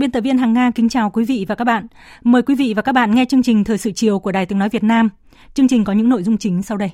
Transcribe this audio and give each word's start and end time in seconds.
Biên 0.00 0.10
tập 0.10 0.20
viên 0.20 0.38
Hằng 0.38 0.52
Nga 0.52 0.70
kính 0.74 0.88
chào 0.88 1.10
quý 1.10 1.24
vị 1.24 1.44
và 1.48 1.54
các 1.54 1.64
bạn. 1.64 1.86
Mời 2.22 2.42
quý 2.42 2.54
vị 2.54 2.74
và 2.76 2.82
các 2.82 2.92
bạn 2.92 3.14
nghe 3.14 3.24
chương 3.24 3.42
trình 3.42 3.64
Thời 3.64 3.78
sự 3.78 3.90
chiều 3.94 4.18
của 4.18 4.32
Đài 4.32 4.46
Tiếng 4.46 4.58
Nói 4.58 4.68
Việt 4.68 4.84
Nam. 4.84 5.08
Chương 5.54 5.68
trình 5.68 5.84
có 5.84 5.92
những 5.92 6.08
nội 6.08 6.22
dung 6.22 6.38
chính 6.38 6.62
sau 6.62 6.76
đây. 6.76 6.90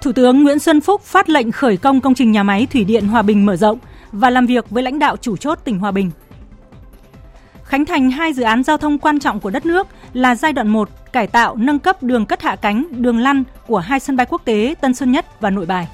Thủ 0.00 0.12
tướng 0.12 0.42
Nguyễn 0.42 0.58
Xuân 0.58 0.80
Phúc 0.80 1.02
phát 1.02 1.28
lệnh 1.28 1.52
khởi 1.52 1.76
công 1.76 2.00
công 2.00 2.14
trình 2.14 2.32
nhà 2.32 2.42
máy 2.42 2.66
Thủy 2.66 2.84
điện 2.84 3.06
Hòa 3.06 3.22
Bình 3.22 3.46
mở 3.46 3.56
rộng 3.56 3.78
và 4.12 4.30
làm 4.30 4.46
việc 4.46 4.70
với 4.70 4.82
lãnh 4.82 4.98
đạo 4.98 5.16
chủ 5.16 5.36
chốt 5.36 5.58
tỉnh 5.64 5.78
Hòa 5.78 5.90
Bình. 5.90 6.10
Khánh 7.64 7.84
thành 7.84 8.10
hai 8.10 8.32
dự 8.32 8.42
án 8.42 8.62
giao 8.62 8.78
thông 8.78 8.98
quan 8.98 9.20
trọng 9.20 9.40
của 9.40 9.50
đất 9.50 9.66
nước 9.66 9.86
là 10.12 10.34
giai 10.34 10.52
đoạn 10.52 10.68
1 10.68 10.88
cải 11.14 11.26
tạo 11.26 11.56
nâng 11.56 11.78
cấp 11.78 12.02
đường 12.02 12.26
cất 12.26 12.42
hạ 12.42 12.56
cánh, 12.56 12.84
đường 12.90 13.18
lăn 13.18 13.44
của 13.66 13.78
hai 13.78 14.00
sân 14.00 14.16
bay 14.16 14.26
quốc 14.30 14.42
tế 14.44 14.74
Tân 14.80 14.94
Sơn 14.94 15.12
Nhất 15.12 15.40
và 15.40 15.50
Nội 15.50 15.66
Bài. 15.66 15.88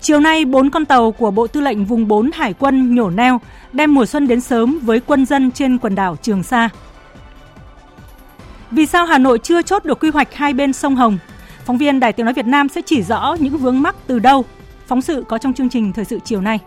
Chiều 0.00 0.20
nay, 0.20 0.44
bốn 0.44 0.70
con 0.70 0.84
tàu 0.84 1.12
của 1.12 1.30
Bộ 1.30 1.46
Tư 1.46 1.60
lệnh 1.60 1.84
Vùng 1.84 2.08
4 2.08 2.30
Hải 2.34 2.52
quân 2.52 2.94
nhổ 2.94 3.10
neo 3.10 3.40
đem 3.72 3.94
mùa 3.94 4.06
xuân 4.06 4.28
đến 4.28 4.40
sớm 4.40 4.78
với 4.82 5.00
quân 5.00 5.26
dân 5.26 5.50
trên 5.50 5.78
quần 5.78 5.94
đảo 5.94 6.16
Trường 6.22 6.42
Sa. 6.42 6.68
Vì 8.70 8.86
sao 8.86 9.06
Hà 9.06 9.18
Nội 9.18 9.38
chưa 9.38 9.62
chốt 9.62 9.84
được 9.84 10.00
quy 10.00 10.10
hoạch 10.10 10.34
hai 10.34 10.52
bên 10.52 10.72
sông 10.72 10.96
Hồng? 10.96 11.18
Phóng 11.64 11.78
viên 11.78 12.00
Đài 12.00 12.12
Tiếng 12.12 12.26
Nói 12.26 12.34
Việt 12.34 12.46
Nam 12.46 12.68
sẽ 12.68 12.80
chỉ 12.86 13.02
rõ 13.02 13.36
những 13.40 13.58
vướng 13.58 13.82
mắc 13.82 13.96
từ 14.06 14.18
đâu. 14.18 14.44
Phóng 14.86 15.02
sự 15.02 15.24
có 15.28 15.38
trong 15.38 15.52
chương 15.52 15.68
trình 15.68 15.92
Thời 15.92 16.04
sự 16.04 16.18
chiều 16.24 16.40
nay. 16.40 16.58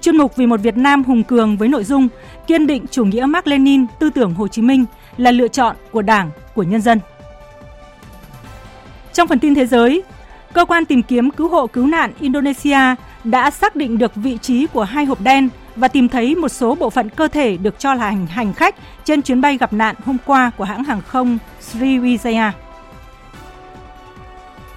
Chuyên 0.00 0.16
mục 0.16 0.36
Vì 0.36 0.46
một 0.46 0.60
Việt 0.60 0.76
Nam 0.76 1.04
hùng 1.04 1.24
cường 1.24 1.56
với 1.56 1.68
nội 1.68 1.84
dung 1.84 2.08
kiên 2.46 2.66
định 2.66 2.86
chủ 2.90 3.04
nghĩa 3.04 3.26
Mark 3.26 3.46
Lenin, 3.46 3.86
tư 3.98 4.10
tưởng 4.10 4.34
Hồ 4.34 4.48
Chí 4.48 4.62
Minh 4.62 4.84
là 5.16 5.30
lựa 5.30 5.48
chọn 5.48 5.76
của 5.92 6.02
Đảng, 6.02 6.30
của 6.54 6.62
nhân 6.62 6.80
dân. 6.80 7.00
Trong 9.12 9.28
phần 9.28 9.38
tin 9.38 9.54
thế 9.54 9.66
giới, 9.66 10.02
cơ 10.52 10.64
quan 10.64 10.84
tìm 10.84 11.02
kiếm 11.02 11.30
cứu 11.30 11.48
hộ 11.48 11.66
cứu 11.66 11.86
nạn 11.86 12.12
Indonesia 12.20 12.94
đã 13.24 13.50
xác 13.50 13.76
định 13.76 13.98
được 13.98 14.14
vị 14.14 14.38
trí 14.42 14.66
của 14.66 14.84
hai 14.84 15.04
hộp 15.04 15.20
đen 15.20 15.48
và 15.76 15.88
tìm 15.88 16.08
thấy 16.08 16.34
một 16.34 16.48
số 16.48 16.74
bộ 16.74 16.90
phận 16.90 17.08
cơ 17.08 17.28
thể 17.28 17.56
được 17.56 17.78
cho 17.78 17.94
là 17.94 18.04
hành, 18.04 18.26
hành 18.26 18.52
khách 18.52 18.74
trên 19.04 19.22
chuyến 19.22 19.40
bay 19.40 19.56
gặp 19.56 19.72
nạn 19.72 19.94
hôm 20.04 20.16
qua 20.26 20.50
của 20.56 20.64
hãng 20.64 20.84
hàng 20.84 21.02
không 21.06 21.38
Sriwijaya. 21.60 22.50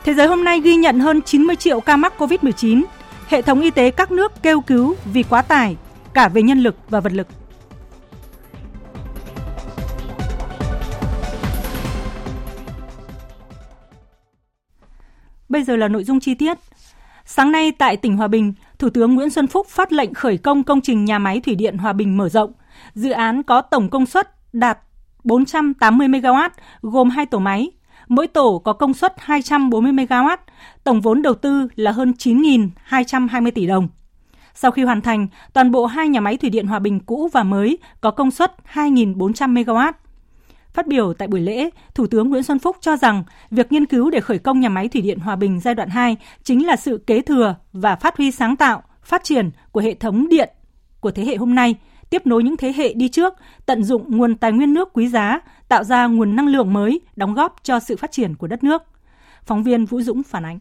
Thế 0.04 0.14
giới 0.14 0.28
hôm 0.28 0.44
nay 0.44 0.60
ghi 0.60 0.76
nhận 0.76 1.00
hơn 1.00 1.22
90 1.22 1.56
triệu 1.56 1.80
ca 1.80 1.98
mắc 1.98 2.14
COVID-19. 2.18 2.84
Hệ 3.28 3.42
thống 3.42 3.62
y 3.62 3.72
tế 3.72 3.92
các 3.92 4.12
nước 4.12 4.44
kêu 4.44 4.62
cứu 4.62 4.96
vì 5.14 5.24
quá 5.24 5.42
tải, 5.42 5.78
cả 6.14 6.28
về 6.28 6.42
nhân 6.42 6.60
lực 6.60 6.76
và 6.90 7.00
vật 7.00 7.14
lực. 7.14 7.28
Bây 15.54 15.64
giờ 15.64 15.76
là 15.76 15.88
nội 15.88 16.04
dung 16.04 16.20
chi 16.20 16.34
tiết. 16.34 16.58
Sáng 17.26 17.52
nay 17.52 17.72
tại 17.72 17.98
tỉnh 17.98 18.18
Hòa 18.18 18.28
Bình, 18.28 18.54
Thủ 18.80 18.90
tướng 18.90 19.16
Nguyễn 19.16 19.30
Xuân 19.30 19.48
Phúc 19.48 19.68
phát 19.70 19.92
lệnh 19.92 20.14
khởi 20.14 20.38
công 20.38 20.64
công 20.64 20.82
trình 20.82 21.06
nhà 21.06 21.20
máy 21.20 21.40
thủy 21.40 21.56
điện 21.56 21.78
Hòa 21.78 21.94
Bình 21.94 22.18
mở 22.18 22.30
rộng. 22.30 22.52
Dự 22.94 23.12
án 23.12 23.44
có 23.44 23.62
tổng 23.62 23.90
công 23.90 24.06
suất 24.06 24.54
đạt 24.54 24.80
480 25.24 26.08
MW, 26.08 26.50
gồm 26.82 27.10
hai 27.10 27.26
tổ 27.26 27.40
máy. 27.40 27.72
Mỗi 28.08 28.28
tổ 28.28 28.62
có 28.66 28.74
công 28.74 28.94
suất 28.94 29.14
240 29.18 29.92
MW, 29.92 30.38
tổng 30.84 31.02
vốn 31.02 31.22
đầu 31.22 31.34
tư 31.34 31.68
là 31.76 31.92
hơn 31.92 32.14
9.220 32.18 33.52
tỷ 33.52 33.68
đồng. 33.68 33.88
Sau 34.56 34.72
khi 34.72 34.84
hoàn 34.84 35.02
thành, 35.02 35.28
toàn 35.54 35.72
bộ 35.72 35.86
hai 35.86 36.10
nhà 36.10 36.20
máy 36.20 36.38
thủy 36.38 36.50
điện 36.50 36.68
Hòa 36.68 36.80
Bình 36.80 37.00
cũ 37.00 37.30
và 37.34 37.44
mới 37.44 37.78
có 38.02 38.12
công 38.12 38.32
suất 38.32 38.56
2.400 38.74 39.54
MW. 39.54 39.94
Phát 40.74 40.88
biểu 40.88 41.14
tại 41.14 41.28
buổi 41.28 41.42
lễ, 41.42 41.70
Thủ 41.96 42.08
tướng 42.08 42.30
Nguyễn 42.30 42.44
Xuân 42.44 42.60
Phúc 42.60 42.78
cho 42.82 42.98
rằng 42.98 43.24
việc 43.52 43.72
nghiên 43.72 43.86
cứu 43.86 44.10
để 44.10 44.20
khởi 44.20 44.40
công 44.40 44.60
nhà 44.60 44.70
máy 44.70 44.90
thủy 44.90 45.02
điện 45.02 45.20
Hòa 45.20 45.36
Bình 45.36 45.60
giai 45.60 45.76
đoạn 45.76 45.90
2 45.90 46.18
chính 46.44 46.66
là 46.66 46.76
sự 46.76 46.98
kế 47.08 47.22
thừa 47.22 47.56
và 47.74 47.96
phát 47.96 48.18
huy 48.18 48.32
sáng 48.32 48.56
tạo, 48.56 48.84
phát 49.04 49.24
triển 49.24 49.52
của 49.72 49.80
hệ 49.80 49.94
thống 49.94 50.30
điện 50.30 50.50
của 51.00 51.12
thế 51.12 51.26
hệ 51.26 51.36
hôm 51.36 51.56
nay, 51.56 51.76
tiếp 52.10 52.28
nối 52.28 52.44
những 52.44 52.58
thế 52.58 52.74
hệ 52.76 52.94
đi 52.94 53.10
trước, 53.10 53.34
tận 53.66 53.84
dụng 53.84 54.18
nguồn 54.18 54.36
tài 54.36 54.52
nguyên 54.52 54.74
nước 54.74 54.90
quý 54.94 55.08
giá, 55.08 55.40
tạo 55.68 55.84
ra 55.84 56.08
nguồn 56.08 56.36
năng 56.36 56.48
lượng 56.48 56.74
mới, 56.74 57.02
đóng 57.16 57.34
góp 57.34 57.56
cho 57.64 57.80
sự 57.80 57.96
phát 57.98 58.12
triển 58.12 58.36
của 58.36 58.48
đất 58.48 58.64
nước. 58.64 58.84
Phóng 59.46 59.64
viên 59.64 59.86
Vũ 59.86 60.02
Dũng 60.02 60.24
phản 60.24 60.46
ánh. 60.46 60.60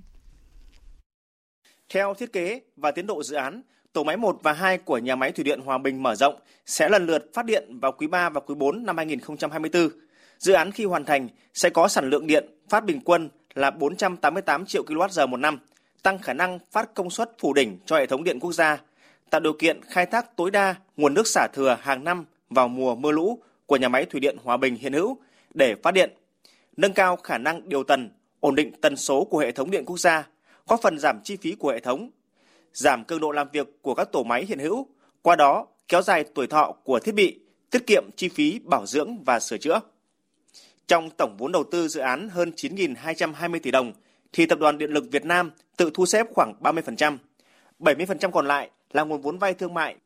Theo 1.93 2.15
thiết 2.15 2.33
kế 2.33 2.61
và 2.77 2.91
tiến 2.91 3.06
độ 3.06 3.22
dự 3.22 3.37
án, 3.37 3.62
tổ 3.92 4.04
máy 4.04 4.16
1 4.16 4.38
và 4.42 4.53
2 4.53 4.78
của 4.78 4.98
nhà 4.98 5.16
máy 5.16 5.32
thủy 5.32 5.44
điện 5.44 5.60
Hòa 5.60 5.78
Bình 5.78 6.03
mở 6.03 6.14
rộng 6.14 6.34
sẽ 6.66 6.88
lần 6.88 7.06
lượt 7.06 7.30
phát 7.34 7.47
điện 7.47 7.78
vào 7.80 7.92
quý 7.92 8.06
3 8.06 8.28
và 8.28 8.41
quý 8.41 8.54
4 8.54 8.86
năm 8.86 8.97
2024. 8.97 9.88
Dự 10.38 10.53
án 10.53 10.72
khi 10.72 10.84
hoàn 10.84 11.04
thành 11.04 11.28
sẽ 11.54 11.70
có 11.70 11.88
sản 11.88 12.10
lượng 12.10 12.26
điện 12.26 12.47
phát 12.69 12.84
bình 12.84 13.00
quân 13.04 13.28
là 13.54 13.70
488 13.70 14.66
triệu 14.66 14.84
kWh 14.84 15.28
một 15.28 15.36
năm, 15.36 15.58
tăng 16.03 16.19
khả 16.19 16.32
năng 16.32 16.58
phát 16.70 16.94
công 16.94 17.10
suất 17.10 17.30
phủ 17.38 17.53
đỉnh 17.53 17.78
cho 17.86 17.97
hệ 17.97 18.06
thống 18.06 18.25
điện 18.25 18.41
quốc 18.41 18.53
gia, 18.53 18.78
tạo 19.30 19.41
điều 19.41 19.53
kiện 19.53 19.80
khai 19.82 20.06
thác 20.06 20.36
tối 20.36 20.50
đa 20.50 20.74
nguồn 20.97 21.14
nước 21.14 21.26
xả 21.26 21.48
thừa 21.53 21.78
hàng 21.80 22.04
năm 22.04 22.24
vào 22.50 22.69
mùa 22.69 22.94
mưa 22.94 23.10
lũ 23.12 23.38
của 23.66 23.76
nhà 23.76 23.88
máy 23.88 24.04
thủy 24.04 24.20
điện 24.20 24.36
Hòa 24.44 24.56
Bình 24.56 24.76
hiện 24.76 24.92
hữu 24.92 25.16
để 25.54 25.74
phát 25.82 25.94
điện, 25.94 26.10
nâng 26.76 26.92
cao 26.92 27.16
khả 27.16 27.38
năng 27.38 27.69
điều 27.69 27.84
tần, 27.84 28.10
ổn 28.41 28.54
định 28.54 28.72
tần 28.80 28.97
số 28.97 29.24
của 29.24 29.38
hệ 29.38 29.53
thống 29.53 29.70
điện 29.70 29.84
quốc 29.86 29.98
gia, 29.98 30.28
góp 30.66 30.82
phần 30.82 30.98
giảm 30.98 31.20
chi 31.24 31.36
phí 31.36 31.54
của 31.54 31.72
hệ 31.72 31.80
thống 31.80 32.10
giảm 32.72 33.05
cường 33.05 33.21
độ 33.21 33.33
làm 33.33 33.49
việc 33.53 33.83
của 33.83 33.94
các 33.94 34.12
tổ 34.12 34.22
máy 34.22 34.44
hiện 34.44 34.59
hữu, 34.59 34.87
qua 35.22 35.37
đó 35.37 35.66
kéo 35.88 36.03
dài 36.03 36.25
tuổi 36.34 36.47
thọ 36.47 36.72
của 36.84 36.99
thiết 36.99 37.15
bị, 37.15 37.41
tiết 37.71 37.87
kiệm 37.87 38.05
chi 38.16 38.28
phí 38.28 38.59
bảo 38.65 38.87
dưỡng 38.87 39.25
và 39.25 39.41
sửa 39.41 39.59
chữa. 39.59 39.81
Trong 40.88 41.10
tổng 41.10 41.37
vốn 41.38 41.53
đầu 41.53 41.65
tư 41.65 41.88
dự 41.88 42.00
án 42.00 42.28
hơn 42.28 42.53
9.220 42.56 43.59
tỷ 43.62 43.71
đồng, 43.71 43.93
thì 44.33 44.47
Tập 44.47 44.59
đoàn 44.59 44.78
Điện 44.78 44.91
lực 44.91 45.05
Việt 45.10 45.25
Nam 45.25 45.50
tự 45.77 45.91
thu 45.94 46.06
xếp 46.06 46.27
khoảng 46.34 46.55
30%. 46.60 47.16
70% 47.81 48.31
còn 48.31 48.47
lại 48.47 48.71
là 48.91 49.03
nguồn 49.03 49.21
vốn 49.21 49.39
vay 49.39 49.54
thương 49.54 49.75
mại. 49.75 49.97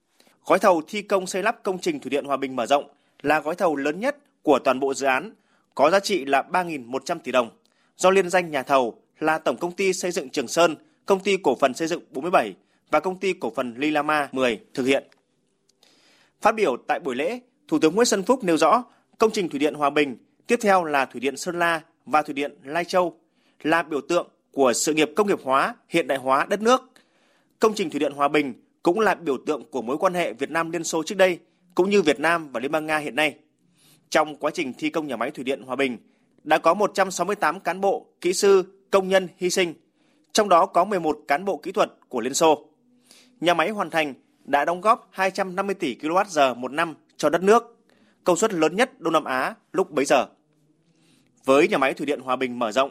Gói 0.47 0.59
thầu 0.59 0.83
thi 0.89 1.03
công 1.03 1.27
xây 1.27 1.43
lắp 1.43 1.63
công 1.63 1.79
trình 1.79 2.01
Thủy 2.01 2.11
điện 2.11 2.25
Hòa 2.25 2.37
Bình 2.37 2.57
mở 2.57 2.67
rộng 2.67 2.89
là 3.23 3.41
gói 3.41 3.55
thầu 3.55 3.77
lớn 3.77 4.01
nhất 4.01 4.17
của 4.43 4.59
toàn 4.65 4.81
bộ 4.81 4.95
dự 4.95 5.07
án, 5.07 5.33
có 5.75 5.91
giá 5.91 6.01
trị 6.01 6.25
là 6.25 6.43
3.100 6.51 7.19
tỷ 7.19 7.33
đồng, 7.33 7.51
do 7.97 8.11
liên 8.11 8.31
danh 8.31 8.51
nhà 8.51 8.63
thầu 8.63 9.03
là 9.19 9.39
Tổng 9.39 9.57
Công 9.57 9.73
ty 9.73 9.93
Xây 9.93 10.11
dựng 10.11 10.31
Trường 10.31 10.49
Sơn 10.49 10.77
Công 11.07 11.21
ty 11.21 11.37
Cổ 11.37 11.57
phần 11.61 11.75
Xây 11.75 11.89
dựng 11.89 12.03
47 12.11 12.55
và 12.91 13.01
Công 13.01 13.17
ty 13.17 13.33
Cổ 13.33 13.53
phần 13.57 13.75
Lilama 13.77 14.29
10 14.33 14.61
thực 14.75 14.85
hiện. 14.85 15.05
Phát 16.41 16.55
biểu 16.55 16.77
tại 16.89 17.01
buổi 17.01 17.15
lễ, 17.15 17.41
Thủ 17.69 17.79
tướng 17.79 17.95
Nguyễn 17.95 18.07
Xuân 18.07 18.23
Phúc 18.23 18.45
nêu 18.45 18.57
rõ 18.57 18.85
công 19.19 19.31
trình 19.31 19.49
Thủy 19.49 19.59
điện 19.59 19.75
Hòa 19.75 19.91
Bình, 19.91 20.17
tiếp 20.47 20.59
theo 20.63 20.85
là 20.85 21.05
Thủy 21.05 21.21
điện 21.21 21.37
Sơn 21.37 21.59
La 21.59 21.81
và 22.07 22.23
Thủy 22.23 22.35
điện 22.35 22.55
Lai 22.65 22.85
Châu 22.85 23.21
là 23.63 23.83
biểu 23.83 24.01
tượng 24.01 24.29
của 24.53 24.73
sự 24.73 24.95
nghiệp 24.95 25.11
công 25.17 25.27
nghiệp 25.27 25.41
hóa, 25.43 25.75
hiện 25.89 26.07
đại 26.07 26.19
hóa 26.19 26.47
đất 26.51 26.63
nước. 26.63 26.81
Công 27.59 27.75
trình 27.75 27.91
Thủy 27.91 28.01
điện 28.01 28.13
Hòa 28.13 28.29
Bình 28.29 28.55
cũng 28.83 29.01
là 29.01 29.15
biểu 29.15 29.37
tượng 29.47 29.65
của 29.71 29.83
mối 29.83 29.99
quan 29.99 30.15
hệ 30.15 30.33
Việt 30.33 30.51
Nam 30.51 30.71
Liên 30.71 30.85
Xô 30.85 31.03
trước 31.03 31.19
đây, 31.19 31.39
cũng 31.75 31.91
như 31.91 32.03
Việt 32.03 32.21
Nam 32.21 32.53
và 32.53 32.61
Liên 32.61 32.73
bang 32.73 32.87
Nga 32.87 32.99
hiện 32.99 33.17
nay. 33.17 33.35
Trong 34.11 34.37
quá 34.37 34.51
trình 34.55 34.73
thi 34.79 34.91
công 34.91 35.07
nhà 35.07 35.17
máy 35.17 35.31
Thủy 35.31 35.45
điện 35.45 35.63
Hòa 35.63 35.77
Bình, 35.77 35.99
đã 36.45 36.59
có 36.59 36.75
168 36.75 37.61
cán 37.61 37.81
bộ, 37.81 38.07
kỹ 38.21 38.33
sư, 38.33 38.65
công 38.91 39.09
nhân 39.09 39.29
hy 39.37 39.51
sinh– 39.51 39.75
trong 40.37 40.49
đó 40.49 40.67
có 40.67 40.85
11 40.85 41.19
cán 41.29 41.45
bộ 41.45 41.57
kỹ 41.57 41.73
thuật 41.73 41.93
của 42.09 42.21
Liên 42.21 42.35
Xô. 42.35 42.69
Nhà 43.41 43.55
máy 43.55 43.71
hoàn 43.71 43.91
thành 43.91 44.15
đã 44.45 44.65
đóng 44.65 44.81
góp 44.81 45.09
250 45.11 45.75
tỷ 45.75 45.97
kWh 46.03 46.55
một 46.55 46.73
năm 46.73 46.95
cho 47.17 47.31
đất 47.31 47.43
nước, 47.43 47.77
công 48.25 48.37
suất 48.37 48.53
lớn 48.53 48.77
nhất 48.77 49.01
Đông 49.01 49.13
Nam 49.13 49.25
Á 49.25 49.55
lúc 49.73 49.91
bấy 49.91 50.05
giờ. 50.05 50.27
Với 51.45 51.69
nhà 51.69 51.79
máy 51.79 51.95
thủy 51.95 52.07
điện 52.07 52.21
Hòa 52.21 52.37
Bình 52.37 52.59
mở 52.59 52.73
rộng, 52.73 52.91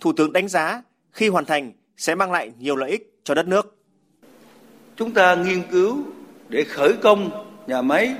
Thủ 0.00 0.12
tướng 0.12 0.32
đánh 0.32 0.48
giá 0.48 0.82
khi 1.12 1.28
hoàn 1.28 1.44
thành 1.44 1.72
sẽ 1.96 2.14
mang 2.14 2.32
lại 2.32 2.52
nhiều 2.58 2.76
lợi 2.76 2.90
ích 2.90 3.20
cho 3.24 3.34
đất 3.34 3.48
nước. 3.48 3.76
Chúng 4.96 5.14
ta 5.14 5.34
nghiên 5.34 5.62
cứu 5.70 5.98
để 6.48 6.64
khởi 6.64 6.92
công 7.02 7.46
nhà 7.66 7.82
máy 7.82 8.14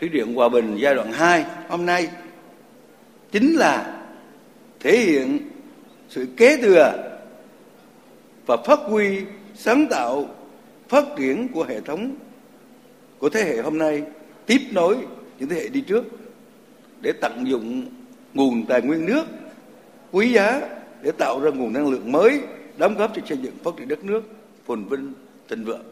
Thủy 0.00 0.08
điện 0.08 0.34
Hòa 0.34 0.48
Bình 0.48 0.76
giai 0.80 0.94
đoạn 0.94 1.12
2 1.12 1.44
hôm 1.68 1.86
nay 1.86 2.08
chính 3.32 3.54
là 3.54 4.02
thể 4.80 4.98
hiện 4.98 5.38
sự 6.08 6.26
kế 6.36 6.56
thừa 6.56 7.09
và 8.46 8.56
phát 8.56 8.78
huy 8.84 9.20
sáng 9.54 9.86
tạo, 9.90 10.28
phát 10.88 11.04
triển 11.18 11.48
của 11.48 11.64
hệ 11.64 11.80
thống 11.80 12.14
của 13.18 13.28
thế 13.28 13.44
hệ 13.44 13.62
hôm 13.62 13.78
nay, 13.78 14.02
tiếp 14.46 14.60
nối 14.72 14.96
những 15.38 15.48
thế 15.48 15.56
hệ 15.56 15.68
đi 15.68 15.80
trước 15.80 16.04
để 17.00 17.12
tận 17.20 17.46
dụng 17.46 17.86
nguồn 18.34 18.66
tài 18.66 18.82
nguyên 18.82 19.06
nước, 19.06 19.24
quý 20.12 20.32
giá 20.32 20.60
để 21.02 21.10
tạo 21.18 21.40
ra 21.40 21.50
nguồn 21.50 21.72
năng 21.72 21.90
lượng 21.90 22.12
mới, 22.12 22.40
đóng 22.76 22.94
góp 22.94 23.12
cho 23.14 23.22
xây 23.26 23.38
dựng 23.38 23.54
phát 23.64 23.70
triển 23.76 23.88
đất 23.88 24.04
nước 24.04 24.22
phồn 24.66 24.84
vinh, 24.84 25.12
thịnh 25.48 25.64
vượng. 25.64 25.84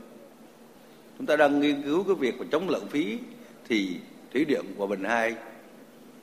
Chúng 1.19 1.27
ta 1.27 1.37
đang 1.37 1.61
nghiên 1.61 1.83
cứu 1.83 2.05
cái 2.05 2.15
việc 2.15 2.39
mà 2.39 2.47
chống 2.51 2.69
lãng 2.69 2.89
phí 2.91 3.19
thì 3.69 3.97
thủy 4.33 4.45
điện 4.45 4.65
hòa 4.77 4.87
bình 4.87 5.05
hai 5.05 5.35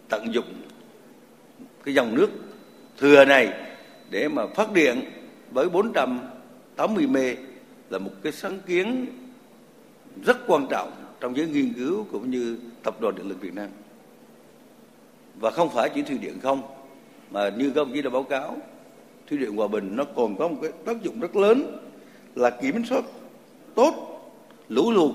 tận 0.09 0.33
dụng 0.33 0.53
cái 1.83 1.93
dòng 1.93 2.15
nước 2.15 2.29
thừa 2.97 3.25
này 3.25 3.53
để 4.09 4.27
mà 4.27 4.47
phát 4.55 4.73
điện 4.73 5.01
với 5.55 5.69
480 5.69 7.07
mê 7.07 7.35
là 7.89 7.99
một 7.99 8.11
cái 8.23 8.31
sáng 8.31 8.59
kiến 8.65 9.05
rất 10.25 10.37
quan 10.47 10.67
trọng 10.69 10.91
trong 11.19 11.37
giới 11.37 11.47
nghiên 11.47 11.73
cứu 11.73 12.05
cũng 12.11 12.31
như 12.31 12.59
tập 12.83 13.01
đoàn 13.01 13.15
điện 13.15 13.29
lực 13.29 13.41
Việt 13.41 13.53
Nam. 13.53 13.69
Và 15.39 15.51
không 15.51 15.69
phải 15.69 15.89
chỉ 15.95 16.01
thủy 16.01 16.17
điện 16.17 16.39
không, 16.43 16.61
mà 17.31 17.49
như 17.49 17.71
các 17.75 17.81
ông 17.81 17.93
chí 17.93 18.01
đã 18.01 18.09
báo 18.09 18.23
cáo, 18.23 18.57
thủy 19.27 19.37
điện 19.37 19.55
hòa 19.55 19.67
bình 19.67 19.95
nó 19.95 20.03
còn 20.15 20.37
có 20.37 20.47
một 20.47 20.57
cái 20.61 20.71
tác 20.85 21.03
dụng 21.03 21.19
rất 21.19 21.35
lớn 21.35 21.77
là 22.35 22.49
kiểm 22.49 22.85
soát 22.85 23.03
tốt 23.75 23.93
lũ 24.69 24.91
lụt 24.91 25.11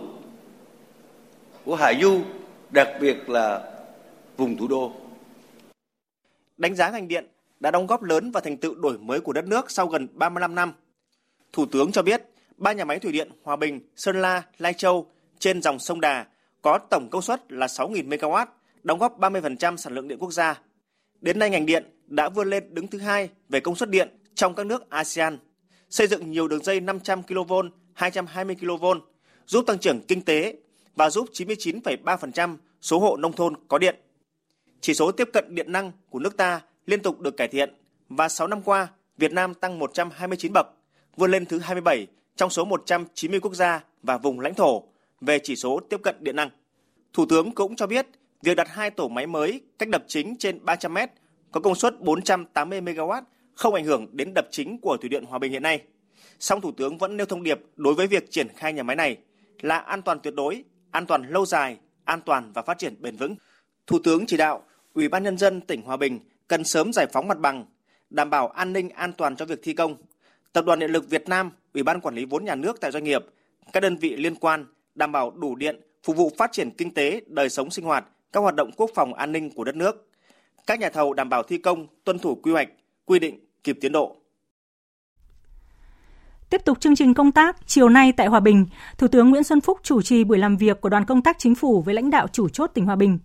của 1.64 1.74
hạ 1.74 1.92
du, 2.02 2.20
đặc 2.70 2.88
biệt 3.00 3.28
là 3.28 3.72
vùng 4.36 4.56
thủ 4.56 4.68
đô. 4.68 4.92
Đánh 6.56 6.74
giá 6.74 6.90
ngành 6.90 7.08
điện 7.08 7.26
đã 7.60 7.70
đóng 7.70 7.86
góp 7.86 8.02
lớn 8.02 8.30
vào 8.30 8.40
thành 8.40 8.56
tựu 8.56 8.74
đổi 8.74 8.98
mới 8.98 9.20
của 9.20 9.32
đất 9.32 9.46
nước 9.46 9.70
sau 9.70 9.86
gần 9.86 10.08
35 10.12 10.54
năm. 10.54 10.72
Thủ 11.52 11.66
tướng 11.66 11.92
cho 11.92 12.02
biết, 12.02 12.22
ba 12.56 12.72
nhà 12.72 12.84
máy 12.84 12.98
thủy 12.98 13.12
điện 13.12 13.30
Hòa 13.42 13.56
Bình, 13.56 13.80
Sơn 13.96 14.22
La, 14.22 14.42
Lai 14.58 14.74
Châu 14.74 15.06
trên 15.38 15.62
dòng 15.62 15.78
sông 15.78 16.00
Đà 16.00 16.26
có 16.62 16.78
tổng 16.90 17.08
công 17.10 17.22
suất 17.22 17.52
là 17.52 17.66
6.000 17.66 18.08
MW, 18.08 18.46
đóng 18.82 18.98
góp 18.98 19.20
30% 19.20 19.76
sản 19.76 19.94
lượng 19.94 20.08
điện 20.08 20.18
quốc 20.18 20.32
gia. 20.32 20.60
Đến 21.20 21.38
nay 21.38 21.50
ngành 21.50 21.66
điện 21.66 21.84
đã 22.06 22.28
vươn 22.28 22.50
lên 22.50 22.74
đứng 22.74 22.86
thứ 22.86 22.98
hai 22.98 23.28
về 23.48 23.60
công 23.60 23.76
suất 23.76 23.90
điện 23.90 24.08
trong 24.34 24.54
các 24.54 24.66
nước 24.66 24.90
ASEAN, 24.90 25.38
xây 25.90 26.06
dựng 26.06 26.30
nhiều 26.30 26.48
đường 26.48 26.64
dây 26.64 26.80
500 26.80 27.22
kV, 27.22 27.52
220 27.92 28.56
kV, 28.60 28.84
giúp 29.46 29.64
tăng 29.66 29.78
trưởng 29.78 30.00
kinh 30.08 30.22
tế 30.22 30.56
và 30.96 31.10
giúp 31.10 31.28
99,3% 31.32 32.56
số 32.80 32.98
hộ 32.98 33.16
nông 33.16 33.32
thôn 33.32 33.54
có 33.68 33.78
điện. 33.78 33.96
Chỉ 34.80 34.94
số 34.94 35.12
tiếp 35.12 35.28
cận 35.32 35.54
điện 35.54 35.72
năng 35.72 35.92
của 36.10 36.18
nước 36.18 36.36
ta 36.36 36.60
liên 36.86 37.02
tục 37.02 37.20
được 37.20 37.36
cải 37.36 37.48
thiện 37.48 37.74
và 38.08 38.28
6 38.28 38.46
năm 38.46 38.62
qua, 38.62 38.88
Việt 39.18 39.32
Nam 39.32 39.54
tăng 39.54 39.78
129 39.78 40.52
bậc, 40.52 40.66
vươn 41.16 41.30
lên 41.30 41.46
thứ 41.46 41.58
27 41.58 42.06
trong 42.36 42.50
số 42.50 42.64
190 42.64 43.40
quốc 43.40 43.54
gia 43.54 43.84
và 44.02 44.18
vùng 44.18 44.40
lãnh 44.40 44.54
thổ 44.54 44.82
về 45.20 45.38
chỉ 45.42 45.56
số 45.56 45.80
tiếp 45.90 46.00
cận 46.02 46.16
điện 46.20 46.36
năng. 46.36 46.50
Thủ 47.12 47.26
tướng 47.26 47.54
cũng 47.54 47.76
cho 47.76 47.86
biết, 47.86 48.06
việc 48.42 48.54
đặt 48.54 48.68
hai 48.68 48.90
tổ 48.90 49.08
máy 49.08 49.26
mới 49.26 49.60
cách 49.78 49.88
đập 49.88 50.04
chính 50.06 50.36
trên 50.36 50.64
300 50.64 50.94
mét 50.94 51.10
có 51.52 51.60
công 51.60 51.74
suất 51.74 52.00
480 52.00 52.80
MW 52.80 53.22
không 53.54 53.74
ảnh 53.74 53.84
hưởng 53.84 54.06
đến 54.12 54.34
đập 54.34 54.46
chính 54.50 54.80
của 54.80 54.96
thủy 54.96 55.08
điện 55.08 55.24
Hòa 55.24 55.38
Bình 55.38 55.52
hiện 55.52 55.62
nay. 55.62 55.82
Song 56.38 56.60
Thủ 56.60 56.72
tướng 56.72 56.98
vẫn 56.98 57.16
nêu 57.16 57.26
thông 57.26 57.42
điệp 57.42 57.60
đối 57.76 57.94
với 57.94 58.06
việc 58.06 58.30
triển 58.30 58.48
khai 58.56 58.72
nhà 58.72 58.82
máy 58.82 58.96
này 58.96 59.16
là 59.60 59.78
an 59.78 60.02
toàn 60.02 60.20
tuyệt 60.20 60.34
đối, 60.34 60.64
an 60.90 61.06
toàn 61.06 61.28
lâu 61.28 61.46
dài, 61.46 61.76
an 62.04 62.20
toàn 62.26 62.52
và 62.52 62.62
phát 62.62 62.78
triển 62.78 62.94
bền 63.00 63.16
vững. 63.16 63.34
Thủ 63.86 63.98
tướng 64.04 64.26
chỉ 64.26 64.36
đạo 64.36 64.62
Ủy 64.94 65.08
ban 65.08 65.22
nhân 65.22 65.38
dân 65.38 65.60
tỉnh 65.60 65.82
Hòa 65.82 65.96
Bình 65.96 66.20
cần 66.50 66.64
sớm 66.64 66.92
giải 66.92 67.06
phóng 67.12 67.28
mặt 67.28 67.38
bằng, 67.38 67.64
đảm 68.10 68.30
bảo 68.30 68.48
an 68.48 68.72
ninh 68.72 68.88
an 68.88 69.12
toàn 69.12 69.36
cho 69.36 69.44
việc 69.44 69.60
thi 69.62 69.72
công. 69.72 69.96
Tập 70.52 70.64
đoàn 70.64 70.78
Điện 70.78 70.90
lực 70.90 71.10
Việt 71.10 71.28
Nam, 71.28 71.50
Ủy 71.74 71.82
ban 71.82 72.00
quản 72.00 72.14
lý 72.14 72.24
vốn 72.24 72.44
nhà 72.44 72.54
nước 72.54 72.80
tại 72.80 72.90
doanh 72.90 73.04
nghiệp, 73.04 73.24
các 73.72 73.80
đơn 73.80 73.96
vị 73.96 74.16
liên 74.16 74.34
quan 74.34 74.66
đảm 74.94 75.12
bảo 75.12 75.30
đủ 75.30 75.54
điện 75.54 75.80
phục 76.02 76.16
vụ 76.16 76.32
phát 76.38 76.52
triển 76.52 76.70
kinh 76.70 76.94
tế, 76.94 77.20
đời 77.26 77.48
sống 77.48 77.70
sinh 77.70 77.84
hoạt, 77.84 78.04
các 78.32 78.40
hoạt 78.40 78.54
động 78.54 78.70
quốc 78.76 78.90
phòng 78.94 79.14
an 79.14 79.32
ninh 79.32 79.50
của 79.50 79.64
đất 79.64 79.76
nước. 79.76 80.08
Các 80.66 80.80
nhà 80.80 80.90
thầu 80.90 81.14
đảm 81.14 81.28
bảo 81.28 81.42
thi 81.42 81.58
công 81.58 81.86
tuân 82.04 82.18
thủ 82.18 82.34
quy 82.34 82.52
hoạch, 82.52 82.68
quy 83.04 83.18
định, 83.18 83.40
kịp 83.64 83.78
tiến 83.80 83.92
độ. 83.92 84.16
Tiếp 86.50 86.64
tục 86.64 86.80
chương 86.80 86.96
trình 86.96 87.14
công 87.14 87.32
tác, 87.32 87.56
chiều 87.66 87.88
nay 87.88 88.12
tại 88.12 88.26
Hòa 88.26 88.40
Bình, 88.40 88.66
Thủ 88.98 89.08
tướng 89.08 89.30
Nguyễn 89.30 89.44
Xuân 89.44 89.60
Phúc 89.60 89.78
chủ 89.82 90.02
trì 90.02 90.24
buổi 90.24 90.38
làm 90.38 90.56
việc 90.56 90.80
của 90.80 90.88
đoàn 90.88 91.04
công 91.04 91.22
tác 91.22 91.38
chính 91.38 91.54
phủ 91.54 91.82
với 91.82 91.94
lãnh 91.94 92.10
đạo 92.10 92.26
chủ 92.32 92.48
chốt 92.48 92.70
tỉnh 92.74 92.86
Hòa 92.86 92.96
Bình. 92.96 93.18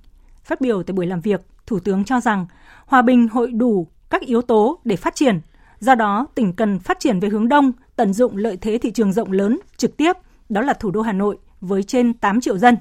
Phát 0.43 0.61
biểu 0.61 0.83
tại 0.83 0.93
buổi 0.93 1.05
làm 1.05 1.21
việc, 1.21 1.41
Thủ 1.67 1.79
tướng 1.79 2.05
cho 2.05 2.19
rằng 2.19 2.45
Hòa 2.85 3.01
Bình 3.01 3.27
hội 3.27 3.51
đủ 3.51 3.87
các 4.09 4.21
yếu 4.21 4.41
tố 4.41 4.79
để 4.83 4.95
phát 4.95 5.15
triển. 5.15 5.41
Do 5.79 5.95
đó, 5.95 6.27
tỉnh 6.35 6.53
cần 6.53 6.79
phát 6.79 6.99
triển 6.99 7.19
về 7.19 7.29
hướng 7.29 7.47
đông, 7.47 7.71
tận 7.95 8.13
dụng 8.13 8.37
lợi 8.37 8.57
thế 8.57 8.77
thị 8.77 8.91
trường 8.91 9.13
rộng 9.13 9.31
lớn, 9.31 9.59
trực 9.77 9.97
tiếp, 9.97 10.13
đó 10.49 10.61
là 10.61 10.73
thủ 10.73 10.91
đô 10.91 11.01
Hà 11.01 11.13
Nội 11.13 11.37
với 11.61 11.83
trên 11.83 12.13
8 12.13 12.41
triệu 12.41 12.57
dân. 12.57 12.77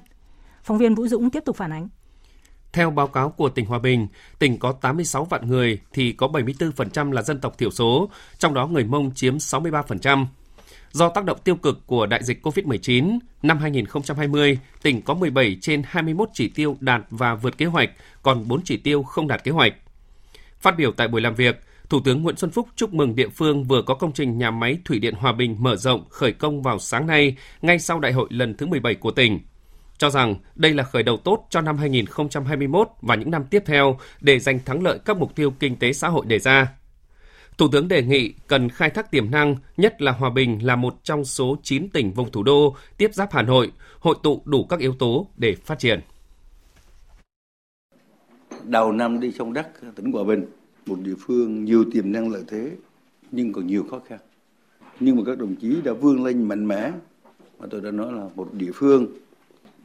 Phóng 0.63 0.79
viên 0.79 0.95
Vũ 0.95 1.07
Dũng 1.07 1.31
tiếp 1.31 1.43
tục 1.45 1.57
phản 1.57 1.73
ánh. 1.73 1.89
Theo 2.73 2.91
báo 2.91 3.09
cáo 3.09 3.31
của 3.31 3.49
tỉnh 3.49 3.67
Hòa 3.67 3.79
Bình, 3.79 4.07
tỉnh 4.39 4.59
có 4.59 4.73
86 4.73 5.25
vạn 5.25 5.49
người 5.49 5.81
thì 5.93 6.13
có 6.13 6.27
74% 6.27 7.13
là 7.13 7.23
dân 7.23 7.41
tộc 7.41 7.59
thiểu 7.59 7.71
số, 7.71 8.09
trong 8.39 8.55
đó 8.55 8.67
người 8.67 8.85
Mông 8.85 9.11
chiếm 9.15 9.37
63%. 9.37 10.27
Do 10.95 11.09
tác 11.09 11.25
động 11.25 11.39
tiêu 11.45 11.57
cực 11.57 11.87
của 11.87 12.07
đại 12.07 12.25
dịch 12.25 12.47
COVID-19, 12.47 13.19
năm 13.43 13.59
2020, 13.59 14.59
tỉnh 14.83 15.03
có 15.03 15.15
17 15.15 15.59
trên 15.61 15.83
21 15.87 16.29
chỉ 16.33 16.49
tiêu 16.49 16.77
đạt 16.81 17.03
và 17.11 17.35
vượt 17.35 17.59
kế 17.59 17.67
hoạch, 17.67 17.91
còn 18.23 18.49
4 18.49 18.61
chỉ 18.65 18.77
tiêu 18.77 19.03
không 19.03 19.29
đạt 19.29 19.45
kế 19.45 19.51
hoạch. 19.51 19.73
Phát 20.61 20.77
biểu 20.77 20.93
tại 20.93 21.09
buổi 21.09 21.21
làm 21.21 21.35
việc, 21.35 21.61
Thủ 21.89 22.01
tướng 22.05 22.23
Nguyễn 22.23 22.37
Xuân 22.37 22.51
Phúc 22.51 22.69
chúc 22.77 22.95
mừng 22.95 23.15
địa 23.15 23.29
phương 23.29 23.65
vừa 23.65 23.83
có 23.83 23.95
công 23.95 24.13
trình 24.13 24.39
nhà 24.39 24.51
máy 24.51 24.79
Thủy 24.85 24.99
điện 24.99 25.15
Hòa 25.15 25.33
Bình 25.33 25.57
mở 25.59 25.77
rộng 25.77 26.05
khởi 26.11 26.33
công 26.33 26.63
vào 26.63 26.79
sáng 26.79 27.07
nay, 27.07 27.37
ngay 27.63 27.79
sau 27.79 28.01
đại 28.01 28.13
hội 28.13 28.27
lần 28.31 28.57
thứ 28.57 28.67
17 28.67 28.95
của 28.95 29.11
tỉnh. 29.11 29.41
Cho 29.99 30.11
rằng 30.11 30.35
đây 30.55 30.75
là 30.75 30.83
khởi 30.83 31.03
đầu 31.03 31.17
tốt 31.17 31.47
cho 31.51 31.61
năm 31.61 31.79
2021 31.79 32.89
và 33.03 33.15
những 33.15 33.31
năm 33.31 33.45
tiếp 33.51 33.63
theo 33.67 33.99
để 34.21 34.39
giành 34.39 34.59
thắng 34.65 34.83
lợi 34.83 34.99
các 35.05 35.17
mục 35.17 35.35
tiêu 35.35 35.51
kinh 35.61 35.77
tế 35.77 35.93
xã 35.93 36.09
hội 36.09 36.27
đề 36.27 36.39
ra. 36.39 36.69
Thủ 37.59 37.69
tướng 37.73 37.89
đề 37.89 38.03
nghị 38.03 38.35
cần 38.47 38.69
khai 38.69 38.91
thác 38.91 39.11
tiềm 39.11 39.31
năng, 39.31 39.57
nhất 39.77 40.03
là 40.03 40.13
Hòa 40.13 40.31
Bình 40.31 40.67
là 40.67 40.77
một 40.77 40.95
trong 41.03 41.25
số 41.25 41.57
9 41.63 41.89
tỉnh 41.89 42.13
vùng 42.13 42.31
thủ 42.31 42.43
đô 42.43 42.77
tiếp 42.99 43.15
giáp 43.15 43.33
Hà 43.33 43.43
Nội, 43.43 43.73
hội 43.99 44.17
tụ 44.23 44.43
đủ 44.45 44.65
các 44.65 44.81
yếu 44.81 44.95
tố 44.99 45.27
để 45.37 45.55
phát 45.55 45.79
triển. 45.79 46.01
Đầu 48.65 48.93
năm 48.93 49.21
đi 49.21 49.33
sông 49.33 49.53
đất, 49.53 49.71
tỉnh 49.95 50.13
Hòa 50.13 50.25
Bình, 50.25 50.45
một 50.87 50.99
địa 51.03 51.15
phương 51.19 51.65
nhiều 51.65 51.85
tiềm 51.93 52.13
năng 52.13 52.33
lợi 52.33 52.43
thế, 52.49 52.71
nhưng 53.31 53.53
còn 53.53 53.67
nhiều 53.67 53.87
khó 53.91 54.01
khăn. 54.09 54.19
Nhưng 55.01 55.17
mà 55.17 55.23
các 55.27 55.39
đồng 55.39 55.57
chí 55.57 55.81
đã 55.85 55.93
vươn 55.93 56.25
lên 56.25 56.49
mạnh 56.49 56.69
mẽ, 56.69 56.93
mà 57.59 57.67
tôi 57.71 57.81
đã 57.81 57.91
nói 57.91 58.13
là 58.13 58.29
một 58.35 58.49
địa 58.53 58.71
phương 58.75 59.07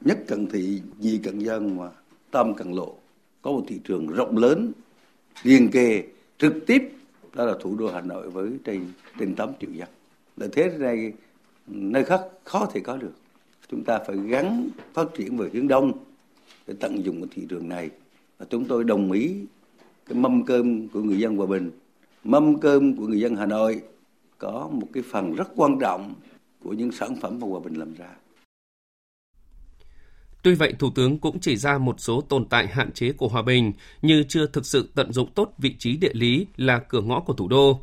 nhất 0.01 0.17
cận 0.27 0.47
thị, 0.47 0.81
nhị 0.99 1.17
cận 1.17 1.39
dân 1.39 1.77
mà 1.77 1.89
tam 2.31 2.53
cận 2.53 2.71
lộ, 2.71 2.95
có 3.41 3.51
một 3.51 3.63
thị 3.67 3.79
trường 3.83 4.07
rộng 4.07 4.37
lớn, 4.37 4.71
liền 5.43 5.71
kề, 5.71 6.03
trực 6.37 6.53
tiếp 6.67 6.91
đó 7.39 7.45
là 7.45 7.55
thủ 7.59 7.75
đô 7.75 7.91
Hà 7.91 8.01
Nội 8.01 8.29
với 8.29 8.51
trên 8.63 8.85
trên 9.19 9.35
8 9.35 9.49
triệu 9.59 9.71
dân. 9.71 9.87
Lợi 10.37 10.49
thế 10.51 10.77
này 10.77 11.13
nơi 11.67 12.03
khác 12.03 12.21
khó 12.43 12.65
thể 12.73 12.79
có 12.79 12.97
được. 12.97 13.13
Chúng 13.71 13.83
ta 13.83 13.99
phải 14.07 14.17
gắn 14.17 14.69
phát 14.93 15.07
triển 15.17 15.37
về 15.37 15.49
hướng 15.53 15.67
đông 15.67 15.91
để 16.67 16.73
tận 16.79 17.05
dụng 17.05 17.21
cái 17.21 17.29
thị 17.31 17.45
trường 17.49 17.69
này. 17.69 17.89
Và 18.37 18.45
chúng 18.49 18.65
tôi 18.65 18.83
đồng 18.83 19.11
ý 19.11 19.35
cái 20.05 20.17
mâm 20.17 20.45
cơm 20.45 20.87
của 20.87 21.01
người 21.01 21.19
dân 21.19 21.37
Hòa 21.37 21.45
Bình, 21.45 21.71
mâm 22.23 22.59
cơm 22.59 22.95
của 22.95 23.07
người 23.07 23.19
dân 23.19 23.35
Hà 23.35 23.45
Nội 23.45 23.81
có 24.37 24.69
một 24.71 24.87
cái 24.93 25.03
phần 25.11 25.35
rất 25.35 25.49
quan 25.55 25.79
trọng 25.81 26.13
của 26.63 26.73
những 26.73 26.91
sản 26.91 27.15
phẩm 27.15 27.39
mà 27.41 27.47
Hòa 27.47 27.59
Bình 27.59 27.73
làm 27.73 27.93
ra. 27.93 28.15
Tuy 30.41 30.55
vậy, 30.55 30.73
Thủ 30.79 30.91
tướng 30.95 31.19
cũng 31.19 31.39
chỉ 31.39 31.57
ra 31.57 31.77
một 31.77 31.95
số 31.99 32.21
tồn 32.21 32.45
tại 32.45 32.67
hạn 32.67 32.91
chế 32.91 33.11
của 33.11 33.27
Hòa 33.27 33.41
Bình 33.41 33.73
như 34.01 34.23
chưa 34.27 34.47
thực 34.47 34.65
sự 34.65 34.89
tận 34.95 35.13
dụng 35.13 35.31
tốt 35.33 35.53
vị 35.57 35.75
trí 35.79 35.97
địa 35.97 36.13
lý 36.13 36.47
là 36.57 36.79
cửa 36.79 37.01
ngõ 37.01 37.19
của 37.19 37.33
thủ 37.33 37.47
đô. 37.47 37.79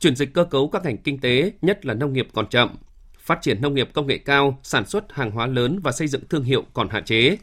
Chuyển 0.00 0.16
dịch 0.16 0.34
cơ 0.34 0.44
cấu 0.44 0.68
các 0.68 0.84
ngành 0.84 0.98
kinh 0.98 1.18
tế, 1.18 1.52
nhất 1.62 1.86
là 1.86 1.94
nông 1.94 2.12
nghiệp 2.12 2.28
còn 2.34 2.48
chậm. 2.48 2.76
Phát 3.18 3.38
triển 3.42 3.62
nông 3.62 3.74
nghiệp 3.74 3.90
công 3.92 4.06
nghệ 4.06 4.18
cao, 4.18 4.58
sản 4.62 4.86
xuất 4.86 5.12
hàng 5.12 5.30
hóa 5.30 5.46
lớn 5.46 5.80
và 5.82 5.92
xây 5.92 6.08
dựng 6.08 6.22
thương 6.30 6.44
hiệu 6.44 6.64
còn 6.72 6.88
hạn 6.88 7.04
chế. 7.04 7.36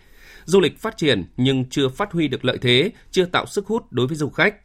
Du 0.46 0.60
lịch 0.60 0.80
phát 0.80 0.98
triển 0.98 1.24
nhưng 1.38 1.70
chưa 1.70 1.90
phát 1.90 2.12
huy 2.12 2.28
được 2.28 2.46
lợi 2.46 2.58
thế, 2.58 2.92
chưa 3.12 3.26
tạo 3.26 3.46
sức 3.46 3.68
hút 3.68 3.92
đối 3.92 4.08
với 4.08 4.18
du 4.18 4.30
khách. 4.30 4.56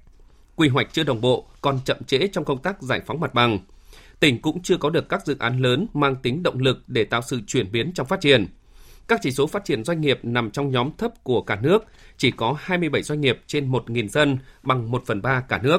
Quy 0.56 0.68
hoạch 0.68 0.88
chưa 0.92 1.04
đồng 1.04 1.20
bộ, 1.20 1.46
còn 1.60 1.78
chậm 1.84 1.96
trễ 2.06 2.26
trong 2.32 2.44
công 2.44 2.62
tác 2.62 2.82
giải 2.82 3.00
phóng 3.06 3.20
mặt 3.20 3.34
bằng. 3.34 3.58
Tỉnh 4.20 4.42
cũng 4.42 4.62
chưa 4.62 4.76
có 4.76 4.90
được 4.90 5.08
các 5.08 5.26
dự 5.26 5.36
án 5.38 5.58
lớn 5.58 5.86
mang 5.94 6.16
tính 6.16 6.42
động 6.42 6.58
lực 6.58 6.82
để 6.86 7.04
tạo 7.04 7.22
sự 7.22 7.40
chuyển 7.46 7.72
biến 7.72 7.92
trong 7.94 8.06
phát 8.06 8.20
triển– 8.20 8.46
các 9.08 9.20
chỉ 9.22 9.30
số 9.30 9.46
phát 9.46 9.64
triển 9.64 9.84
doanh 9.84 10.00
nghiệp 10.00 10.20
nằm 10.22 10.50
trong 10.50 10.70
nhóm 10.70 10.90
thấp 10.98 11.24
của 11.24 11.42
cả 11.42 11.60
nước, 11.62 11.84
chỉ 12.16 12.30
có 12.30 12.56
27 12.58 13.02
doanh 13.02 13.20
nghiệp 13.20 13.40
trên 13.46 13.70
1.000 13.70 14.08
dân, 14.08 14.38
bằng 14.62 14.90
1 14.90 15.02
phần 15.06 15.22
3 15.22 15.40
cả 15.40 15.60
nước. 15.62 15.78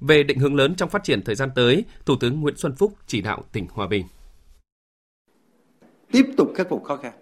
Về 0.00 0.22
định 0.22 0.38
hướng 0.38 0.54
lớn 0.54 0.74
trong 0.74 0.90
phát 0.90 1.04
triển 1.04 1.22
thời 1.22 1.34
gian 1.34 1.50
tới, 1.54 1.84
Thủ 2.06 2.16
tướng 2.20 2.40
Nguyễn 2.40 2.56
Xuân 2.56 2.74
Phúc 2.76 2.92
chỉ 3.06 3.20
đạo 3.20 3.44
tỉnh 3.52 3.66
Hòa 3.70 3.86
Bình. 3.86 4.06
Tiếp 6.12 6.24
tục 6.36 6.52
khắc 6.54 6.68
phục 6.68 6.84
khó 6.84 6.96
khăn. 6.96 7.12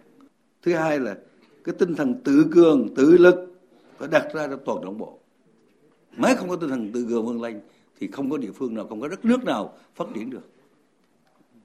Thứ 0.63 0.75
hai 0.75 1.01
là 1.01 1.17
cái 1.65 1.75
tinh 1.79 1.95
thần 1.95 2.23
tự 2.25 2.47
cường 2.55 2.95
tự 2.97 3.17
lực 3.19 3.57
phải 3.99 4.09
đặt 4.09 4.35
ra 4.35 4.47
trong 4.47 4.61
toàn 4.65 4.85
đảng 4.85 4.99
bộ 4.99 5.19
mới 6.17 6.35
không 6.37 6.49
có 6.49 6.57
tinh 6.57 6.71
thần 6.71 6.93
tự 6.93 7.07
cường 7.09 7.27
vươn 7.27 7.43
lên 7.43 7.61
thì 8.01 8.09
không 8.13 8.31
có 8.31 8.37
địa 8.37 8.53
phương 8.55 8.75
nào 8.75 8.87
không 8.89 9.01
có 9.01 9.09
đất 9.09 9.25
nước 9.25 9.45
nào 9.45 9.79
phát 9.95 10.05
triển 10.15 10.31
được 10.31 10.51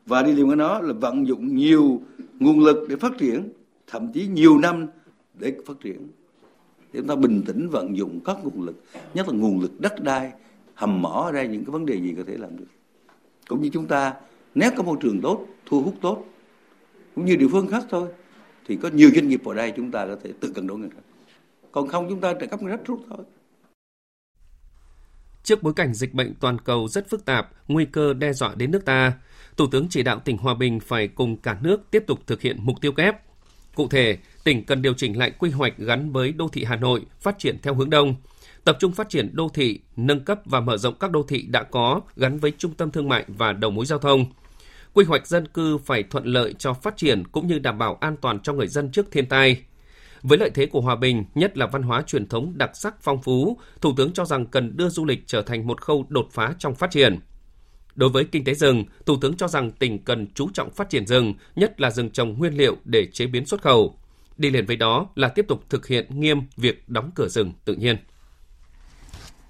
và 0.05 0.23
đi 0.23 0.33
liền 0.33 0.47
với 0.47 0.55
nó 0.55 0.79
là 0.79 0.93
vận 0.93 1.27
dụng 1.27 1.55
nhiều 1.55 2.01
nguồn 2.39 2.59
lực 2.59 2.89
để 2.89 2.95
phát 2.95 3.11
triển 3.19 3.49
thậm 3.87 4.11
chí 4.13 4.27
nhiều 4.27 4.57
năm 4.57 4.87
để 5.33 5.53
phát 5.65 5.73
triển. 5.83 6.07
Để 6.93 6.99
chúng 6.99 7.07
ta 7.07 7.15
bình 7.15 7.43
tĩnh 7.45 7.69
vận 7.69 7.97
dụng 7.97 8.19
các 8.25 8.37
nguồn 8.43 8.65
lực 8.65 8.83
nhất 9.13 9.27
là 9.27 9.33
nguồn 9.33 9.61
lực 9.61 9.79
đất 9.79 10.03
đai 10.03 10.31
hầm 10.73 11.01
mỏ 11.01 11.23
ở 11.25 11.31
đây 11.31 11.47
những 11.47 11.65
cái 11.65 11.71
vấn 11.71 11.85
đề 11.85 12.01
gì 12.01 12.13
có 12.17 12.23
thể 12.27 12.37
làm 12.37 12.57
được. 12.57 12.67
Cũng 13.47 13.61
như 13.61 13.69
chúng 13.73 13.87
ta 13.87 14.13
nếu 14.55 14.71
có 14.77 14.83
môi 14.83 14.97
trường 15.01 15.21
tốt 15.21 15.45
thu 15.65 15.81
hút 15.81 15.95
tốt 16.01 16.25
cũng 17.15 17.25
như 17.25 17.35
địa 17.35 17.47
phương 17.51 17.67
khác 17.67 17.83
thôi 17.89 18.09
thì 18.67 18.75
có 18.75 18.89
nhiều 18.93 19.09
doanh 19.15 19.29
nghiệp 19.29 19.41
vào 19.43 19.55
đây 19.55 19.73
chúng 19.75 19.91
ta 19.91 20.05
có 20.05 20.15
thể 20.23 20.33
tự 20.39 20.51
cân 20.55 20.67
đối 20.67 20.79
ngân 20.79 20.89
sách 20.89 21.03
còn 21.71 21.87
không 21.87 22.09
chúng 22.09 22.21
ta 22.21 22.33
trợ 22.33 22.47
cấp 22.47 22.61
ngân 22.61 22.71
sách 22.71 22.85
rút 22.85 23.01
thôi. 23.09 23.25
Trước 25.43 25.63
bối 25.63 25.73
cảnh 25.73 25.93
dịch 25.93 26.13
bệnh 26.13 26.33
toàn 26.39 26.57
cầu 26.59 26.87
rất 26.87 27.09
phức 27.09 27.25
tạp, 27.25 27.51
nguy 27.67 27.85
cơ 27.85 28.13
đe 28.13 28.33
dọa 28.33 28.55
đến 28.55 28.71
nước 28.71 28.85
ta, 28.85 29.13
Thủ 29.57 29.67
tướng 29.67 29.87
chỉ 29.89 30.03
đạo 30.03 30.19
tỉnh 30.25 30.37
Hòa 30.37 30.53
Bình 30.53 30.79
phải 30.79 31.07
cùng 31.07 31.37
cả 31.37 31.57
nước 31.61 31.91
tiếp 31.91 32.03
tục 32.07 32.19
thực 32.27 32.41
hiện 32.41 32.57
mục 32.61 32.81
tiêu 32.81 32.91
kép. 32.91 33.15
Cụ 33.75 33.87
thể, 33.87 34.17
tỉnh 34.43 34.65
cần 34.65 34.81
điều 34.81 34.93
chỉnh 34.93 35.17
lại 35.17 35.31
quy 35.39 35.49
hoạch 35.49 35.77
gắn 35.77 36.11
với 36.11 36.31
đô 36.31 36.47
thị 36.47 36.63
Hà 36.63 36.75
Nội 36.75 37.05
phát 37.21 37.39
triển 37.39 37.57
theo 37.61 37.73
hướng 37.73 37.89
đông, 37.89 38.15
tập 38.63 38.77
trung 38.79 38.91
phát 38.91 39.09
triển 39.09 39.29
đô 39.33 39.49
thị, 39.49 39.79
nâng 39.95 40.25
cấp 40.25 40.39
và 40.45 40.59
mở 40.59 40.77
rộng 40.77 40.95
các 40.99 41.11
đô 41.11 41.23
thị 41.23 41.41
đã 41.41 41.63
có 41.63 42.01
gắn 42.15 42.37
với 42.39 42.51
trung 42.57 42.73
tâm 42.73 42.91
thương 42.91 43.09
mại 43.09 43.25
và 43.27 43.53
đầu 43.53 43.71
mối 43.71 43.85
giao 43.85 43.99
thông. 43.99 44.25
Quy 44.93 45.05
hoạch 45.05 45.27
dân 45.27 45.47
cư 45.47 45.77
phải 45.77 46.03
thuận 46.03 46.25
lợi 46.25 46.53
cho 46.59 46.73
phát 46.73 46.97
triển 46.97 47.23
cũng 47.27 47.47
như 47.47 47.59
đảm 47.59 47.77
bảo 47.77 47.97
an 48.01 48.15
toàn 48.21 48.39
cho 48.39 48.53
người 48.53 48.67
dân 48.67 48.91
trước 48.91 49.11
thiên 49.11 49.25
tai. 49.25 49.61
Với 50.21 50.37
lợi 50.37 50.49
thế 50.53 50.65
của 50.65 50.81
Hòa 50.81 50.95
Bình, 50.95 51.25
nhất 51.35 51.57
là 51.57 51.67
văn 51.67 51.81
hóa 51.81 52.01
truyền 52.01 52.27
thống 52.27 52.53
đặc 52.55 52.71
sắc 52.73 52.95
phong 53.01 53.21
phú, 53.21 53.57
Thủ 53.81 53.93
tướng 53.97 54.13
cho 54.13 54.25
rằng 54.25 54.45
cần 54.45 54.77
đưa 54.77 54.89
du 54.89 55.05
lịch 55.05 55.23
trở 55.27 55.41
thành 55.41 55.67
một 55.67 55.81
khâu 55.81 56.05
đột 56.09 56.27
phá 56.31 56.53
trong 56.59 56.75
phát 56.75 56.91
triển. 56.91 57.19
Đối 57.95 58.09
với 58.09 58.23
kinh 58.23 58.43
tế 58.43 58.53
rừng, 58.53 58.83
Thủ 59.05 59.15
tướng 59.21 59.37
cho 59.37 59.47
rằng 59.47 59.71
tỉnh 59.71 59.99
cần 59.99 60.27
chú 60.33 60.49
trọng 60.53 60.71
phát 60.71 60.89
triển 60.89 61.05
rừng, 61.07 61.33
nhất 61.55 61.81
là 61.81 61.91
rừng 61.91 62.09
trồng 62.09 62.37
nguyên 62.37 62.53
liệu 62.53 62.77
để 62.85 63.07
chế 63.13 63.27
biến 63.27 63.45
xuất 63.45 63.61
khẩu. 63.61 63.95
Đi 64.37 64.49
liền 64.49 64.65
với 64.65 64.75
đó 64.75 65.07
là 65.15 65.27
tiếp 65.27 65.45
tục 65.47 65.63
thực 65.69 65.87
hiện 65.87 66.19
nghiêm 66.19 66.41
việc 66.57 66.89
đóng 66.89 67.11
cửa 67.15 67.27
rừng 67.27 67.53
tự 67.65 67.75
nhiên. 67.75 67.97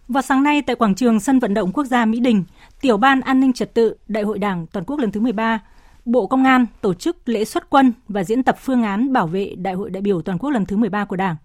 Vào 0.07 0.21
sáng 0.21 0.43
nay 0.43 0.61
tại 0.61 0.75
quảng 0.75 0.95
trường 0.95 1.19
sân 1.19 1.39
vận 1.39 1.53
động 1.53 1.71
quốc 1.71 1.83
gia 1.83 2.05
Mỹ 2.05 2.19
Đình, 2.19 2.43
Tiểu 2.81 2.97
ban 2.97 3.21
An 3.21 3.39
ninh 3.39 3.53
Trật 3.53 3.73
tự 3.73 3.95
Đại 4.07 4.23
hội 4.23 4.39
Đảng 4.39 4.67
toàn 4.67 4.85
quốc 4.85 4.99
lần 4.99 5.11
thứ 5.11 5.19
13, 5.19 5.59
Bộ 6.05 6.27
Công 6.27 6.43
an 6.43 6.65
tổ 6.81 6.93
chức 6.93 7.29
lễ 7.29 7.45
xuất 7.45 7.69
quân 7.69 7.93
và 8.07 8.23
diễn 8.23 8.43
tập 8.43 8.57
phương 8.61 8.83
án 8.83 9.13
bảo 9.13 9.27
vệ 9.27 9.55
Đại 9.57 9.73
hội 9.73 9.89
đại 9.89 10.01
biểu 10.01 10.21
toàn 10.21 10.37
quốc 10.37 10.49
lần 10.49 10.65
thứ 10.65 10.77
13 10.77 11.05
của 11.05 11.15
Đảng. 11.15 11.35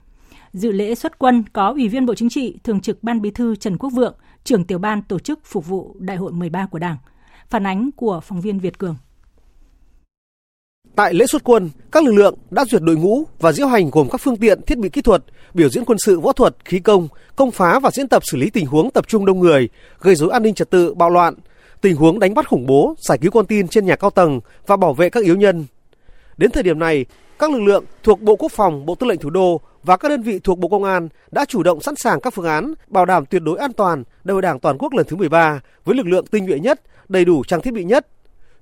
Dự 0.53 0.73
lễ 0.73 0.95
xuất 0.95 1.19
quân 1.19 1.45
có 1.53 1.69
Ủy 1.69 1.89
viên 1.89 2.07
Bộ 2.07 2.15
Chính 2.15 2.29
trị, 2.29 2.59
Thường 2.65 2.81
trực 2.81 3.03
Ban 3.03 3.21
Bí 3.21 3.31
thư 3.31 3.57
Trần 3.57 3.79
Quốc 3.79 3.91
Vượng, 3.91 4.15
trưởng 4.47 4.65
tiểu 4.65 4.79
ban 4.79 5.03
tổ 5.03 5.19
chức 5.19 5.41
phục 5.45 5.67
vụ 5.67 5.97
Đại 5.99 6.17
hội 6.17 6.33
13 6.33 6.67
của 6.67 6.79
Đảng. 6.79 6.97
Phản 7.51 7.67
ánh 7.67 7.91
của 7.97 8.21
phóng 8.21 8.41
viên 8.41 8.59
Việt 8.59 8.79
Cường. 8.79 8.97
Tại 10.97 11.15
lễ 11.15 11.27
xuất 11.27 11.45
quân, 11.45 11.71
các 11.93 12.05
lực 12.05 12.13
lượng 12.13 12.35
đã 12.51 12.65
duyệt 12.65 12.83
đội 12.83 12.97
ngũ 12.97 13.25
và 13.39 13.53
diễu 13.53 13.67
hành 13.67 13.91
gồm 13.91 14.09
các 14.11 14.21
phương 14.21 14.37
tiện, 14.37 14.63
thiết 14.63 14.79
bị 14.79 14.89
kỹ 14.89 15.03
thuật, 15.03 15.25
biểu 15.55 15.69
diễn 15.69 15.85
quân 15.85 15.99
sự, 15.99 16.21
võ 16.21 16.33
thuật, 16.33 16.57
khí 16.65 16.79
công, 16.79 17.09
công 17.37 17.51
phá 17.51 17.79
và 17.79 17.91
diễn 17.91 18.09
tập 18.09 18.23
xử 18.27 18.39
lý 18.39 18.51
tình 18.51 18.67
huống 18.67 18.91
tập 18.91 19.09
trung 19.09 19.27
đông 19.27 19.41
người, 19.41 19.69
gây 20.01 20.15
rối 20.15 20.31
an 20.31 20.43
ninh 20.43 20.55
trật 20.55 20.71
tự, 20.71 20.95
bạo 20.95 21.11
loạn, 21.11 21.35
tình 21.81 21.97
huống 21.97 22.19
đánh 22.19 22.35
bắt 22.35 22.49
khủng 22.49 22.67
bố, 22.67 22.95
giải 23.09 23.19
cứu 23.19 23.31
con 23.31 23.47
tin 23.47 23.69
trên 23.69 23.87
nhà 23.87 23.97
cao 23.97 24.11
tầng 24.11 24.41
và 24.67 24.77
bảo 24.77 24.95
vệ 24.95 25.11
các 25.11 25.25
yếu 25.25 25.37
nhân. 25.37 25.65
Đến 26.37 26.51
thời 26.51 26.63
điểm 26.63 26.79
này, 26.79 27.05
các 27.39 27.51
lực 27.51 27.61
lượng 27.61 27.85
thuộc 28.03 28.21
Bộ 28.21 28.37
Quốc 28.37 28.53
phòng, 28.53 28.87
Bộ 28.87 28.95
Tư 28.95 29.07
lệnh 29.07 29.19
Thủ 29.19 29.31
đô 29.31 29.61
và 29.87 29.97
các 29.97 30.09
đơn 30.09 30.23
vị 30.23 30.39
thuộc 30.39 30.59
Bộ 30.59 30.69
Công 30.69 30.85
an 30.85 31.09
đã 31.31 31.45
chủ 31.45 31.63
động 31.63 31.81
sẵn 31.81 31.97
sàng 31.97 32.21
các 32.21 32.35
phương 32.35 32.45
án 32.45 32.75
bảo 32.87 33.07
đảm 33.07 33.27
tuyệt 33.27 33.43
đối 33.43 33.59
an 33.59 33.73
toàn 33.73 34.05
Đại 34.25 34.33
hội 34.33 34.43
Đảng 34.43 34.61
toàn 34.61 34.79
quốc 34.79 34.93
lần 34.93 35.07
thứ 35.07 35.17
13 35.17 35.61
với 35.85 35.97
lực 35.97 36.07
lượng 36.07 36.27
tinh 36.27 36.47
nhuệ 36.47 36.59
nhất, 36.59 36.81
đầy 37.09 37.25
đủ 37.25 37.45
trang 37.45 37.61
thiết 37.61 37.75
bị 37.75 37.85
nhất. 37.85 38.07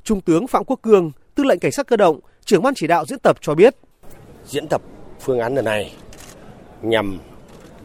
Trung 0.05 0.21
tướng 0.21 0.47
Phạm 0.47 0.65
Quốc 0.65 0.79
Cương, 0.83 1.13
Tư 1.35 1.45
lệnh 1.45 1.59
Cảnh 1.59 1.73
sát 1.73 1.87
cơ 1.87 1.97
động, 1.97 2.21
trưởng 2.45 2.63
ban 2.63 2.75
chỉ 2.75 2.87
đạo 2.87 3.05
diễn 3.07 3.19
tập 3.19 3.37
cho 3.41 3.55
biết. 3.55 3.75
Diễn 4.47 4.69
tập 4.69 4.83
phương 5.21 5.39
án 5.39 5.55
lần 5.55 5.65
này 5.65 5.93
nhằm 6.83 7.19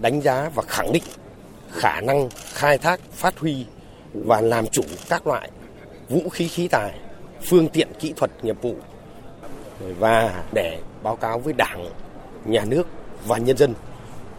đánh 0.02 0.22
giá 0.22 0.50
và 0.56 0.64
khẳng 0.68 0.92
định 0.92 1.04
khả 1.72 2.02
năng 2.02 2.30
khai 2.54 2.78
thác, 2.78 3.00
phát 3.12 3.38
huy 3.38 3.66
và 4.14 4.42
làm 4.42 4.68
chủ 4.68 4.84
các 5.10 5.28
loại 5.28 5.50
vũ 6.10 6.30
khí 6.30 6.48
khí 6.48 6.68
tài, 6.68 7.00
phương 7.46 7.68
tiện 7.70 7.88
kỹ 8.00 8.14
thuật 8.16 8.32
nghiệp 8.44 8.62
vụ 8.62 8.76
và 10.00 10.44
để 10.54 10.80
báo 11.04 11.16
cáo 11.16 11.40
với 11.40 11.54
Đảng, 11.54 11.90
Nhà 12.46 12.66
nước 12.66 12.88
và 13.26 13.38
nhân 13.38 13.58
dân 13.58 13.74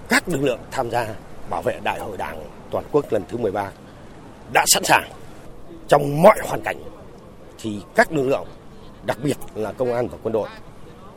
các 0.09 0.29
lực 0.29 0.43
lượng 0.43 0.61
tham 0.71 0.91
gia 0.91 1.07
bảo 1.51 1.63
vệ 1.63 1.81
Đại 1.85 2.01
hội 2.01 2.17
Đảng 2.17 2.45
toàn 2.71 2.85
quốc 2.93 3.13
lần 3.13 3.23
thứ 3.29 3.39
13 3.39 3.71
đã 4.53 4.65
sẵn 4.67 4.85
sàng 4.85 5.11
trong 5.89 6.23
mọi 6.23 6.39
hoàn 6.45 6.63
cảnh 6.63 6.77
thì 7.59 7.81
các 7.95 8.13
lực 8.13 8.29
lượng 8.29 8.47
đặc 9.07 9.19
biệt 9.23 9.37
là 9.55 9.73
công 9.73 9.93
an 9.93 10.09
và 10.09 10.19
quân 10.23 10.33
đội 10.33 10.49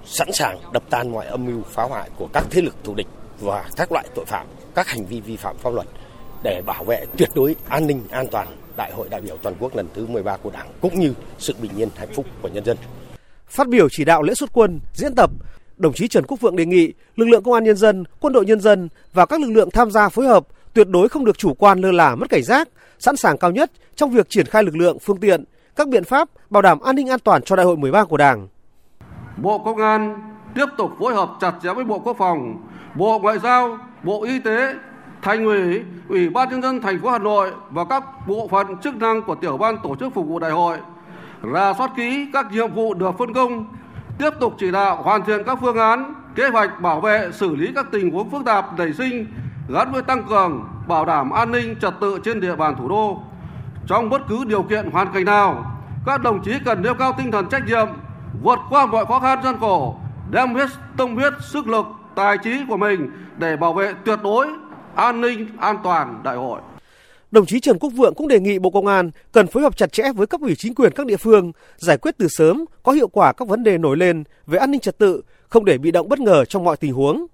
sẵn 0.05 0.33
sàng 0.33 0.59
đập 0.73 0.83
tan 0.89 1.11
mọi 1.11 1.25
âm 1.25 1.45
mưu 1.45 1.61
phá 1.63 1.83
hoại 1.83 2.09
của 2.17 2.27
các 2.33 2.43
thế 2.49 2.61
lực 2.61 2.75
thù 2.83 2.93
địch 2.95 3.07
và 3.39 3.69
các 3.75 3.91
loại 3.91 4.05
tội 4.15 4.25
phạm, 4.25 4.47
các 4.75 4.87
hành 4.87 5.05
vi 5.05 5.21
vi 5.21 5.35
phạm 5.37 5.57
pháp 5.57 5.73
luật 5.73 5.87
để 6.43 6.61
bảo 6.65 6.83
vệ 6.83 7.05
tuyệt 7.17 7.29
đối 7.35 7.55
an 7.69 7.87
ninh 7.87 8.01
an 8.11 8.27
toàn 8.31 8.47
Đại 8.77 8.91
hội 8.91 9.09
đại 9.09 9.21
biểu 9.21 9.37
toàn 9.37 9.55
quốc 9.59 9.75
lần 9.75 9.87
thứ 9.93 10.07
13 10.07 10.37
của 10.37 10.49
Đảng 10.49 10.67
cũng 10.81 10.99
như 10.99 11.13
sự 11.39 11.55
bình 11.61 11.71
yên 11.77 11.89
hạnh 11.95 12.13
phúc 12.13 12.25
của 12.41 12.47
nhân 12.47 12.65
dân. 12.65 12.77
Phát 13.47 13.67
biểu 13.67 13.87
chỉ 13.91 14.05
đạo 14.05 14.21
lễ 14.21 14.33
xuất 14.33 14.49
quân, 14.53 14.79
diễn 14.93 15.15
tập, 15.15 15.31
đồng 15.77 15.93
chí 15.93 16.07
Trần 16.07 16.25
Quốc 16.27 16.41
Vượng 16.41 16.55
đề 16.55 16.65
nghị 16.65 16.93
lực 17.15 17.25
lượng 17.25 17.43
công 17.43 17.53
an 17.53 17.63
nhân 17.63 17.75
dân, 17.75 18.03
quân 18.19 18.33
đội 18.33 18.45
nhân 18.45 18.59
dân 18.59 18.89
và 19.13 19.25
các 19.25 19.41
lực 19.41 19.51
lượng 19.51 19.69
tham 19.71 19.91
gia 19.91 20.09
phối 20.09 20.25
hợp 20.25 20.47
tuyệt 20.73 20.87
đối 20.89 21.09
không 21.09 21.25
được 21.25 21.37
chủ 21.37 21.53
quan 21.53 21.79
lơ 21.81 21.91
là 21.91 22.15
mất 22.15 22.29
cảnh 22.29 22.43
giác, 22.43 22.69
sẵn 22.99 23.15
sàng 23.15 23.37
cao 23.37 23.51
nhất 23.51 23.71
trong 23.95 24.09
việc 24.11 24.29
triển 24.29 24.45
khai 24.45 24.63
lực 24.63 24.75
lượng, 24.75 24.99
phương 24.99 25.19
tiện, 25.19 25.43
các 25.75 25.87
biện 25.87 26.03
pháp 26.03 26.29
bảo 26.49 26.61
đảm 26.61 26.79
an 26.79 26.95
ninh 26.95 27.09
an 27.09 27.19
toàn 27.19 27.41
cho 27.41 27.55
đại 27.55 27.65
hội 27.65 27.77
13 27.77 28.03
của 28.03 28.17
Đảng. 28.17 28.47
Bộ 29.37 29.57
Công 29.57 29.77
an 29.77 30.15
tiếp 30.55 30.65
tục 30.77 30.91
phối 30.99 31.15
hợp 31.15 31.29
chặt 31.41 31.53
chẽ 31.63 31.73
với 31.73 31.85
Bộ 31.85 31.99
Quốc 31.99 32.17
phòng, 32.17 32.67
Bộ 32.95 33.19
Ngoại 33.19 33.39
giao, 33.39 33.77
Bộ 34.03 34.23
Y 34.23 34.39
tế, 34.39 34.73
Thành 35.21 35.45
ủy, 35.45 35.81
Ủy 36.09 36.29
ban 36.29 36.49
nhân 36.49 36.61
dân 36.61 36.81
thành 36.81 37.01
phố 37.01 37.09
Hà 37.09 37.17
Nội 37.17 37.51
và 37.69 37.85
các 37.85 38.27
bộ 38.27 38.47
phận 38.47 38.67
chức 38.83 38.95
năng 38.95 39.21
của 39.21 39.35
tiểu 39.35 39.57
ban 39.57 39.77
tổ 39.83 39.95
chức 39.95 40.13
phục 40.13 40.27
vụ 40.27 40.39
đại 40.39 40.51
hội 40.51 40.77
ra 41.41 41.73
soát 41.77 41.91
kỹ 41.97 42.27
các 42.33 42.51
nhiệm 42.51 42.73
vụ 42.73 42.93
được 42.93 43.17
phân 43.17 43.33
công, 43.33 43.65
tiếp 44.17 44.29
tục 44.39 44.55
chỉ 44.59 44.71
đạo 44.71 45.01
hoàn 45.03 45.25
thiện 45.25 45.43
các 45.45 45.57
phương 45.61 45.77
án, 45.77 46.13
kế 46.35 46.47
hoạch 46.47 46.81
bảo 46.81 47.01
vệ 47.01 47.29
xử 47.31 47.55
lý 47.55 47.71
các 47.75 47.85
tình 47.91 48.11
huống 48.11 48.29
phức 48.29 48.45
tạp 48.45 48.79
nảy 48.79 48.93
sinh 48.93 49.27
gắn 49.69 49.91
với 49.91 50.01
tăng 50.01 50.23
cường 50.23 50.63
bảo 50.87 51.05
đảm 51.05 51.29
an 51.29 51.51
ninh 51.51 51.75
trật 51.81 51.93
tự 52.01 52.19
trên 52.23 52.39
địa 52.39 52.55
bàn 52.55 52.75
thủ 52.79 52.89
đô. 52.89 53.21
Trong 53.87 54.09
bất 54.09 54.21
cứ 54.27 54.45
điều 54.45 54.63
kiện 54.63 54.91
hoàn 54.91 55.13
cảnh 55.13 55.25
nào, 55.25 55.65
các 56.05 56.21
đồng 56.21 56.43
chí 56.43 56.51
cần 56.65 56.81
nêu 56.81 56.93
cao 56.93 57.13
tinh 57.17 57.31
thần 57.31 57.49
trách 57.49 57.65
nhiệm, 57.67 57.87
vượt 58.43 58.59
qua 58.69 58.85
mọi 58.85 59.05
khó 59.05 59.19
khăn 59.19 59.39
gian 59.43 59.59
khổ, 59.59 59.95
đem 60.31 60.55
hết 60.55 60.69
tâm 60.97 61.15
huyết, 61.15 61.33
sức 61.39 61.67
lực, 61.67 61.85
tài 62.15 62.37
trí 62.37 62.65
của 62.69 62.77
mình 62.77 63.11
để 63.37 63.57
bảo 63.57 63.73
vệ 63.73 63.93
tuyệt 64.05 64.19
đối 64.23 64.47
an 64.95 65.21
ninh 65.21 65.47
an 65.57 65.77
toàn 65.83 66.19
đại 66.23 66.35
hội. 66.35 66.61
Đồng 67.33 67.45
chí 67.45 67.59
Trần 67.59 67.79
Quốc 67.79 67.89
Vượng 67.89 68.13
cũng 68.15 68.27
đề 68.27 68.39
nghị 68.39 68.59
Bộ 68.59 68.69
Công 68.69 68.87
an 68.87 69.11
cần 69.31 69.47
phối 69.47 69.63
hợp 69.63 69.77
chặt 69.77 69.93
chẽ 69.93 70.03
với 70.15 70.27
cấp 70.27 70.41
ủy 70.41 70.55
chính 70.55 70.75
quyền 70.75 70.91
các 70.95 71.05
địa 71.05 71.17
phương, 71.17 71.51
giải 71.77 71.97
quyết 71.97 72.15
từ 72.17 72.27
sớm, 72.27 72.65
có 72.83 72.91
hiệu 72.91 73.07
quả 73.07 73.33
các 73.33 73.47
vấn 73.47 73.63
đề 73.63 73.77
nổi 73.77 73.97
lên 73.97 74.23
về 74.47 74.59
an 74.59 74.71
ninh 74.71 74.81
trật 74.81 74.97
tự, 74.97 75.21
không 75.49 75.65
để 75.65 75.77
bị 75.77 75.91
động 75.91 76.09
bất 76.09 76.19
ngờ 76.19 76.45
trong 76.45 76.63
mọi 76.63 76.77
tình 76.77 76.93
huống. 76.93 77.25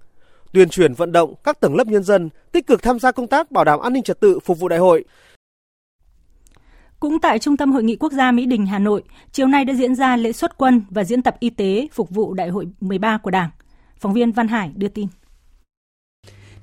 Tuyên 0.53 0.70
truyền 0.70 0.94
vận 0.94 1.12
động 1.12 1.34
các 1.44 1.60
tầng 1.60 1.75
lớp 1.75 1.88
nhân 1.88 2.03
dân 2.03 2.29
tích 2.51 2.68
cực 2.68 2.82
tham 2.82 3.00
gia 3.00 3.12
công 3.12 3.27
tác 3.27 3.51
bảo 3.51 3.63
đảm 3.63 3.79
an 3.79 3.94
ninh 3.94 4.03
trật 4.03 4.20
tự 4.20 4.39
phục 4.39 4.60
vụ 4.60 4.68
đại 4.68 4.79
hội. 4.79 5.03
Cũng 7.00 7.20
tại 7.20 7.39
Trung 7.39 7.58
tâm 7.58 7.72
Hội 7.72 7.84
nghị 7.84 7.96
Quốc 7.96 8.12
gia 8.12 8.32
Mỹ 8.32 8.46
Đình, 8.46 8.65
Hà 8.65 8.79
Nội, 8.79 9.03
chiều 9.32 9.48
nay 9.48 9.65
đã 9.65 9.74
diễn 9.74 9.96
ra 9.96 10.18
lễ 10.18 10.32
xuất 10.32 10.58
quân 10.58 10.82
và 10.89 11.03
diễn 11.03 11.22
tập 11.22 11.36
y 11.39 11.50
tế 11.50 11.88
phục 11.94 12.10
vụ 12.10 12.34
Đại 12.34 12.50
hội 12.50 12.68
13 12.82 13.18
của 13.18 13.32
Đảng. 13.32 13.50
Phóng 14.00 14.13
viên 14.13 14.32
Văn 14.32 14.48
Hải 14.48 14.72
đưa 14.75 14.88
tin. 14.88 15.08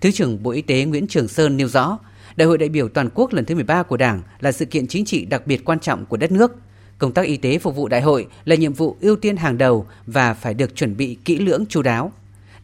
Thứ 0.01 0.11
trưởng 0.11 0.43
Bộ 0.43 0.51
Y 0.51 0.63
tế 0.63 0.85
Nguyễn 0.85 1.07
Trường 1.07 1.29
Sơn 1.29 1.57
nêu 1.57 1.69
rõ, 1.69 1.99
Đại 2.37 2.49
hội 2.49 2.59
đại 2.59 2.69
biểu 2.69 2.89
toàn 2.89 3.09
quốc 3.15 3.33
lần 3.33 3.45
thứ 3.45 3.55
13 3.55 3.83
của 3.83 3.97
Đảng 3.97 4.23
là 4.41 4.53
sự 4.53 4.65
kiện 4.65 4.87
chính 4.87 5.05
trị 5.05 5.25
đặc 5.25 5.47
biệt 5.47 5.65
quan 5.65 5.81
trọng 5.81 6.07
của 6.07 6.17
đất 6.17 6.33
nước. 6.33 6.53
Công 6.99 7.13
tác 7.13 7.27
y 7.27 7.37
tế 7.37 7.59
phục 7.59 7.77
vụ 7.77 7.89
đại 7.89 8.01
hội 8.01 8.27
là 8.45 8.55
nhiệm 8.55 8.73
vụ 8.73 8.97
ưu 9.01 9.17
tiên 9.17 9.37
hàng 9.37 9.59
đầu 9.59 9.87
và 10.07 10.35
phải 10.35 10.55
được 10.55 10.77
chuẩn 10.77 10.97
bị 10.97 11.17
kỹ 11.25 11.39
lưỡng 11.39 11.65
chú 11.69 11.83
đáo. 11.83 12.13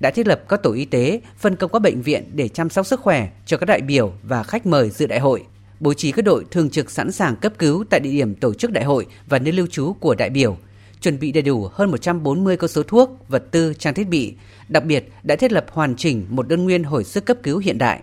Đã 0.01 0.11
thiết 0.11 0.27
lập 0.27 0.43
các 0.49 0.63
tổ 0.63 0.73
y 0.73 0.85
tế, 0.85 1.21
phân 1.39 1.57
công 1.57 1.73
các 1.73 1.79
bệnh 1.79 2.03
viện 2.03 2.31
để 2.35 2.49
chăm 2.49 2.71
sóc 2.71 2.87
sức 2.87 3.01
khỏe 3.01 3.29
cho 3.47 3.57
các 3.57 3.67
đại 3.67 3.81
biểu 3.81 4.13
và 4.23 4.43
khách 4.43 4.67
mời 4.67 4.91
dự 4.91 5.07
đại 5.07 5.19
hội, 5.19 5.43
bố 5.81 5.95
trí 5.95 6.13
các 6.13 6.25
đội 6.25 6.45
thường 6.51 6.71
trực 6.71 6.91
sẵn 6.91 7.13
sàng 7.13 7.37
cấp 7.37 7.53
cứu 7.59 7.85
tại 7.91 8.01
địa 8.01 8.11
điểm 8.11 8.35
tổ 8.35 8.55
chức 8.55 8.73
đại 8.73 8.85
hội 8.85 9.07
và 9.27 9.39
nơi 9.39 9.53
lưu 9.53 9.67
trú 9.67 9.93
của 9.93 10.15
đại 10.15 10.31
biểu, 10.31 10.57
chuẩn 11.01 11.19
bị 11.19 11.33
đầy 11.33 11.43
đủ 11.43 11.69
hơn 11.73 11.91
140 11.91 12.57
cơ 12.57 12.67
số 12.69 12.83
thuốc, 12.83 13.25
vật 13.29 13.45
tư, 13.51 13.75
trang 13.79 13.95
thiết 13.95 14.09
bị. 14.09 14.35
Đặc 14.69 14.85
biệt 14.85 15.13
đã 15.23 15.37
thiết 15.37 15.53
lập 15.53 15.67
hoàn 15.71 15.97
chỉnh 15.97 16.27
một 16.29 16.49
đơn 16.49 16.65
nguyên 16.65 16.85
hồi 16.85 17.05
sức 17.05 17.25
cấp 17.25 17.37
cứu 17.43 17.59
hiện 17.59 17.79
đại. 17.79 18.03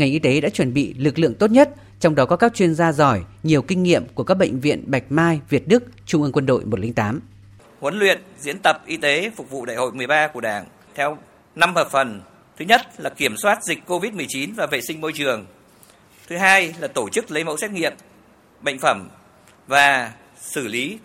Ngành 0.00 0.12
y 0.12 0.18
tế 0.18 0.40
đã 0.40 0.48
chuẩn 0.48 0.74
bị 0.74 0.94
lực 0.94 1.18
lượng 1.18 1.34
tốt 1.34 1.50
nhất, 1.50 1.70
trong 2.00 2.14
đó 2.14 2.24
có 2.24 2.36
các 2.36 2.54
chuyên 2.54 2.74
gia 2.74 2.92
giỏi, 2.92 3.20
nhiều 3.42 3.62
kinh 3.62 3.82
nghiệm 3.82 4.06
của 4.14 4.24
các 4.24 4.34
bệnh 4.34 4.60
viện 4.60 4.84
Bạch 4.86 5.04
Mai, 5.08 5.40
Việt 5.48 5.68
Đức, 5.68 5.84
Trung 6.06 6.22
ương 6.22 6.32
Quân 6.32 6.46
đội 6.46 6.64
108. 6.64 7.20
Huấn 7.80 7.98
luyện, 7.98 8.20
diễn 8.38 8.58
tập 8.58 8.82
y 8.86 8.96
tế 8.96 9.30
phục 9.36 9.50
vụ 9.50 9.66
đại 9.66 9.76
hội 9.76 9.92
13 9.92 10.28
của 10.28 10.40
Đảng 10.40 10.64
theo 10.94 11.18
năm 11.54 11.74
hợp 11.74 11.88
phần. 11.90 12.22
Thứ 12.58 12.64
nhất 12.64 12.80
là 12.98 13.10
kiểm 13.10 13.36
soát 13.36 13.64
dịch 13.64 13.78
COVID-19 13.86 14.54
và 14.56 14.66
vệ 14.66 14.80
sinh 14.80 15.00
môi 15.00 15.12
trường. 15.12 15.46
Thứ 16.28 16.36
hai 16.36 16.74
là 16.80 16.88
tổ 16.88 17.08
chức 17.08 17.30
lấy 17.30 17.44
mẫu 17.44 17.56
xét 17.56 17.70
nghiệm 17.70 17.92
bệnh 18.60 18.78
phẩm 18.78 19.08
và 19.66 20.12
xử 20.40 20.68
lý 20.68 20.98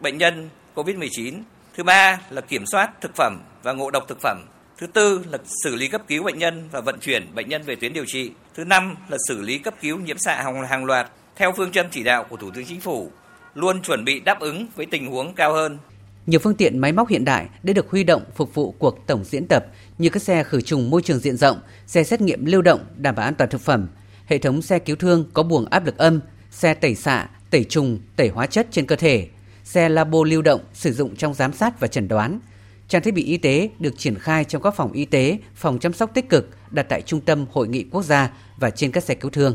bệnh 0.00 0.18
nhân 0.18 0.48
COVID-19. 0.74 1.42
Thứ 1.76 1.82
ba 1.82 2.20
là 2.30 2.40
kiểm 2.40 2.66
soát 2.66 2.90
thực 3.00 3.16
phẩm 3.16 3.40
và 3.62 3.72
ngộ 3.72 3.90
độc 3.90 4.04
thực 4.08 4.20
phẩm. 4.20 4.46
Thứ 4.78 4.86
tư 4.86 5.24
là 5.30 5.38
xử 5.64 5.76
lý 5.76 5.88
cấp 5.88 6.02
cứu 6.08 6.22
bệnh 6.22 6.38
nhân 6.38 6.68
và 6.72 6.80
vận 6.80 7.00
chuyển 7.00 7.34
bệnh 7.34 7.48
nhân 7.48 7.62
về 7.62 7.74
tuyến 7.74 7.92
điều 7.92 8.04
trị. 8.06 8.32
Thứ 8.54 8.64
năm 8.64 8.96
là 9.08 9.16
xử 9.28 9.40
lý 9.40 9.58
cấp 9.58 9.74
cứu 9.80 9.98
nhiễm 9.98 10.18
xạ 10.18 10.42
hàng, 10.42 10.66
hàng 10.66 10.84
loạt 10.84 11.10
theo 11.36 11.52
phương 11.56 11.72
châm 11.72 11.86
chỉ 11.90 12.02
đạo 12.02 12.24
của 12.30 12.36
Thủ 12.36 12.50
tướng 12.50 12.64
Chính 12.64 12.80
phủ, 12.80 13.10
luôn 13.54 13.82
chuẩn 13.82 14.04
bị 14.04 14.20
đáp 14.20 14.40
ứng 14.40 14.66
với 14.76 14.86
tình 14.86 15.10
huống 15.10 15.34
cao 15.34 15.52
hơn. 15.52 15.78
Nhiều 16.26 16.40
phương 16.40 16.54
tiện 16.54 16.78
máy 16.78 16.92
móc 16.92 17.08
hiện 17.08 17.24
đại 17.24 17.48
đã 17.62 17.72
được 17.72 17.90
huy 17.90 18.04
động 18.04 18.22
phục 18.34 18.54
vụ 18.54 18.74
cuộc 18.78 19.06
tổng 19.06 19.24
diễn 19.24 19.46
tập 19.48 19.66
như 19.98 20.08
các 20.08 20.22
xe 20.22 20.44
khử 20.44 20.60
trùng 20.60 20.90
môi 20.90 21.02
trường 21.02 21.18
diện 21.18 21.36
rộng, 21.36 21.60
xe 21.86 22.04
xét 22.04 22.20
nghiệm 22.20 22.44
lưu 22.44 22.62
động 22.62 22.80
đảm 22.96 23.14
bảo 23.14 23.26
an 23.26 23.34
toàn 23.34 23.50
thực 23.50 23.60
phẩm, 23.60 23.88
hệ 24.26 24.38
thống 24.38 24.62
xe 24.62 24.78
cứu 24.78 24.96
thương 24.96 25.30
có 25.32 25.42
buồng 25.42 25.66
áp 25.70 25.86
lực 25.86 25.98
âm, 25.98 26.20
xe 26.50 26.74
tẩy 26.74 26.94
xạ, 26.94 27.28
tẩy 27.50 27.64
trùng, 27.64 27.98
tẩy 28.16 28.28
hóa 28.28 28.46
chất 28.46 28.66
trên 28.70 28.86
cơ 28.86 28.96
thể, 28.96 29.28
xe 29.64 29.88
labo 29.88 30.18
lưu 30.24 30.42
động 30.42 30.60
sử 30.72 30.92
dụng 30.92 31.16
trong 31.16 31.34
giám 31.34 31.52
sát 31.52 31.80
và 31.80 31.88
chẩn 31.88 32.08
đoán. 32.08 32.40
Trang 32.88 33.02
thiết 33.02 33.14
bị 33.14 33.24
y 33.24 33.36
tế 33.36 33.70
được 33.78 33.98
triển 33.98 34.18
khai 34.18 34.44
trong 34.44 34.62
các 34.62 34.74
phòng 34.74 34.92
y 34.92 35.04
tế, 35.04 35.38
phòng 35.54 35.78
chăm 35.78 35.92
sóc 35.92 36.10
tích 36.14 36.28
cực 36.28 36.50
đặt 36.72 36.86
tại 36.88 37.02
trung 37.02 37.20
tâm 37.20 37.46
hội 37.52 37.68
nghị 37.68 37.84
quốc 37.90 38.02
gia 38.02 38.30
và 38.58 38.70
trên 38.70 38.92
các 38.92 39.02
xe 39.02 39.14
cứu 39.14 39.30
thương. 39.30 39.54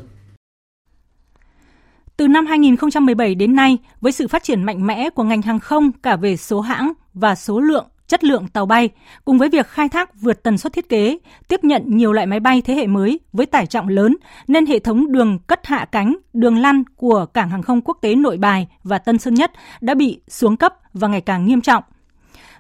Từ 2.18 2.28
năm 2.28 2.46
2017 2.46 3.36
đến 3.36 3.56
nay, 3.56 3.78
với 4.02 4.12
sự 4.12 4.28
phát 4.28 4.44
triển 4.44 4.64
mạnh 4.64 4.88
mẽ 4.88 5.10
của 5.10 5.24
ngành 5.24 5.42
hàng 5.42 5.60
không 5.60 5.92
cả 5.92 6.16
về 6.16 6.38
số 6.38 6.62
hãng 6.62 6.94
và 7.14 7.36
số 7.36 7.60
lượng, 7.60 7.88
chất 8.08 8.24
lượng 8.24 8.48
tàu 8.48 8.66
bay, 8.66 8.90
cùng 9.26 9.38
với 9.38 9.50
việc 9.50 9.68
khai 9.68 9.90
thác 9.90 10.22
vượt 10.22 10.44
tần 10.44 10.58
suất 10.58 10.74
thiết 10.74 10.90
kế, 10.90 11.18
tiếp 11.48 11.64
nhận 11.64 11.84
nhiều 11.86 12.14
loại 12.14 12.28
máy 12.28 12.40
bay 12.40 12.62
thế 12.62 12.74
hệ 12.74 12.88
mới 12.88 13.20
với 13.34 13.46
tải 13.46 13.66
trọng 13.66 13.88
lớn, 13.88 14.16
nên 14.48 14.66
hệ 14.66 14.80
thống 14.80 15.12
đường 15.12 15.40
cất 15.48 15.66
hạ 15.66 15.86
cánh, 15.92 16.18
đường 16.34 16.58
lăn 16.58 16.84
của 16.96 17.26
cảng 17.26 17.50
hàng 17.50 17.64
không 17.64 17.82
quốc 17.82 17.98
tế 18.02 18.16
Nội 18.16 18.38
Bài 18.38 18.68
và 18.84 18.98
Tân 18.98 19.18
Sơn 19.18 19.34
Nhất 19.34 19.52
đã 19.82 19.94
bị 19.94 20.22
xuống 20.28 20.58
cấp 20.58 20.74
và 20.94 21.08
ngày 21.08 21.22
càng 21.22 21.46
nghiêm 21.46 21.62
trọng. 21.62 21.84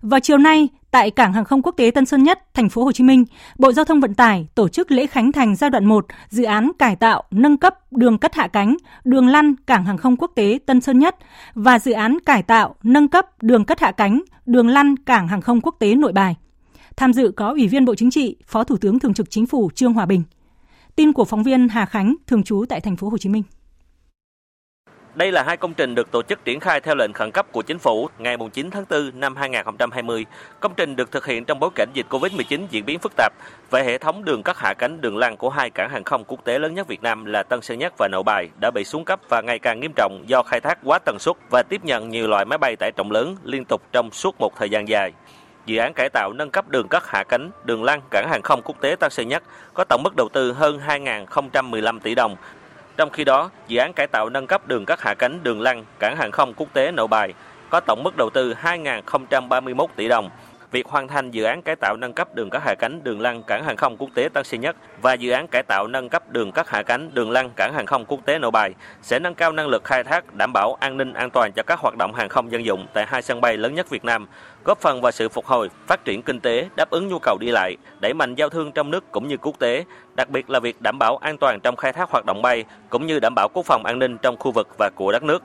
Vào 0.01 0.19
chiều 0.19 0.37
nay, 0.37 0.67
tại 0.91 1.11
Cảng 1.11 1.33
hàng 1.33 1.45
không 1.45 1.61
quốc 1.61 1.73
tế 1.77 1.91
Tân 1.91 2.05
Sơn 2.05 2.23
Nhất, 2.23 2.53
thành 2.53 2.69
phố 2.69 2.83
Hồ 2.83 2.91
Chí 2.91 3.03
Minh, 3.03 3.25
Bộ 3.57 3.71
Giao 3.71 3.85
thông 3.85 3.99
Vận 3.99 4.13
tải 4.13 4.47
tổ 4.55 4.67
chức 4.67 4.91
lễ 4.91 5.07
khánh 5.07 5.31
thành 5.31 5.55
giai 5.55 5.69
đoạn 5.69 5.85
1 5.85 6.05
dự 6.29 6.43
án 6.43 6.71
cải 6.79 6.95
tạo, 6.95 7.23
nâng 7.31 7.57
cấp 7.57 7.91
đường 7.91 8.17
cất 8.17 8.35
hạ 8.35 8.47
cánh, 8.47 8.77
đường 9.03 9.27
lăn 9.27 9.55
Cảng 9.55 9.85
hàng 9.85 9.97
không 9.97 10.15
quốc 10.15 10.31
tế 10.35 10.59
Tân 10.65 10.81
Sơn 10.81 10.99
Nhất 10.99 11.15
và 11.53 11.79
dự 11.79 11.91
án 11.91 12.17
cải 12.25 12.43
tạo, 12.43 12.75
nâng 12.83 13.07
cấp 13.07 13.43
đường 13.43 13.65
cất 13.65 13.79
hạ 13.79 13.91
cánh, 13.91 14.21
đường 14.45 14.67
lăn 14.67 14.97
Cảng 14.97 15.27
hàng 15.27 15.41
không 15.41 15.61
quốc 15.61 15.75
tế 15.79 15.95
Nội 15.95 16.13
Bài. 16.13 16.35
Tham 16.97 17.13
dự 17.13 17.31
có 17.35 17.49
Ủy 17.49 17.67
viên 17.67 17.85
Bộ 17.85 17.95
Chính 17.95 18.11
trị, 18.11 18.35
Phó 18.47 18.63
Thủ 18.63 18.77
tướng 18.77 18.99
Thường 18.99 19.13
trực 19.13 19.29
Chính 19.29 19.45
phủ 19.45 19.69
Trương 19.75 19.93
Hòa 19.93 20.05
Bình. 20.05 20.23
Tin 20.95 21.13
của 21.13 21.25
phóng 21.25 21.43
viên 21.43 21.69
Hà 21.69 21.85
Khánh, 21.85 22.15
thường 22.27 22.43
trú 22.43 22.65
tại 22.69 22.81
thành 22.81 22.95
phố 22.95 23.09
Hồ 23.09 23.17
Chí 23.17 23.29
Minh. 23.29 23.43
Đây 25.17 25.31
là 25.31 25.43
hai 25.43 25.57
công 25.57 25.73
trình 25.73 25.95
được 25.95 26.11
tổ 26.11 26.21
chức 26.21 26.45
triển 26.45 26.59
khai 26.59 26.81
theo 26.81 26.95
lệnh 26.95 27.13
khẩn 27.13 27.31
cấp 27.31 27.45
của 27.51 27.61
chính 27.61 27.79
phủ 27.79 28.09
ngày 28.17 28.37
9 28.53 28.69
tháng 28.71 28.85
4 28.89 29.11
năm 29.13 29.35
2020. 29.35 30.25
Công 30.59 30.73
trình 30.77 30.95
được 30.95 31.11
thực 31.11 31.25
hiện 31.25 31.45
trong 31.45 31.59
bối 31.59 31.69
cảnh 31.75 31.89
dịch 31.93 32.05
Covid-19 32.09 32.67
diễn 32.69 32.85
biến 32.85 32.99
phức 32.99 33.11
tạp 33.17 33.33
và 33.69 33.81
hệ 33.81 33.97
thống 33.97 34.25
đường 34.25 34.43
cất 34.43 34.57
hạ 34.57 34.73
cánh 34.73 35.01
đường 35.01 35.17
lăn 35.17 35.37
của 35.37 35.49
hai 35.49 35.69
cảng 35.69 35.89
hàng 35.89 36.03
không 36.03 36.23
quốc 36.23 36.45
tế 36.45 36.59
lớn 36.59 36.73
nhất 36.73 36.87
Việt 36.87 37.03
Nam 37.03 37.25
là 37.25 37.43
Tân 37.43 37.61
Sơn 37.61 37.79
Nhất 37.79 37.93
và 37.97 38.07
Nội 38.11 38.23
Bài 38.23 38.49
đã 38.59 38.71
bị 38.71 38.83
xuống 38.83 39.05
cấp 39.05 39.19
và 39.29 39.41
ngày 39.41 39.59
càng 39.59 39.79
nghiêm 39.79 39.91
trọng 39.95 40.23
do 40.27 40.43
khai 40.43 40.59
thác 40.59 40.77
quá 40.83 40.99
tần 40.99 41.19
suất 41.19 41.35
và 41.49 41.63
tiếp 41.63 41.85
nhận 41.85 42.09
nhiều 42.09 42.27
loại 42.27 42.45
máy 42.45 42.57
bay 42.57 42.75
tải 42.75 42.91
trọng 42.91 43.11
lớn 43.11 43.35
liên 43.43 43.65
tục 43.65 43.81
trong 43.91 44.11
suốt 44.11 44.35
một 44.39 44.55
thời 44.55 44.69
gian 44.69 44.87
dài. 44.87 45.11
Dự 45.65 45.77
án 45.77 45.93
cải 45.93 46.09
tạo 46.09 46.33
nâng 46.33 46.51
cấp 46.51 46.69
đường 46.69 46.87
cất 46.87 47.07
hạ 47.07 47.23
cánh, 47.23 47.51
đường 47.63 47.83
lăn 47.83 48.01
cảng 48.11 48.29
hàng 48.29 48.41
không 48.41 48.61
quốc 48.61 48.81
tế 48.81 48.95
Tân 48.99 49.11
Sơn 49.11 49.27
Nhất 49.27 49.43
có 49.73 49.83
tổng 49.83 50.03
mức 50.03 50.15
đầu 50.15 50.29
tư 50.33 50.53
hơn 50.53 50.79
2.015 50.87 51.99
tỷ 51.99 52.15
đồng 52.15 52.35
trong 52.97 53.09
khi 53.09 53.23
đó, 53.23 53.49
dự 53.67 53.79
án 53.79 53.93
cải 53.93 54.07
tạo 54.07 54.29
nâng 54.29 54.47
cấp 54.47 54.67
đường 54.67 54.85
cất 54.85 55.01
hạ 55.01 55.13
cánh 55.13 55.43
đường 55.43 55.61
lăn 55.61 55.85
cảng 55.99 56.15
hàng 56.17 56.31
không 56.31 56.53
quốc 56.53 56.67
tế 56.73 56.91
Nội 56.91 57.07
Bài 57.07 57.33
có 57.69 57.79
tổng 57.79 58.03
mức 58.03 58.17
đầu 58.17 58.29
tư 58.29 58.53
2.031 58.63 59.87
tỷ 59.95 60.07
đồng. 60.07 60.29
Việc 60.71 60.87
hoàn 60.87 61.07
thành 61.07 61.31
dự 61.31 61.43
án 61.43 61.61
cải 61.61 61.75
tạo 61.75 61.97
nâng 61.97 62.13
cấp 62.13 62.35
đường 62.35 62.49
cất 62.49 62.63
hạ 62.63 62.75
cánh 62.75 63.03
đường 63.03 63.21
lăn 63.21 63.43
cảng 63.43 63.63
hàng 63.63 63.75
không 63.77 63.97
quốc 63.97 64.09
tế 64.13 64.29
Tân 64.33 64.43
Sơn 64.43 64.61
Nhất 64.61 64.75
và 65.01 65.13
dự 65.13 65.31
án 65.31 65.47
cải 65.47 65.63
tạo 65.63 65.87
nâng 65.87 66.09
cấp 66.09 66.29
đường 66.29 66.51
cất 66.51 66.69
hạ 66.69 66.83
cánh 66.83 67.09
đường 67.13 67.31
lăn 67.31 67.49
cảng 67.55 67.73
hàng 67.73 67.85
không 67.85 68.05
quốc 68.05 68.19
tế 68.25 68.39
Nội 68.39 68.51
Bài 68.51 68.73
sẽ 69.01 69.19
nâng 69.19 69.35
cao 69.35 69.51
năng 69.51 69.67
lực 69.67 69.83
khai 69.83 70.03
thác, 70.03 70.35
đảm 70.35 70.53
bảo 70.53 70.77
an 70.79 70.97
ninh 70.97 71.13
an 71.13 71.29
toàn 71.29 71.51
cho 71.51 71.63
các 71.63 71.79
hoạt 71.79 71.95
động 71.97 72.13
hàng 72.13 72.29
không 72.29 72.51
dân 72.51 72.65
dụng 72.65 72.87
tại 72.93 73.05
hai 73.07 73.21
sân 73.21 73.41
bay 73.41 73.57
lớn 73.57 73.75
nhất 73.75 73.89
Việt 73.89 74.05
Nam, 74.05 74.27
góp 74.63 74.79
phần 74.79 75.01
vào 75.01 75.11
sự 75.11 75.29
phục 75.29 75.45
hồi, 75.45 75.69
phát 75.87 76.05
triển 76.05 76.21
kinh 76.21 76.39
tế, 76.39 76.69
đáp 76.75 76.89
ứng 76.89 77.07
nhu 77.07 77.19
cầu 77.19 77.37
đi 77.39 77.47
lại, 77.51 77.77
đẩy 77.99 78.13
mạnh 78.13 78.35
giao 78.35 78.49
thương 78.49 78.71
trong 78.71 78.91
nước 78.91 79.11
cũng 79.11 79.27
như 79.27 79.37
quốc 79.37 79.59
tế, 79.59 79.83
đặc 80.15 80.29
biệt 80.29 80.49
là 80.49 80.59
việc 80.59 80.81
đảm 80.81 80.99
bảo 80.99 81.17
an 81.17 81.37
toàn 81.37 81.59
trong 81.59 81.75
khai 81.75 81.93
thác 81.93 82.09
hoạt 82.09 82.25
động 82.25 82.41
bay 82.41 82.63
cũng 82.89 83.07
như 83.07 83.19
đảm 83.19 83.35
bảo 83.35 83.49
quốc 83.53 83.65
phòng 83.65 83.85
an 83.85 83.99
ninh 83.99 84.17
trong 84.17 84.37
khu 84.37 84.51
vực 84.51 84.67
và 84.77 84.89
của 84.95 85.11
đất 85.11 85.23
nước. 85.23 85.43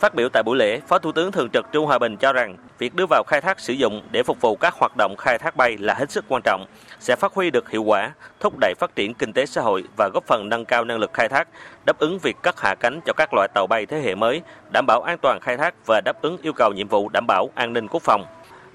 Phát 0.00 0.14
biểu 0.14 0.28
tại 0.28 0.42
buổi 0.42 0.56
lễ, 0.56 0.80
Phó 0.88 0.98
Thủ 0.98 1.12
tướng 1.12 1.32
Thường 1.32 1.48
trực 1.52 1.66
Trương 1.72 1.84
Hòa 1.84 1.98
Bình 1.98 2.16
cho 2.16 2.32
rằng 2.32 2.56
việc 2.78 2.94
đưa 2.94 3.06
vào 3.10 3.22
khai 3.26 3.40
thác 3.40 3.60
sử 3.60 3.72
dụng 3.72 4.02
để 4.10 4.22
phục 4.22 4.40
vụ 4.40 4.56
các 4.56 4.74
hoạt 4.74 4.96
động 4.96 5.16
khai 5.18 5.38
thác 5.38 5.56
bay 5.56 5.76
là 5.78 5.94
hết 5.94 6.10
sức 6.10 6.24
quan 6.28 6.42
trọng, 6.44 6.66
sẽ 7.00 7.16
phát 7.16 7.32
huy 7.34 7.50
được 7.50 7.70
hiệu 7.70 7.82
quả, 7.82 8.12
thúc 8.40 8.54
đẩy 8.60 8.74
phát 8.78 8.96
triển 8.96 9.14
kinh 9.14 9.32
tế 9.32 9.46
xã 9.46 9.60
hội 9.62 9.84
và 9.96 10.10
góp 10.14 10.24
phần 10.26 10.48
nâng 10.48 10.64
cao 10.64 10.84
năng 10.84 10.98
lực 10.98 11.12
khai 11.12 11.28
thác, 11.28 11.48
đáp 11.86 11.98
ứng 11.98 12.18
việc 12.18 12.36
cất 12.42 12.60
hạ 12.60 12.74
cánh 12.80 13.00
cho 13.06 13.12
các 13.16 13.34
loại 13.34 13.48
tàu 13.54 13.66
bay 13.66 13.86
thế 13.86 14.00
hệ 14.00 14.14
mới, 14.14 14.42
đảm 14.72 14.86
bảo 14.86 15.02
an 15.02 15.18
toàn 15.22 15.38
khai 15.40 15.56
thác 15.56 15.74
và 15.86 16.00
đáp 16.04 16.22
ứng 16.22 16.36
yêu 16.42 16.52
cầu 16.52 16.72
nhiệm 16.72 16.88
vụ 16.88 17.08
đảm 17.08 17.24
bảo 17.26 17.50
an 17.54 17.72
ninh 17.72 17.88
quốc 17.88 18.02
phòng. 18.02 18.24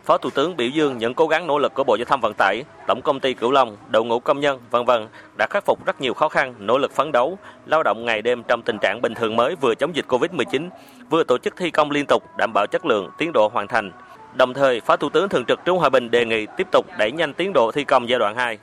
Phó 0.06 0.18
Thủ 0.18 0.30
tướng 0.30 0.58
biểu 0.58 0.68
dương 0.68 0.98
những 0.98 1.14
cố 1.14 1.28
gắng 1.28 1.48
nỗ 1.48 1.60
lực 1.60 1.74
của 1.74 1.84
Bộ 1.84 1.96
Giao 1.96 2.06
thông 2.06 2.22
Vận 2.22 2.34
tải, 2.38 2.64
Tổng 2.88 3.02
công 3.02 3.20
ty 3.20 3.34
Cửu 3.34 3.52
Long, 3.52 3.78
đội 3.90 4.06
ngũ 4.06 4.20
công 4.20 4.40
nhân, 4.40 4.60
vân 4.72 4.86
vân 4.86 5.08
đã 5.38 5.48
khắc 5.50 5.66
phục 5.66 5.86
rất 5.86 6.02
nhiều 6.02 6.14
khó 6.14 6.30
khăn, 6.30 6.54
nỗ 6.60 6.78
lực 6.78 6.92
phấn 6.92 7.12
đấu, 7.12 7.38
lao 7.66 7.84
động 7.84 8.06
ngày 8.06 8.22
đêm 8.22 8.44
trong 8.48 8.62
tình 8.66 8.78
trạng 8.82 9.02
bình 9.02 9.14
thường 9.14 9.36
mới 9.36 9.56
vừa 9.56 9.76
chống 9.76 9.96
dịch 9.96 10.06
Covid-19, 10.08 10.70
vừa 11.10 11.24
tổ 11.24 11.38
chức 11.38 11.58
thi 11.58 11.72
công 11.72 11.92
liên 11.92 12.06
tục 12.06 12.24
đảm 12.38 12.52
bảo 12.54 12.68
chất 12.68 12.86
lượng, 12.86 13.10
tiến 13.18 13.32
độ 13.34 13.48
hoàn 13.54 13.68
thành. 13.68 13.92
Đồng 14.34 14.54
thời, 14.54 14.82
Phó 14.82 14.98
Thủ 14.98 15.10
tướng 15.10 15.30
Thường 15.30 15.46
trực 15.46 15.60
Trương 15.66 15.78
Hòa 15.78 15.90
Bình 15.90 16.12
đề 16.12 16.26
nghị 16.26 16.46
tiếp 16.58 16.68
tục 16.72 16.86
đẩy 17.00 17.12
nhanh 17.12 17.34
tiến 17.34 17.54
độ 17.54 17.72
thi 17.72 17.84
công 17.84 18.10
giai 18.10 18.20
đoạn 18.20 18.36
2. 18.36 18.58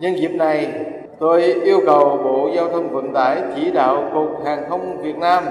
Nhân 0.00 0.18
dịp 0.18 0.30
này, 0.30 0.72
tôi 1.20 1.42
yêu 1.42 1.80
cầu 1.86 2.20
Bộ 2.24 2.50
Giao 2.56 2.68
thông 2.68 2.90
Vận 2.90 3.12
tải 3.14 3.42
chỉ 3.56 3.70
đạo 3.70 4.10
Cục 4.14 4.46
Hàng 4.46 4.62
không 4.68 5.02
Việt 5.02 5.16
Nam, 5.16 5.44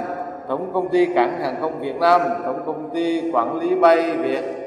Tổng 0.47 0.73
công 0.73 0.89
ty 0.89 1.05
Cảng 1.15 1.39
Hàng 1.41 1.55
không 1.61 1.79
Việt 1.81 1.95
Nam, 1.95 2.21
Tổng 2.45 2.63
công 2.65 2.89
ty 2.93 3.31
Quản 3.31 3.59
lý 3.59 3.75
bay 3.75 4.11
Việt 4.11 4.62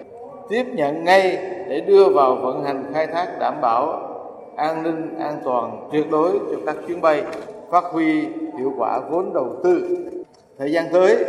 tiếp 0.49 0.65
nhận 0.75 1.05
ngay 1.05 1.39
để 1.69 1.81
đưa 1.81 2.09
vào 2.09 2.35
vận 2.35 2.65
hành 2.65 2.85
khai 2.93 3.07
thác 3.07 3.39
đảm 3.41 3.55
bảo 3.63 4.03
an 4.57 4.83
ninh, 4.83 5.19
an 5.19 5.39
toàn 5.45 5.89
tuyệt 5.93 6.11
đối 6.11 6.33
cho 6.33 6.57
các 6.67 6.77
chuyến 6.87 7.01
bay, 7.01 7.23
phát 7.71 7.85
huy 7.85 8.21
hiệu 8.59 8.73
quả 8.79 9.01
vốn 9.11 9.35
đầu 9.35 9.49
tư. 9.65 9.99
Thời 10.59 10.73
gian 10.73 10.85
tới, 10.93 11.25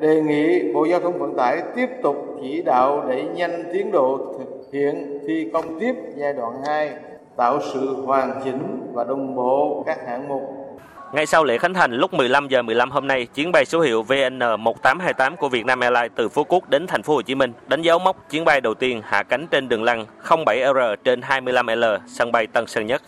đề 0.00 0.22
nghị 0.22 0.72
bộ 0.72 0.84
giao 0.84 1.00
thông 1.00 1.18
vận 1.18 1.34
tải 1.34 1.62
tiếp 1.76 1.88
tục 2.02 2.16
chỉ 2.40 2.62
đạo 2.62 3.04
đẩy 3.08 3.24
nhanh 3.34 3.64
tiến 3.72 3.92
độ 3.92 4.18
thực 4.38 4.72
hiện 4.72 5.18
thi 5.26 5.50
công 5.52 5.80
tiếp 5.80 5.94
giai 6.16 6.32
đoạn 6.32 6.52
2 6.66 6.90
tạo 7.36 7.58
sự 7.72 7.96
hoàn 8.04 8.40
chỉnh 8.44 8.92
và 8.92 9.04
đồng 9.04 9.34
bộ 9.34 9.82
các 9.86 10.06
hạng 10.06 10.28
mục 10.28 10.42
ngay 11.14 11.26
sau 11.26 11.44
lễ 11.44 11.58
khánh 11.58 11.74
thành 11.74 11.92
lúc 11.92 12.14
15 12.14 12.48
giờ 12.48 12.62
15 12.62 12.90
hôm 12.90 13.06
nay, 13.06 13.26
chuyến 13.34 13.52
bay 13.52 13.64
số 13.64 13.80
hiệu 13.80 14.04
VN1828 14.08 15.36
của 15.36 15.48
Vietnam 15.48 15.80
Airlines 15.80 16.12
từ 16.16 16.28
Phú 16.28 16.44
Quốc 16.44 16.70
đến 16.70 16.86
thành 16.86 17.02
phố 17.02 17.14
Hồ 17.14 17.22
Chí 17.22 17.34
Minh 17.34 17.52
đánh 17.68 17.82
dấu 17.82 17.98
mốc 17.98 18.30
chuyến 18.30 18.44
bay 18.44 18.60
đầu 18.60 18.74
tiên 18.74 19.00
hạ 19.04 19.22
cánh 19.22 19.46
trên 19.50 19.68
đường 19.68 19.82
lăn 19.82 20.06
07R 20.24 20.96
trên 21.04 21.20
25L 21.20 21.98
sân 22.06 22.32
bay 22.32 22.46
Tân 22.46 22.66
Sơn 22.66 22.86
Nhất. 22.86 23.02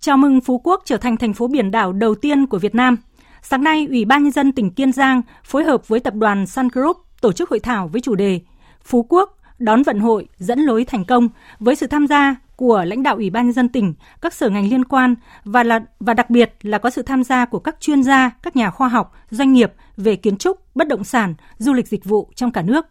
Chào 0.00 0.16
mừng 0.16 0.40
Phú 0.40 0.60
Quốc 0.64 0.82
trở 0.84 0.96
thành 0.96 1.16
thành 1.16 1.34
phố 1.34 1.48
biển 1.48 1.70
đảo 1.70 1.92
đầu 1.92 2.14
tiên 2.14 2.46
của 2.46 2.58
Việt 2.58 2.74
Nam. 2.74 2.96
Sáng 3.42 3.64
nay, 3.64 3.86
Ủy 3.90 4.04
ban 4.04 4.22
nhân 4.22 4.32
dân 4.32 4.52
tỉnh 4.52 4.70
Kiên 4.70 4.92
Giang 4.92 5.22
phối 5.44 5.64
hợp 5.64 5.88
với 5.88 6.00
tập 6.00 6.14
đoàn 6.14 6.46
Sun 6.46 6.68
Group 6.68 6.96
tổ 7.20 7.32
chức 7.32 7.50
hội 7.50 7.60
thảo 7.60 7.88
với 7.92 8.00
chủ 8.00 8.14
đề 8.14 8.40
Phú 8.82 9.06
Quốc 9.08 9.38
đón 9.58 9.82
vận 9.82 10.00
hội 10.00 10.28
dẫn 10.36 10.58
lối 10.60 10.84
thành 10.84 11.04
công 11.04 11.28
với 11.58 11.76
sự 11.76 11.86
tham 11.86 12.06
gia 12.06 12.36
của 12.58 12.84
lãnh 12.86 13.02
đạo 13.02 13.16
Ủy 13.16 13.30
ban 13.30 13.46
nhân 13.46 13.52
dân 13.52 13.68
tỉnh, 13.68 13.94
các 14.20 14.34
sở 14.34 14.50
ngành 14.50 14.70
liên 14.70 14.84
quan 14.84 15.14
và 15.44 15.62
là 15.62 15.80
và 16.00 16.14
đặc 16.14 16.30
biệt 16.30 16.52
là 16.62 16.78
có 16.78 16.90
sự 16.90 17.02
tham 17.02 17.24
gia 17.24 17.44
của 17.44 17.58
các 17.58 17.80
chuyên 17.80 18.02
gia, 18.02 18.30
các 18.42 18.56
nhà 18.56 18.70
khoa 18.70 18.88
học, 18.88 19.12
doanh 19.30 19.52
nghiệp 19.52 19.72
về 19.96 20.16
kiến 20.16 20.36
trúc, 20.36 20.76
bất 20.76 20.88
động 20.88 21.04
sản, 21.04 21.34
du 21.58 21.72
lịch 21.72 21.88
dịch 21.88 22.04
vụ 22.04 22.30
trong 22.34 22.52
cả 22.52 22.62
nước. 22.62 22.86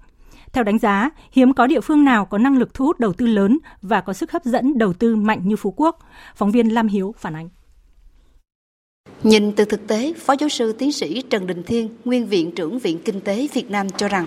Theo 0.53 0.63
đánh 0.63 0.79
giá, 0.79 1.09
hiếm 1.31 1.53
có 1.53 1.67
địa 1.67 1.81
phương 1.81 2.05
nào 2.05 2.25
có 2.25 2.37
năng 2.37 2.57
lực 2.57 2.73
thu 2.73 2.85
hút 2.85 2.99
đầu 2.99 3.13
tư 3.13 3.27
lớn 3.27 3.57
và 3.81 4.01
có 4.01 4.13
sức 4.13 4.31
hấp 4.31 4.45
dẫn 4.45 4.77
đầu 4.77 4.93
tư 4.93 5.15
mạnh 5.15 5.41
như 5.43 5.55
Phú 5.55 5.73
Quốc. 5.77 5.99
Phóng 6.35 6.51
viên 6.51 6.73
Lam 6.73 6.87
Hiếu 6.87 7.13
phản 7.17 7.35
ánh. 7.35 7.49
Nhìn 9.23 9.51
từ 9.51 9.65
thực 9.65 9.87
tế, 9.87 10.13
Phó 10.17 10.33
giáo 10.39 10.49
sư 10.49 10.73
tiến 10.73 10.91
sĩ 10.91 11.21
Trần 11.21 11.47
Đình 11.47 11.63
Thiên, 11.63 11.89
nguyên 12.05 12.27
viện 12.27 12.51
trưởng 12.51 12.79
Viện 12.79 12.99
Kinh 13.05 13.21
tế 13.21 13.47
Việt 13.53 13.71
Nam 13.71 13.89
cho 13.89 14.07
rằng 14.07 14.25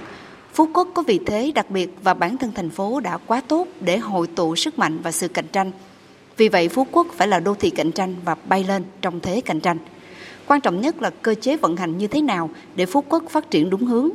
Phú 0.61 0.69
Quốc 0.75 0.89
có 0.95 1.03
vị 1.03 1.21
thế 1.27 1.53
đặc 1.55 1.71
biệt 1.71 1.91
và 2.03 2.15
bản 2.15 2.37
thân 2.37 2.53
thành 2.53 2.71
phố 2.71 3.01
đã 3.01 3.17
quá 3.17 3.43
tốt 3.49 3.69
để 3.81 3.99
hội 3.99 4.27
tụ 4.27 4.57
sức 4.57 4.79
mạnh 4.79 4.99
và 5.03 5.13
sự 5.13 5.29
cạnh 5.29 5.45
tranh. 5.53 5.71
Vì 6.37 6.49
vậy 6.49 6.69
Phú 6.69 6.87
Quốc 6.93 7.07
phải 7.17 7.29
là 7.29 7.41
đô 7.41 7.55
thị 7.55 7.71
cạnh 7.71 7.93
tranh 7.93 8.15
và 8.25 8.37
bay 8.49 8.65
lên 8.65 8.83
trong 9.01 9.21
thế 9.21 9.41
cạnh 9.41 9.61
tranh. 9.61 9.79
Quan 10.47 10.61
trọng 10.61 10.81
nhất 10.81 11.03
là 11.03 11.11
cơ 11.11 11.35
chế 11.35 11.57
vận 11.57 11.77
hành 11.77 11.99
như 11.99 12.07
thế 12.07 12.21
nào 12.21 12.51
để 12.77 12.87
Phú 12.87 13.05
Quốc 13.09 13.25
phát 13.31 13.51
triển 13.51 13.71
đúng 13.71 13.87
hướng. 13.87 14.11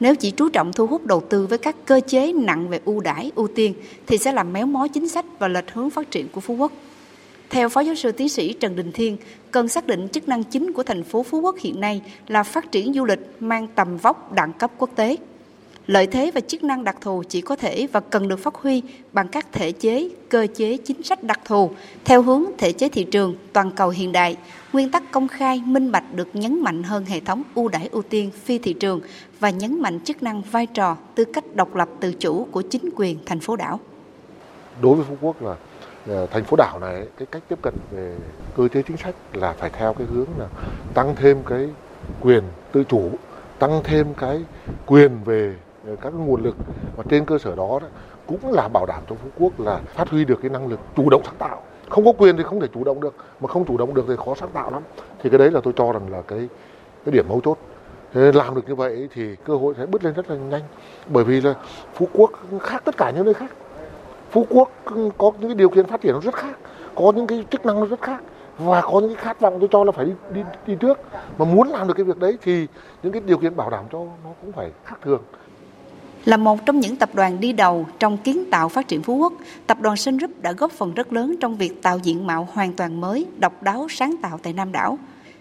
Nếu 0.00 0.14
chỉ 0.14 0.30
chú 0.30 0.48
trọng 0.48 0.72
thu 0.72 0.86
hút 0.86 1.06
đầu 1.06 1.20
tư 1.20 1.46
với 1.46 1.58
các 1.58 1.76
cơ 1.84 2.00
chế 2.06 2.32
nặng 2.32 2.68
về 2.68 2.80
ưu 2.84 3.00
đãi, 3.00 3.32
ưu 3.34 3.48
tiên 3.48 3.74
thì 4.06 4.18
sẽ 4.18 4.32
làm 4.32 4.52
méo 4.52 4.66
mó 4.66 4.88
chính 4.88 5.08
sách 5.08 5.24
và 5.38 5.48
lệch 5.48 5.72
hướng 5.72 5.90
phát 5.90 6.10
triển 6.10 6.28
của 6.28 6.40
Phú 6.40 6.54
Quốc. 6.54 6.72
Theo 7.50 7.68
Phó 7.68 7.80
Giáo 7.80 7.94
sư 7.94 8.12
Tiến 8.12 8.28
sĩ 8.28 8.52
Trần 8.52 8.76
Đình 8.76 8.92
Thiên, 8.92 9.16
cần 9.50 9.68
xác 9.68 9.86
định 9.86 10.08
chức 10.08 10.28
năng 10.28 10.44
chính 10.44 10.72
của 10.72 10.82
thành 10.82 11.02
phố 11.02 11.22
Phú 11.22 11.40
Quốc 11.40 11.56
hiện 11.58 11.80
nay 11.80 12.02
là 12.28 12.42
phát 12.42 12.72
triển 12.72 12.94
du 12.94 13.04
lịch 13.04 13.20
mang 13.40 13.68
tầm 13.74 13.96
vóc 13.96 14.32
đẳng 14.32 14.52
cấp 14.52 14.70
quốc 14.78 14.90
tế. 14.96 15.16
Lợi 15.86 16.06
thế 16.06 16.30
và 16.34 16.40
chức 16.40 16.64
năng 16.64 16.84
đặc 16.84 16.96
thù 17.00 17.22
chỉ 17.28 17.40
có 17.40 17.56
thể 17.56 17.86
và 17.92 18.00
cần 18.00 18.28
được 18.28 18.38
phát 18.38 18.54
huy 18.54 18.82
bằng 19.12 19.28
các 19.28 19.46
thể 19.52 19.72
chế, 19.72 20.08
cơ 20.28 20.46
chế 20.54 20.76
chính 20.76 21.02
sách 21.02 21.22
đặc 21.22 21.40
thù 21.44 21.70
theo 22.04 22.22
hướng 22.22 22.44
thể 22.58 22.72
chế 22.72 22.88
thị 22.88 23.04
trường 23.04 23.34
toàn 23.52 23.70
cầu 23.70 23.88
hiện 23.88 24.12
đại. 24.12 24.36
Nguyên 24.72 24.90
tắc 24.90 25.02
công 25.10 25.28
khai, 25.28 25.62
minh 25.66 25.92
bạch 25.92 26.14
được 26.14 26.28
nhấn 26.32 26.62
mạnh 26.62 26.82
hơn 26.82 27.04
hệ 27.04 27.20
thống 27.20 27.42
ưu 27.54 27.68
đãi 27.68 27.88
ưu 27.92 28.02
tiên 28.02 28.30
phi 28.30 28.58
thị 28.58 28.72
trường 28.72 29.00
và 29.40 29.50
nhấn 29.50 29.82
mạnh 29.82 30.00
chức 30.00 30.22
năng 30.22 30.42
vai 30.42 30.66
trò 30.66 30.96
tư 31.14 31.24
cách 31.24 31.44
độc 31.54 31.74
lập 31.74 31.88
tự 32.00 32.12
chủ 32.12 32.46
của 32.50 32.62
chính 32.62 32.90
quyền 32.96 33.18
thành 33.26 33.40
phố 33.40 33.56
đảo. 33.56 33.80
Đối 34.82 34.96
với 34.96 35.04
Phú 35.08 35.16
Quốc 35.20 35.42
là 35.42 35.56
ờ, 36.06 36.26
thành 36.26 36.44
phố 36.44 36.56
đảo 36.56 36.78
này 36.78 37.06
cái 37.18 37.26
cách 37.30 37.42
tiếp 37.48 37.58
cận 37.62 37.74
về 37.90 38.16
cơ 38.56 38.68
chế 38.68 38.82
chính 38.82 38.96
sách 38.96 39.14
là 39.32 39.52
phải 39.52 39.70
theo 39.70 39.94
cái 39.94 40.06
hướng 40.06 40.28
là 40.38 40.46
tăng 40.94 41.16
thêm 41.16 41.42
cái 41.46 41.68
quyền 42.20 42.42
tự 42.72 42.84
chủ 42.84 43.10
tăng 43.58 43.80
thêm 43.84 44.14
cái 44.14 44.40
quyền 44.86 45.10
về 45.24 45.54
các 46.00 46.14
nguồn 46.14 46.42
lực 46.42 46.56
và 46.96 47.04
trên 47.08 47.24
cơ 47.24 47.38
sở 47.38 47.54
đó, 47.54 47.78
đó 47.82 47.88
cũng 48.26 48.52
là 48.52 48.68
bảo 48.68 48.86
đảm 48.86 49.02
cho 49.08 49.16
Phú 49.16 49.28
Quốc 49.38 49.60
là 49.60 49.80
phát 49.94 50.08
huy 50.08 50.24
được 50.24 50.38
cái 50.42 50.50
năng 50.50 50.66
lực 50.68 50.80
chủ 50.96 51.10
động 51.10 51.22
sáng 51.24 51.36
tạo. 51.38 51.62
Không 51.88 52.04
có 52.04 52.12
quyền 52.18 52.36
thì 52.36 52.42
không 52.42 52.60
thể 52.60 52.66
chủ 52.74 52.84
động 52.84 53.00
được 53.00 53.14
mà 53.40 53.48
không 53.48 53.64
chủ 53.64 53.76
động 53.76 53.94
được 53.94 54.04
thì 54.08 54.14
khó 54.24 54.34
sáng 54.34 54.50
tạo 54.52 54.70
lắm. 54.70 54.82
Thì 55.22 55.30
cái 55.30 55.38
đấy 55.38 55.50
là 55.50 55.60
tôi 55.62 55.72
cho 55.76 55.92
rằng 55.92 56.12
là 56.12 56.22
cái 56.22 56.48
cái 57.04 57.12
điểm 57.12 57.24
mấu 57.28 57.40
chốt. 57.44 57.58
Thế 58.12 58.32
làm 58.32 58.54
được 58.54 58.68
như 58.68 58.74
vậy 58.74 59.08
thì 59.14 59.36
cơ 59.36 59.56
hội 59.56 59.74
sẽ 59.78 59.86
bứt 59.86 60.04
lên 60.04 60.14
rất 60.14 60.30
là 60.30 60.36
nhanh. 60.36 60.62
Bởi 61.08 61.24
vì 61.24 61.40
là 61.40 61.54
Phú 61.94 62.08
Quốc 62.12 62.30
khác 62.60 62.82
tất 62.84 62.96
cả 62.96 63.10
những 63.10 63.24
nơi 63.24 63.34
khác. 63.34 63.50
Phú 64.30 64.46
Quốc 64.50 64.70
có 65.18 65.32
những 65.38 65.48
cái 65.48 65.54
điều 65.54 65.68
kiện 65.68 65.86
phát 65.86 66.00
triển 66.00 66.12
nó 66.12 66.20
rất 66.20 66.34
khác 66.34 66.58
có 66.94 67.12
những 67.16 67.26
cái 67.26 67.44
chức 67.50 67.66
năng 67.66 67.80
nó 67.80 67.86
rất 67.86 68.00
khác 68.02 68.22
và 68.58 68.80
có 68.80 69.00
những 69.00 69.14
cái 69.14 69.24
khát 69.24 69.40
vọng 69.40 69.56
tôi 69.60 69.68
cho 69.72 69.84
là 69.84 69.92
phải 69.92 70.04
đi, 70.04 70.12
đi 70.30 70.42
đi 70.66 70.74
trước. 70.80 70.98
Mà 71.38 71.44
muốn 71.44 71.68
làm 71.68 71.88
được 71.88 71.94
cái 71.94 72.04
việc 72.04 72.18
đấy 72.18 72.38
thì 72.42 72.66
những 73.02 73.12
cái 73.12 73.22
điều 73.26 73.38
kiện 73.38 73.56
bảo 73.56 73.70
đảm 73.70 73.84
cho 73.92 73.98
nó 73.98 74.30
cũng 74.42 74.52
phải 74.52 74.70
khác 74.84 74.98
thường 75.02 75.22
là 76.24 76.36
một 76.36 76.66
trong 76.66 76.80
những 76.80 76.96
tập 76.96 77.14
đoàn 77.14 77.40
đi 77.40 77.52
đầu 77.52 77.86
trong 77.98 78.16
kiến 78.16 78.44
tạo 78.50 78.68
phát 78.68 78.88
triển 78.88 79.02
Phú 79.02 79.16
Quốc, 79.16 79.32
tập 79.66 79.80
đoàn 79.80 79.96
Sun 79.96 80.16
Group 80.16 80.42
đã 80.42 80.52
góp 80.52 80.72
phần 80.72 80.94
rất 80.94 81.12
lớn 81.12 81.36
trong 81.40 81.56
việc 81.56 81.82
tạo 81.82 81.98
diện 81.98 82.26
mạo 82.26 82.48
hoàn 82.52 82.72
toàn 82.72 83.00
mới, 83.00 83.26
độc 83.38 83.62
đáo, 83.62 83.86
sáng 83.90 84.14
tạo 84.22 84.38
tại 84.42 84.52
Nam 84.52 84.72
đảo. 84.72 84.98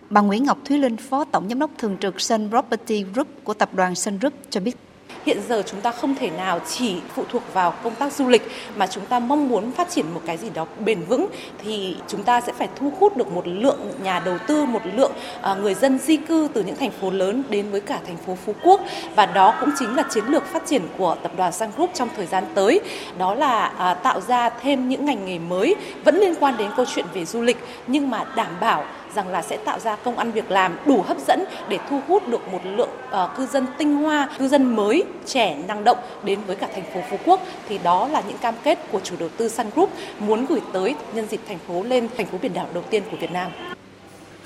Bà 0.09 0.21
Nguyễn 0.21 0.43
Ngọc 0.43 0.57
Thúy 0.65 0.77
Linh, 0.77 0.97
Phó 0.97 1.23
Tổng 1.23 1.49
Giám 1.49 1.59
đốc 1.59 1.71
Thường 1.77 1.97
trực 1.99 2.21
Sun 2.21 2.49
Property 2.49 3.03
Group 3.03 3.27
của 3.43 3.53
tập 3.53 3.69
đoàn 3.73 3.95
Sun 3.95 4.19
Group 4.19 4.33
cho 4.49 4.59
biết 4.61 4.77
hiện 5.25 5.41
giờ 5.49 5.63
chúng 5.65 5.81
ta 5.81 5.91
không 5.91 6.15
thể 6.15 6.29
nào 6.29 6.59
chỉ 6.67 6.95
phụ 7.15 7.23
thuộc 7.29 7.43
vào 7.53 7.73
công 7.83 7.95
tác 7.95 8.13
du 8.13 8.27
lịch 8.27 8.51
mà 8.75 8.87
chúng 8.87 9.05
ta 9.05 9.19
mong 9.19 9.49
muốn 9.49 9.71
phát 9.71 9.89
triển 9.89 10.05
một 10.13 10.21
cái 10.25 10.37
gì 10.37 10.49
đó 10.49 10.65
bền 10.85 11.01
vững 11.01 11.27
thì 11.63 11.95
chúng 12.07 12.23
ta 12.23 12.41
sẽ 12.41 12.53
phải 12.53 12.67
thu 12.75 12.93
hút 12.99 13.17
được 13.17 13.27
một 13.27 13.47
lượng 13.47 13.79
nhà 14.03 14.19
đầu 14.19 14.37
tư, 14.47 14.65
một 14.65 14.81
lượng 14.95 15.11
à, 15.41 15.55
người 15.55 15.73
dân 15.73 15.99
di 15.99 16.17
cư 16.17 16.47
từ 16.53 16.63
những 16.63 16.75
thành 16.75 16.91
phố 16.91 17.11
lớn 17.11 17.43
đến 17.49 17.71
với 17.71 17.81
cả 17.81 17.99
thành 18.07 18.17
phố 18.17 18.37
Phú 18.45 18.53
Quốc 18.63 18.81
và 19.15 19.25
đó 19.25 19.55
cũng 19.59 19.69
chính 19.79 19.95
là 19.95 20.03
chiến 20.09 20.25
lược 20.25 20.45
phát 20.45 20.65
triển 20.65 20.81
của 20.97 21.15
tập 21.23 21.31
đoàn 21.37 21.51
Sun 21.51 21.69
Group 21.75 21.89
trong 21.93 22.09
thời 22.15 22.25
gian 22.25 22.43
tới. 22.55 22.79
Đó 23.17 23.35
là 23.35 23.65
à, 23.77 23.93
tạo 23.93 24.21
ra 24.21 24.49
thêm 24.49 24.89
những 24.89 25.05
ngành 25.05 25.25
nghề 25.25 25.39
mới 25.39 25.75
vẫn 26.03 26.15
liên 26.15 26.35
quan 26.39 26.57
đến 26.57 26.71
câu 26.77 26.85
chuyện 26.95 27.05
về 27.13 27.25
du 27.25 27.41
lịch 27.41 27.57
nhưng 27.87 28.09
mà 28.09 28.25
đảm 28.35 28.51
bảo 28.61 28.83
rằng 29.15 29.27
là 29.27 29.41
sẽ 29.41 29.57
tạo 29.57 29.79
ra 29.79 29.95
công 29.95 30.17
ăn 30.17 30.31
việc 30.31 30.51
làm 30.51 30.77
đủ 30.85 31.01
hấp 31.01 31.17
dẫn 31.27 31.43
để 31.69 31.77
thu 31.89 31.99
hút 32.07 32.27
được 32.27 32.47
một 32.51 32.59
lượng 32.63 32.89
uh, 33.09 33.37
cư 33.37 33.45
dân 33.45 33.65
tinh 33.77 33.95
hoa, 33.95 34.29
cư 34.39 34.47
dân 34.47 34.75
mới, 34.75 35.03
trẻ, 35.25 35.57
năng 35.67 35.83
động 35.83 35.97
đến 36.23 36.39
với 36.47 36.55
cả 36.55 36.67
thành 36.75 36.85
phố 36.93 36.99
Phú 37.09 37.17
Quốc 37.25 37.41
thì 37.69 37.79
đó 37.83 38.07
là 38.07 38.23
những 38.27 38.37
cam 38.37 38.55
kết 38.63 38.79
của 38.91 38.99
chủ 39.03 39.15
đầu 39.19 39.29
tư 39.37 39.49
Sun 39.49 39.65
Group 39.75 39.89
muốn 40.19 40.45
gửi 40.45 40.61
tới 40.73 40.95
nhân 41.13 41.25
dịp 41.29 41.39
thành 41.47 41.59
phố 41.67 41.83
lên 41.83 42.07
thành 42.17 42.25
phố 42.25 42.37
biển 42.41 42.53
đảo 42.53 42.67
đầu 42.73 42.83
tiên 42.89 43.03
của 43.11 43.17
Việt 43.17 43.31
Nam. 43.31 43.51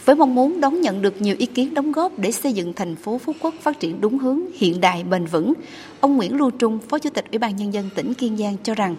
Với 0.05 0.15
mong 0.15 0.35
muốn 0.35 0.61
đón 0.61 0.81
nhận 0.81 1.01
được 1.01 1.21
nhiều 1.21 1.35
ý 1.39 1.45
kiến 1.45 1.73
đóng 1.73 1.91
góp 1.91 2.11
để 2.17 2.31
xây 2.31 2.53
dựng 2.53 2.73
thành 2.73 2.95
phố 2.95 3.17
Phú 3.17 3.33
Quốc 3.41 3.53
phát 3.61 3.79
triển 3.79 4.01
đúng 4.01 4.19
hướng, 4.19 4.39
hiện 4.55 4.81
đại, 4.81 5.03
bền 5.03 5.25
vững, 5.25 5.53
ông 5.99 6.17
Nguyễn 6.17 6.37
Lưu 6.37 6.51
Trung, 6.51 6.79
Phó 6.89 6.99
Chủ 6.99 7.09
tịch 7.09 7.25
Ủy 7.31 7.37
ban 7.37 7.55
Nhân 7.55 7.73
dân 7.73 7.89
tỉnh 7.95 8.13
Kiên 8.13 8.37
Giang 8.37 8.57
cho 8.63 8.75
rằng 8.75 8.95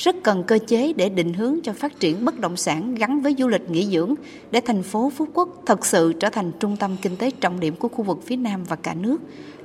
rất 0.00 0.16
cần 0.22 0.44
cơ 0.44 0.58
chế 0.66 0.92
để 0.92 1.08
định 1.08 1.32
hướng 1.32 1.60
cho 1.62 1.72
phát 1.72 2.00
triển 2.00 2.24
bất 2.24 2.38
động 2.38 2.56
sản 2.56 2.94
gắn 2.94 3.20
với 3.20 3.34
du 3.38 3.48
lịch 3.48 3.70
nghỉ 3.70 3.86
dưỡng 3.86 4.14
để 4.50 4.60
thành 4.60 4.82
phố 4.82 5.12
Phú 5.16 5.28
Quốc 5.34 5.48
thật 5.66 5.86
sự 5.86 6.12
trở 6.12 6.28
thành 6.28 6.52
trung 6.60 6.76
tâm 6.76 6.96
kinh 7.02 7.16
tế 7.16 7.30
trọng 7.30 7.60
điểm 7.60 7.76
của 7.76 7.88
khu 7.88 8.04
vực 8.04 8.18
phía 8.26 8.36
Nam 8.36 8.64
và 8.64 8.76
cả 8.76 8.94
nước, 8.94 9.18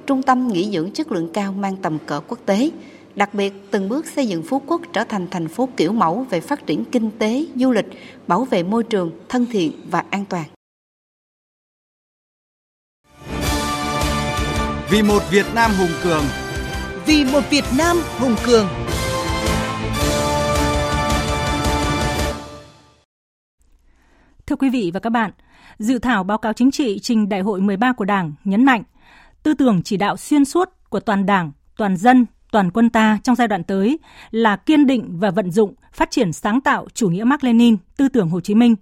trung 0.08 0.24
tâm 0.24 0.48
nghỉ 0.48 0.72
dưỡng 0.72 0.92
chất 0.92 1.12
lượng 1.12 1.30
cao 1.34 1.52
mang 1.52 1.78
tầm 1.82 1.98
cỡ 2.06 2.20
quốc 2.20 2.40
tế. 2.46 2.72
Đặc 3.16 3.34
biệt, 3.34 3.54
từng 3.72 3.90
bước 3.90 4.06
xây 4.06 4.28
dựng 4.28 4.44
Phú 4.44 4.62
Quốc 4.68 4.82
trở 4.94 5.04
thành 5.04 5.28
thành 5.32 5.48
phố 5.48 5.70
kiểu 5.78 5.92
mẫu 5.92 6.26
về 6.30 6.40
phát 6.40 6.66
triển 6.66 6.86
kinh 6.86 7.12
tế, 7.20 7.46
du 7.56 7.72
lịch, 7.72 7.88
bảo 8.28 8.46
vệ 8.46 8.64
môi 8.64 8.84
trường, 8.84 9.12
thân 9.30 9.46
thiện 9.52 9.72
và 9.92 10.04
an 10.10 10.26
toàn. 10.30 10.46
Vì 14.90 15.02
một 15.02 15.24
Việt 15.32 15.46
Nam 15.56 15.72
hùng 15.80 15.90
cường 16.04 16.24
Vì 17.06 17.26
một 17.26 17.42
Việt 17.50 17.66
Nam 17.78 17.98
hùng 18.20 18.36
cường 18.46 18.68
Thưa 24.48 24.56
quý 24.56 24.70
vị 24.70 24.92
và 24.94 25.00
các 25.00 25.10
bạn, 25.10 25.32
dự 25.78 26.00
thảo 26.00 26.24
báo 26.24 26.38
cáo 26.38 26.54
chính 26.54 26.72
trị 26.72 27.00
trình 27.00 27.30
Đại 27.30 27.42
hội 27.42 27.62
13 27.62 27.94
của 27.94 28.06
Đảng 28.06 28.34
nhấn 28.44 28.66
mạnh 28.66 28.84
tư 29.44 29.54
tưởng 29.54 29.82
chỉ 29.84 29.98
đạo 29.98 30.18
xuyên 30.18 30.46
suốt 30.46 30.70
của 30.90 31.00
toàn 31.00 31.26
Đảng, 31.26 31.52
toàn 31.78 31.98
dân, 31.98 32.26
toàn 32.52 32.72
quân 32.72 32.90
ta 32.90 33.20
trong 33.24 33.36
giai 33.36 33.48
đoạn 33.48 33.64
tới 33.64 34.00
là 34.32 34.56
kiên 34.56 34.86
định 34.86 35.20
và 35.20 35.32
vận 35.32 35.52
dụng 35.52 35.74
phát 35.94 36.12
triển 36.12 36.34
sáng 36.34 36.62
tạo 36.62 36.88
chủ 36.94 37.10
nghĩa 37.10 37.24
Mác 37.24 37.44
Lênin, 37.44 37.78
tư 37.98 38.10
tưởng 38.10 38.30
Hồ 38.30 38.42
Chí 38.42 38.56
Minh, 38.56 38.76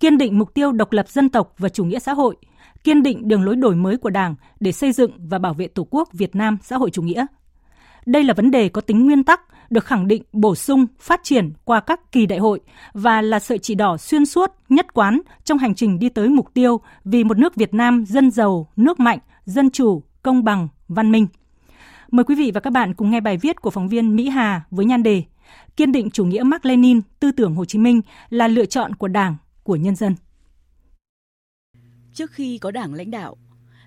kiên 0.00 0.18
định 0.18 0.38
mục 0.38 0.54
tiêu 0.54 0.72
độc 0.72 0.92
lập 0.92 1.08
dân 1.08 1.28
tộc 1.28 1.54
và 1.58 1.68
chủ 1.68 1.84
nghĩa 1.84 1.98
xã 1.98 2.12
hội, 2.12 2.36
kiên 2.84 3.02
định 3.02 3.28
đường 3.28 3.44
lối 3.44 3.56
đổi 3.56 3.74
mới 3.74 3.96
của 3.96 4.10
Đảng 4.10 4.34
để 4.60 4.72
xây 4.72 4.92
dựng 4.92 5.10
và 5.18 5.38
bảo 5.38 5.54
vệ 5.54 5.68
Tổ 5.68 5.86
quốc 5.90 6.08
Việt 6.12 6.36
Nam 6.36 6.58
xã 6.62 6.76
hội 6.76 6.90
chủ 6.90 7.02
nghĩa. 7.02 7.26
Đây 8.06 8.24
là 8.24 8.34
vấn 8.34 8.50
đề 8.50 8.68
có 8.68 8.80
tính 8.80 9.06
nguyên 9.06 9.24
tắc, 9.24 9.40
được 9.70 9.84
khẳng 9.84 10.08
định 10.08 10.22
bổ 10.32 10.54
sung, 10.54 10.86
phát 11.00 11.20
triển 11.22 11.52
qua 11.64 11.80
các 11.80 12.12
kỳ 12.12 12.26
đại 12.26 12.38
hội 12.38 12.60
và 12.92 13.22
là 13.22 13.38
sợi 13.38 13.58
chỉ 13.58 13.74
đỏ 13.74 13.96
xuyên 13.96 14.26
suốt, 14.26 14.52
nhất 14.68 14.94
quán 14.94 15.20
trong 15.44 15.58
hành 15.58 15.74
trình 15.74 15.98
đi 15.98 16.08
tới 16.08 16.28
mục 16.28 16.54
tiêu 16.54 16.80
vì 17.04 17.24
một 17.24 17.38
nước 17.38 17.54
Việt 17.54 17.74
Nam 17.74 18.04
dân 18.06 18.30
giàu, 18.30 18.68
nước 18.76 19.00
mạnh, 19.00 19.18
dân 19.44 19.70
chủ, 19.70 20.02
công 20.22 20.44
bằng, 20.44 20.68
văn 20.88 21.12
minh. 21.12 21.26
Mời 22.10 22.24
quý 22.24 22.34
vị 22.34 22.50
và 22.54 22.60
các 22.60 22.70
bạn 22.70 22.94
cùng 22.94 23.10
nghe 23.10 23.20
bài 23.20 23.36
viết 23.36 23.60
của 23.60 23.70
phóng 23.70 23.88
viên 23.88 24.16
Mỹ 24.16 24.28
Hà 24.28 24.62
với 24.70 24.86
nhan 24.86 25.02
đề 25.02 25.22
Kiên 25.76 25.92
định 25.92 26.10
chủ 26.10 26.24
nghĩa 26.24 26.42
Mark 26.42 26.64
Lenin, 26.64 27.00
tư 27.20 27.32
tưởng 27.32 27.54
Hồ 27.54 27.64
Chí 27.64 27.78
Minh 27.78 28.00
là 28.30 28.48
lựa 28.48 28.66
chọn 28.66 28.94
của 28.94 29.08
Đảng, 29.08 29.36
của 29.62 29.76
nhân 29.76 29.94
dân. 29.94 30.14
Trước 32.12 32.30
khi 32.30 32.58
có 32.58 32.70
Đảng 32.70 32.94
lãnh 32.94 33.10
đạo, 33.10 33.36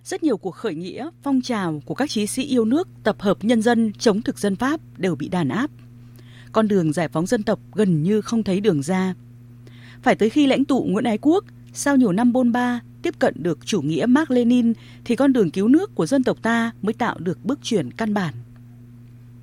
rất 0.03 0.23
nhiều 0.23 0.37
cuộc 0.37 0.55
khởi 0.55 0.75
nghĩa, 0.75 1.09
phong 1.23 1.41
trào 1.41 1.81
của 1.85 1.93
các 1.93 2.09
chí 2.09 2.27
sĩ 2.27 2.43
yêu 2.43 2.65
nước 2.65 2.87
tập 3.03 3.15
hợp 3.19 3.43
nhân 3.43 3.61
dân 3.61 3.93
chống 3.99 4.21
thực 4.21 4.39
dân 4.39 4.55
Pháp 4.55 4.79
đều 4.97 5.15
bị 5.15 5.29
đàn 5.29 5.49
áp. 5.49 5.71
Con 6.51 6.67
đường 6.67 6.93
giải 6.93 7.07
phóng 7.07 7.25
dân 7.25 7.43
tộc 7.43 7.59
gần 7.73 8.03
như 8.03 8.21
không 8.21 8.43
thấy 8.43 8.59
đường 8.59 8.83
ra. 8.83 9.13
Phải 10.01 10.15
tới 10.15 10.29
khi 10.29 10.47
lãnh 10.47 10.65
tụ 10.65 10.83
Nguyễn 10.83 11.03
Ái 11.03 11.17
Quốc 11.21 11.45
sau 11.73 11.95
nhiều 11.95 12.11
năm 12.11 12.33
bôn 12.33 12.51
ba 12.51 12.79
tiếp 13.01 13.13
cận 13.19 13.33
được 13.37 13.65
chủ 13.65 13.81
nghĩa 13.81 14.05
Mark 14.05 14.31
Lenin 14.31 14.73
thì 15.05 15.15
con 15.15 15.33
đường 15.33 15.51
cứu 15.51 15.67
nước 15.67 15.95
của 15.95 16.05
dân 16.05 16.23
tộc 16.23 16.37
ta 16.41 16.71
mới 16.81 16.93
tạo 16.93 17.17
được 17.19 17.45
bước 17.45 17.59
chuyển 17.63 17.91
căn 17.91 18.13
bản. 18.13 18.33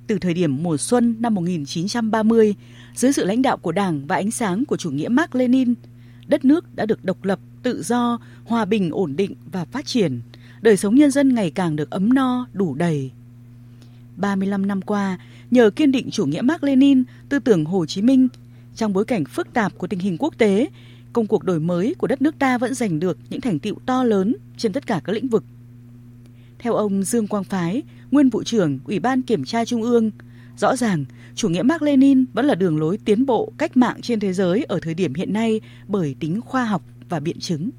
Từ 0.07 0.19
thời 0.19 0.33
điểm 0.33 0.63
mùa 0.63 0.77
xuân 0.77 1.15
năm 1.19 1.35
1930, 1.35 2.55
dưới 2.95 3.13
sự 3.13 3.25
lãnh 3.25 3.41
đạo 3.41 3.57
của 3.57 3.71
Đảng 3.71 4.07
và 4.07 4.15
ánh 4.15 4.31
sáng 4.31 4.65
của 4.65 4.77
chủ 4.77 4.91
nghĩa 4.91 5.07
Mark 5.07 5.35
Lenin, 5.35 5.73
đất 6.27 6.45
nước 6.45 6.75
đã 6.75 6.85
được 6.85 7.05
độc 7.05 7.23
lập, 7.23 7.39
tự 7.63 7.83
do, 7.83 8.19
hòa 8.45 8.65
bình, 8.65 8.89
ổn 8.91 9.15
định 9.15 9.35
và 9.51 9.65
phát 9.65 9.85
triển– 9.85 10.21
đời 10.67 10.77
sống 10.77 10.95
nhân 10.95 11.11
dân 11.11 11.35
ngày 11.35 11.51
càng 11.51 11.75
được 11.75 11.89
ấm 11.89 12.13
no, 12.13 12.47
đủ 12.53 12.75
đầy. 12.75 13.11
35 14.17 14.67
năm 14.67 14.81
qua, 14.81 15.19
nhờ 15.51 15.69
kiên 15.69 15.91
định 15.91 16.09
chủ 16.11 16.25
nghĩa 16.25 16.41
Mark 16.41 16.63
Lenin, 16.63 17.03
tư 17.29 17.39
tưởng 17.39 17.65
Hồ 17.65 17.85
Chí 17.85 18.01
Minh, 18.01 18.27
trong 18.75 18.93
bối 18.93 19.05
cảnh 19.05 19.25
phức 19.25 19.53
tạp 19.53 19.77
của 19.77 19.87
tình 19.87 19.99
hình 19.99 20.17
quốc 20.19 20.37
tế, 20.37 20.67
công 21.13 21.27
cuộc 21.27 21.43
đổi 21.43 21.59
mới 21.59 21.95
của 21.97 22.07
đất 22.07 22.21
nước 22.21 22.39
ta 22.39 22.57
vẫn 22.57 22.73
giành 22.73 22.99
được 22.99 23.17
những 23.29 23.41
thành 23.41 23.59
tựu 23.59 23.75
to 23.85 24.03
lớn 24.03 24.35
trên 24.57 24.73
tất 24.73 24.87
cả 24.87 25.01
các 25.03 25.13
lĩnh 25.13 25.27
vực. 25.27 25.43
Theo 26.59 26.73
ông 26.73 27.03
Dương 27.03 27.27
Quang 27.27 27.43
Phái, 27.43 27.83
nguyên 28.11 28.29
vụ 28.29 28.43
trưởng 28.43 28.79
Ủy 28.85 28.99
ban 28.99 29.21
Kiểm 29.21 29.45
tra 29.45 29.65
Trung 29.65 29.83
ương, 29.83 30.11
rõ 30.57 30.75
ràng 30.75 31.05
chủ 31.35 31.49
nghĩa 31.49 31.63
Mark 31.63 31.81
Lenin 31.81 32.25
vẫn 32.33 32.45
là 32.45 32.55
đường 32.55 32.79
lối 32.79 32.97
tiến 33.05 33.25
bộ 33.25 33.51
cách 33.57 33.77
mạng 33.77 34.01
trên 34.01 34.19
thế 34.19 34.33
giới 34.33 34.63
ở 34.63 34.79
thời 34.81 34.93
điểm 34.93 35.13
hiện 35.13 35.33
nay 35.33 35.61
bởi 35.87 36.15
tính 36.19 36.41
khoa 36.41 36.65
học 36.65 36.83
và 37.09 37.19
biện 37.19 37.39
chứng 37.39 37.69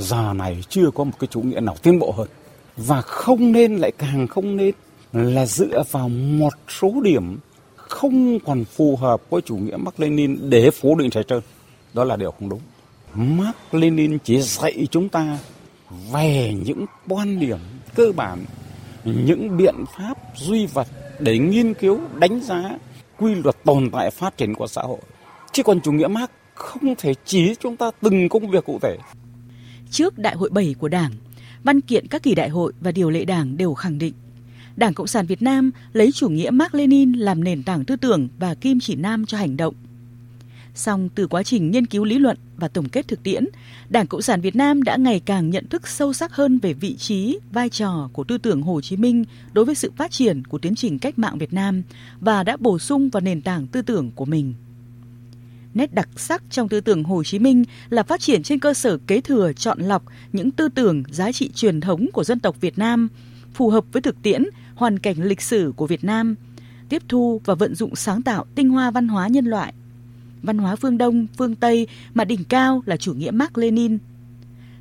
giờ 0.00 0.32
này 0.36 0.64
chưa 0.68 0.90
có 0.90 1.04
một 1.04 1.12
cái 1.18 1.28
chủ 1.30 1.40
nghĩa 1.40 1.60
nào 1.60 1.76
tiến 1.82 1.98
bộ 1.98 2.12
hơn 2.12 2.28
và 2.76 3.00
không 3.02 3.52
nên 3.52 3.76
lại 3.76 3.92
càng 3.98 4.26
không 4.26 4.56
nên 4.56 4.74
là 5.12 5.46
dựa 5.46 5.82
vào 5.90 6.08
một 6.08 6.52
số 6.68 6.92
điểm 7.02 7.38
không 7.76 8.38
còn 8.40 8.64
phù 8.64 8.96
hợp 8.96 9.30
với 9.30 9.42
chủ 9.42 9.56
nghĩa 9.56 9.76
Mark 9.76 10.00
Lenin 10.00 10.50
để 10.50 10.70
phủ 10.70 10.98
định 10.98 11.10
trái 11.10 11.24
trơn. 11.28 11.40
Đó 11.94 12.04
là 12.04 12.16
điều 12.16 12.30
không 12.30 12.48
đúng. 12.48 12.60
Mark 13.14 13.56
Lenin 13.72 14.18
chỉ 14.24 14.40
dạy 14.40 14.86
chúng 14.90 15.08
ta 15.08 15.38
về 16.12 16.54
những 16.64 16.86
quan 17.08 17.40
điểm 17.40 17.58
cơ 17.94 18.12
bản 18.16 18.44
những 19.04 19.56
biện 19.56 19.74
pháp 19.96 20.18
duy 20.36 20.66
vật 20.66 20.86
để 21.18 21.38
nghiên 21.38 21.74
cứu, 21.74 22.00
đánh 22.14 22.40
giá 22.40 22.70
quy 23.18 23.34
luật 23.34 23.56
tồn 23.64 23.90
tại 23.90 24.10
phát 24.10 24.36
triển 24.36 24.54
của 24.54 24.66
xã 24.66 24.82
hội. 24.82 24.98
Chứ 25.52 25.62
còn 25.62 25.80
chủ 25.80 25.92
nghĩa 25.92 26.06
Marx 26.06 26.30
không 26.54 26.94
thể 26.98 27.14
chỉ 27.24 27.54
chúng 27.60 27.76
ta 27.76 27.90
từng 28.00 28.28
công 28.28 28.50
việc 28.50 28.64
cụ 28.64 28.78
thể. 28.82 28.96
Trước 29.90 30.18
Đại 30.18 30.36
hội 30.36 30.50
7 30.50 30.74
của 30.78 30.88
Đảng, 30.88 31.12
văn 31.64 31.80
kiện 31.80 32.06
các 32.06 32.22
kỳ 32.22 32.34
đại 32.34 32.48
hội 32.48 32.72
và 32.80 32.92
điều 32.92 33.10
lệ 33.10 33.24
Đảng 33.24 33.56
đều 33.56 33.74
khẳng 33.74 33.98
định 33.98 34.14
Đảng 34.80 34.94
Cộng 34.94 35.06
sản 35.06 35.26
Việt 35.26 35.42
Nam 35.42 35.70
lấy 35.92 36.12
chủ 36.12 36.28
nghĩa 36.28 36.50
Mark 36.50 36.74
Lenin 36.74 37.12
làm 37.12 37.44
nền 37.44 37.62
tảng 37.62 37.84
tư 37.84 37.96
tưởng 37.96 38.28
và 38.38 38.54
kim 38.54 38.80
chỉ 38.80 38.94
nam 38.94 39.26
cho 39.26 39.38
hành 39.38 39.56
động. 39.56 39.74
Song 40.74 41.08
từ 41.14 41.26
quá 41.26 41.42
trình 41.42 41.70
nghiên 41.70 41.86
cứu 41.86 42.04
lý 42.04 42.18
luận 42.18 42.38
và 42.56 42.68
tổng 42.68 42.88
kết 42.88 43.08
thực 43.08 43.22
tiễn, 43.22 43.44
Đảng 43.88 44.06
Cộng 44.06 44.22
sản 44.22 44.40
Việt 44.40 44.56
Nam 44.56 44.82
đã 44.82 44.96
ngày 44.96 45.20
càng 45.20 45.50
nhận 45.50 45.68
thức 45.68 45.88
sâu 45.88 46.12
sắc 46.12 46.32
hơn 46.32 46.58
về 46.58 46.72
vị 46.72 46.96
trí, 46.96 47.38
vai 47.52 47.68
trò 47.68 48.10
của 48.12 48.24
tư 48.24 48.38
tưởng 48.38 48.62
Hồ 48.62 48.80
Chí 48.80 48.96
Minh 48.96 49.24
đối 49.52 49.64
với 49.64 49.74
sự 49.74 49.92
phát 49.96 50.10
triển 50.10 50.44
của 50.44 50.58
tiến 50.58 50.74
trình 50.74 50.98
cách 50.98 51.18
mạng 51.18 51.38
Việt 51.38 51.52
Nam 51.52 51.82
và 52.20 52.42
đã 52.42 52.56
bổ 52.56 52.78
sung 52.78 53.08
vào 53.08 53.20
nền 53.20 53.42
tảng 53.42 53.66
tư 53.66 53.82
tưởng 53.82 54.10
của 54.14 54.24
mình. 54.24 54.54
Nét 55.74 55.94
đặc 55.94 56.08
sắc 56.16 56.42
trong 56.50 56.68
tư 56.68 56.80
tưởng 56.80 57.04
Hồ 57.04 57.24
Chí 57.24 57.38
Minh 57.38 57.64
là 57.88 58.02
phát 58.02 58.20
triển 58.20 58.42
trên 58.42 58.58
cơ 58.58 58.74
sở 58.74 58.98
kế 59.06 59.20
thừa 59.20 59.52
chọn 59.52 59.80
lọc 59.80 60.02
những 60.32 60.50
tư 60.50 60.68
tưởng 60.68 61.02
giá 61.10 61.32
trị 61.32 61.50
truyền 61.54 61.80
thống 61.80 62.06
của 62.12 62.24
dân 62.24 62.40
tộc 62.40 62.60
Việt 62.60 62.78
Nam, 62.78 63.08
phù 63.54 63.70
hợp 63.70 63.84
với 63.92 64.02
thực 64.02 64.22
tiễn, 64.22 64.44
hoàn 64.74 64.98
cảnh 64.98 65.22
lịch 65.22 65.42
sử 65.42 65.72
của 65.76 65.86
Việt 65.86 66.04
Nam, 66.04 66.34
tiếp 66.88 67.02
thu 67.08 67.40
và 67.44 67.54
vận 67.54 67.74
dụng 67.74 67.96
sáng 67.96 68.22
tạo 68.22 68.46
tinh 68.54 68.68
hoa 68.70 68.90
văn 68.90 69.08
hóa 69.08 69.28
nhân 69.28 69.46
loại. 69.46 69.74
Văn 70.42 70.58
hóa 70.58 70.76
phương 70.76 70.98
Đông, 70.98 71.26
phương 71.38 71.54
Tây 71.54 71.86
mà 72.14 72.24
đỉnh 72.24 72.44
cao 72.44 72.82
là 72.86 72.96
chủ 72.96 73.14
nghĩa 73.14 73.30
Mark 73.30 73.58
Lenin. 73.58 73.98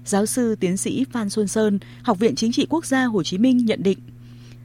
Giáo 0.05 0.25
sư 0.25 0.55
tiến 0.55 0.77
sĩ 0.77 1.05
Phan 1.11 1.29
Xuân 1.29 1.47
Sơn, 1.47 1.79
Học 2.03 2.19
viện 2.19 2.35
Chính 2.35 2.51
trị 2.51 2.67
Quốc 2.69 2.85
gia 2.85 3.05
Hồ 3.05 3.23
Chí 3.23 3.37
Minh 3.37 3.57
nhận 3.57 3.83
định 3.83 3.99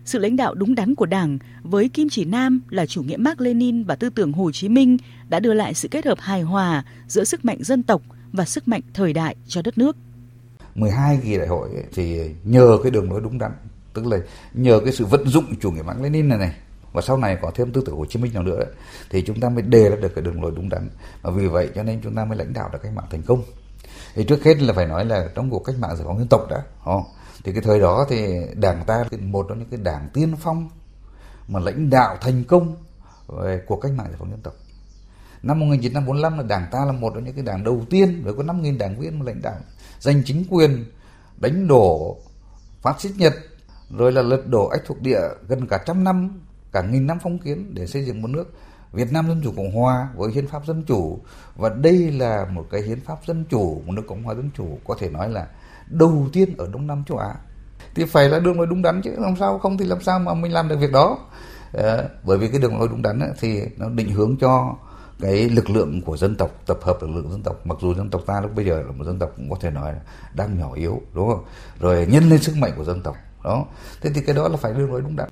sự 0.05 0.19
lãnh 0.19 0.37
đạo 0.37 0.55
đúng 0.55 0.75
đắn 0.75 0.95
của 0.95 1.07
Đảng 1.07 1.39
với 1.63 1.89
kim 1.89 2.09
chỉ 2.09 2.25
nam 2.25 2.61
là 2.71 2.87
chủ 2.87 3.03
nghĩa 3.03 3.17
Mark 3.17 3.41
Lenin 3.41 3.85
và 3.85 3.97
tư 3.97 4.11
tưởng 4.11 4.33
Hồ 4.33 4.51
Chí 4.53 4.69
Minh 4.69 4.97
đã 5.29 5.41
đưa 5.41 5.55
lại 5.55 5.75
sự 5.75 5.89
kết 5.89 6.07
hợp 6.07 6.19
hài 6.21 6.43
hòa 6.43 6.85
giữa 7.07 7.25
sức 7.25 7.45
mạnh 7.45 7.59
dân 7.61 7.83
tộc 7.83 8.03
và 8.33 8.45
sức 8.45 8.69
mạnh 8.69 8.81
thời 8.95 9.13
đại 9.13 9.37
cho 9.47 9.63
đất 9.63 9.79
nước. 9.79 9.97
12 10.75 11.21
kỳ 11.25 11.39
đại 11.39 11.47
hội 11.47 11.69
thì 11.95 12.21
nhờ 12.45 12.79
cái 12.83 12.91
đường 12.91 13.11
lối 13.11 13.21
đúng 13.21 13.39
đắn, 13.39 13.53
tức 13.93 14.07
là 14.07 14.19
nhờ 14.55 14.81
cái 14.85 14.93
sự 14.93 15.05
vận 15.05 15.27
dụng 15.27 15.45
chủ 15.61 15.71
nghĩa 15.71 15.83
Mark 15.83 16.01
Lenin 16.01 16.29
này 16.29 16.39
này 16.39 16.55
và 16.93 17.03
sau 17.03 17.17
này 17.17 17.39
có 17.43 17.51
thêm 17.55 17.73
tư 17.73 17.83
tưởng 17.87 17.97
Hồ 17.97 18.07
Chí 18.07 18.19
Minh 18.19 18.35
nào 18.35 18.43
nữa 18.43 18.59
đấy, 18.59 18.69
thì 19.11 19.23
chúng 19.23 19.41
ta 19.41 19.49
mới 19.49 19.63
đề 19.63 19.91
ra 19.91 19.97
được 19.97 20.15
cái 20.15 20.25
đường 20.25 20.43
lối 20.43 20.53
đúng 20.57 20.69
đắn 20.69 20.89
và 21.23 21.31
vì 21.31 21.47
vậy 21.47 21.69
cho 21.75 21.83
nên 21.83 22.01
chúng 22.03 22.15
ta 22.15 22.25
mới 22.25 22.39
lãnh 22.39 22.53
đạo 22.53 22.71
được 22.73 22.79
cách 22.83 22.93
mạng 22.95 23.07
thành 23.11 23.23
công 23.23 23.43
thì 24.15 24.25
trước 24.25 24.45
hết 24.45 24.63
là 24.63 24.73
phải 24.73 24.87
nói 24.87 25.05
là 25.05 25.29
trong 25.35 25.51
cuộc 25.51 25.59
cách 25.59 25.77
mạng 25.79 25.97
giải 25.97 26.05
phóng 26.07 26.19
dân 26.19 26.29
tộc 26.29 26.47
đã 26.51 26.63
họ 26.79 27.05
thì 27.45 27.53
cái 27.53 27.63
thời 27.63 27.81
đó 27.81 28.07
thì 28.09 28.37
đảng 28.55 28.85
ta 28.87 29.05
một 29.21 29.47
trong 29.49 29.59
những 29.59 29.69
cái 29.71 29.81
đảng 29.83 30.09
tiên 30.13 30.35
phong 30.41 30.69
mà 31.49 31.61
lãnh 31.61 31.91
đạo 31.91 32.17
thành 32.21 32.45
công 32.45 32.77
về 33.29 33.61
cuộc 33.67 33.77
cách 33.77 33.93
mạng 33.93 34.07
giải 34.09 34.17
phóng 34.19 34.31
dân 34.31 34.41
tộc. 34.41 34.55
Năm 35.43 35.61
1945 35.61 36.39
là 36.39 36.45
đảng 36.45 36.67
ta 36.73 36.85
là 36.85 36.93
một 36.93 37.13
trong 37.15 37.25
những 37.25 37.35
cái 37.35 37.45
đảng 37.45 37.65
đầu 37.65 37.83
tiên 37.91 38.23
với 38.25 38.35
có 38.35 38.43
5.000 38.43 38.79
đảng 38.79 39.01
viên 39.01 39.19
mà 39.19 39.25
lãnh 39.25 39.43
đạo 39.43 39.55
giành 40.01 40.23
chính 40.25 40.45
quyền, 40.51 40.85
đánh 41.37 41.69
đổ 41.69 42.17
phát 42.83 43.01
xít 43.01 43.13
Nhật, 43.17 43.35
rồi 43.91 44.13
là 44.13 44.23
lật 44.23 44.47
đổ 44.47 44.67
ách 44.67 44.83
thuộc 44.87 45.01
địa 45.03 45.21
gần 45.49 45.67
cả 45.67 45.79
trăm 45.87 46.05
năm, 46.05 46.41
cả 46.73 46.83
nghìn 46.83 47.07
năm 47.07 47.19
phong 47.23 47.39
kiến 47.39 47.75
để 47.75 47.87
xây 47.87 48.05
dựng 48.05 48.23
một 48.23 48.29
nước 48.29 48.53
Việt 48.93 49.13
Nam 49.13 49.29
Dân 49.29 49.41
Chủ 49.45 49.53
Cộng 49.57 49.73
Hòa 49.73 50.09
với 50.15 50.33
hiến 50.33 50.47
pháp 50.47 50.67
dân 50.67 50.85
chủ. 50.87 51.19
Và 51.57 51.69
đây 51.69 52.11
là 52.11 52.47
một 52.51 52.67
cái 52.71 52.83
hiến 52.83 53.01
pháp 53.01 53.19
dân 53.27 53.45
chủ, 53.51 53.83
một 53.87 53.93
nước 53.93 54.03
Cộng 54.09 54.23
hòa 54.23 54.35
dân 54.35 54.51
chủ, 54.57 54.79
có 54.85 54.97
thể 54.99 55.11
nói 55.11 55.31
là 55.31 55.47
đầu 55.89 56.29
tiên 56.33 56.57
ở 56.59 56.69
Đông 56.73 56.87
Nam 56.87 57.05
châu 57.09 57.19
Á. 57.19 57.35
Thì 57.95 58.05
phải 58.05 58.29
là 58.29 58.39
đường 58.39 58.57
lối 58.57 58.67
đúng 58.67 58.83
đắn 58.83 59.03
chứ 59.03 59.11
làm 59.19 59.37
sao 59.37 59.59
không 59.59 59.79
thì 59.79 59.85
làm 59.85 60.03
sao 60.03 60.19
mà 60.19 60.35
mình 60.35 60.53
làm 60.53 60.69
được 60.69 60.77
việc 60.81 60.93
đó. 60.93 61.19
À, 61.73 62.03
bởi 62.25 62.39
vì 62.39 62.49
cái 62.49 62.61
đường 62.61 62.79
lối 62.79 62.89
đúng 62.89 63.03
đắn 63.03 63.21
ấy, 63.21 63.31
thì 63.41 63.61
nó 63.77 63.89
định 63.89 64.11
hướng 64.11 64.37
cho 64.37 64.77
cái 65.21 65.49
lực 65.49 65.71
lượng 65.71 66.03
của 66.03 66.17
dân 66.17 66.37
tộc 66.37 66.51
tập 66.67 66.79
hợp 66.83 66.97
lực 67.01 67.11
lượng 67.15 67.31
dân 67.31 67.43
tộc. 67.43 67.67
Mặc 67.67 67.79
dù 67.83 67.95
dân 67.95 68.11
tộc 68.11 68.23
ta 68.27 68.41
lúc 68.41 68.55
bây 68.55 68.65
giờ 68.65 68.83
là 68.83 68.93
một 68.93 69.05
dân 69.05 69.19
tộc 69.19 69.33
cũng 69.37 69.51
có 69.51 69.57
thể 69.61 69.71
nói 69.71 69.93
là 69.93 70.01
đang 70.35 70.59
nhỏ 70.59 70.73
yếu 70.75 71.03
đúng 71.15 71.29
không? 71.29 71.45
Rồi 71.81 72.07
nhân 72.07 72.29
lên 72.29 72.43
sức 72.43 72.57
mạnh 72.57 72.73
của 72.77 72.85
dân 72.85 73.03
tộc 73.03 73.17
đó. 73.45 73.65
Thế 74.01 74.11
thì 74.15 74.21
cái 74.21 74.37
đó 74.37 74.49
là 74.49 74.57
phải 74.57 74.73
đường 74.73 74.93
lối 74.93 75.01
đúng 75.01 75.17
đắn. 75.17 75.29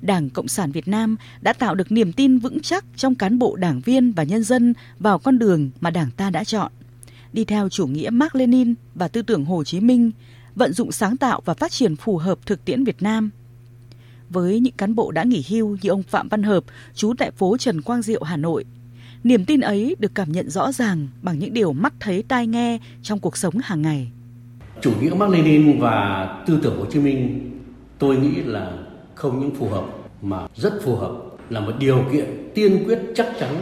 Đảng 0.00 0.30
Cộng 0.30 0.48
sản 0.48 0.72
Việt 0.72 0.88
Nam 0.88 1.16
đã 1.40 1.52
tạo 1.52 1.74
được 1.74 1.92
niềm 1.92 2.12
tin 2.12 2.38
vững 2.38 2.60
chắc 2.60 2.84
trong 2.96 3.14
cán 3.14 3.38
bộ 3.38 3.56
đảng 3.56 3.80
viên 3.80 4.12
và 4.12 4.22
nhân 4.22 4.44
dân 4.44 4.74
vào 4.98 5.18
con 5.18 5.38
đường 5.38 5.70
mà 5.80 5.90
Đảng 5.90 6.10
ta 6.16 6.30
đã 6.30 6.44
chọn. 6.44 6.72
Đi 7.32 7.44
theo 7.44 7.68
chủ 7.68 7.86
nghĩa 7.86 8.10
Mark 8.10 8.34
Lenin 8.34 8.74
và 8.94 9.08
tư 9.08 9.22
tưởng 9.22 9.44
Hồ 9.44 9.64
Chí 9.64 9.80
Minh, 9.80 10.10
vận 10.54 10.72
dụng 10.72 10.92
sáng 10.92 11.16
tạo 11.16 11.40
và 11.44 11.54
phát 11.54 11.72
triển 11.72 11.96
phù 11.96 12.16
hợp 12.16 12.38
thực 12.46 12.64
tiễn 12.64 12.84
Việt 12.84 13.02
Nam. 13.02 13.30
Với 14.30 14.60
những 14.60 14.74
cán 14.76 14.94
bộ 14.94 15.10
đã 15.10 15.24
nghỉ 15.24 15.44
hưu 15.48 15.76
như 15.82 15.90
ông 15.90 16.02
Phạm 16.02 16.28
Văn 16.28 16.42
Hợp, 16.42 16.64
trú 16.94 17.14
tại 17.18 17.30
phố 17.30 17.56
Trần 17.56 17.82
Quang 17.82 18.02
Diệu, 18.02 18.22
Hà 18.22 18.36
Nội, 18.36 18.64
niềm 19.24 19.44
tin 19.44 19.60
ấy 19.60 19.96
được 19.98 20.14
cảm 20.14 20.32
nhận 20.32 20.50
rõ 20.50 20.72
ràng 20.72 21.08
bằng 21.22 21.38
những 21.38 21.54
điều 21.54 21.72
mắt 21.72 21.92
thấy 22.00 22.22
tai 22.28 22.46
nghe 22.46 22.78
trong 23.02 23.18
cuộc 23.18 23.36
sống 23.36 23.54
hàng 23.62 23.82
ngày. 23.82 24.10
Chủ 24.80 24.92
nghĩa 25.00 25.10
Mark 25.10 25.32
Lenin 25.32 25.80
và 25.80 26.26
tư 26.46 26.58
tưởng 26.62 26.78
Hồ 26.78 26.86
Chí 26.92 26.98
Minh 26.98 27.50
tôi 27.98 28.16
nghĩ 28.16 28.42
là 28.42 28.78
không 29.14 29.40
những 29.40 29.54
phù 29.54 29.68
hợp 29.68 29.84
mà 30.22 30.46
rất 30.56 30.72
phù 30.84 30.96
hợp 30.96 31.12
là 31.50 31.60
một 31.60 31.72
điều 31.78 32.04
kiện 32.12 32.50
tiên 32.54 32.84
quyết 32.86 32.98
chắc 33.14 33.26
chắn 33.40 33.54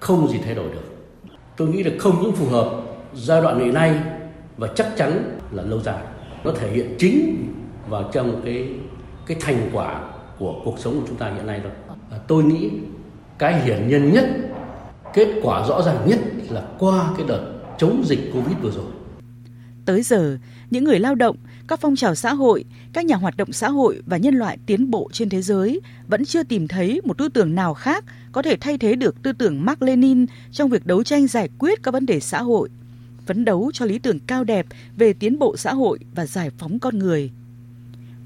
không 0.00 0.28
gì 0.28 0.38
thay 0.44 0.54
đổi 0.54 0.68
được. 0.72 0.96
Tôi 1.56 1.68
nghĩ 1.68 1.82
là 1.82 1.90
không 1.98 2.22
những 2.22 2.32
phù 2.32 2.46
hợp 2.46 2.85
giai 3.16 3.42
đoạn 3.42 3.60
hiện 3.60 3.74
nay 3.74 4.00
và 4.56 4.68
chắc 4.76 4.86
chắn 4.96 5.38
là 5.52 5.62
lâu 5.62 5.80
dài. 5.82 6.02
Nó 6.44 6.52
thể 6.52 6.70
hiện 6.70 6.94
chính 6.98 7.46
vào 7.88 8.10
trong 8.12 8.40
cái 8.44 8.68
cái 9.26 9.36
thành 9.40 9.70
quả 9.72 10.00
của 10.38 10.60
cuộc 10.64 10.78
sống 10.78 11.00
của 11.00 11.06
chúng 11.08 11.16
ta 11.16 11.32
hiện 11.34 11.46
nay 11.46 11.60
thôi. 11.62 11.72
À, 12.10 12.18
tôi 12.28 12.44
nghĩ 12.44 12.70
cái 13.38 13.60
hiển 13.60 13.88
nhiên 13.88 14.12
nhất, 14.12 14.24
kết 15.14 15.28
quả 15.42 15.66
rõ 15.66 15.82
ràng 15.82 16.06
nhất 16.06 16.18
là 16.50 16.62
qua 16.78 17.10
cái 17.16 17.26
đợt 17.28 17.52
chống 17.78 18.02
dịch 18.06 18.30
Covid 18.34 18.56
vừa 18.62 18.70
rồi. 18.70 18.84
Tới 19.84 20.02
giờ, 20.02 20.38
những 20.70 20.84
người 20.84 20.98
lao 20.98 21.14
động, 21.14 21.36
các 21.68 21.80
phong 21.80 21.96
trào 21.96 22.14
xã 22.14 22.34
hội, 22.34 22.64
các 22.92 23.04
nhà 23.04 23.16
hoạt 23.16 23.36
động 23.36 23.52
xã 23.52 23.68
hội 23.68 24.02
và 24.06 24.16
nhân 24.16 24.34
loại 24.34 24.58
tiến 24.66 24.90
bộ 24.90 25.08
trên 25.12 25.28
thế 25.28 25.42
giới 25.42 25.80
vẫn 26.08 26.24
chưa 26.24 26.42
tìm 26.42 26.68
thấy 26.68 27.00
một 27.04 27.18
tư 27.18 27.28
tưởng 27.28 27.54
nào 27.54 27.74
khác 27.74 28.04
có 28.32 28.42
thể 28.42 28.56
thay 28.60 28.78
thế 28.78 28.94
được 28.94 29.22
tư 29.22 29.32
tưởng 29.32 29.64
Mark 29.64 29.82
Lenin 29.82 30.26
trong 30.52 30.70
việc 30.70 30.86
đấu 30.86 31.02
tranh 31.02 31.26
giải 31.26 31.48
quyết 31.58 31.82
các 31.82 31.90
vấn 31.90 32.06
đề 32.06 32.20
xã 32.20 32.42
hội, 32.42 32.68
phấn 33.26 33.44
đấu 33.44 33.70
cho 33.74 33.84
lý 33.84 33.98
tưởng 33.98 34.18
cao 34.26 34.44
đẹp 34.44 34.66
về 34.96 35.12
tiến 35.12 35.38
bộ 35.38 35.56
xã 35.56 35.74
hội 35.74 35.98
và 36.14 36.26
giải 36.26 36.50
phóng 36.58 36.78
con 36.78 36.98
người. 36.98 37.30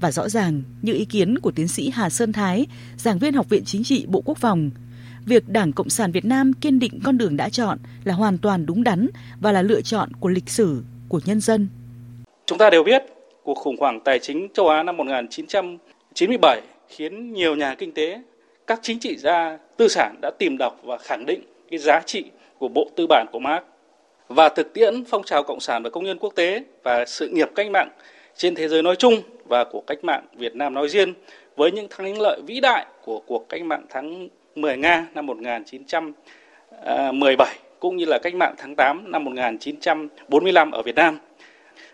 Và 0.01 0.11
rõ 0.11 0.29
ràng, 0.29 0.61
như 0.81 0.93
ý 0.93 1.05
kiến 1.05 1.39
của 1.39 1.51
tiến 1.51 1.67
sĩ 1.67 1.89
Hà 1.93 2.09
Sơn 2.09 2.33
Thái, 2.33 2.67
giảng 2.97 3.19
viên 3.19 3.33
Học 3.33 3.49
viện 3.49 3.63
Chính 3.65 3.83
trị 3.83 4.05
Bộ 4.07 4.21
Quốc 4.25 4.37
phòng, 4.37 4.69
việc 5.25 5.49
Đảng 5.49 5.71
Cộng 5.71 5.89
sản 5.89 6.11
Việt 6.11 6.25
Nam 6.25 6.53
kiên 6.53 6.79
định 6.79 6.99
con 7.03 7.17
đường 7.17 7.37
đã 7.37 7.49
chọn 7.49 7.77
là 8.03 8.13
hoàn 8.13 8.37
toàn 8.37 8.65
đúng 8.65 8.83
đắn 8.83 9.07
và 9.41 9.51
là 9.51 9.61
lựa 9.61 9.81
chọn 9.81 10.09
của 10.19 10.29
lịch 10.29 10.49
sử, 10.49 10.83
của 11.09 11.19
nhân 11.25 11.41
dân. 11.41 11.67
Chúng 12.45 12.57
ta 12.57 12.69
đều 12.69 12.83
biết 12.83 13.03
cuộc 13.43 13.57
khủng 13.57 13.77
hoảng 13.79 13.99
tài 14.05 14.19
chính 14.19 14.47
châu 14.53 14.69
Á 14.69 14.83
năm 14.83 14.97
1997 14.97 16.61
khiến 16.87 17.33
nhiều 17.33 17.55
nhà 17.55 17.75
kinh 17.75 17.93
tế, 17.93 18.21
các 18.67 18.79
chính 18.83 18.99
trị 18.99 19.17
gia 19.17 19.57
tư 19.77 19.87
sản 19.87 20.15
đã 20.21 20.31
tìm 20.39 20.57
đọc 20.57 20.81
và 20.83 20.97
khẳng 20.97 21.25
định 21.25 21.41
cái 21.71 21.79
giá 21.79 22.01
trị 22.05 22.23
của 22.57 22.67
bộ 22.67 22.89
tư 22.95 23.07
bản 23.09 23.27
của 23.31 23.39
Marx 23.39 23.63
và 24.35 24.49
thực 24.49 24.73
tiễn 24.73 25.05
phong 25.05 25.23
trào 25.23 25.43
cộng 25.43 25.59
sản 25.59 25.83
và 25.83 25.89
công 25.89 26.03
nhân 26.03 26.17
quốc 26.17 26.35
tế 26.35 26.63
và 26.83 27.05
sự 27.05 27.27
nghiệp 27.27 27.49
cách 27.55 27.71
mạng 27.71 27.89
trên 28.35 28.55
thế 28.55 28.67
giới 28.67 28.83
nói 28.83 28.95
chung 28.95 29.21
và 29.45 29.63
của 29.63 29.81
cách 29.87 30.03
mạng 30.03 30.25
Việt 30.33 30.55
Nam 30.55 30.73
nói 30.73 30.89
riêng 30.89 31.13
với 31.55 31.71
những 31.71 31.87
thắng 31.89 32.21
lợi 32.21 32.41
vĩ 32.47 32.59
đại 32.59 32.85
của 33.05 33.19
cuộc 33.19 33.49
cách 33.49 33.61
mạng 33.61 33.85
tháng 33.89 34.27
10 34.55 34.77
Nga 34.77 35.07
năm 35.13 35.25
1917 35.25 37.47
à, 37.47 37.53
cũng 37.79 37.97
như 37.97 38.05
là 38.05 38.19
cách 38.23 38.35
mạng 38.35 38.55
tháng 38.57 38.75
8 38.75 39.11
năm 39.11 39.23
1945 39.23 40.71
ở 40.71 40.81
Việt 40.81 40.95
Nam. 40.95 41.19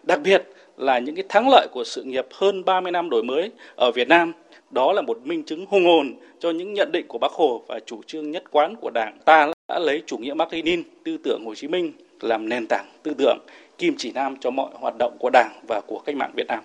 Đặc 0.03 0.19
biệt 0.23 0.43
là 0.77 0.99
những 0.99 1.15
cái 1.15 1.25
thắng 1.29 1.49
lợi 1.49 1.67
của 1.71 1.83
sự 1.83 2.03
nghiệp 2.03 2.25
hơn 2.33 2.65
30 2.65 2.91
năm 2.91 3.09
đổi 3.09 3.23
mới 3.23 3.51
ở 3.75 3.91
Việt 3.91 4.07
Nam. 4.07 4.33
Đó 4.71 4.93
là 4.93 5.01
một 5.01 5.19
minh 5.23 5.43
chứng 5.43 5.65
hùng 5.65 5.85
hồn 5.85 6.13
cho 6.39 6.51
những 6.51 6.73
nhận 6.73 6.91
định 6.91 7.07
của 7.07 7.17
Bác 7.17 7.31
Hồ 7.31 7.63
và 7.67 7.79
chủ 7.85 8.01
trương 8.07 8.31
nhất 8.31 8.43
quán 8.51 8.75
của 8.75 8.89
Đảng. 8.89 9.17
Ta 9.25 9.51
đã 9.67 9.79
lấy 9.79 10.03
chủ 10.05 10.17
nghĩa 10.17 10.33
Mác 10.33 10.53
Lênin, 10.53 10.83
tư 11.03 11.17
tưởng 11.23 11.45
Hồ 11.45 11.55
Chí 11.55 11.67
Minh 11.67 11.93
làm 12.21 12.49
nền 12.49 12.67
tảng 12.69 12.85
tư 13.03 13.13
tưởng 13.17 13.37
kim 13.77 13.95
chỉ 13.97 14.11
nam 14.11 14.35
cho 14.41 14.51
mọi 14.51 14.71
hoạt 14.79 14.95
động 14.99 15.17
của 15.19 15.29
Đảng 15.29 15.61
và 15.67 15.81
của 15.87 16.01
cách 16.05 16.15
mạng 16.15 16.33
Việt 16.35 16.47
Nam. 16.47 16.63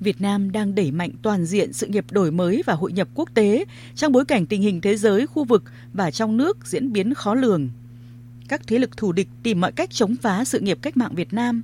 Việt 0.00 0.20
Nam 0.20 0.52
đang 0.52 0.74
đẩy 0.74 0.90
mạnh 0.90 1.10
toàn 1.22 1.44
diện 1.44 1.72
sự 1.72 1.86
nghiệp 1.86 2.04
đổi 2.10 2.32
mới 2.32 2.62
và 2.66 2.74
hội 2.74 2.92
nhập 2.92 3.08
quốc 3.14 3.28
tế 3.34 3.64
trong 3.94 4.12
bối 4.12 4.24
cảnh 4.24 4.46
tình 4.46 4.62
hình 4.62 4.80
thế 4.80 4.96
giới, 4.96 5.26
khu 5.26 5.44
vực 5.44 5.62
và 5.92 6.10
trong 6.10 6.36
nước 6.36 6.58
diễn 6.64 6.92
biến 6.92 7.14
khó 7.14 7.34
lường. 7.34 7.68
Các 8.48 8.60
thế 8.66 8.78
lực 8.78 8.96
thù 8.96 9.12
địch 9.12 9.28
tìm 9.42 9.60
mọi 9.60 9.72
cách 9.72 9.90
chống 9.90 10.14
phá 10.22 10.44
sự 10.44 10.60
nghiệp 10.60 10.78
cách 10.82 10.96
mạng 10.96 11.14
Việt 11.14 11.32
Nam 11.32 11.62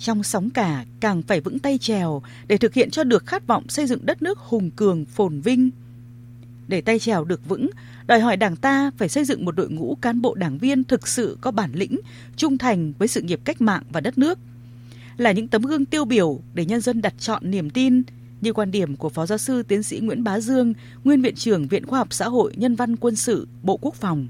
trong 0.00 0.22
sóng 0.22 0.50
cả 0.50 0.84
càng 1.00 1.22
phải 1.22 1.40
vững 1.40 1.58
tay 1.58 1.78
trèo 1.78 2.22
để 2.46 2.56
thực 2.56 2.74
hiện 2.74 2.90
cho 2.90 3.04
được 3.04 3.26
khát 3.26 3.46
vọng 3.46 3.68
xây 3.68 3.86
dựng 3.86 4.06
đất 4.06 4.22
nước 4.22 4.38
hùng 4.38 4.70
cường 4.76 5.04
phồn 5.04 5.40
vinh. 5.40 5.70
Để 6.68 6.80
tay 6.80 6.98
trèo 6.98 7.24
được 7.24 7.48
vững, 7.48 7.70
đòi 8.10 8.20
hỏi 8.20 8.36
Đảng 8.36 8.56
ta 8.56 8.90
phải 8.98 9.08
xây 9.08 9.24
dựng 9.24 9.44
một 9.44 9.56
đội 9.56 9.70
ngũ 9.70 9.98
cán 10.02 10.22
bộ 10.22 10.34
đảng 10.34 10.58
viên 10.58 10.84
thực 10.84 11.08
sự 11.08 11.38
có 11.40 11.50
bản 11.50 11.70
lĩnh, 11.72 12.00
trung 12.36 12.58
thành 12.58 12.92
với 12.98 13.08
sự 13.08 13.22
nghiệp 13.22 13.40
cách 13.44 13.60
mạng 13.60 13.82
và 13.92 14.00
đất 14.00 14.18
nước. 14.18 14.38
Là 15.16 15.32
những 15.32 15.48
tấm 15.48 15.62
gương 15.62 15.84
tiêu 15.84 16.04
biểu 16.04 16.40
để 16.54 16.64
nhân 16.64 16.80
dân 16.80 17.02
đặt 17.02 17.14
chọn 17.18 17.50
niềm 17.50 17.70
tin, 17.70 18.02
như 18.40 18.52
quan 18.52 18.70
điểm 18.70 18.96
của 18.96 19.08
Phó 19.08 19.26
Giáo 19.26 19.38
sư 19.38 19.62
Tiến 19.62 19.82
sĩ 19.82 20.00
Nguyễn 20.00 20.24
Bá 20.24 20.40
Dương, 20.40 20.74
Nguyên 21.04 21.22
Viện 21.22 21.34
trưởng 21.34 21.68
Viện 21.68 21.86
Khoa 21.86 21.98
học 21.98 22.08
Xã 22.10 22.28
hội 22.28 22.52
Nhân 22.56 22.76
văn 22.76 22.96
Quân 22.96 23.16
sự, 23.16 23.48
Bộ 23.62 23.76
Quốc 23.76 23.94
phòng. 23.94 24.28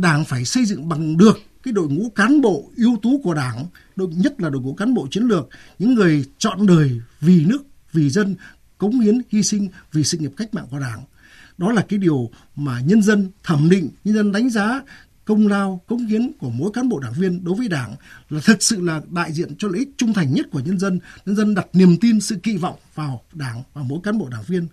Đảng 0.00 0.24
phải 0.24 0.44
xây 0.44 0.64
dựng 0.64 0.88
bằng 0.88 1.16
được 1.16 1.38
cái 1.62 1.72
đội 1.72 1.88
ngũ 1.88 2.10
cán 2.10 2.40
bộ 2.40 2.70
ưu 2.76 2.96
tú 3.02 3.20
của 3.22 3.34
Đảng, 3.34 3.66
đội 3.96 4.08
nhất 4.08 4.40
là 4.40 4.50
đội 4.50 4.62
ngũ 4.62 4.74
cán 4.74 4.94
bộ 4.94 5.06
chiến 5.10 5.22
lược, 5.22 5.48
những 5.78 5.94
người 5.94 6.24
chọn 6.38 6.66
đời 6.66 7.00
vì 7.20 7.44
nước, 7.44 7.62
vì 7.92 8.10
dân, 8.10 8.34
cống 8.78 9.00
hiến, 9.00 9.18
hy 9.28 9.42
sinh 9.42 9.68
vì 9.92 10.04
sự 10.04 10.18
nghiệp 10.18 10.32
cách 10.36 10.54
mạng 10.54 10.66
của 10.70 10.78
Đảng. 10.78 11.00
Đó 11.60 11.72
là 11.72 11.82
cái 11.88 11.98
điều 11.98 12.30
mà 12.56 12.80
nhân 12.80 13.02
dân 13.02 13.30
thẩm 13.44 13.70
định, 13.70 13.90
nhân 14.04 14.14
dân 14.14 14.32
đánh 14.32 14.50
giá 14.50 14.82
công 15.24 15.48
lao, 15.48 15.80
cống 15.86 16.06
hiến 16.06 16.32
của 16.38 16.50
mỗi 16.50 16.70
cán 16.74 16.88
bộ 16.88 16.98
đảng 16.98 17.12
viên 17.12 17.44
đối 17.44 17.54
với 17.54 17.68
đảng 17.68 17.96
là 18.30 18.40
thực 18.44 18.62
sự 18.62 18.80
là 18.80 19.00
đại 19.10 19.32
diện 19.32 19.56
cho 19.58 19.68
lợi 19.68 19.78
ích 19.78 19.88
trung 19.96 20.12
thành 20.12 20.34
nhất 20.34 20.46
của 20.52 20.60
nhân 20.60 20.78
dân. 20.78 21.00
Nhân 21.26 21.36
dân 21.36 21.54
đặt 21.54 21.66
niềm 21.72 21.96
tin, 21.96 22.20
sự 22.20 22.36
kỳ 22.42 22.56
vọng 22.56 22.76
vào 22.94 23.22
đảng 23.32 23.62
và 23.74 23.82
mỗi 23.82 24.00
cán 24.02 24.18
bộ 24.18 24.28
đảng 24.28 24.42
viên. 24.46 24.66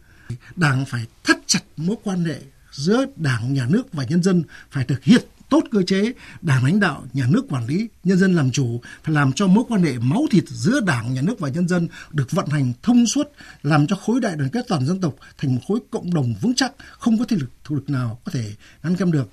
Đảng 0.55 0.85
phải 0.85 1.05
thắt 1.23 1.37
chặt 1.45 1.61
mối 1.77 1.95
quan 2.03 2.25
hệ 2.25 2.39
giữa 2.71 3.05
đảng, 3.15 3.53
nhà 3.53 3.67
nước 3.69 3.93
và 3.93 4.05
nhân 4.05 4.23
dân 4.23 4.43
phải 4.71 4.85
thực 4.85 5.03
hiện 5.03 5.23
tốt 5.49 5.63
cơ 5.71 5.81
chế 5.83 6.13
đảng 6.41 6.63
lãnh 6.63 6.79
đạo 6.79 7.03
nhà 7.13 7.25
nước 7.29 7.45
quản 7.49 7.67
lý 7.67 7.87
nhân 8.03 8.17
dân 8.17 8.35
làm 8.35 8.51
chủ 8.51 8.81
phải 9.03 9.15
làm 9.15 9.33
cho 9.33 9.47
mối 9.47 9.63
quan 9.69 9.83
hệ 9.83 9.93
máu 9.99 10.21
thịt 10.31 10.43
giữa 10.47 10.79
đảng 10.79 11.13
nhà 11.13 11.21
nước 11.21 11.39
và 11.39 11.49
nhân 11.49 11.67
dân 11.67 11.87
được 12.11 12.31
vận 12.31 12.47
hành 12.47 12.73
thông 12.83 13.05
suốt 13.05 13.31
làm 13.63 13.87
cho 13.87 13.95
khối 13.95 14.19
đại 14.21 14.35
đoàn 14.35 14.49
kết 14.49 14.65
toàn 14.67 14.85
dân 14.85 15.01
tộc 15.01 15.15
thành 15.37 15.55
một 15.55 15.61
khối 15.67 15.79
cộng 15.91 16.13
đồng 16.13 16.33
vững 16.41 16.55
chắc 16.55 16.71
không 16.91 17.19
có 17.19 17.25
thế 17.27 17.37
lực 17.37 17.49
thù 17.63 17.75
địch 17.75 17.89
nào 17.89 18.19
có 18.25 18.31
thể 18.31 18.51
ngăn 18.83 18.95
cấm 18.95 19.11
được 19.11 19.29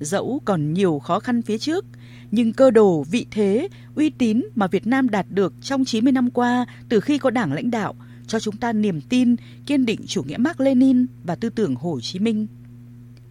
Dẫu 0.00 0.40
còn 0.44 0.72
nhiều 0.72 0.98
khó 0.98 1.20
khăn 1.20 1.42
phía 1.42 1.58
trước, 1.58 1.84
nhưng 2.30 2.52
cơ 2.52 2.70
đồ, 2.70 3.02
vị 3.10 3.26
thế, 3.30 3.68
uy 3.94 4.10
tín 4.10 4.42
mà 4.54 4.66
Việt 4.66 4.86
Nam 4.86 5.08
đạt 5.10 5.26
được 5.30 5.52
trong 5.62 5.84
90 5.84 6.12
năm 6.12 6.30
qua 6.30 6.66
từ 6.88 7.00
khi 7.00 7.18
có 7.18 7.30
đảng 7.30 7.52
lãnh 7.52 7.70
đạo 7.70 7.94
cho 8.26 8.40
chúng 8.40 8.56
ta 8.56 8.72
niềm 8.72 9.00
tin, 9.00 9.36
kiên 9.66 9.86
định 9.86 10.00
chủ 10.06 10.22
nghĩa 10.22 10.36
Mark 10.36 10.60
Lenin 10.60 11.06
và 11.24 11.36
tư 11.36 11.50
tưởng 11.50 11.74
Hồ 11.74 12.00
Chí 12.02 12.18
Minh. 12.18 12.46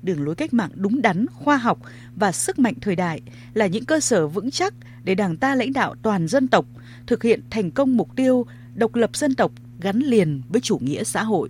Đường 0.04 0.26
lối 0.26 0.36
cách 0.36 0.54
mạng 0.54 0.70
đúng 0.76 1.02
đắn, 1.02 1.26
khoa 1.34 1.58
học 1.58 1.80
và 2.16 2.32
sức 2.32 2.60
mạnh 2.60 2.74
thời 2.82 2.96
đại 2.96 3.22
là 3.54 3.68
những 3.68 3.86
cơ 3.86 4.00
sở 4.00 4.28
vững 4.28 4.52
chắc 4.52 4.74
để 5.04 5.16
Đảng 5.16 5.38
ta 5.38 5.56
lãnh 5.56 5.74
đạo 5.74 5.96
toàn 6.02 6.28
dân 6.28 6.48
tộc, 6.48 6.66
thực 7.08 7.24
hiện 7.24 7.42
thành 7.50 7.72
công 7.72 7.98
mục 7.98 8.16
tiêu 8.16 8.46
độc 8.76 8.96
lập 8.96 9.16
dân 9.16 9.36
tộc 9.36 9.52
gắn 9.82 10.00
liền 10.00 10.42
với 10.50 10.62
chủ 10.62 10.78
nghĩa 10.82 11.04
xã 11.04 11.24
hội. 11.24 11.50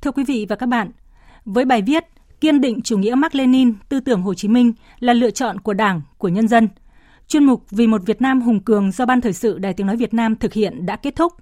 Thưa 0.00 0.10
quý 0.10 0.24
vị 0.24 0.46
và 0.48 0.56
các 0.56 0.66
bạn, 0.66 0.90
với 1.44 1.64
bài 1.64 1.82
viết 1.82 2.04
kiên 2.40 2.60
định 2.60 2.82
chủ 2.82 2.98
nghĩa 2.98 3.14
Mark 3.14 3.34
Lenin, 3.34 3.74
tư 3.88 4.00
tưởng 4.00 4.22
Hồ 4.22 4.34
Chí 4.34 4.48
Minh 4.48 4.72
là 5.00 5.12
lựa 5.12 5.30
chọn 5.30 5.60
của 5.60 5.74
Đảng, 5.74 6.02
của 6.18 6.28
nhân 6.28 6.48
dân. 6.48 6.68
Chuyên 7.28 7.44
mục 7.44 7.64
Vì 7.70 7.86
một 7.86 8.02
Việt 8.06 8.22
Nam 8.22 8.40
hùng 8.40 8.60
cường 8.60 8.92
do 8.92 9.06
Ban 9.06 9.20
Thời 9.20 9.32
sự 9.32 9.58
Đài 9.58 9.74
Tiếng 9.74 9.86
Nói 9.86 9.96
Việt 9.96 10.14
Nam 10.14 10.36
thực 10.36 10.52
hiện 10.52 10.86
đã 10.86 10.96
kết 10.96 11.16
thúc. 11.16 11.32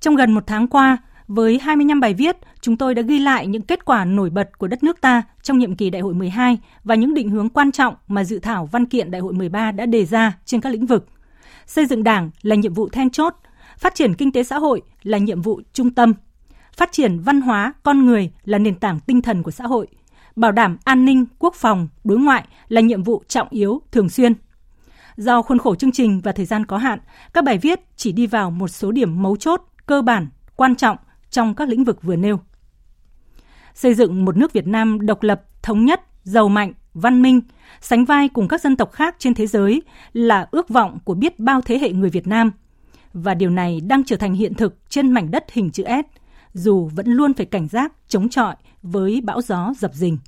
Trong 0.00 0.16
gần 0.16 0.32
một 0.32 0.44
tháng 0.46 0.68
qua, 0.68 0.98
với 1.28 1.58
25 1.58 2.00
bài 2.00 2.14
viết, 2.14 2.36
chúng 2.60 2.76
tôi 2.76 2.94
đã 2.94 3.02
ghi 3.02 3.18
lại 3.18 3.46
những 3.46 3.62
kết 3.62 3.84
quả 3.84 4.04
nổi 4.04 4.30
bật 4.30 4.58
của 4.58 4.66
đất 4.66 4.82
nước 4.82 5.00
ta 5.00 5.22
trong 5.42 5.58
nhiệm 5.58 5.76
kỳ 5.76 5.90
Đại 5.90 6.02
hội 6.02 6.14
12 6.14 6.58
và 6.84 6.94
những 6.94 7.14
định 7.14 7.30
hướng 7.30 7.48
quan 7.48 7.72
trọng 7.72 7.94
mà 8.08 8.24
dự 8.24 8.38
thảo 8.38 8.66
văn 8.66 8.86
kiện 8.86 9.10
Đại 9.10 9.20
hội 9.20 9.32
13 9.32 9.72
đã 9.72 9.86
đề 9.86 10.04
ra 10.04 10.38
trên 10.44 10.60
các 10.60 10.70
lĩnh 10.70 10.86
vực. 10.86 11.06
Xây 11.66 11.86
dựng 11.86 12.04
Đảng 12.04 12.30
là 12.42 12.56
nhiệm 12.56 12.74
vụ 12.74 12.88
then 12.88 13.10
chốt, 13.10 13.34
phát 13.78 13.94
triển 13.94 14.14
kinh 14.14 14.32
tế 14.32 14.42
xã 14.42 14.58
hội 14.58 14.82
là 15.02 15.18
nhiệm 15.18 15.42
vụ 15.42 15.60
trung 15.72 15.90
tâm, 15.90 16.14
phát 16.76 16.92
triển 16.92 17.20
văn 17.20 17.40
hóa, 17.40 17.72
con 17.82 18.06
người 18.06 18.30
là 18.44 18.58
nền 18.58 18.74
tảng 18.74 19.00
tinh 19.00 19.22
thần 19.22 19.42
của 19.42 19.50
xã 19.50 19.64
hội– 19.66 19.86
bảo 20.36 20.52
đảm 20.52 20.78
an 20.84 21.04
ninh, 21.04 21.26
quốc 21.38 21.54
phòng, 21.54 21.88
đối 22.04 22.18
ngoại 22.18 22.44
là 22.68 22.80
nhiệm 22.80 23.02
vụ 23.02 23.22
trọng 23.28 23.48
yếu 23.50 23.82
thường 23.92 24.08
xuyên. 24.08 24.32
Do 25.16 25.42
khuôn 25.42 25.58
khổ 25.58 25.74
chương 25.74 25.92
trình 25.92 26.20
và 26.20 26.32
thời 26.32 26.46
gian 26.46 26.66
có 26.66 26.76
hạn, 26.76 26.98
các 27.32 27.44
bài 27.44 27.58
viết 27.58 27.80
chỉ 27.96 28.12
đi 28.12 28.26
vào 28.26 28.50
một 28.50 28.68
số 28.68 28.92
điểm 28.92 29.22
mấu 29.22 29.36
chốt, 29.36 29.62
cơ 29.86 30.02
bản, 30.02 30.28
quan 30.56 30.76
trọng 30.76 30.96
trong 31.36 31.54
các 31.54 31.68
lĩnh 31.68 31.84
vực 31.84 32.02
vừa 32.02 32.16
nêu. 32.16 32.40
Xây 33.74 33.94
dựng 33.94 34.24
một 34.24 34.36
nước 34.36 34.52
Việt 34.52 34.66
Nam 34.66 35.06
độc 35.06 35.22
lập, 35.22 35.42
thống 35.62 35.84
nhất, 35.84 36.00
giàu 36.22 36.48
mạnh, 36.48 36.72
văn 36.94 37.22
minh, 37.22 37.40
sánh 37.80 38.04
vai 38.04 38.28
cùng 38.28 38.48
các 38.48 38.60
dân 38.60 38.76
tộc 38.76 38.92
khác 38.92 39.16
trên 39.18 39.34
thế 39.34 39.46
giới 39.46 39.82
là 40.12 40.48
ước 40.50 40.68
vọng 40.68 40.98
của 41.04 41.14
biết 41.14 41.38
bao 41.38 41.60
thế 41.60 41.78
hệ 41.78 41.92
người 41.92 42.10
Việt 42.10 42.26
Nam. 42.26 42.52
Và 43.12 43.34
điều 43.34 43.50
này 43.50 43.80
đang 43.80 44.04
trở 44.04 44.16
thành 44.16 44.34
hiện 44.34 44.54
thực 44.54 44.76
trên 44.88 45.10
mảnh 45.10 45.30
đất 45.30 45.44
hình 45.52 45.70
chữ 45.70 45.84
S, 45.86 46.16
dù 46.52 46.90
vẫn 46.94 47.06
luôn 47.06 47.34
phải 47.34 47.46
cảnh 47.46 47.68
giác, 47.68 47.92
chống 48.08 48.28
chọi 48.28 48.56
với 48.82 49.20
bão 49.20 49.40
gió 49.40 49.72
dập 49.78 49.94
dình. 49.94 50.18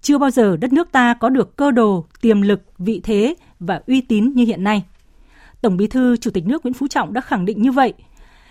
Chưa 0.00 0.18
bao 0.18 0.30
giờ 0.30 0.56
đất 0.56 0.72
nước 0.72 0.92
ta 0.92 1.14
có 1.14 1.28
được 1.28 1.56
cơ 1.56 1.70
đồ, 1.70 2.06
tiềm 2.20 2.42
lực, 2.42 2.62
vị 2.78 3.00
thế 3.04 3.34
và 3.60 3.82
uy 3.86 4.00
tín 4.00 4.32
như 4.34 4.44
hiện 4.44 4.64
nay. 4.64 4.84
Tổng 5.60 5.76
Bí 5.76 5.86
thư 5.86 6.16
Chủ 6.16 6.30
tịch 6.30 6.46
nước 6.46 6.64
Nguyễn 6.64 6.74
Phú 6.74 6.88
Trọng 6.88 7.12
đã 7.12 7.20
khẳng 7.20 7.44
định 7.44 7.62
như 7.62 7.72
vậy. 7.72 7.94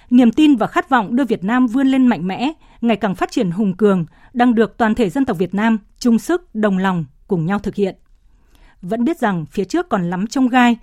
Niềm 0.10 0.32
tin 0.32 0.56
và 0.56 0.68
khát 0.68 0.90
vọng 0.90 1.16
đưa 1.16 1.24
Việt 1.24 1.44
Nam 1.44 1.68
vươn 1.68 1.88
lên 1.88 2.08
mạnh 2.08 2.28
mẽ, 2.28 2.52
ngày 2.82 2.96
càng 2.96 3.16
phát 3.16 3.32
triển 3.32 3.52
hùng 3.52 3.74
cường, 3.78 4.06
đang 4.34 4.56
được 4.56 4.78
toàn 4.78 4.96
thể 4.96 5.10
dân 5.10 5.26
tộc 5.26 5.38
Việt 5.38 5.54
Nam 5.54 5.78
chung 6.00 6.20
sức, 6.20 6.56
đồng 6.56 6.78
lòng 6.78 7.06
cùng 7.28 7.46
nhau 7.46 7.60
thực 7.60 7.76
hiện. 7.76 7.96
Vẫn 8.82 9.04
biết 9.04 9.20
rằng 9.20 9.46
phía 9.52 9.66
trước 9.66 9.90
còn 9.90 10.10
lắm 10.10 10.28
trông 10.28 10.48
gai, 10.48 10.78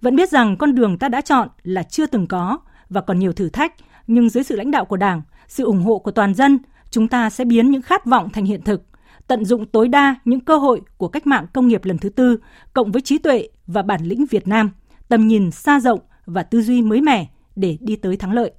vẫn 0.00 0.16
biết 0.16 0.30
rằng 0.30 0.56
con 0.56 0.74
đường 0.74 0.98
ta 0.98 1.08
đã 1.08 1.20
chọn 1.20 1.48
là 1.62 1.82
chưa 1.82 2.06
từng 2.06 2.26
có 2.26 2.58
và 2.88 3.00
còn 3.00 3.18
nhiều 3.18 3.32
thử 3.32 3.48
thách, 3.48 3.74
nhưng 4.06 4.28
dưới 4.28 4.44
sự 4.44 4.56
lãnh 4.56 4.70
đạo 4.70 4.84
của 4.84 4.96
Đảng, 4.96 5.22
sự 5.48 5.64
ủng 5.64 5.82
hộ 5.82 5.98
của 5.98 6.10
toàn 6.10 6.34
dân, 6.34 6.58
chúng 6.90 7.08
ta 7.08 7.30
sẽ 7.30 7.44
biến 7.44 7.70
những 7.70 7.82
khát 7.82 8.06
vọng 8.06 8.30
thành 8.30 8.44
hiện 8.44 8.62
thực, 8.62 8.82
tận 9.26 9.44
dụng 9.44 9.66
tối 9.66 9.88
đa 9.88 10.14
những 10.24 10.40
cơ 10.40 10.56
hội 10.56 10.80
của 10.96 11.08
cách 11.08 11.26
mạng 11.26 11.46
công 11.52 11.68
nghiệp 11.68 11.84
lần 11.84 11.98
thứ 11.98 12.08
tư, 12.08 12.36
cộng 12.72 12.92
với 12.92 13.02
trí 13.02 13.18
tuệ 13.18 13.48
và 13.66 13.82
bản 13.82 14.00
lĩnh 14.04 14.26
Việt 14.30 14.48
Nam, 14.48 14.70
tầm 15.08 15.28
nhìn 15.28 15.50
xa 15.50 15.80
rộng 15.80 16.00
và 16.26 16.42
tư 16.42 16.62
duy 16.62 16.82
mới 16.82 17.00
mẻ 17.00 17.26
để 17.56 17.78
đi 17.80 17.96
tới 17.96 18.16
thắng 18.16 18.32
lợi. 18.32 18.52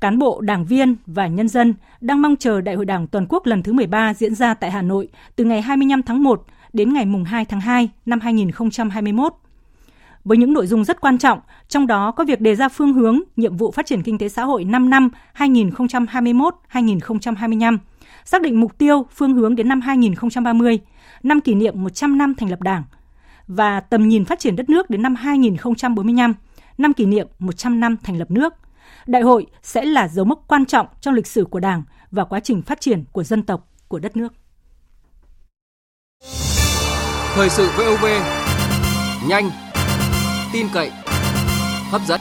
Cán 0.00 0.18
bộ, 0.18 0.40
đảng 0.40 0.64
viên 0.64 0.96
và 1.06 1.26
nhân 1.26 1.48
dân 1.48 1.74
đang 2.00 2.22
mong 2.22 2.36
chờ 2.36 2.60
Đại 2.60 2.74
hội 2.74 2.84
Đảng 2.84 3.06
toàn 3.06 3.26
quốc 3.28 3.46
lần 3.46 3.62
thứ 3.62 3.72
13 3.72 4.14
diễn 4.14 4.34
ra 4.34 4.54
tại 4.54 4.70
Hà 4.70 4.82
Nội 4.82 5.08
từ 5.36 5.44
ngày 5.44 5.62
25 5.62 6.02
tháng 6.02 6.22
1 6.22 6.44
đến 6.72 6.92
ngày 6.92 7.06
2 7.26 7.44
tháng 7.44 7.60
2 7.60 7.88
năm 8.06 8.20
2021 8.20 9.34
với 10.24 10.38
những 10.38 10.52
nội 10.52 10.66
dung 10.66 10.84
rất 10.84 11.00
quan 11.00 11.18
trọng, 11.18 11.40
trong 11.68 11.86
đó 11.86 12.10
có 12.10 12.24
việc 12.24 12.40
đề 12.40 12.54
ra 12.54 12.68
phương 12.68 12.92
hướng, 12.92 13.20
nhiệm 13.36 13.56
vụ 13.56 13.70
phát 13.70 13.86
triển 13.86 14.02
kinh 14.02 14.18
tế 14.18 14.28
xã 14.28 14.44
hội 14.44 14.64
5 14.64 14.90
năm 14.90 15.10
2021-2025, 15.36 17.78
xác 18.24 18.42
định 18.42 18.60
mục 18.60 18.78
tiêu, 18.78 19.06
phương 19.14 19.34
hướng 19.34 19.56
đến 19.56 19.68
năm 19.68 19.80
2030, 19.80 20.78
năm 21.22 21.40
kỷ 21.40 21.54
niệm 21.54 21.84
100 21.84 22.18
năm 22.18 22.34
thành 22.34 22.50
lập 22.50 22.62
Đảng 22.62 22.82
và 23.46 23.80
tầm 23.80 24.08
nhìn 24.08 24.24
phát 24.24 24.38
triển 24.38 24.56
đất 24.56 24.70
nước 24.70 24.90
đến 24.90 25.02
năm 25.02 25.14
2045, 25.14 26.34
năm 26.78 26.92
kỷ 26.92 27.06
niệm 27.06 27.28
100 27.38 27.80
năm 27.80 27.96
thành 28.02 28.18
lập 28.18 28.30
nước. 28.30 28.54
Đại 29.06 29.22
hội 29.22 29.46
sẽ 29.62 29.84
là 29.84 30.08
dấu 30.08 30.24
mốc 30.24 30.44
quan 30.48 30.66
trọng 30.66 30.86
trong 31.00 31.14
lịch 31.14 31.26
sử 31.26 31.44
của 31.44 31.60
Đảng 31.60 31.82
và 32.10 32.24
quá 32.24 32.40
trình 32.40 32.62
phát 32.62 32.80
triển 32.80 33.04
của 33.12 33.24
dân 33.24 33.42
tộc, 33.42 33.68
của 33.88 33.98
đất 33.98 34.16
nước. 34.16 34.32
Thời 37.34 37.50
sự 37.50 37.68
VOV 37.78 38.04
nhanh, 39.28 39.50
tin 40.52 40.66
cậy, 40.74 40.90
hấp 41.90 42.02
dẫn. 42.06 42.20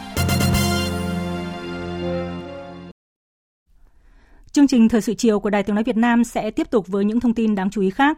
Chương 4.51 4.67
trình 4.67 4.89
Thời 4.89 5.01
sự 5.01 5.13
chiều 5.13 5.39
của 5.39 5.49
Đài 5.49 5.63
Tiếng 5.63 5.75
Nói 5.75 5.83
Việt 5.83 5.97
Nam 5.97 6.23
sẽ 6.23 6.51
tiếp 6.51 6.71
tục 6.71 6.87
với 6.87 7.05
những 7.05 7.19
thông 7.19 7.33
tin 7.33 7.55
đáng 7.55 7.69
chú 7.69 7.81
ý 7.81 7.89
khác. 7.89 8.17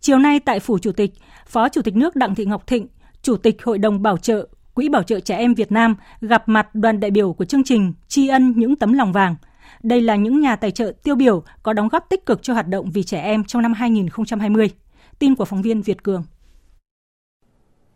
Chiều 0.00 0.18
nay 0.18 0.40
tại 0.40 0.60
Phủ 0.60 0.78
Chủ 0.78 0.92
tịch, 0.92 1.10
Phó 1.46 1.68
Chủ 1.68 1.82
tịch 1.82 1.96
nước 1.96 2.16
Đặng 2.16 2.34
Thị 2.34 2.44
Ngọc 2.44 2.66
Thịnh, 2.66 2.86
Chủ 3.22 3.36
tịch 3.36 3.64
Hội 3.64 3.78
đồng 3.78 4.02
Bảo 4.02 4.16
trợ, 4.16 4.48
Quỹ 4.76 4.88
Bảo 4.88 5.02
trợ 5.02 5.20
Trẻ 5.20 5.36
Em 5.36 5.54
Việt 5.54 5.72
Nam 5.72 5.96
gặp 6.20 6.48
mặt 6.48 6.74
đoàn 6.74 7.00
đại 7.00 7.10
biểu 7.10 7.32
của 7.32 7.44
chương 7.44 7.64
trình 7.64 7.92
Tri 8.08 8.28
ân 8.28 8.54
những 8.56 8.76
tấm 8.76 8.92
lòng 8.92 9.12
vàng. 9.12 9.36
Đây 9.82 10.00
là 10.00 10.16
những 10.16 10.40
nhà 10.40 10.56
tài 10.56 10.70
trợ 10.70 10.92
tiêu 11.02 11.14
biểu 11.14 11.42
có 11.62 11.72
đóng 11.72 11.88
góp 11.88 12.06
tích 12.08 12.26
cực 12.26 12.42
cho 12.42 12.54
hoạt 12.54 12.68
động 12.68 12.90
vì 12.90 13.02
trẻ 13.02 13.20
em 13.20 13.44
trong 13.44 13.62
năm 13.62 13.72
2020. 13.72 14.70
Tin 15.18 15.34
của 15.34 15.44
phóng 15.44 15.62
viên 15.62 15.82
Việt 15.82 16.02
Cường. 16.02 16.24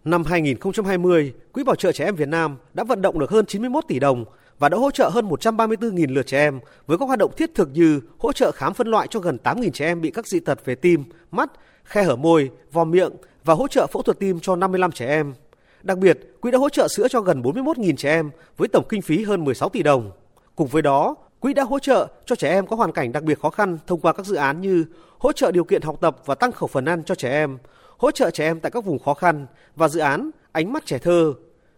Năm 0.04 0.24
2020, 0.24 1.32
Quỹ 1.52 1.64
Bảo 1.64 1.76
trợ 1.76 1.92
Trẻ 1.92 2.04
Em 2.04 2.16
Việt 2.16 2.28
Nam 2.28 2.56
đã 2.74 2.84
vận 2.84 3.02
động 3.02 3.18
được 3.18 3.30
hơn 3.30 3.46
91 3.46 3.84
tỷ 3.88 3.98
đồng 3.98 4.24
và 4.58 4.68
đã 4.68 4.78
hỗ 4.78 4.90
trợ 4.90 5.08
hơn 5.08 5.28
134.000 5.28 6.14
lượt 6.14 6.26
trẻ 6.26 6.38
em 6.38 6.60
với 6.86 6.98
các 6.98 7.06
hoạt 7.06 7.18
động 7.18 7.32
thiết 7.36 7.54
thực 7.54 7.70
như 7.72 8.00
hỗ 8.18 8.32
trợ 8.32 8.52
khám 8.52 8.74
phân 8.74 8.88
loại 8.88 9.06
cho 9.10 9.20
gần 9.20 9.38
8.000 9.44 9.70
trẻ 9.70 9.86
em 9.86 10.00
bị 10.00 10.10
các 10.10 10.26
dị 10.26 10.40
tật 10.40 10.64
về 10.64 10.74
tim, 10.74 11.04
mắt, 11.30 11.50
khe 11.84 12.02
hở 12.02 12.16
môi, 12.16 12.50
vòm 12.72 12.90
miệng 12.90 13.12
và 13.44 13.54
hỗ 13.54 13.68
trợ 13.68 13.86
phẫu 13.86 14.02
thuật 14.02 14.18
tim 14.18 14.40
cho 14.40 14.56
55 14.56 14.92
trẻ 14.92 15.06
em. 15.06 15.34
Đặc 15.82 15.98
biệt, 15.98 16.18
quỹ 16.40 16.50
đã 16.50 16.58
hỗ 16.58 16.68
trợ 16.68 16.88
sữa 16.88 17.08
cho 17.08 17.20
gần 17.20 17.42
41.000 17.42 17.96
trẻ 17.96 18.10
em 18.10 18.30
với 18.56 18.68
tổng 18.68 18.86
kinh 18.88 19.02
phí 19.02 19.24
hơn 19.24 19.44
16 19.44 19.68
tỷ 19.68 19.82
đồng. 19.82 20.10
Cùng 20.56 20.68
với 20.68 20.82
đó, 20.82 21.14
quỹ 21.40 21.54
đã 21.54 21.62
hỗ 21.62 21.78
trợ 21.78 22.06
cho 22.26 22.36
trẻ 22.36 22.50
em 22.50 22.66
có 22.66 22.76
hoàn 22.76 22.92
cảnh 22.92 23.12
đặc 23.12 23.22
biệt 23.22 23.40
khó 23.40 23.50
khăn 23.50 23.78
thông 23.86 24.00
qua 24.00 24.12
các 24.12 24.26
dự 24.26 24.36
án 24.36 24.60
như 24.60 24.84
hỗ 25.18 25.32
trợ 25.32 25.52
điều 25.52 25.64
kiện 25.64 25.82
học 25.82 25.96
tập 26.00 26.16
và 26.26 26.34
tăng 26.34 26.52
khẩu 26.52 26.66
phần 26.66 26.84
ăn 26.84 27.02
cho 27.04 27.14
trẻ 27.14 27.30
em, 27.30 27.58
hỗ 27.98 28.10
trợ 28.10 28.30
trẻ 28.30 28.44
em 28.44 28.60
tại 28.60 28.70
các 28.70 28.84
vùng 28.84 28.98
khó 28.98 29.14
khăn 29.14 29.46
và 29.76 29.88
dự 29.88 30.00
án 30.00 30.30
Ánh 30.52 30.72
mắt 30.72 30.86
trẻ 30.86 30.98
thơ. 30.98 31.34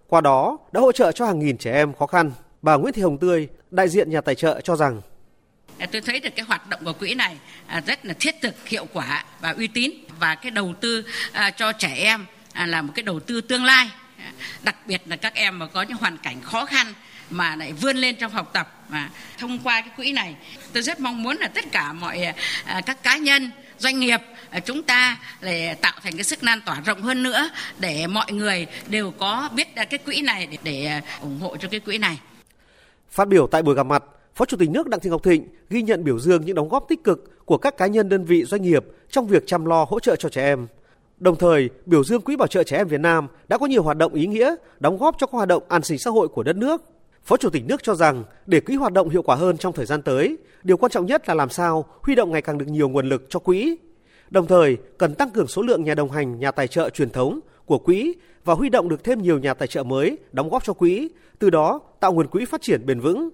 Qua 0.09 0.21
đó 0.21 0.59
đã 0.73 0.81
hỗ 0.81 0.93
trợ 0.93 1.13
cho 1.13 1.27
hàng 1.27 1.39
nghìn 1.39 1.59
trẻ 1.59 1.73
em 1.73 1.93
khó 1.93 2.07
khăn. 2.07 2.33
Bà 2.63 2.77
Nguyễn 2.77 2.95
Thị 2.95 3.03
Hồng 3.03 3.19
Tươi, 3.19 3.49
đại 3.71 3.89
diện 3.89 4.11
nhà 4.11 4.21
tài 4.21 4.35
trợ 4.35 4.61
cho 4.61 4.77
rằng 4.77 5.01
à, 5.79 5.87
tôi 5.93 6.01
thấy 6.01 6.21
được 6.21 6.31
cái 6.37 6.47
hoạt 6.49 6.69
động 6.69 6.81
của 6.85 6.93
quỹ 6.93 7.15
này 7.15 7.37
à, 7.67 7.83
rất 7.87 8.07
là 8.07 8.15
thiết 8.21 8.35
thực, 8.43 8.69
hiệu 8.69 8.87
quả 8.93 9.25
và 9.41 9.51
uy 9.51 9.67
tín 9.67 9.91
và 10.21 10.35
cái 10.35 10.51
đầu 10.51 10.75
tư 10.81 11.05
à, 11.33 11.51
cho 11.51 11.73
trẻ 11.73 11.95
em 11.95 12.27
À, 12.53 12.67
là 12.67 12.83
một 12.83 12.93
cái 12.95 13.03
đầu 13.03 13.21
tư 13.21 13.41
tương 13.41 13.65
lai. 13.65 13.89
À, 14.19 14.33
đặc 14.63 14.77
biệt 14.87 15.03
là 15.07 15.17
các 15.17 15.35
em 15.35 15.59
mà 15.59 15.67
có 15.67 15.83
những 15.83 15.97
hoàn 15.97 16.19
cảnh 16.19 16.41
khó 16.43 16.65
khăn 16.65 16.87
mà 17.31 17.57
lại 17.57 17.73
vươn 17.73 17.97
lên 17.97 18.17
trong 18.17 18.33
học 18.33 18.51
tập 18.53 18.85
và 18.89 19.11
thông 19.39 19.59
qua 19.65 19.81
cái 19.81 19.91
quỹ 19.97 20.13
này 20.13 20.37
tôi 20.73 20.83
rất 20.83 21.01
mong 21.01 21.23
muốn 21.23 21.37
là 21.37 21.49
tất 21.49 21.65
cả 21.73 21.93
mọi 21.93 22.35
à, 22.65 22.81
các 22.87 23.03
cá 23.03 23.17
nhân 23.17 23.51
doanh 23.79 24.01
nghiệp 24.01 24.21
chúng 24.65 24.83
ta 24.83 25.19
để 25.41 25.75
tạo 25.75 25.93
thành 26.03 26.17
cái 26.17 26.25
sức 26.25 26.45
lan 26.45 26.61
tỏa 26.67 26.81
rộng 26.81 27.03
hơn 27.03 27.23
nữa 27.23 27.51
để 27.79 28.07
mọi 28.07 28.33
người 28.33 28.67
đều 28.87 29.11
có 29.11 29.51
biết 29.55 29.69
cái 29.75 29.99
quỹ 29.99 30.23
này 30.23 30.47
để, 30.47 30.59
để 30.63 31.01
ủng 31.21 31.41
hộ 31.41 31.57
cho 31.57 31.69
cái 31.69 31.81
quỹ 31.81 31.99
này. 31.99 32.19
Phát 33.11 33.29
biểu 33.29 33.47
tại 33.47 33.63
buổi 33.63 33.75
gặp 33.75 33.87
mặt, 33.87 34.03
Phó 34.35 34.45
Chủ 34.45 34.57
tịch 34.57 34.71
nước 34.71 34.89
Đặng 34.89 35.01
Thị 35.01 35.11
Ngọc 35.11 35.23
Thịnh 35.23 35.49
ghi 35.71 35.83
nhận 35.83 36.05
biểu 36.05 36.19
dương 36.19 36.45
những 36.45 36.57
đóng 36.57 36.69
góp 36.69 36.85
tích 36.89 37.05
cực 37.05 37.47
của 37.47 37.59
các 37.59 37.77
cá 37.77 37.87
nhân 37.87 38.09
đơn 38.09 38.25
vị 38.25 38.45
doanh 38.45 38.63
nghiệp 38.63 38.85
trong 39.11 39.27
việc 39.27 39.43
chăm 39.47 39.65
lo 39.65 39.85
hỗ 39.89 40.01
trợ 40.01 40.17
cho 40.17 40.29
trẻ 40.29 40.45
em. 40.45 40.67
Đồng 41.23 41.37
thời, 41.37 41.71
biểu 41.87 42.05
dương 42.05 42.21
Quỹ 42.21 42.37
Bảo 42.37 42.49
trợ 42.49 42.63
Trẻ 42.63 42.77
Em 42.77 42.89
Việt 42.89 43.01
Nam 43.01 43.29
đã 43.49 43.59
có 43.59 43.67
nhiều 43.67 43.83
hoạt 43.83 43.97
động 43.97 44.15
ý 44.15 44.27
nghĩa, 44.27 44.55
đóng 44.81 44.99
góp 44.99 45.17
cho 45.19 45.27
các 45.27 45.33
hoạt 45.33 45.49
động 45.49 45.63
an 45.69 45.83
sinh 45.83 45.99
xã 45.99 46.11
hội 46.11 46.29
của 46.29 46.43
đất 46.43 46.57
nước. 46.57 46.83
Phó 47.25 47.37
Chủ 47.37 47.51
tịch 47.51 47.65
nước 47.67 47.83
cho 47.83 47.95
rằng, 47.95 48.25
để 48.47 48.61
quỹ 48.61 48.75
hoạt 48.75 48.93
động 48.93 49.09
hiệu 49.09 49.23
quả 49.23 49.37
hơn 49.37 49.59
trong 49.59 49.73
thời 49.73 49.87
gian 49.87 50.03
tới, 50.03 50.37
điều 50.63 50.77
quan 50.77 50.93
trọng 50.93 51.07
nhất 51.07 51.29
là 51.29 51.35
làm 51.35 51.51
sao 51.51 51.85
huy 52.03 52.15
động 52.15 52.31
ngày 52.31 52.43
càng 52.43 52.59
được 52.59 52.67
nhiều 52.69 52.89
nguồn 52.89 53.09
lực 53.09 53.27
cho 53.29 53.39
quỹ. 53.39 53.77
Đồng 54.31 54.47
thời, 54.47 54.77
cần 54.99 55.15
tăng 55.15 55.31
cường 55.31 55.47
số 55.47 55.63
lượng 55.63 55.85
nhà 55.85 55.95
đồng 55.95 56.11
hành, 56.11 56.39
nhà 56.39 56.51
tài 56.51 56.69
trợ 56.69 56.91
truyền 56.91 57.11
thống 57.11 57.41
của 57.67 57.79
quỹ 57.79 58.15
và 58.45 58.55
huy 58.55 58.69
động 58.69 58.89
được 58.89 59.05
thêm 59.05 59.23
nhiều 59.23 59.39
nhà 59.39 59.55
tài 59.55 59.69
trợ 59.69 59.83
mới 59.83 60.19
đóng 60.33 60.49
góp 60.49 60.65
cho 60.65 60.73
quỹ, 60.73 61.09
từ 61.39 61.51
đó 61.51 61.81
tạo 62.01 62.13
nguồn 62.13 62.27
quỹ 62.27 62.45
phát 62.45 62.63
triển 62.63 62.87
bền 62.87 63.01
vững. 63.01 63.31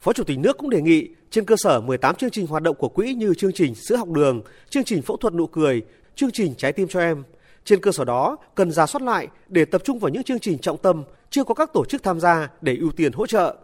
Phó 0.00 0.12
Chủ 0.12 0.24
tịch 0.24 0.38
nước 0.38 0.58
cũng 0.58 0.70
đề 0.70 0.80
nghị 0.80 1.08
trên 1.30 1.44
cơ 1.44 1.54
sở 1.58 1.80
18 1.80 2.14
chương 2.14 2.30
trình 2.30 2.46
hoạt 2.46 2.62
động 2.62 2.76
của 2.76 2.88
quỹ 2.88 3.14
như 3.14 3.34
chương 3.34 3.52
trình 3.52 3.74
sữa 3.74 3.96
học 3.96 4.08
đường, 4.08 4.42
chương 4.70 4.84
trình 4.84 5.02
phẫu 5.02 5.16
thuật 5.16 5.34
nụ 5.34 5.46
cười, 5.46 5.82
chương 6.16 6.30
trình 6.30 6.54
trái 6.54 6.72
tim 6.72 6.88
cho 6.88 7.00
em. 7.00 7.24
Trên 7.64 7.80
cơ 7.80 7.92
sở 7.92 8.04
đó, 8.04 8.36
cần 8.54 8.70
ra 8.70 8.86
soát 8.86 9.02
lại 9.02 9.28
để 9.48 9.64
tập 9.64 9.82
trung 9.84 9.98
vào 9.98 10.08
những 10.08 10.22
chương 10.22 10.38
trình 10.38 10.58
trọng 10.58 10.78
tâm 10.78 11.04
chưa 11.30 11.44
có 11.44 11.54
các 11.54 11.70
tổ 11.72 11.84
chức 11.84 12.02
tham 12.02 12.20
gia 12.20 12.48
để 12.60 12.76
ưu 12.76 12.92
tiên 12.92 13.12
hỗ 13.12 13.26
trợ. 13.26 13.56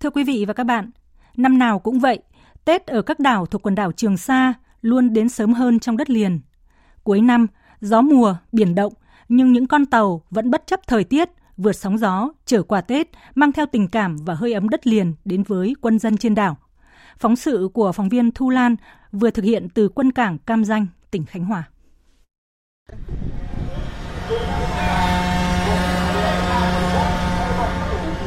Thưa 0.00 0.10
quý 0.10 0.24
vị 0.24 0.44
và 0.48 0.54
các 0.54 0.64
bạn, 0.64 0.90
năm 1.36 1.58
nào 1.58 1.78
cũng 1.78 1.98
vậy, 1.98 2.22
Tết 2.64 2.86
ở 2.86 3.02
các 3.02 3.20
đảo 3.20 3.46
thuộc 3.46 3.62
quần 3.62 3.74
đảo 3.74 3.92
Trường 3.92 4.16
Sa 4.16 4.54
luôn 4.82 5.12
đến 5.12 5.28
sớm 5.28 5.52
hơn 5.52 5.80
trong 5.80 5.96
đất 5.96 6.10
liền. 6.10 6.40
Cuối 7.02 7.20
năm, 7.20 7.46
gió 7.80 8.00
mùa, 8.00 8.36
biển 8.52 8.74
động, 8.74 8.92
nhưng 9.28 9.52
những 9.52 9.66
con 9.66 9.86
tàu 9.86 10.22
vẫn 10.30 10.50
bất 10.50 10.66
chấp 10.66 10.80
thời 10.86 11.04
tiết, 11.04 11.28
vượt 11.56 11.72
sóng 11.72 11.98
gió, 11.98 12.28
chở 12.44 12.62
quà 12.62 12.80
Tết, 12.80 13.08
mang 13.34 13.52
theo 13.52 13.66
tình 13.66 13.88
cảm 13.88 14.16
và 14.16 14.34
hơi 14.34 14.52
ấm 14.52 14.68
đất 14.68 14.86
liền 14.86 15.14
đến 15.24 15.42
với 15.42 15.74
quân 15.80 15.98
dân 15.98 16.16
trên 16.16 16.34
đảo. 16.34 16.56
Phóng 17.18 17.36
sự 17.36 17.68
của 17.74 17.92
phóng 17.92 18.08
viên 18.08 18.30
Thu 18.30 18.50
Lan 18.50 18.76
vừa 19.12 19.30
thực 19.30 19.44
hiện 19.44 19.68
từ 19.74 19.88
quân 19.88 20.12
cảng 20.12 20.38
Cam 20.38 20.64
Danh, 20.64 20.86
tỉnh 21.10 21.24
Khánh 21.24 21.44
Hòa. 21.44 21.62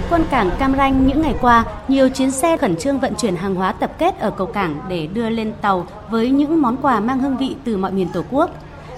Quân 0.10 0.24
cảng 0.32 0.50
Cam 0.60 0.76
Ranh 0.76 1.08
những 1.08 1.22
ngày 1.22 1.36
qua, 1.42 1.66
nhiều 1.88 2.10
chuyến 2.10 2.32
xe 2.32 2.58
khẩn 2.58 2.76
trương 2.76 3.00
vận 3.00 3.14
chuyển 3.18 3.36
hàng 3.36 3.56
hóa 3.56 3.72
tập 3.72 3.92
kết 4.00 4.20
ở 4.20 4.32
cầu 4.32 4.48
cảng 4.48 4.80
để 4.90 5.08
đưa 5.08 5.30
lên 5.30 5.54
tàu 5.62 5.88
với 6.10 6.30
những 6.30 6.62
món 6.62 6.78
quà 6.82 7.00
mang 7.00 7.20
hương 7.20 7.38
vị 7.38 7.56
từ 7.64 7.78
mọi 7.78 7.92
miền 7.92 8.08
Tổ 8.14 8.24
quốc. 8.32 8.50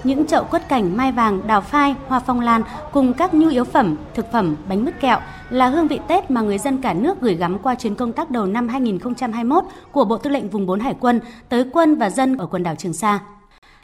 Những 0.04 0.26
chậu 0.26 0.44
quất 0.44 0.68
cảnh 0.68 0.96
mai 0.96 1.12
vàng, 1.12 1.46
đào 1.46 1.60
phai, 1.60 1.94
hoa 2.08 2.20
phong 2.20 2.40
lan 2.40 2.62
cùng 2.92 3.12
các 3.12 3.34
nhu 3.34 3.48
yếu 3.48 3.64
phẩm, 3.64 3.96
thực 4.14 4.32
phẩm, 4.32 4.56
bánh 4.68 4.84
mứt 4.84 5.00
kẹo 5.00 5.18
là 5.50 5.68
hương 5.68 5.88
vị 5.88 6.00
Tết 6.08 6.30
mà 6.30 6.40
người 6.40 6.58
dân 6.58 6.82
cả 6.82 6.94
nước 6.94 7.20
gửi 7.20 7.34
gắm 7.34 7.58
qua 7.58 7.74
chuyến 7.74 7.94
công 7.94 8.12
tác 8.12 8.30
đầu 8.30 8.46
năm 8.46 8.68
2021 8.68 9.64
của 9.92 10.04
Bộ 10.04 10.16
Tư 10.16 10.30
lệnh 10.30 10.48
Vùng 10.48 10.66
4 10.66 10.80
Hải 10.80 10.94
quân 11.00 11.20
tới 11.48 11.64
quân 11.72 11.94
và 11.94 12.10
dân 12.10 12.36
ở 12.36 12.46
quần 12.46 12.62
đảo 12.62 12.74
Trường 12.78 12.92
Sa. 12.92 13.20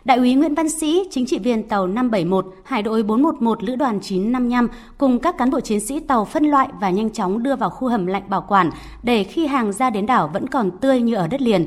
Đại 0.04 0.18
úy 0.18 0.34
Nguyễn 0.34 0.54
Văn 0.54 0.68
Sĩ, 0.68 1.04
chính 1.10 1.26
trị 1.26 1.38
viên 1.38 1.68
tàu 1.68 1.86
571, 1.86 2.46
Hải 2.64 2.82
đội 2.82 3.02
411 3.02 3.62
Lữ 3.62 3.76
đoàn 3.76 4.00
955 4.00 4.68
cùng 4.98 5.18
các 5.18 5.38
cán 5.38 5.50
bộ 5.50 5.60
chiến 5.60 5.80
sĩ 5.80 6.00
tàu 6.00 6.24
phân 6.24 6.44
loại 6.44 6.68
và 6.80 6.90
nhanh 6.90 7.10
chóng 7.10 7.42
đưa 7.42 7.56
vào 7.56 7.70
khu 7.70 7.88
hầm 7.88 8.06
lạnh 8.06 8.22
bảo 8.28 8.44
quản 8.48 8.70
để 9.02 9.24
khi 9.24 9.46
hàng 9.46 9.72
ra 9.72 9.90
đến 9.90 10.06
đảo 10.06 10.30
vẫn 10.32 10.46
còn 10.46 10.70
tươi 10.70 11.00
như 11.00 11.14
ở 11.14 11.26
đất 11.26 11.40
liền. 11.40 11.66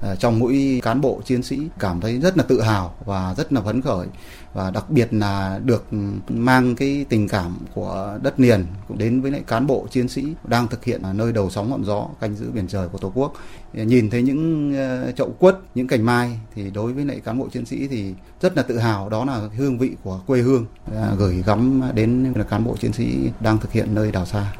Ờ, 0.00 0.16
trong 0.16 0.38
mỗi 0.38 0.80
cán 0.82 1.00
bộ 1.00 1.20
chiến 1.24 1.42
sĩ 1.42 1.58
cảm 1.78 2.00
thấy 2.00 2.18
rất 2.18 2.36
là 2.36 2.44
tự 2.44 2.60
hào 2.60 2.94
và 3.04 3.34
rất 3.36 3.52
là 3.52 3.60
phấn 3.60 3.82
khởi. 3.82 4.06
Và 4.54 4.70
đặc 4.70 4.90
biệt 4.90 5.08
là 5.14 5.60
được 5.64 5.84
mang 6.28 6.74
cái 6.74 7.06
tình 7.08 7.28
cảm 7.28 7.56
của 7.74 8.18
đất 8.22 8.40
liền 8.40 8.66
đến 8.88 9.20
với 9.20 9.30
lại 9.30 9.42
cán 9.46 9.66
bộ 9.66 9.86
chiến 9.90 10.08
sĩ 10.08 10.24
đang 10.44 10.68
thực 10.68 10.84
hiện 10.84 11.02
ở 11.02 11.12
nơi 11.12 11.32
đầu 11.32 11.50
sóng 11.50 11.70
ngọn 11.70 11.84
gió 11.84 12.06
canh 12.20 12.34
giữ 12.36 12.50
biển 12.50 12.66
trời 12.68 12.88
của 12.88 12.98
tổ 12.98 13.12
quốc. 13.14 13.32
Ờ, 13.76 13.82
nhìn 13.82 14.10
thấy 14.10 14.22
những 14.22 14.74
ờ, 14.76 15.12
chậu 15.12 15.34
quất 15.38 15.58
những 15.74 15.86
cành 15.86 16.02
mai 16.02 16.38
thì 16.54 16.70
đối 16.70 16.92
với 16.92 17.04
lại 17.04 17.20
cán 17.24 17.38
bộ 17.38 17.48
chiến 17.52 17.66
sĩ 17.66 17.88
thì 17.88 18.14
rất 18.40 18.56
là 18.56 18.62
tự 18.62 18.78
hào. 18.78 19.08
Đó 19.08 19.24
là 19.24 19.48
hương 19.56 19.78
vị 19.78 19.90
của 20.04 20.20
quê 20.26 20.40
hương 20.40 20.66
gửi 21.18 21.42
gắm 21.46 21.82
đến 21.94 22.34
cán 22.50 22.64
bộ 22.64 22.76
chiến 22.76 22.92
sĩ 22.92 23.30
đang 23.40 23.58
thực 23.58 23.72
hiện 23.72 23.94
nơi 23.94 24.12
đảo 24.12 24.26
xa. 24.26 24.52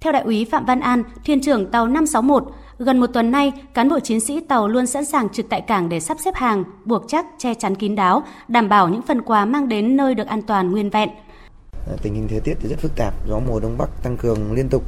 Theo 0.00 0.12
đại 0.12 0.22
úy 0.22 0.46
Phạm 0.50 0.64
Văn 0.64 0.80
An, 0.80 1.02
thuyền 1.26 1.40
trưởng 1.40 1.70
tàu 1.70 1.86
561, 1.86 2.44
gần 2.78 3.00
một 3.00 3.06
tuần 3.06 3.30
nay, 3.30 3.52
cán 3.74 3.88
bộ 3.88 4.00
chiến 4.00 4.20
sĩ 4.20 4.40
tàu 4.48 4.68
luôn 4.68 4.86
sẵn 4.86 5.04
sàng 5.04 5.28
trực 5.28 5.46
tại 5.48 5.60
cảng 5.60 5.88
để 5.88 6.00
sắp 6.00 6.16
xếp 6.24 6.34
hàng, 6.34 6.64
buộc 6.84 7.04
chắc, 7.08 7.26
che 7.38 7.54
chắn 7.54 7.74
kín 7.74 7.94
đáo, 7.94 8.22
đảm 8.48 8.68
bảo 8.68 8.88
những 8.88 9.02
phần 9.02 9.22
quà 9.22 9.44
mang 9.44 9.68
đến 9.68 9.96
nơi 9.96 10.14
được 10.14 10.26
an 10.26 10.42
toàn 10.42 10.70
nguyên 10.70 10.90
vẹn. 10.90 11.08
Tình 12.02 12.14
hình 12.14 12.28
thời 12.28 12.40
tiết 12.40 12.54
thì 12.60 12.68
rất 12.68 12.78
phức 12.78 12.96
tạp, 12.96 13.14
gió 13.28 13.40
mùa 13.48 13.60
đông 13.60 13.78
bắc 13.78 14.02
tăng 14.02 14.16
cường 14.16 14.52
liên 14.52 14.68
tục. 14.68 14.82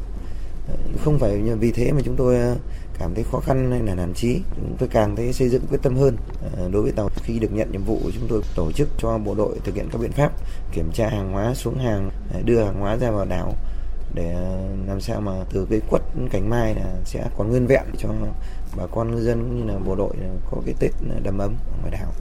Không 1.05 1.19
phải 1.19 1.43
vì 1.61 1.73
thế 1.73 1.93
mà 1.93 2.01
chúng 2.05 2.17
tôi 2.17 2.37
ờ, 2.37 2.57
cảm 2.99 3.15
thấy 3.15 3.25
khó 3.33 3.41
khăn 3.41 3.71
hay 3.71 3.81
là 3.81 3.95
nản 3.95 4.15
chí 4.15 4.41
chúng 4.57 4.77
tôi 4.79 4.89
càng 4.93 5.17
thấy 5.17 5.33
xây 5.33 5.49
dựng 5.49 5.63
quyết 5.71 5.79
tâm 5.83 5.97
hơn 5.97 6.17
ờ, 6.57 6.69
đối 6.73 6.83
với 6.83 6.93
tàu 6.93 7.09
khi 7.23 7.39
được 7.39 7.53
nhận 7.53 7.73
nhiệm 7.73 7.85
vụ 7.85 8.01
chúng 8.15 8.29
tôi 8.29 8.43
tổ 8.57 8.73
chức 8.73 8.89
cho 8.99 9.19
bộ 9.19 9.35
đội 9.35 9.59
thực 9.65 9.75
hiện 9.75 9.89
các 9.93 10.01
biện 10.01 10.13
pháp 10.13 10.33
kiểm 10.73 10.91
tra 10.95 11.09
hàng 11.09 11.33
hóa 11.33 11.55
xuống 11.55 11.79
hàng 11.79 12.11
ờ, 12.35 12.41
đưa 12.45 12.65
hàng 12.65 12.81
hóa 12.81 12.97
ra 12.97 13.11
vào 13.11 13.25
đảo 13.25 13.53
để 14.15 14.35
làm 14.89 15.01
sao 15.01 15.21
mà 15.21 15.33
từ 15.53 15.67
cái 15.71 15.81
quất 15.91 16.03
cánh 16.31 16.51
mai 16.51 16.75
là 16.75 16.97
sẽ 17.05 17.27
còn 17.39 17.49
nguyên 17.51 17.67
vẹn 17.67 17.85
cho 17.99 18.09
bà 18.77 18.87
con 18.87 19.15
ngư 19.15 19.21
dân 19.21 19.41
cũng 19.41 19.59
như 19.59 19.73
là 19.73 19.79
bộ 19.79 19.95
đội 19.95 20.15
có 20.51 20.59
cái 20.65 20.75
Tết 20.81 20.91
đầm 21.23 21.39
ấm 21.39 21.55
ở 21.73 21.79
ngoài 21.81 21.91
đảo. 21.91 22.13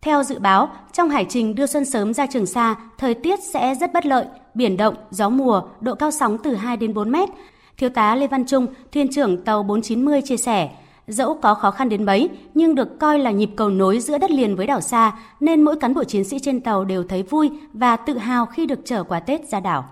Theo 0.00 0.22
dự 0.22 0.38
báo, 0.38 0.68
trong 0.92 1.10
hải 1.10 1.26
trình 1.28 1.54
đưa 1.54 1.66
xuân 1.66 1.84
sớm 1.84 2.14
ra 2.14 2.26
Trường 2.26 2.46
Sa, 2.46 2.74
thời 2.98 3.14
tiết 3.14 3.38
sẽ 3.52 3.74
rất 3.74 3.92
bất 3.92 4.06
lợi, 4.06 4.26
biển 4.54 4.76
động, 4.76 4.94
gió 5.10 5.28
mùa, 5.28 5.62
độ 5.80 5.94
cao 5.94 6.10
sóng 6.10 6.38
từ 6.44 6.54
2 6.54 6.76
đến 6.76 6.94
4 6.94 7.10
mét. 7.10 7.28
Thiếu 7.76 7.90
tá 7.90 8.14
Lê 8.14 8.26
Văn 8.26 8.46
Trung, 8.46 8.66
thuyền 8.92 9.12
trưởng 9.12 9.44
tàu 9.44 9.62
490 9.62 10.20
chia 10.24 10.36
sẻ, 10.36 10.70
dẫu 11.06 11.38
có 11.42 11.54
khó 11.54 11.70
khăn 11.70 11.88
đến 11.88 12.04
mấy, 12.04 12.28
nhưng 12.54 12.74
được 12.74 12.98
coi 12.98 13.18
là 13.18 13.30
nhịp 13.30 13.50
cầu 13.56 13.70
nối 13.70 14.00
giữa 14.00 14.18
đất 14.18 14.30
liền 14.30 14.56
với 14.56 14.66
đảo 14.66 14.80
xa, 14.80 15.12
nên 15.40 15.62
mỗi 15.62 15.76
cán 15.80 15.94
bộ 15.94 16.04
chiến 16.04 16.24
sĩ 16.24 16.38
trên 16.38 16.60
tàu 16.60 16.84
đều 16.84 17.04
thấy 17.04 17.22
vui 17.22 17.50
và 17.72 17.96
tự 17.96 18.18
hào 18.18 18.46
khi 18.46 18.66
được 18.66 18.78
chở 18.84 19.04
quà 19.04 19.20
Tết 19.20 19.48
ra 19.48 19.60
đảo 19.60 19.84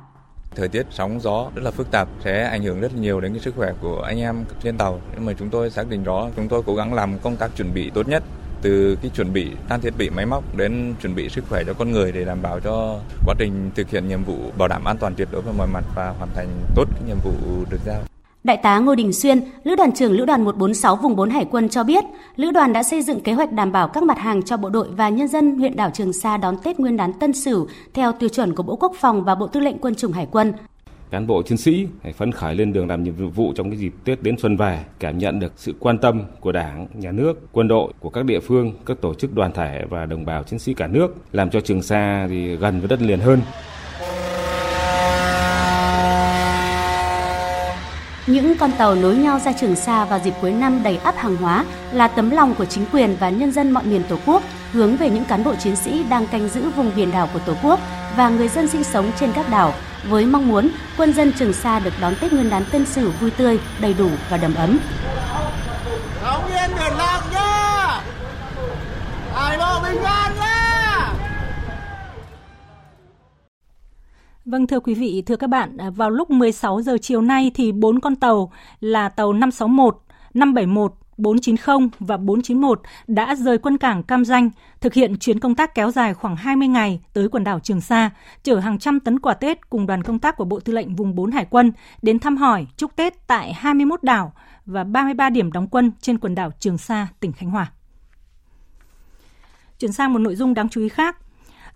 thời 0.56 0.68
tiết 0.68 0.86
sóng 0.90 1.20
gió 1.20 1.50
rất 1.54 1.64
là 1.64 1.70
phức 1.70 1.90
tạp 1.90 2.08
sẽ 2.24 2.44
ảnh 2.44 2.62
hưởng 2.62 2.80
rất 2.80 2.94
nhiều 2.94 3.20
đến 3.20 3.32
cái 3.32 3.40
sức 3.40 3.54
khỏe 3.56 3.72
của 3.80 4.02
anh 4.02 4.20
em 4.20 4.44
trên 4.62 4.76
tàu 4.76 5.00
nhưng 5.14 5.26
mà 5.26 5.32
chúng 5.38 5.50
tôi 5.50 5.70
xác 5.70 5.88
định 5.88 6.04
rõ, 6.04 6.28
chúng 6.36 6.48
tôi 6.48 6.62
cố 6.66 6.74
gắng 6.74 6.94
làm 6.94 7.18
công 7.18 7.36
tác 7.36 7.50
chuẩn 7.56 7.74
bị 7.74 7.90
tốt 7.90 8.08
nhất, 8.08 8.22
từ 8.62 8.96
cái 9.02 9.10
chuẩn 9.14 9.32
bị 9.32 9.50
trang 9.68 9.80
thiết 9.80 9.94
bị, 9.98 10.10
máy 10.10 10.26
móc 10.26 10.56
đến 10.56 10.94
chuẩn 11.02 11.14
bị 11.14 11.28
sức 11.28 11.44
khỏe 11.48 11.64
cho 11.66 11.74
con 11.74 11.92
người 11.92 12.12
để 12.12 12.24
đảm 12.24 12.42
bảo 12.42 12.60
cho 12.60 13.00
quá 13.26 13.34
trình 13.38 13.70
thực 13.74 13.90
hiện 13.90 14.08
nhiệm 14.08 14.24
vụ 14.24 14.36
bảo 14.58 14.68
đảm 14.68 14.84
an 14.84 14.96
toàn 15.00 15.14
tuyệt 15.14 15.28
đối 15.32 15.42
về 15.42 15.52
mọi 15.58 15.66
mặt 15.66 15.84
và 15.94 16.08
hoàn 16.08 16.30
thành 16.34 16.48
tốt 16.74 16.84
cái 16.94 17.02
nhiệm 17.06 17.18
vụ 17.24 17.64
được 17.70 17.80
giao. 17.86 18.15
Đại 18.46 18.56
tá 18.56 18.78
Ngô 18.78 18.94
Đình 18.94 19.12
Xuyên, 19.12 19.40
Lữ 19.64 19.74
đoàn 19.74 19.92
trưởng 19.92 20.12
Lữ 20.12 20.24
đoàn 20.24 20.44
146 20.44 20.96
vùng 20.96 21.16
4 21.16 21.30
Hải 21.30 21.44
quân 21.50 21.68
cho 21.68 21.84
biết, 21.84 22.04
Lữ 22.36 22.50
đoàn 22.50 22.72
đã 22.72 22.82
xây 22.82 23.02
dựng 23.02 23.20
kế 23.20 23.32
hoạch 23.32 23.52
đảm 23.52 23.72
bảo 23.72 23.88
các 23.88 24.02
mặt 24.02 24.18
hàng 24.18 24.42
cho 24.42 24.56
bộ 24.56 24.68
đội 24.68 24.88
và 24.90 25.08
nhân 25.08 25.28
dân 25.28 25.58
huyện 25.58 25.76
đảo 25.76 25.90
Trường 25.94 26.12
Sa 26.12 26.36
đón 26.36 26.56
Tết 26.64 26.80
Nguyên 26.80 26.96
đán 26.96 27.12
Tân 27.12 27.32
Sửu 27.32 27.66
theo 27.94 28.12
tiêu 28.12 28.28
chuẩn 28.28 28.54
của 28.54 28.62
Bộ 28.62 28.76
Quốc 28.76 28.92
phòng 29.00 29.24
và 29.24 29.34
Bộ 29.34 29.46
Tư 29.46 29.60
lệnh 29.60 29.78
Quân 29.78 29.94
chủng 29.94 30.12
Hải 30.12 30.26
quân 30.30 30.52
cán 31.10 31.26
bộ 31.26 31.42
chiến 31.42 31.58
sĩ 31.58 31.86
phải 32.02 32.12
phấn 32.12 32.32
khởi 32.32 32.54
lên 32.54 32.72
đường 32.72 32.88
làm 32.88 33.04
nhiệm 33.04 33.30
vụ 33.30 33.52
trong 33.56 33.70
cái 33.70 33.78
dịp 33.78 33.94
Tết 34.04 34.22
đến 34.22 34.36
xuân 34.38 34.56
về, 34.56 34.84
cảm 34.98 35.18
nhận 35.18 35.40
được 35.40 35.52
sự 35.56 35.74
quan 35.80 35.98
tâm 35.98 36.22
của 36.40 36.52
Đảng, 36.52 36.86
Nhà 36.94 37.12
nước, 37.12 37.48
quân 37.52 37.68
đội, 37.68 37.92
của 38.00 38.10
các 38.10 38.24
địa 38.24 38.40
phương, 38.40 38.72
các 38.86 39.00
tổ 39.00 39.14
chức 39.14 39.34
đoàn 39.34 39.52
thể 39.52 39.84
và 39.90 40.06
đồng 40.06 40.24
bào 40.24 40.42
chiến 40.42 40.58
sĩ 40.58 40.74
cả 40.74 40.86
nước, 40.86 41.14
làm 41.32 41.50
cho 41.50 41.60
Trường 41.60 41.82
Sa 41.82 42.26
thì 42.30 42.56
gần 42.56 42.80
với 42.80 42.88
đất 42.88 43.02
liền 43.02 43.20
hơn. 43.20 43.40
Những 48.26 48.56
con 48.58 48.72
tàu 48.72 48.94
nối 48.94 49.16
nhau 49.16 49.38
ra 49.38 49.52
Trường 49.52 49.76
Sa 49.76 50.04
vào 50.04 50.20
dịp 50.24 50.34
cuối 50.40 50.52
năm 50.52 50.82
đầy 50.82 50.96
ắp 50.96 51.14
hàng 51.18 51.36
hóa 51.36 51.64
là 51.92 52.08
tấm 52.08 52.30
lòng 52.30 52.54
của 52.54 52.64
chính 52.64 52.84
quyền 52.92 53.16
và 53.20 53.30
nhân 53.30 53.52
dân 53.52 53.70
mọi 53.70 53.84
miền 53.84 54.02
Tổ 54.08 54.16
quốc 54.26 54.42
hướng 54.72 54.96
về 54.96 55.10
những 55.10 55.24
cán 55.24 55.44
bộ 55.44 55.54
chiến 55.54 55.76
sĩ 55.76 56.04
đang 56.08 56.26
canh 56.26 56.48
giữ 56.48 56.70
vùng 56.70 56.90
biển 56.96 57.10
đảo 57.12 57.28
của 57.32 57.38
Tổ 57.38 57.54
quốc 57.62 57.80
và 58.16 58.28
người 58.28 58.48
dân 58.48 58.68
sinh 58.68 58.84
sống 58.84 59.12
trên 59.20 59.32
các 59.32 59.50
đảo 59.50 59.74
với 60.08 60.26
mong 60.26 60.48
muốn 60.48 60.70
quân 60.96 61.12
dân 61.12 61.32
Trường 61.38 61.52
Sa 61.52 61.78
được 61.78 61.92
đón 62.00 62.14
Tết 62.20 62.32
Nguyên 62.32 62.50
đán 62.50 62.64
Tân 62.64 62.86
Sửu 62.86 63.10
vui 63.20 63.30
tươi, 63.30 63.58
đầy 63.80 63.94
đủ 63.94 64.08
và 64.30 64.36
đầm 64.36 64.54
ấm. 64.54 64.78
Thống 66.22 66.46
yên 66.46 66.70
biển 66.78 66.92
lạc 66.98 67.22
nhá! 67.32 68.00
Hải 69.34 69.58
lộ 69.58 69.80
bình 69.82 70.02
an 70.02 70.32
nhá! 70.36 70.55
Vâng 74.46 74.66
thưa 74.66 74.80
quý 74.80 74.94
vị, 74.94 75.22
thưa 75.26 75.36
các 75.36 75.46
bạn, 75.46 75.76
à, 75.76 75.90
vào 75.90 76.10
lúc 76.10 76.30
16 76.30 76.82
giờ 76.82 76.96
chiều 77.02 77.22
nay 77.22 77.50
thì 77.54 77.72
bốn 77.72 78.00
con 78.00 78.16
tàu 78.16 78.52
là 78.80 79.08
tàu 79.08 79.32
561, 79.32 80.02
571 80.34 80.94
490 81.16 81.88
và 81.98 82.16
491 82.16 82.80
đã 83.06 83.34
rời 83.34 83.58
quân 83.58 83.78
cảng 83.78 84.02
Cam 84.02 84.24
Ranh, 84.24 84.50
thực 84.80 84.94
hiện 84.94 85.16
chuyến 85.18 85.40
công 85.40 85.54
tác 85.54 85.74
kéo 85.74 85.90
dài 85.90 86.14
khoảng 86.14 86.36
20 86.36 86.68
ngày 86.68 87.00
tới 87.12 87.28
quần 87.28 87.44
đảo 87.44 87.60
Trường 87.60 87.80
Sa, 87.80 88.10
chở 88.42 88.58
hàng 88.58 88.78
trăm 88.78 89.00
tấn 89.00 89.18
quà 89.18 89.34
Tết 89.34 89.70
cùng 89.70 89.86
đoàn 89.86 90.02
công 90.02 90.18
tác 90.18 90.36
của 90.36 90.44
Bộ 90.44 90.60
Tư 90.60 90.72
lệnh 90.72 90.94
Vùng 90.94 91.14
4 91.14 91.30
Hải 91.30 91.46
quân 91.50 91.72
đến 92.02 92.18
thăm 92.18 92.36
hỏi, 92.36 92.66
chúc 92.76 92.96
Tết 92.96 93.26
tại 93.26 93.52
21 93.52 94.02
đảo 94.02 94.32
và 94.66 94.84
33 94.84 95.30
điểm 95.30 95.52
đóng 95.52 95.68
quân 95.68 95.92
trên 96.00 96.18
quần 96.18 96.34
đảo 96.34 96.50
Trường 96.60 96.78
Sa, 96.78 97.08
tỉnh 97.20 97.32
Khánh 97.32 97.50
Hòa. 97.50 97.72
Chuyển 99.78 99.92
sang 99.92 100.12
một 100.12 100.18
nội 100.18 100.36
dung 100.36 100.54
đáng 100.54 100.68
chú 100.68 100.80
ý 100.80 100.88
khác. 100.88 101.16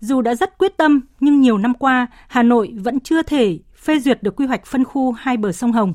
Dù 0.01 0.21
đã 0.21 0.35
rất 0.35 0.57
quyết 0.57 0.77
tâm, 0.77 1.01
nhưng 1.19 1.41
nhiều 1.41 1.57
năm 1.57 1.73
qua, 1.73 2.07
Hà 2.27 2.43
Nội 2.43 2.73
vẫn 2.77 2.99
chưa 2.99 3.23
thể 3.23 3.59
phê 3.75 3.99
duyệt 3.99 4.23
được 4.23 4.35
quy 4.35 4.45
hoạch 4.45 4.65
phân 4.65 4.83
khu 4.83 5.11
hai 5.11 5.37
bờ 5.37 5.51
sông 5.51 5.71
Hồng. 5.71 5.93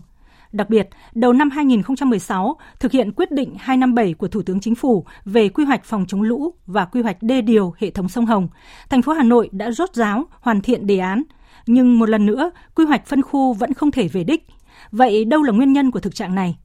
Đặc 0.52 0.70
biệt, 0.70 0.88
đầu 1.14 1.32
năm 1.32 1.50
2016, 1.50 2.56
thực 2.80 2.92
hiện 2.92 3.12
quyết 3.12 3.30
định 3.30 3.54
257 3.58 4.14
của 4.14 4.28
Thủ 4.28 4.42
tướng 4.42 4.60
Chính 4.60 4.74
phủ 4.74 5.04
về 5.24 5.48
quy 5.48 5.64
hoạch 5.64 5.84
phòng 5.84 6.04
chống 6.08 6.22
lũ 6.22 6.54
và 6.66 6.84
quy 6.84 7.02
hoạch 7.02 7.22
đê 7.22 7.40
điều 7.40 7.74
hệ 7.78 7.90
thống 7.90 8.08
sông 8.08 8.26
Hồng, 8.26 8.48
thành 8.90 9.02
phố 9.02 9.12
Hà 9.12 9.22
Nội 9.22 9.48
đã 9.52 9.70
rốt 9.70 9.94
ráo 9.94 10.24
hoàn 10.40 10.60
thiện 10.60 10.86
đề 10.86 10.98
án. 10.98 11.22
Nhưng 11.66 11.98
một 11.98 12.08
lần 12.08 12.26
nữa, 12.26 12.50
quy 12.74 12.84
hoạch 12.84 13.06
phân 13.06 13.22
khu 13.22 13.52
vẫn 13.52 13.74
không 13.74 13.90
thể 13.90 14.08
về 14.08 14.24
đích. 14.24 14.46
Vậy 14.90 15.24
đâu 15.24 15.42
là 15.42 15.52
nguyên 15.52 15.72
nhân 15.72 15.90
của 15.90 16.00
thực 16.00 16.14
trạng 16.14 16.34
này? 16.34 16.58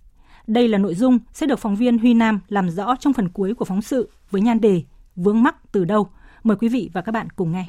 Đây 0.47 0.67
là 0.67 0.77
nội 0.77 0.95
dung 0.95 1.19
sẽ 1.33 1.47
được 1.47 1.59
phóng 1.59 1.75
viên 1.75 1.97
Huy 1.97 2.13
Nam 2.13 2.39
làm 2.47 2.69
rõ 2.69 2.95
trong 2.95 3.13
phần 3.13 3.29
cuối 3.29 3.53
của 3.53 3.65
phóng 3.65 3.81
sự 3.81 4.09
với 4.31 4.41
nhan 4.41 4.61
đề 4.61 4.83
Vướng 5.15 5.43
mắc 5.43 5.55
từ 5.71 5.85
đâu? 5.85 6.09
Mời 6.43 6.57
quý 6.57 6.69
vị 6.69 6.89
và 6.93 7.01
các 7.01 7.11
bạn 7.11 7.27
cùng 7.35 7.51
nghe. 7.51 7.65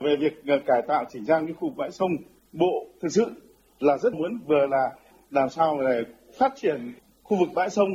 Về 0.00 0.16
việc 0.20 0.62
cải 0.66 0.82
tạo 0.88 1.04
chỉnh 1.12 1.24
trang 1.26 1.46
những 1.46 1.56
khu 1.56 1.70
bãi 1.70 1.90
sông, 1.90 2.10
Bộ 2.52 2.86
thực 3.02 3.08
sự 3.12 3.32
là 3.80 3.98
rất 3.98 4.14
muốn 4.14 4.38
vừa 4.46 4.66
là 4.66 4.90
làm 5.30 5.48
sao 5.48 5.78
để 5.80 6.02
phát 6.38 6.52
triển 6.56 6.92
khu 7.22 7.36
vực 7.40 7.48
bãi 7.54 7.70
sông 7.70 7.88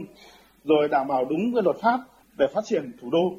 rồi 0.64 0.88
đảm 0.88 1.08
bảo 1.08 1.26
đúng 1.26 1.54
cái 1.54 1.64
luật 1.64 1.76
pháp 1.82 2.00
để 2.38 2.48
phát 2.54 2.62
triển 2.66 2.92
thủ 3.02 3.10
đô 3.10 3.36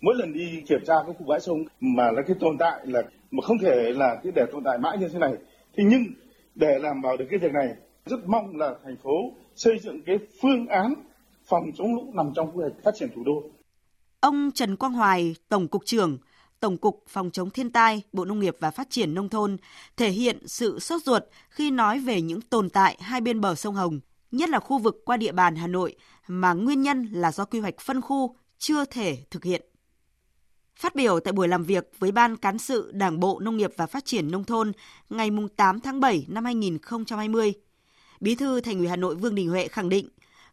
mỗi 0.00 0.14
lần 0.14 0.32
đi 0.32 0.62
kiểm 0.68 0.80
tra 0.86 0.94
các 1.06 1.16
khu 1.18 1.26
bãi 1.26 1.40
sông 1.40 1.64
mà 1.80 2.10
là 2.10 2.22
cái 2.26 2.36
tồn 2.40 2.58
tại 2.58 2.86
là 2.86 3.02
mà 3.30 3.42
không 3.42 3.58
thể 3.58 3.92
là 3.92 4.16
cái 4.22 4.32
để 4.36 4.46
tồn 4.52 4.64
tại 4.64 4.78
mãi 4.78 4.98
như 4.98 5.08
thế 5.08 5.18
này 5.18 5.32
thì 5.76 5.84
nhưng 5.86 6.04
để 6.54 6.78
làm 6.78 7.00
vào 7.00 7.16
được 7.16 7.24
cái 7.30 7.38
việc 7.38 7.52
này 7.52 7.68
rất 8.06 8.20
mong 8.26 8.56
là 8.56 8.74
thành 8.84 8.96
phố 8.96 9.32
xây 9.54 9.78
dựng 9.78 10.02
cái 10.06 10.18
phương 10.42 10.66
án 10.66 10.94
phòng 11.44 11.64
chống 11.74 11.94
lũ 11.94 12.12
nằm 12.14 12.32
trong 12.34 12.50
quy 12.52 12.60
hoạch 12.62 12.82
phát 12.84 12.94
triển 12.94 13.08
thủ 13.14 13.24
đô. 13.24 13.42
Ông 14.20 14.50
Trần 14.54 14.76
Quang 14.76 14.92
Hoài, 14.92 15.34
Tổng 15.48 15.68
cục 15.68 15.84
trưởng 15.84 16.18
Tổng 16.60 16.76
cục 16.76 17.04
Phòng 17.08 17.30
chống 17.30 17.50
thiên 17.50 17.70
tai, 17.70 18.02
Bộ 18.12 18.24
Nông 18.24 18.40
nghiệp 18.40 18.56
và 18.60 18.70
Phát 18.70 18.90
triển 18.90 19.14
Nông 19.14 19.28
thôn 19.28 19.56
thể 19.96 20.10
hiện 20.10 20.48
sự 20.48 20.78
sốt 20.78 21.02
ruột 21.02 21.22
khi 21.48 21.70
nói 21.70 21.98
về 21.98 22.20
những 22.20 22.40
tồn 22.40 22.70
tại 22.70 22.98
hai 23.00 23.20
bên 23.20 23.40
bờ 23.40 23.54
sông 23.54 23.74
Hồng, 23.74 24.00
nhất 24.30 24.48
là 24.48 24.58
khu 24.58 24.78
vực 24.78 24.96
qua 25.04 25.16
địa 25.16 25.32
bàn 25.32 25.56
Hà 25.56 25.66
Nội 25.66 25.96
mà 26.28 26.52
nguyên 26.52 26.82
nhân 26.82 27.08
là 27.12 27.32
do 27.32 27.44
quy 27.44 27.60
hoạch 27.60 27.80
phân 27.80 28.00
khu 28.00 28.36
chưa 28.58 28.84
thể 28.84 29.18
thực 29.30 29.44
hiện. 29.44 29.62
Phát 30.76 30.94
biểu 30.94 31.20
tại 31.20 31.32
buổi 31.32 31.48
làm 31.48 31.64
việc 31.64 31.90
với 31.98 32.12
Ban 32.12 32.36
Cán 32.36 32.58
sự 32.58 32.92
Đảng 32.92 33.20
Bộ 33.20 33.40
Nông 33.40 33.56
nghiệp 33.56 33.72
và 33.76 33.86
Phát 33.86 34.04
triển 34.04 34.30
Nông 34.30 34.44
thôn 34.44 34.72
ngày 35.10 35.30
8 35.56 35.80
tháng 35.80 36.00
7 36.00 36.26
năm 36.28 36.44
2020, 36.44 37.52
Bí 38.20 38.34
thư 38.34 38.60
Thành 38.60 38.78
ủy 38.78 38.88
Hà 38.88 38.96
Nội 38.96 39.14
Vương 39.14 39.34
Đình 39.34 39.48
Huệ 39.48 39.68
khẳng 39.68 39.88
định 39.88 40.08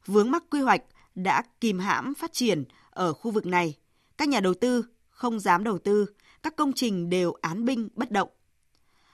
vướng 0.05 0.31
mắc 0.31 0.43
quy 0.49 0.61
hoạch 0.61 0.81
đã 1.15 1.43
kìm 1.61 1.79
hãm 1.79 2.13
phát 2.13 2.33
triển 2.33 2.63
ở 2.97 3.13
khu 3.13 3.31
vực 3.31 3.45
này. 3.45 3.77
Các 4.17 4.29
nhà 4.29 4.39
đầu 4.39 4.53
tư 4.53 4.85
không 5.09 5.39
dám 5.39 5.63
đầu 5.63 5.77
tư, 5.77 6.05
các 6.43 6.55
công 6.55 6.73
trình 6.73 7.09
đều 7.09 7.33
án 7.41 7.65
binh 7.65 7.89
bất 7.93 8.11
động. 8.11 8.29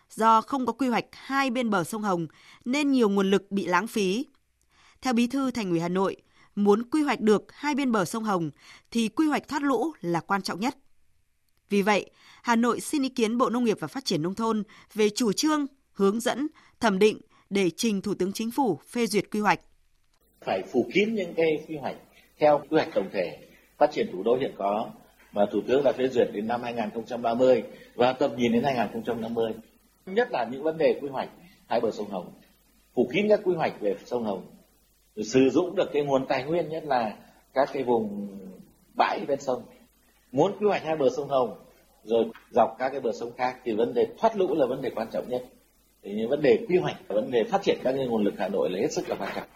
Do 0.09 0.41
không 0.41 0.65
có 0.65 0.73
quy 0.73 0.87
hoạch 0.87 1.05
hai 1.11 1.49
bên 1.49 1.69
bờ 1.69 1.83
sông 1.83 2.01
Hồng 2.01 2.27
nên 2.65 2.91
nhiều 2.91 3.09
nguồn 3.09 3.31
lực 3.31 3.51
bị 3.51 3.65
lãng 3.65 3.87
phí. 3.87 4.25
Theo 5.01 5.13
Bí 5.13 5.27
thư 5.27 5.51
Thành 5.51 5.69
ủy 5.69 5.79
Hà 5.79 5.89
Nội, 5.89 6.15
muốn 6.55 6.89
quy 6.89 7.01
hoạch 7.01 7.21
được 7.21 7.43
hai 7.51 7.75
bên 7.75 7.91
bờ 7.91 8.05
sông 8.05 8.23
Hồng 8.23 8.51
thì 8.91 9.07
quy 9.07 9.27
hoạch 9.27 9.47
thoát 9.47 9.63
lũ 9.63 9.91
là 10.01 10.19
quan 10.19 10.41
trọng 10.41 10.59
nhất. 10.59 10.77
Vì 11.69 11.81
vậy, 11.81 12.11
Hà 12.41 12.55
Nội 12.55 12.79
xin 12.79 13.03
ý 13.03 13.09
kiến 13.09 13.37
Bộ 13.37 13.49
Nông 13.49 13.63
nghiệp 13.63 13.77
và 13.79 13.87
Phát 13.87 14.05
triển 14.05 14.21
Nông 14.21 14.35
thôn 14.35 14.63
về 14.93 15.09
chủ 15.09 15.33
trương, 15.33 15.65
hướng 15.91 16.19
dẫn, 16.19 16.47
thẩm 16.79 16.99
định 16.99 17.21
để 17.49 17.69
trình 17.69 18.01
Thủ 18.01 18.13
tướng 18.13 18.33
Chính 18.33 18.51
phủ 18.51 18.79
phê 18.87 19.07
duyệt 19.07 19.31
quy 19.31 19.39
hoạch. 19.39 19.59
Phải 20.45 20.61
phủ 20.71 20.89
kín 20.93 21.15
những 21.15 21.33
cái 21.37 21.65
quy 21.67 21.77
hoạch 21.77 21.95
theo 22.39 22.59
quy 22.59 22.77
hoạch 22.77 22.89
tổng 22.95 23.09
thể 23.13 23.52
phát 23.77 23.91
triển 23.91 24.09
thủ 24.11 24.23
đô 24.23 24.35
hiện 24.35 24.51
có 24.57 24.89
mà 25.31 25.45
Thủ 25.51 25.61
tướng 25.67 25.83
đã 25.83 25.91
phê 25.91 26.07
duyệt 26.07 26.29
đến 26.33 26.47
năm 26.47 26.63
2030 26.63 27.63
và 27.95 28.13
tầm 28.13 28.35
nhìn 28.37 28.51
đến 28.51 28.63
2050. 28.63 29.53
Nhất 30.05 30.31
là 30.31 30.45
những 30.51 30.63
vấn 30.63 30.77
đề 30.77 30.99
quy 31.01 31.09
hoạch 31.09 31.29
hai 31.67 31.79
bờ 31.79 31.91
sông 31.91 32.09
Hồng, 32.09 32.33
phủ 32.95 33.09
kín 33.13 33.25
các 33.29 33.39
quy 33.43 33.55
hoạch 33.55 33.73
về 33.79 33.95
sông 34.05 34.23
Hồng, 34.23 34.45
sử 35.15 35.49
dụng 35.49 35.75
được 35.75 35.89
cái 35.93 36.03
nguồn 36.03 36.25
tài 36.25 36.43
nguyên 36.43 36.69
nhất 36.69 36.83
là 36.83 37.17
các 37.53 37.69
cái 37.73 37.83
vùng 37.83 38.37
bãi 38.95 39.25
bên 39.27 39.41
sông. 39.41 39.63
Muốn 40.31 40.51
quy 40.59 40.67
hoạch 40.67 40.83
hai 40.83 40.95
bờ 40.95 41.09
sông 41.15 41.29
Hồng 41.29 41.65
rồi 42.03 42.25
dọc 42.51 42.75
các 42.79 42.89
cái 42.89 42.99
bờ 42.99 43.11
sông 43.19 43.31
khác 43.37 43.57
thì 43.63 43.71
vấn 43.71 43.93
đề 43.93 44.07
thoát 44.17 44.37
lũ 44.37 44.55
là 44.55 44.65
vấn 44.65 44.81
đề 44.81 44.89
quan 44.89 45.07
trọng 45.11 45.29
nhất. 45.29 45.45
Thì 46.03 46.11
những 46.13 46.29
vấn 46.29 46.41
đề 46.41 46.65
quy 46.69 46.77
hoạch, 46.77 47.07
vấn 47.07 47.31
đề 47.31 47.43
phát 47.43 47.61
triển 47.63 47.77
các 47.83 47.95
nguồn 47.95 48.23
lực 48.23 48.33
Hà 48.37 48.47
Nội 48.47 48.69
là 48.69 48.79
hết 48.79 48.93
sức 48.93 49.09
là 49.09 49.15
quan 49.19 49.31
trọng. 49.35 49.47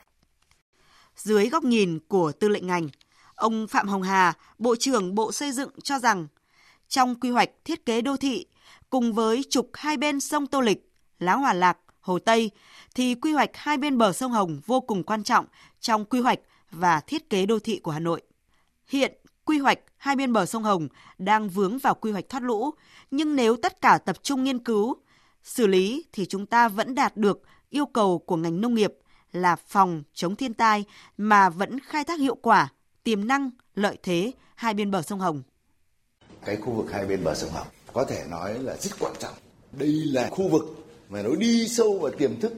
Dưới 1.15 1.49
góc 1.49 1.63
nhìn 1.63 1.99
của 2.07 2.31
tư 2.39 2.49
lệnh 2.49 2.67
ngành, 2.67 2.87
Ông 3.37 3.67
Phạm 3.67 3.87
Hồng 3.87 4.01
Hà, 4.01 4.33
Bộ 4.57 4.75
trưởng 4.75 5.15
Bộ 5.15 5.31
Xây 5.31 5.51
dựng 5.51 5.69
cho 5.83 5.99
rằng 5.99 6.27
trong 6.87 7.15
quy 7.15 7.29
hoạch 7.29 7.49
thiết 7.65 7.85
kế 7.85 8.01
đô 8.01 8.17
thị 8.17 8.45
cùng 8.89 9.13
với 9.13 9.43
trục 9.49 9.69
hai 9.73 9.97
bên 9.97 10.19
sông 10.19 10.47
Tô 10.47 10.61
Lịch, 10.61 10.91
lá 11.19 11.33
Hòa 11.35 11.53
Lạc, 11.53 11.77
Hồ 11.99 12.19
Tây 12.19 12.51
thì 12.95 13.15
quy 13.15 13.33
hoạch 13.33 13.49
hai 13.53 13.77
bên 13.77 13.97
bờ 13.97 14.13
sông 14.13 14.31
Hồng 14.31 14.61
vô 14.65 14.81
cùng 14.81 15.03
quan 15.03 15.23
trọng 15.23 15.45
trong 15.79 16.05
quy 16.05 16.19
hoạch 16.19 16.39
và 16.71 16.99
thiết 16.99 17.29
kế 17.29 17.45
đô 17.45 17.59
thị 17.59 17.79
của 17.79 17.91
Hà 17.91 17.99
Nội. 17.99 18.21
Hiện 18.87 19.13
quy 19.45 19.57
hoạch 19.57 19.79
hai 19.97 20.15
bên 20.15 20.33
bờ 20.33 20.45
sông 20.45 20.63
Hồng 20.63 20.87
đang 21.17 21.49
vướng 21.49 21.77
vào 21.77 21.95
quy 21.95 22.11
hoạch 22.11 22.29
thoát 22.29 22.43
lũ, 22.43 22.71
nhưng 23.11 23.35
nếu 23.35 23.57
tất 23.57 23.81
cả 23.81 23.97
tập 23.97 24.17
trung 24.23 24.43
nghiên 24.43 24.59
cứu, 24.59 24.95
xử 25.43 25.67
lý 25.67 26.05
thì 26.11 26.25
chúng 26.25 26.45
ta 26.45 26.67
vẫn 26.67 26.95
đạt 26.95 27.17
được 27.17 27.41
yêu 27.69 27.85
cầu 27.85 28.19
của 28.19 28.35
ngành 28.35 28.61
nông 28.61 28.75
nghiệp 28.75 28.93
là 29.31 29.55
phòng 29.55 30.03
chống 30.13 30.35
thiên 30.35 30.53
tai 30.53 30.85
mà 31.17 31.49
vẫn 31.49 31.79
khai 31.79 32.03
thác 32.03 32.19
hiệu 32.19 32.35
quả 32.35 32.69
tiềm 33.07 33.27
năng, 33.27 33.49
lợi 33.75 33.97
thế 34.03 34.31
hai 34.55 34.73
bên 34.73 34.91
bờ 34.91 35.01
sông 35.01 35.19
Hồng. 35.19 35.43
Cái 36.45 36.55
khu 36.55 36.73
vực 36.73 36.91
hai 36.91 37.05
bên 37.05 37.23
bờ 37.23 37.35
sông 37.35 37.49
Hồng 37.49 37.67
có 37.93 38.05
thể 38.05 38.25
nói 38.29 38.59
là 38.59 38.77
rất 38.77 38.91
quan 38.99 39.13
trọng. 39.19 39.33
Đây 39.71 39.89
là 39.89 40.29
khu 40.29 40.49
vực 40.49 40.63
mà 41.09 41.21
nó 41.21 41.29
đi 41.39 41.67
sâu 41.67 41.99
vào 41.99 42.11
tiềm 42.11 42.39
thức 42.39 42.53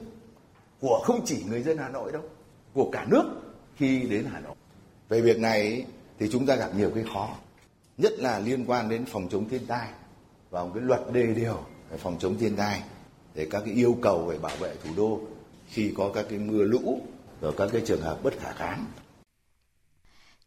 của 0.80 1.02
không 1.04 1.24
chỉ 1.24 1.42
người 1.48 1.62
dân 1.62 1.78
Hà 1.78 1.88
Nội 1.88 2.12
đâu, 2.12 2.22
của 2.74 2.90
cả 2.92 3.06
nước 3.10 3.24
khi 3.76 4.00
đến 4.00 4.26
Hà 4.32 4.40
Nội. 4.40 4.54
Về 5.08 5.20
việc 5.20 5.38
này 5.38 5.86
thì 6.18 6.28
chúng 6.32 6.46
ta 6.46 6.56
gặp 6.56 6.70
nhiều 6.76 6.90
cái 6.94 7.04
khó, 7.14 7.28
nhất 7.98 8.12
là 8.18 8.38
liên 8.38 8.64
quan 8.66 8.88
đến 8.88 9.04
phòng 9.04 9.28
chống 9.30 9.48
thiên 9.48 9.66
tai 9.66 9.88
và 10.50 10.64
một 10.64 10.70
cái 10.74 10.82
luật 10.82 11.00
đề 11.12 11.26
điều 11.26 11.64
về 11.90 11.98
phòng 11.98 12.16
chống 12.18 12.38
thiên 12.38 12.56
tai 12.56 12.82
để 13.34 13.46
các 13.50 13.62
cái 13.64 13.74
yêu 13.74 13.96
cầu 14.02 14.26
về 14.26 14.38
bảo 14.38 14.56
vệ 14.56 14.74
thủ 14.84 14.90
đô 14.96 15.20
khi 15.68 15.94
có 15.96 16.10
các 16.14 16.26
cái 16.30 16.38
mưa 16.38 16.64
lũ 16.64 17.00
rồi 17.40 17.52
các 17.56 17.68
cái 17.72 17.82
trường 17.86 18.00
hợp 18.00 18.22
bất 18.22 18.34
khả 18.40 18.52
kháng 18.52 18.86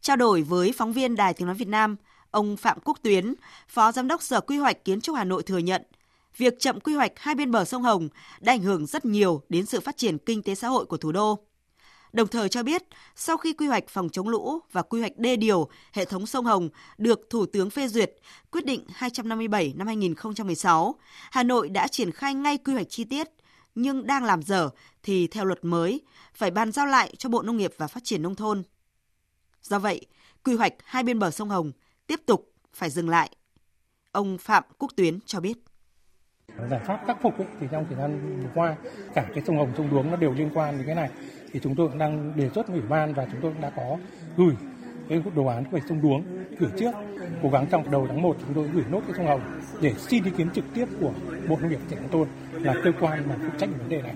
Trao 0.04 0.16
đổi 0.16 0.42
với 0.42 0.72
phóng 0.72 0.94
viên 0.94 1.16
Đài 1.16 1.34
Tiếng 1.34 1.48
Nói 1.48 1.56
Việt 1.56 1.68
Nam, 1.68 1.96
ông 2.32 2.58
Phạm 2.58 2.78
Quốc 2.84 2.98
Tuyến, 3.02 3.34
Phó 3.68 3.92
Giám 3.92 4.08
đốc 4.08 4.22
Sở 4.22 4.42
Quy 4.42 4.58
hoạch 4.58 4.86
Kiến 4.86 5.02
trúc 5.02 5.16
Hà 5.16 5.24
Nội 5.24 5.44
thừa 5.44 5.58
nhận, 5.58 5.82
việc 6.38 6.60
chậm 6.60 6.80
quy 6.80 6.94
hoạch 6.94 7.12
hai 7.16 7.36
bên 7.36 7.52
bờ 7.52 7.66
sông 7.66 7.84
Hồng 7.84 8.10
đã 8.40 8.54
ảnh 8.54 8.62
hưởng 8.62 8.86
rất 8.86 9.06
nhiều 9.06 9.42
đến 9.50 9.66
sự 9.66 9.80
phát 9.80 9.98
triển 9.98 10.18
kinh 10.18 10.44
tế 10.44 10.56
xã 10.56 10.68
hội 10.68 10.86
của 10.86 10.98
thủ 10.98 11.12
đô. 11.12 11.40
Đồng 12.14 12.28
thời 12.28 12.50
cho 12.50 12.64
biết, 12.64 12.84
sau 13.16 13.38
khi 13.38 13.54
quy 13.54 13.68
hoạch 13.68 13.84
phòng 13.88 14.10
chống 14.10 14.30
lũ 14.30 14.60
và 14.72 14.82
quy 14.82 15.00
hoạch 15.00 15.18
đê 15.18 15.36
điều 15.36 15.70
hệ 15.94 16.06
thống 16.06 16.26
sông 16.26 16.46
Hồng 16.46 16.70
được 16.98 17.20
Thủ 17.30 17.46
tướng 17.46 17.70
phê 17.70 17.88
duyệt, 17.88 18.14
quyết 18.52 18.66
định 18.66 18.86
257 18.94 19.74
năm 19.78 19.88
2016, 19.88 20.96
Hà 21.32 21.44
Nội 21.44 21.70
đã 21.70 21.88
triển 21.88 22.12
khai 22.12 22.34
ngay 22.34 22.58
quy 22.58 22.74
hoạch 22.74 22.90
chi 22.90 23.04
tiết, 23.04 23.28
nhưng 23.76 24.08
đang 24.08 24.24
làm 24.24 24.44
dở 24.44 24.70
thì 25.04 25.28
theo 25.28 25.46
luật 25.46 25.66
mới 25.66 26.02
phải 26.36 26.52
bàn 26.52 26.72
giao 26.72 26.86
lại 26.86 27.14
cho 27.18 27.30
Bộ 27.30 27.42
Nông 27.42 27.58
nghiệp 27.58 27.74
và 27.78 27.88
Phát 27.88 28.04
triển 28.04 28.22
Nông 28.22 28.36
thôn 28.36 28.64
Do 29.64 29.80
vậy, 29.80 30.02
quy 30.44 30.56
hoạch 30.56 30.74
hai 30.84 31.04
bên 31.04 31.20
bờ 31.20 31.32
sông 31.32 31.50
Hồng 31.50 31.72
tiếp 32.08 32.20
tục 32.26 32.52
phải 32.74 32.90
dừng 32.90 33.10
lại. 33.10 33.30
Ông 34.12 34.38
Phạm 34.38 34.64
Quốc 34.78 34.92
Tuyến 34.96 35.20
cho 35.26 35.40
biết. 35.40 35.58
Giải 36.70 36.82
pháp 36.86 37.04
khắc 37.08 37.22
phục 37.22 37.38
ấy, 37.38 37.48
thì 37.60 37.68
trong 37.72 37.86
thời 37.90 37.98
gian 37.98 38.40
vừa 38.44 38.50
qua 38.56 38.76
cả 39.14 39.30
cái 39.36 39.44
sông 39.48 39.58
Hồng 39.58 39.74
sông 39.78 39.90
Đuống 39.90 40.12
nó 40.12 40.16
đều 40.18 40.34
liên 40.34 40.50
quan 40.54 40.78
đến 40.78 40.86
cái 40.86 40.96
này 40.96 41.10
thì 41.52 41.60
chúng 41.64 41.76
tôi 41.76 41.88
cũng 41.88 41.98
đang 41.98 42.38
đề 42.38 42.50
xuất 42.56 42.68
ủy 42.68 42.82
ban 42.82 43.14
và 43.14 43.28
chúng 43.32 43.42
tôi 43.42 43.52
cũng 43.54 43.62
đã 43.62 43.70
có 43.76 43.98
gửi 44.38 44.56
cái 45.10 45.22
đồ 45.36 45.46
án 45.46 45.64
về 45.72 45.82
sông 45.90 46.02
Đuống 46.02 46.24
gửi 46.60 46.70
trước. 46.80 46.92
Cố 47.44 47.50
gắng 47.50 47.66
trong 47.72 47.92
đầu 47.92 48.08
tháng 48.08 48.22
1 48.22 48.38
chúng 48.40 48.54
tôi 48.54 48.68
gửi 48.74 48.84
nốt 48.92 49.02
cái 49.08 49.14
sông 49.18 49.28
Hồng 49.28 49.42
để 49.82 49.94
xin 49.98 50.24
ý 50.24 50.32
kiến 50.38 50.50
trực 50.56 50.66
tiếp 50.74 50.86
của 51.00 51.12
Bộ 51.48 51.58
Nông 51.62 51.70
nghiệp 51.70 51.78
Phát 51.78 51.86
triển 51.90 52.00
Nông 52.02 52.12
thôn 52.12 52.28
là 52.54 52.74
cơ 52.84 52.92
quan 53.00 53.30
mà 53.30 53.36
phụ 53.42 53.58
trách 53.58 53.70
vấn 53.78 53.90
đề 53.90 54.02
này. 54.02 54.16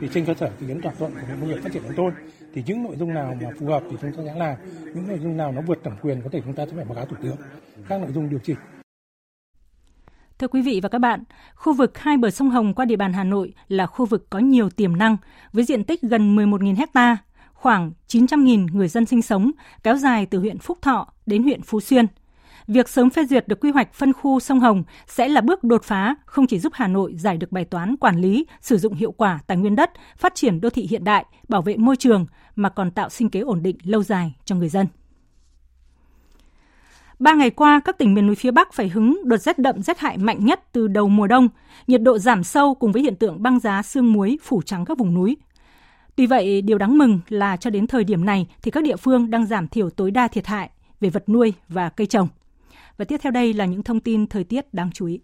Thì 0.00 0.08
trên 0.14 0.24
cơ 0.24 0.34
sở 0.34 0.50
ý 0.60 0.66
kiến 0.66 0.80
thỏa 0.82 0.92
thuận 0.98 1.12
của 1.12 1.20
Bộ 1.20 1.34
Nông 1.40 1.48
nghiệp 1.48 1.60
Phát 1.62 1.72
triển 1.72 1.82
Nông 1.82 1.96
thôn 1.96 2.14
thì 2.54 2.62
những 2.66 2.82
nội 2.82 2.96
dung 2.96 3.14
nào 3.14 3.36
mà 3.42 3.50
phù 3.60 3.66
hợp 3.66 3.82
thì 3.90 3.96
chúng 4.00 4.12
ta 4.12 4.22
sẽ 4.26 4.34
làm. 4.34 4.56
Những 4.94 5.08
nội 5.08 5.18
dung 5.22 5.36
nào 5.36 5.52
nó 5.52 5.60
vượt 5.60 5.78
thẩm 5.84 5.92
quyền 6.02 6.20
có 6.22 6.28
thể 6.32 6.40
chúng 6.44 6.54
ta 6.54 6.66
sẽ 6.66 6.72
phải 6.76 6.84
báo 6.84 6.94
cáo 6.94 7.06
thủ 7.06 7.16
tướng. 7.22 7.36
Các 7.88 8.00
nội 8.00 8.12
dung 8.12 8.30
điều 8.30 8.38
chỉnh. 8.38 8.56
Thưa 10.38 10.48
quý 10.48 10.62
vị 10.62 10.80
và 10.82 10.88
các 10.88 10.98
bạn, 10.98 11.22
khu 11.54 11.74
vực 11.74 11.98
hai 11.98 12.16
bờ 12.16 12.30
sông 12.30 12.50
Hồng 12.50 12.74
qua 12.74 12.84
địa 12.84 12.96
bàn 12.96 13.12
Hà 13.12 13.24
Nội 13.24 13.54
là 13.68 13.86
khu 13.86 14.06
vực 14.06 14.26
có 14.30 14.38
nhiều 14.38 14.70
tiềm 14.70 14.96
năng 14.96 15.16
với 15.52 15.64
diện 15.64 15.84
tích 15.84 16.02
gần 16.02 16.36
11.000 16.36 16.76
hecta 16.76 17.16
khoảng 17.66 17.92
900.000 18.08 18.66
người 18.72 18.88
dân 18.88 19.06
sinh 19.06 19.22
sống, 19.22 19.50
kéo 19.82 19.96
dài 19.96 20.26
từ 20.26 20.38
huyện 20.38 20.58
Phúc 20.58 20.78
Thọ 20.82 21.08
đến 21.26 21.42
huyện 21.42 21.62
Phú 21.62 21.80
Xuyên. 21.80 22.06
Việc 22.66 22.88
sớm 22.88 23.10
phê 23.10 23.24
duyệt 23.24 23.48
được 23.48 23.60
quy 23.60 23.70
hoạch 23.70 23.94
phân 23.94 24.12
khu 24.12 24.40
sông 24.40 24.60
Hồng 24.60 24.82
sẽ 25.06 25.28
là 25.28 25.40
bước 25.40 25.64
đột 25.64 25.84
phá, 25.84 26.14
không 26.26 26.46
chỉ 26.46 26.58
giúp 26.58 26.72
Hà 26.76 26.88
Nội 26.88 27.14
giải 27.16 27.36
được 27.36 27.52
bài 27.52 27.64
toán 27.64 27.96
quản 27.96 28.20
lý, 28.20 28.46
sử 28.60 28.78
dụng 28.78 28.94
hiệu 28.94 29.12
quả 29.12 29.38
tài 29.46 29.56
nguyên 29.56 29.76
đất, 29.76 29.90
phát 30.16 30.34
triển 30.34 30.60
đô 30.60 30.70
thị 30.70 30.86
hiện 30.90 31.04
đại, 31.04 31.24
bảo 31.48 31.62
vệ 31.62 31.76
môi 31.76 31.96
trường, 31.96 32.26
mà 32.56 32.68
còn 32.68 32.90
tạo 32.90 33.08
sinh 33.08 33.30
kế 33.30 33.40
ổn 33.40 33.62
định 33.62 33.76
lâu 33.82 34.02
dài 34.02 34.34
cho 34.44 34.56
người 34.56 34.68
dân. 34.68 34.86
Ba 37.18 37.34
ngày 37.34 37.50
qua, 37.50 37.80
các 37.84 37.98
tỉnh 37.98 38.14
miền 38.14 38.26
núi 38.26 38.34
phía 38.34 38.50
Bắc 38.50 38.72
phải 38.72 38.88
hứng 38.88 39.20
đợt 39.24 39.38
rét 39.38 39.58
đậm 39.58 39.82
rét 39.82 39.98
hại 39.98 40.18
mạnh 40.18 40.44
nhất 40.44 40.60
từ 40.72 40.88
đầu 40.88 41.08
mùa 41.08 41.26
đông. 41.26 41.48
Nhiệt 41.86 42.02
độ 42.02 42.18
giảm 42.18 42.44
sâu 42.44 42.74
cùng 42.74 42.92
với 42.92 43.02
hiện 43.02 43.16
tượng 43.16 43.42
băng 43.42 43.60
giá 43.60 43.82
sương 43.82 44.12
muối 44.12 44.38
phủ 44.42 44.62
trắng 44.62 44.84
các 44.84 44.98
vùng 44.98 45.14
núi. 45.14 45.36
Tuy 46.16 46.26
vậy, 46.26 46.62
điều 46.62 46.78
đáng 46.78 46.98
mừng 46.98 47.20
là 47.28 47.56
cho 47.56 47.70
đến 47.70 47.86
thời 47.86 48.04
điểm 48.04 48.24
này 48.24 48.46
thì 48.62 48.70
các 48.70 48.84
địa 48.84 48.96
phương 48.96 49.30
đang 49.30 49.46
giảm 49.46 49.68
thiểu 49.68 49.90
tối 49.90 50.10
đa 50.10 50.28
thiệt 50.28 50.46
hại 50.46 50.70
về 51.00 51.10
vật 51.10 51.28
nuôi 51.28 51.52
và 51.68 51.88
cây 51.88 52.06
trồng. 52.06 52.28
Và 52.96 53.04
tiếp 53.04 53.16
theo 53.22 53.32
đây 53.32 53.52
là 53.52 53.64
những 53.64 53.82
thông 53.82 54.00
tin 54.00 54.26
thời 54.26 54.44
tiết 54.44 54.74
đáng 54.74 54.90
chú 54.94 55.06
ý. 55.06 55.20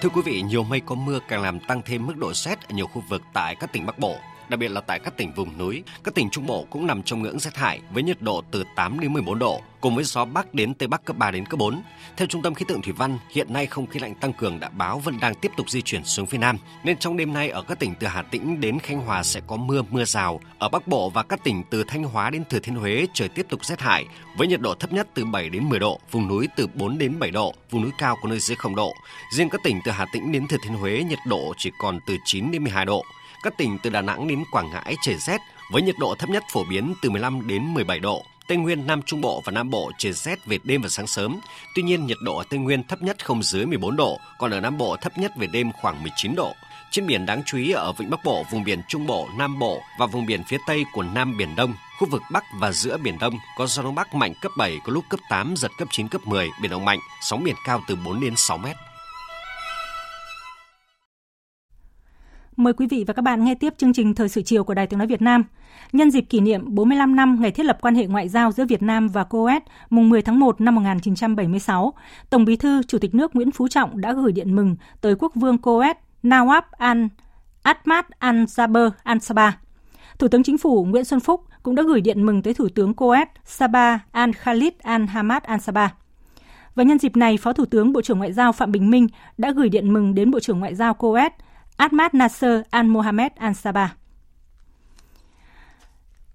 Thưa 0.00 0.08
quý 0.08 0.22
vị, 0.24 0.42
nhiều 0.42 0.64
mây 0.64 0.80
có 0.80 0.94
mưa 0.94 1.18
càng 1.28 1.42
làm 1.42 1.58
tăng 1.68 1.82
thêm 1.84 2.06
mức 2.06 2.16
độ 2.16 2.32
rét 2.32 2.68
ở 2.68 2.74
nhiều 2.74 2.86
khu 2.86 3.02
vực 3.08 3.22
tại 3.32 3.56
các 3.60 3.72
tỉnh 3.72 3.86
Bắc 3.86 3.98
Bộ 3.98 4.16
đặc 4.48 4.60
biệt 4.60 4.68
là 4.68 4.80
tại 4.80 4.98
các 4.98 5.16
tỉnh 5.16 5.32
vùng 5.32 5.58
núi. 5.58 5.82
Các 6.04 6.14
tỉnh 6.14 6.30
Trung 6.30 6.46
Bộ 6.46 6.66
cũng 6.70 6.86
nằm 6.86 7.02
trong 7.02 7.22
ngưỡng 7.22 7.38
rét 7.38 7.56
hại 7.56 7.80
với 7.90 8.02
nhiệt 8.02 8.22
độ 8.22 8.42
từ 8.50 8.64
8 8.76 9.00
đến 9.00 9.12
14 9.12 9.38
độ, 9.38 9.60
cùng 9.80 9.94
với 9.94 10.04
gió 10.04 10.24
bắc 10.24 10.54
đến 10.54 10.74
tây 10.74 10.88
bắc 10.88 11.04
cấp 11.04 11.16
3 11.16 11.30
đến 11.30 11.46
cấp 11.46 11.58
4. 11.58 11.82
Theo 12.16 12.26
Trung 12.26 12.42
tâm 12.42 12.54
khí 12.54 12.64
tượng 12.68 12.82
thủy 12.82 12.92
văn, 12.92 13.18
hiện 13.30 13.52
nay 13.52 13.66
không 13.66 13.86
khí 13.86 14.00
lạnh 14.00 14.14
tăng 14.14 14.32
cường 14.32 14.60
đã 14.60 14.68
báo 14.68 14.98
vẫn 14.98 15.20
đang 15.20 15.34
tiếp 15.34 15.52
tục 15.56 15.70
di 15.70 15.82
chuyển 15.82 16.04
xuống 16.04 16.26
phía 16.26 16.38
nam, 16.38 16.58
nên 16.84 16.96
trong 16.96 17.16
đêm 17.16 17.32
nay 17.32 17.48
ở 17.50 17.62
các 17.62 17.78
tỉnh 17.78 17.94
từ 18.00 18.06
Hà 18.06 18.22
Tĩnh 18.22 18.60
đến 18.60 18.78
Khánh 18.78 19.00
Hòa 19.00 19.22
sẽ 19.22 19.40
có 19.46 19.56
mưa 19.56 19.82
mưa 19.90 20.04
rào. 20.04 20.40
Ở 20.58 20.68
Bắc 20.68 20.88
Bộ 20.88 21.10
và 21.10 21.22
các 21.22 21.44
tỉnh 21.44 21.62
từ 21.70 21.84
Thanh 21.84 22.04
Hóa 22.04 22.30
đến 22.30 22.44
Thừa 22.50 22.58
Thiên 22.58 22.74
Huế 22.74 23.06
trời 23.14 23.28
tiếp 23.28 23.46
tục 23.48 23.64
rét 23.64 23.80
hại 23.80 24.06
với 24.36 24.48
nhiệt 24.48 24.60
độ 24.60 24.74
thấp 24.74 24.92
nhất 24.92 25.08
từ 25.14 25.24
7 25.24 25.48
đến 25.48 25.68
10 25.68 25.78
độ, 25.78 26.00
vùng 26.10 26.28
núi 26.28 26.48
từ 26.56 26.66
4 26.74 26.98
đến 26.98 27.18
7 27.18 27.30
độ, 27.30 27.54
vùng 27.70 27.82
núi 27.82 27.90
cao 27.98 28.16
có 28.22 28.28
nơi 28.28 28.38
dưới 28.38 28.56
0 28.56 28.74
độ. 28.74 28.92
Riêng 29.32 29.48
các 29.48 29.60
tỉnh 29.64 29.80
từ 29.84 29.90
Hà 29.90 30.06
Tĩnh 30.12 30.32
đến 30.32 30.46
Thừa 30.46 30.56
Thiên 30.64 30.74
Huế 30.74 31.04
nhiệt 31.08 31.18
độ 31.26 31.54
chỉ 31.58 31.70
còn 31.78 31.98
từ 32.06 32.16
9 32.24 32.50
đến 32.50 32.62
12 32.62 32.84
độ. 32.84 33.04
Các 33.44 33.56
tỉnh 33.56 33.78
từ 33.82 33.90
Đà 33.90 34.00
Nẵng 34.00 34.28
đến 34.28 34.44
Quảng 34.50 34.70
Ngãi 34.70 34.96
trời 35.02 35.16
rét 35.16 35.40
với 35.72 35.82
nhiệt 35.82 35.94
độ 35.98 36.14
thấp 36.14 36.30
nhất 36.30 36.44
phổ 36.52 36.64
biến 36.64 36.94
từ 37.02 37.10
15 37.10 37.46
đến 37.46 37.74
17 37.74 38.00
độ. 38.00 38.24
Tây 38.48 38.58
Nguyên, 38.58 38.86
Nam 38.86 39.02
Trung 39.02 39.20
Bộ 39.20 39.42
và 39.44 39.52
Nam 39.52 39.70
Bộ 39.70 39.90
trời 39.98 40.12
rét 40.12 40.46
về 40.46 40.58
đêm 40.64 40.82
và 40.82 40.88
sáng 40.88 41.06
sớm. 41.06 41.40
Tuy 41.74 41.82
nhiên, 41.82 42.06
nhiệt 42.06 42.16
độ 42.22 42.36
ở 42.36 42.44
Tây 42.48 42.58
Nguyên 42.58 42.82
thấp 42.84 43.02
nhất 43.02 43.24
không 43.24 43.42
dưới 43.42 43.66
14 43.66 43.96
độ, 43.96 44.18
còn 44.38 44.50
ở 44.50 44.60
Nam 44.60 44.78
Bộ 44.78 44.96
thấp 44.96 45.18
nhất 45.18 45.32
về 45.36 45.46
đêm 45.46 45.72
khoảng 45.72 46.02
19 46.02 46.34
độ. 46.34 46.52
Trên 46.90 47.06
biển 47.06 47.26
đáng 47.26 47.42
chú 47.46 47.58
ý 47.58 47.70
ở 47.70 47.92
Vịnh 47.92 48.10
Bắc 48.10 48.24
Bộ, 48.24 48.44
vùng 48.50 48.64
biển 48.64 48.80
Trung 48.88 49.06
Bộ, 49.06 49.28
Nam 49.38 49.58
Bộ 49.58 49.80
và 49.98 50.06
vùng 50.06 50.26
biển 50.26 50.44
phía 50.44 50.58
Tây 50.66 50.84
của 50.92 51.02
Nam 51.02 51.36
Biển 51.36 51.56
Đông, 51.56 51.74
khu 51.98 52.08
vực 52.10 52.22
Bắc 52.32 52.44
và 52.58 52.72
giữa 52.72 52.96
Biển 52.96 53.18
Đông 53.18 53.34
có 53.58 53.66
gió 53.66 53.82
Đông 53.82 53.94
Bắc 53.94 54.14
mạnh 54.14 54.32
cấp 54.40 54.52
7, 54.56 54.78
có 54.84 54.92
lúc 54.92 55.04
cấp 55.08 55.20
8, 55.28 55.54
giật 55.56 55.70
cấp 55.78 55.88
9, 55.90 56.08
cấp 56.08 56.20
10, 56.26 56.50
biển 56.62 56.70
động 56.70 56.84
mạnh, 56.84 56.98
sóng 57.22 57.44
biển 57.44 57.56
cao 57.64 57.80
từ 57.88 57.96
4 58.04 58.20
đến 58.20 58.36
6 58.36 58.58
mét. 58.58 58.76
Mời 62.56 62.72
quý 62.72 62.86
vị 62.86 63.04
và 63.06 63.14
các 63.14 63.22
bạn 63.22 63.44
nghe 63.44 63.54
tiếp 63.54 63.74
chương 63.76 63.92
trình 63.92 64.14
Thời 64.14 64.28
sự 64.28 64.42
chiều 64.42 64.64
của 64.64 64.74
Đài 64.74 64.86
Tiếng 64.86 64.98
Nói 64.98 65.06
Việt 65.06 65.22
Nam. 65.22 65.44
Nhân 65.92 66.10
dịp 66.10 66.20
kỷ 66.20 66.40
niệm 66.40 66.74
45 66.74 67.16
năm 67.16 67.40
ngày 67.40 67.50
thiết 67.50 67.66
lập 67.66 67.78
quan 67.80 67.94
hệ 67.94 68.06
ngoại 68.06 68.28
giao 68.28 68.52
giữa 68.52 68.64
Việt 68.64 68.82
Nam 68.82 69.08
và 69.08 69.24
Coes 69.24 69.62
mùng 69.90 70.08
10 70.08 70.22
tháng 70.22 70.38
1 70.38 70.60
năm 70.60 70.74
1976, 70.74 71.92
Tổng 72.30 72.44
bí 72.44 72.56
thư 72.56 72.82
Chủ 72.82 72.98
tịch 72.98 73.14
nước 73.14 73.36
Nguyễn 73.36 73.50
Phú 73.50 73.68
Trọng 73.68 74.00
đã 74.00 74.12
gửi 74.12 74.32
điện 74.32 74.56
mừng 74.56 74.76
tới 75.00 75.14
quốc 75.18 75.32
vương 75.34 75.58
Coes 75.58 75.96
Nawab 76.22 76.62
Al 76.70 77.06
Ahmad 77.62 78.04
Al 78.18 78.36
Jaber 78.36 78.90
Al 79.02 79.18
Sabah. 79.18 79.58
Thủ 80.18 80.28
tướng 80.28 80.42
Chính 80.42 80.58
phủ 80.58 80.84
Nguyễn 80.84 81.04
Xuân 81.04 81.20
Phúc 81.20 81.44
cũng 81.62 81.74
đã 81.74 81.82
gửi 81.82 82.00
điện 82.00 82.26
mừng 82.26 82.42
tới 82.42 82.54
Thủ 82.54 82.68
tướng 82.74 82.94
Coes 82.94 83.28
Sabah 83.44 84.00
Al 84.12 84.30
Khalid 84.32 84.72
Al 84.82 85.04
Hamad 85.04 85.42
Al 85.42 85.58
Sabah. 85.58 85.94
Và 86.74 86.82
nhân 86.82 86.98
dịp 86.98 87.16
này, 87.16 87.36
Phó 87.36 87.52
Thủ 87.52 87.64
tướng 87.64 87.92
Bộ 87.92 88.02
trưởng 88.02 88.18
Ngoại 88.18 88.32
giao 88.32 88.52
Phạm 88.52 88.72
Bình 88.72 88.90
Minh 88.90 89.06
đã 89.38 89.50
gửi 89.50 89.68
điện 89.68 89.92
mừng 89.92 90.14
đến 90.14 90.30
Bộ 90.30 90.40
trưởng 90.40 90.60
Ngoại 90.60 90.74
giao 90.74 90.94
Coes 90.94 91.32
Ahmad 91.76 92.14
Nasser 92.14 92.60
Al 92.70 92.86
Mohamed 92.86 93.32
Al 93.36 93.52
Sabah. 93.52 93.96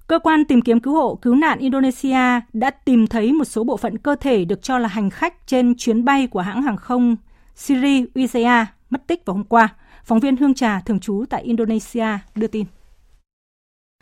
Cơ 0.08 0.20
quan 0.20 0.46
tìm 0.46 0.62
kiếm 0.62 0.80
cứu 0.80 0.94
hộ 0.94 1.16
cứu 1.16 1.36
nạn 1.36 1.60
Indonesia 1.60 2.42
đã 2.54 2.70
tìm 2.70 3.08
thấy 3.08 3.34
một 3.34 3.46
số 3.46 3.64
bộ 3.64 3.78
phận 3.78 3.98
cơ 3.98 4.16
thể 4.16 4.46
được 4.46 4.64
cho 4.64 4.78
là 4.78 4.88
hành 4.88 5.10
khách 5.10 5.48
trên 5.48 5.76
chuyến 5.78 6.06
bay 6.06 6.28
của 6.28 6.42
hãng 6.42 6.62
hàng 6.62 6.78
không 6.78 7.16
Siri 7.56 8.06
Wijaya 8.16 8.66
mất 8.90 9.08
tích 9.08 9.26
vào 9.26 9.36
hôm 9.36 9.44
qua. 9.44 9.70
Phóng 10.04 10.20
viên 10.20 10.38
Hương 10.38 10.54
Trà 10.54 10.80
thường 10.80 11.00
trú 11.00 11.26
tại 11.30 11.44
Indonesia 11.44 12.08
đưa 12.36 12.48
tin. 12.48 12.66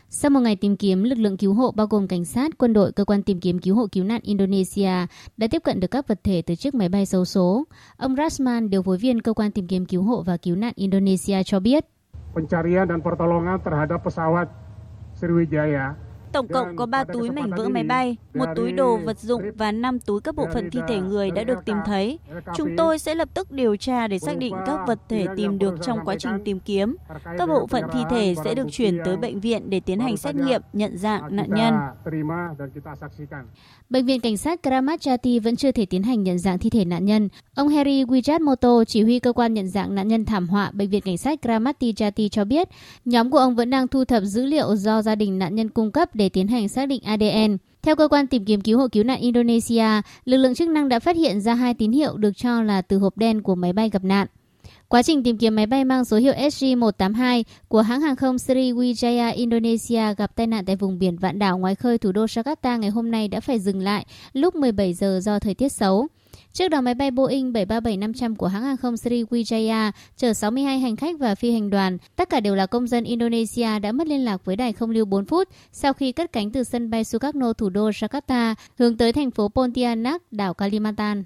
Sau 0.09 0.29
một 0.31 0.39
ngày 0.39 0.55
tìm 0.55 0.77
kiếm, 0.77 1.03
lực 1.03 1.17
lượng 1.17 1.37
cứu 1.37 1.53
hộ 1.53 1.71
bao 1.71 1.87
gồm 1.87 2.07
cảnh 2.07 2.25
sát, 2.25 2.57
quân 2.57 2.73
đội, 2.73 2.91
cơ 2.91 3.05
quan 3.05 3.23
tìm 3.23 3.39
kiếm 3.39 3.59
cứu 3.59 3.75
hộ 3.75 3.87
cứu 3.91 4.03
nạn 4.03 4.21
Indonesia 4.23 4.91
đã 5.37 5.47
tiếp 5.51 5.61
cận 5.63 5.79
được 5.79 5.87
các 5.87 6.07
vật 6.07 6.19
thể 6.23 6.41
từ 6.41 6.55
chiếc 6.55 6.75
máy 6.75 6.89
bay 6.89 7.05
xấu 7.05 7.25
số. 7.25 7.63
Ông 7.97 8.15
Rasman, 8.15 8.69
điều 8.69 8.83
phối 8.83 8.97
viên 8.97 9.21
cơ 9.21 9.33
quan 9.33 9.51
tìm 9.51 9.67
kiếm 9.67 9.85
cứu 9.85 10.03
hộ 10.03 10.21
và 10.21 10.37
cứu 10.37 10.55
nạn 10.55 10.73
Indonesia 10.75 11.43
cho 11.43 11.59
biết. 11.59 11.85
Pencarian 12.35 12.87
dan 12.89 13.01
pertolongan 13.01 13.59
terhadap 13.65 14.03
pesawat 14.05 14.45
Sriwijaya 15.21 15.93
Tổng 16.31 16.47
cộng 16.47 16.75
có 16.75 16.85
3 16.85 17.03
túi 17.03 17.31
mảnh 17.31 17.51
vỡ 17.57 17.69
máy 17.69 17.83
bay, 17.83 18.17
một 18.33 18.45
túi 18.55 18.71
đồ 18.71 18.97
vật 18.97 19.19
dụng 19.19 19.41
và 19.55 19.71
5 19.71 19.99
túi 19.99 20.21
các 20.21 20.35
bộ 20.35 20.47
phận 20.53 20.69
thi 20.69 20.79
thể 20.87 20.99
người 20.99 21.31
đã 21.31 21.43
được 21.43 21.65
tìm 21.65 21.77
thấy. 21.85 22.19
Chúng 22.55 22.75
tôi 22.77 22.99
sẽ 22.99 23.15
lập 23.15 23.29
tức 23.33 23.51
điều 23.51 23.75
tra 23.75 24.07
để 24.07 24.19
xác 24.19 24.37
định 24.37 24.55
các 24.65 24.79
vật 24.87 24.99
thể 25.09 25.25
tìm 25.35 25.59
được 25.59 25.75
trong 25.81 25.99
quá 26.05 26.15
trình 26.19 26.31
tìm 26.45 26.59
kiếm. 26.59 26.95
Các 27.37 27.49
bộ 27.49 27.67
phận 27.67 27.83
thi 27.93 27.99
thể 28.09 28.35
sẽ 28.43 28.55
được 28.55 28.67
chuyển 28.71 28.97
tới 29.05 29.17
bệnh 29.17 29.39
viện 29.39 29.69
để 29.69 29.79
tiến 29.79 29.99
hành 29.99 30.17
xét 30.17 30.35
nghiệm, 30.35 30.61
nhận 30.73 30.97
dạng 30.97 31.35
nạn 31.35 31.49
nhân. 31.49 31.73
Bệnh 33.89 34.05
viện 34.05 34.21
cảnh 34.21 34.37
sát 34.37 34.63
Kramat 34.63 34.99
Jati 34.99 35.41
vẫn 35.41 35.55
chưa 35.55 35.71
thể 35.71 35.85
tiến 35.85 36.03
hành 36.03 36.23
nhận 36.23 36.39
dạng 36.39 36.59
thi 36.59 36.69
thể 36.69 36.85
nạn 36.85 37.05
nhân. 37.05 37.29
Ông 37.55 37.67
Harry 37.67 38.03
Wijatmoto, 38.03 38.83
chỉ 38.83 39.03
huy 39.03 39.19
cơ 39.19 39.33
quan 39.33 39.53
nhận 39.53 39.67
dạng 39.67 39.95
nạn 39.95 40.07
nhân 40.07 40.25
thảm 40.25 40.47
họa 40.47 40.71
Bệnh 40.73 40.89
viện 40.89 41.01
cảnh 41.01 41.17
sát 41.17 41.41
Kramati 41.41 41.93
Jati 41.93 42.29
cho 42.29 42.45
biết, 42.45 42.67
nhóm 43.05 43.31
của 43.31 43.37
ông 43.37 43.55
vẫn 43.55 43.69
đang 43.69 43.87
thu 43.87 44.05
thập 44.05 44.23
dữ 44.23 44.45
liệu 44.45 44.75
do 44.75 45.01
gia 45.01 45.15
đình 45.15 45.39
nạn 45.39 45.55
nhân 45.55 45.69
cung 45.69 45.91
cấp 45.91 46.15
để 46.17 46.29
tiến 46.29 46.47
hành 46.47 46.67
xác 46.67 46.85
định 46.85 47.01
ADN. 47.03 47.57
Theo 47.81 47.95
cơ 47.95 48.07
quan 48.07 48.27
tìm 48.27 48.45
kiếm 48.45 48.61
cứu 48.61 48.79
hộ 48.79 48.87
cứu 48.87 49.03
nạn 49.03 49.19
Indonesia, 49.19 50.01
lực 50.25 50.37
lượng 50.37 50.55
chức 50.55 50.69
năng 50.69 50.89
đã 50.89 50.99
phát 50.99 51.15
hiện 51.15 51.41
ra 51.41 51.53
hai 51.53 51.73
tín 51.73 51.91
hiệu 51.91 52.17
được 52.17 52.37
cho 52.37 52.61
là 52.61 52.81
từ 52.81 52.97
hộp 52.97 53.17
đen 53.17 53.41
của 53.41 53.55
máy 53.55 53.73
bay 53.73 53.89
gặp 53.89 54.03
nạn. 54.03 54.27
Quá 54.87 55.03
trình 55.03 55.23
tìm 55.23 55.37
kiếm 55.37 55.55
máy 55.55 55.65
bay 55.65 55.85
mang 55.85 56.05
số 56.05 56.17
hiệu 56.17 56.33
SG-182 56.33 57.43
của 57.67 57.81
hãng 57.81 58.01
hàng 58.01 58.15
không 58.15 58.35
Sriwijaya 58.35 59.35
Indonesia 59.35 60.13
gặp 60.17 60.35
tai 60.35 60.47
nạn 60.47 60.65
tại 60.65 60.75
vùng 60.75 60.99
biển 60.99 61.17
Vạn 61.17 61.39
đảo 61.39 61.57
ngoài 61.57 61.75
khơi 61.75 61.97
thủ 61.97 62.11
đô 62.11 62.25
Jakarta 62.25 62.79
ngày 62.79 62.89
hôm 62.89 63.11
nay 63.11 63.27
đã 63.27 63.39
phải 63.39 63.59
dừng 63.59 63.79
lại 63.79 64.05
lúc 64.33 64.55
17 64.55 64.93
giờ 64.93 65.19
do 65.23 65.39
thời 65.39 65.53
tiết 65.53 65.69
xấu. 65.69 66.07
Trước 66.53 66.67
đó, 66.67 66.81
máy 66.81 66.93
bay 66.93 67.11
Boeing 67.11 67.53
737-500 67.53 68.35
của 68.35 68.47
hãng 68.47 68.63
hàng 68.63 68.77
không 68.77 68.95
Sriwijaya 68.95 69.91
chở 70.17 70.33
62 70.33 70.79
hành 70.79 70.95
khách 70.95 71.19
và 71.19 71.35
phi 71.35 71.51
hành 71.51 71.69
đoàn, 71.69 71.97
tất 72.15 72.29
cả 72.29 72.39
đều 72.39 72.55
là 72.55 72.65
công 72.65 72.87
dân 72.87 73.03
Indonesia 73.03 73.79
đã 73.79 73.91
mất 73.91 74.07
liên 74.07 74.25
lạc 74.25 74.45
với 74.45 74.55
đài 74.55 74.73
không 74.73 74.89
lưu 74.89 75.05
4 75.05 75.25
phút 75.25 75.47
sau 75.71 75.93
khi 75.93 76.11
cất 76.11 76.31
cánh 76.31 76.51
từ 76.51 76.63
sân 76.63 76.89
bay 76.89 77.03
Sukarno 77.03 77.53
thủ 77.53 77.69
đô 77.69 77.89
Jakarta 77.89 78.55
hướng 78.77 78.97
tới 78.97 79.13
thành 79.13 79.31
phố 79.31 79.49
Pontianak, 79.49 80.21
đảo 80.31 80.53
Kalimantan. 80.53 81.23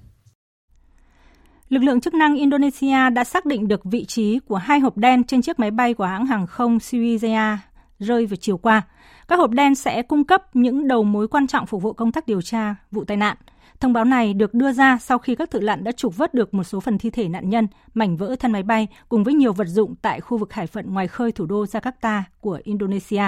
Lực 1.69 1.83
lượng 1.83 2.01
chức 2.01 2.13
năng 2.13 2.35
Indonesia 2.35 3.09
đã 3.13 3.23
xác 3.23 3.45
định 3.45 3.67
được 3.67 3.83
vị 3.83 4.05
trí 4.05 4.39
của 4.39 4.55
hai 4.55 4.79
hộp 4.79 4.97
đen 4.97 5.23
trên 5.23 5.41
chiếc 5.41 5.59
máy 5.59 5.71
bay 5.71 5.93
của 5.93 6.05
hãng 6.05 6.25
hàng 6.25 6.47
không 6.47 6.77
Sriwijaya 6.77 7.57
rơi 7.99 8.25
vào 8.25 8.35
chiều 8.35 8.57
qua. 8.57 8.81
Các 9.27 9.39
hộp 9.39 9.51
đen 9.51 9.75
sẽ 9.75 10.01
cung 10.01 10.23
cấp 10.23 10.55
những 10.55 10.87
đầu 10.87 11.03
mối 11.03 11.27
quan 11.27 11.47
trọng 11.47 11.65
phục 11.65 11.81
vụ 11.81 11.93
công 11.93 12.11
tác 12.11 12.27
điều 12.27 12.41
tra 12.41 12.75
vụ 12.91 13.03
tai 13.03 13.17
nạn. 13.17 13.37
Thông 13.81 13.93
báo 13.93 14.05
này 14.05 14.33
được 14.33 14.53
đưa 14.53 14.71
ra 14.71 14.97
sau 15.01 15.17
khi 15.17 15.35
các 15.35 15.51
thợ 15.51 15.59
lặn 15.59 15.83
đã 15.83 15.91
trục 15.91 16.17
vớt 16.17 16.33
được 16.33 16.53
một 16.53 16.63
số 16.63 16.79
phần 16.79 16.97
thi 16.97 17.09
thể 17.09 17.27
nạn 17.27 17.49
nhân, 17.49 17.67
mảnh 17.93 18.17
vỡ 18.17 18.35
thân 18.39 18.51
máy 18.51 18.63
bay 18.63 18.87
cùng 19.09 19.23
với 19.23 19.33
nhiều 19.33 19.53
vật 19.53 19.67
dụng 19.67 19.95
tại 20.01 20.19
khu 20.19 20.37
vực 20.37 20.53
hải 20.53 20.67
phận 20.67 20.93
ngoài 20.93 21.07
khơi 21.07 21.31
thủ 21.31 21.45
đô 21.45 21.65
Jakarta 21.65 22.21
của 22.39 22.59
Indonesia. 22.63 23.23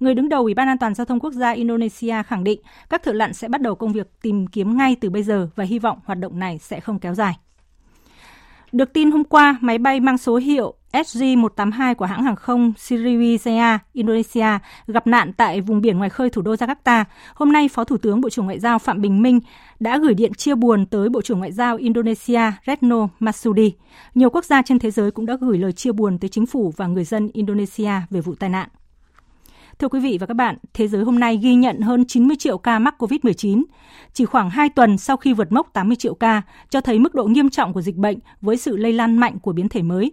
Người 0.00 0.14
đứng 0.14 0.28
đầu 0.28 0.42
Ủy 0.42 0.54
ban 0.54 0.68
An 0.68 0.78
toàn 0.78 0.94
giao 0.94 1.04
thông 1.04 1.20
quốc 1.20 1.32
gia 1.32 1.50
Indonesia 1.50 2.22
khẳng 2.26 2.44
định 2.44 2.60
các 2.90 3.02
thợ 3.02 3.12
lặn 3.12 3.32
sẽ 3.32 3.48
bắt 3.48 3.60
đầu 3.60 3.74
công 3.74 3.92
việc 3.92 4.10
tìm 4.22 4.46
kiếm 4.46 4.76
ngay 4.76 4.96
từ 5.00 5.10
bây 5.10 5.22
giờ 5.22 5.48
và 5.56 5.64
hy 5.64 5.78
vọng 5.78 5.98
hoạt 6.04 6.18
động 6.18 6.38
này 6.38 6.58
sẽ 6.58 6.80
không 6.80 6.98
kéo 6.98 7.14
dài. 7.14 7.38
Được 8.72 8.92
tin 8.92 9.10
hôm 9.10 9.24
qua, 9.24 9.58
máy 9.60 9.78
bay 9.78 10.00
mang 10.00 10.18
số 10.18 10.36
hiệu 10.36 10.74
SG-182 10.92 11.94
của 11.94 12.04
hãng 12.04 12.22
hàng 12.22 12.36
không 12.36 12.72
Sriwijaya, 12.78 13.78
Indonesia 13.92 14.58
gặp 14.86 15.06
nạn 15.06 15.32
tại 15.32 15.60
vùng 15.60 15.80
biển 15.80 15.98
ngoài 15.98 16.10
khơi 16.10 16.30
thủ 16.30 16.42
đô 16.42 16.54
Jakarta. 16.54 17.04
Hôm 17.34 17.52
nay, 17.52 17.68
Phó 17.68 17.84
Thủ 17.84 17.96
tướng 17.96 18.20
Bộ 18.20 18.30
trưởng 18.30 18.44
Ngoại 18.44 18.58
giao 18.58 18.78
Phạm 18.78 19.00
Bình 19.00 19.22
Minh 19.22 19.40
đã 19.80 19.98
gửi 19.98 20.14
điện 20.14 20.34
chia 20.34 20.54
buồn 20.54 20.86
tới 20.86 21.08
Bộ 21.08 21.22
trưởng 21.22 21.38
Ngoại 21.38 21.52
giao 21.52 21.76
Indonesia 21.76 22.52
Retno 22.66 23.08
Masudi. 23.18 23.74
Nhiều 24.14 24.30
quốc 24.30 24.44
gia 24.44 24.62
trên 24.62 24.78
thế 24.78 24.90
giới 24.90 25.10
cũng 25.10 25.26
đã 25.26 25.36
gửi 25.40 25.58
lời 25.58 25.72
chia 25.72 25.92
buồn 25.92 26.18
tới 26.18 26.28
chính 26.28 26.46
phủ 26.46 26.72
và 26.76 26.86
người 26.86 27.04
dân 27.04 27.30
Indonesia 27.32 27.92
về 28.10 28.20
vụ 28.20 28.34
tai 28.34 28.50
nạn. 28.50 28.68
Thưa 29.82 29.88
quý 29.88 30.00
vị 30.00 30.18
và 30.20 30.26
các 30.26 30.34
bạn, 30.34 30.56
thế 30.74 30.88
giới 30.88 31.04
hôm 31.04 31.18
nay 31.18 31.36
ghi 31.36 31.54
nhận 31.54 31.80
hơn 31.80 32.04
90 32.04 32.36
triệu 32.36 32.58
ca 32.58 32.78
mắc 32.78 32.94
COVID-19. 32.98 33.62
Chỉ 34.12 34.24
khoảng 34.24 34.50
2 34.50 34.68
tuần 34.68 34.98
sau 34.98 35.16
khi 35.16 35.32
vượt 35.32 35.52
mốc 35.52 35.72
80 35.72 35.96
triệu 35.96 36.14
ca, 36.14 36.42
cho 36.70 36.80
thấy 36.80 36.98
mức 36.98 37.14
độ 37.14 37.24
nghiêm 37.24 37.50
trọng 37.50 37.72
của 37.72 37.82
dịch 37.82 37.96
bệnh 37.96 38.18
với 38.40 38.56
sự 38.56 38.76
lây 38.76 38.92
lan 38.92 39.16
mạnh 39.16 39.38
của 39.38 39.52
biến 39.52 39.68
thể 39.68 39.82
mới. 39.82 40.12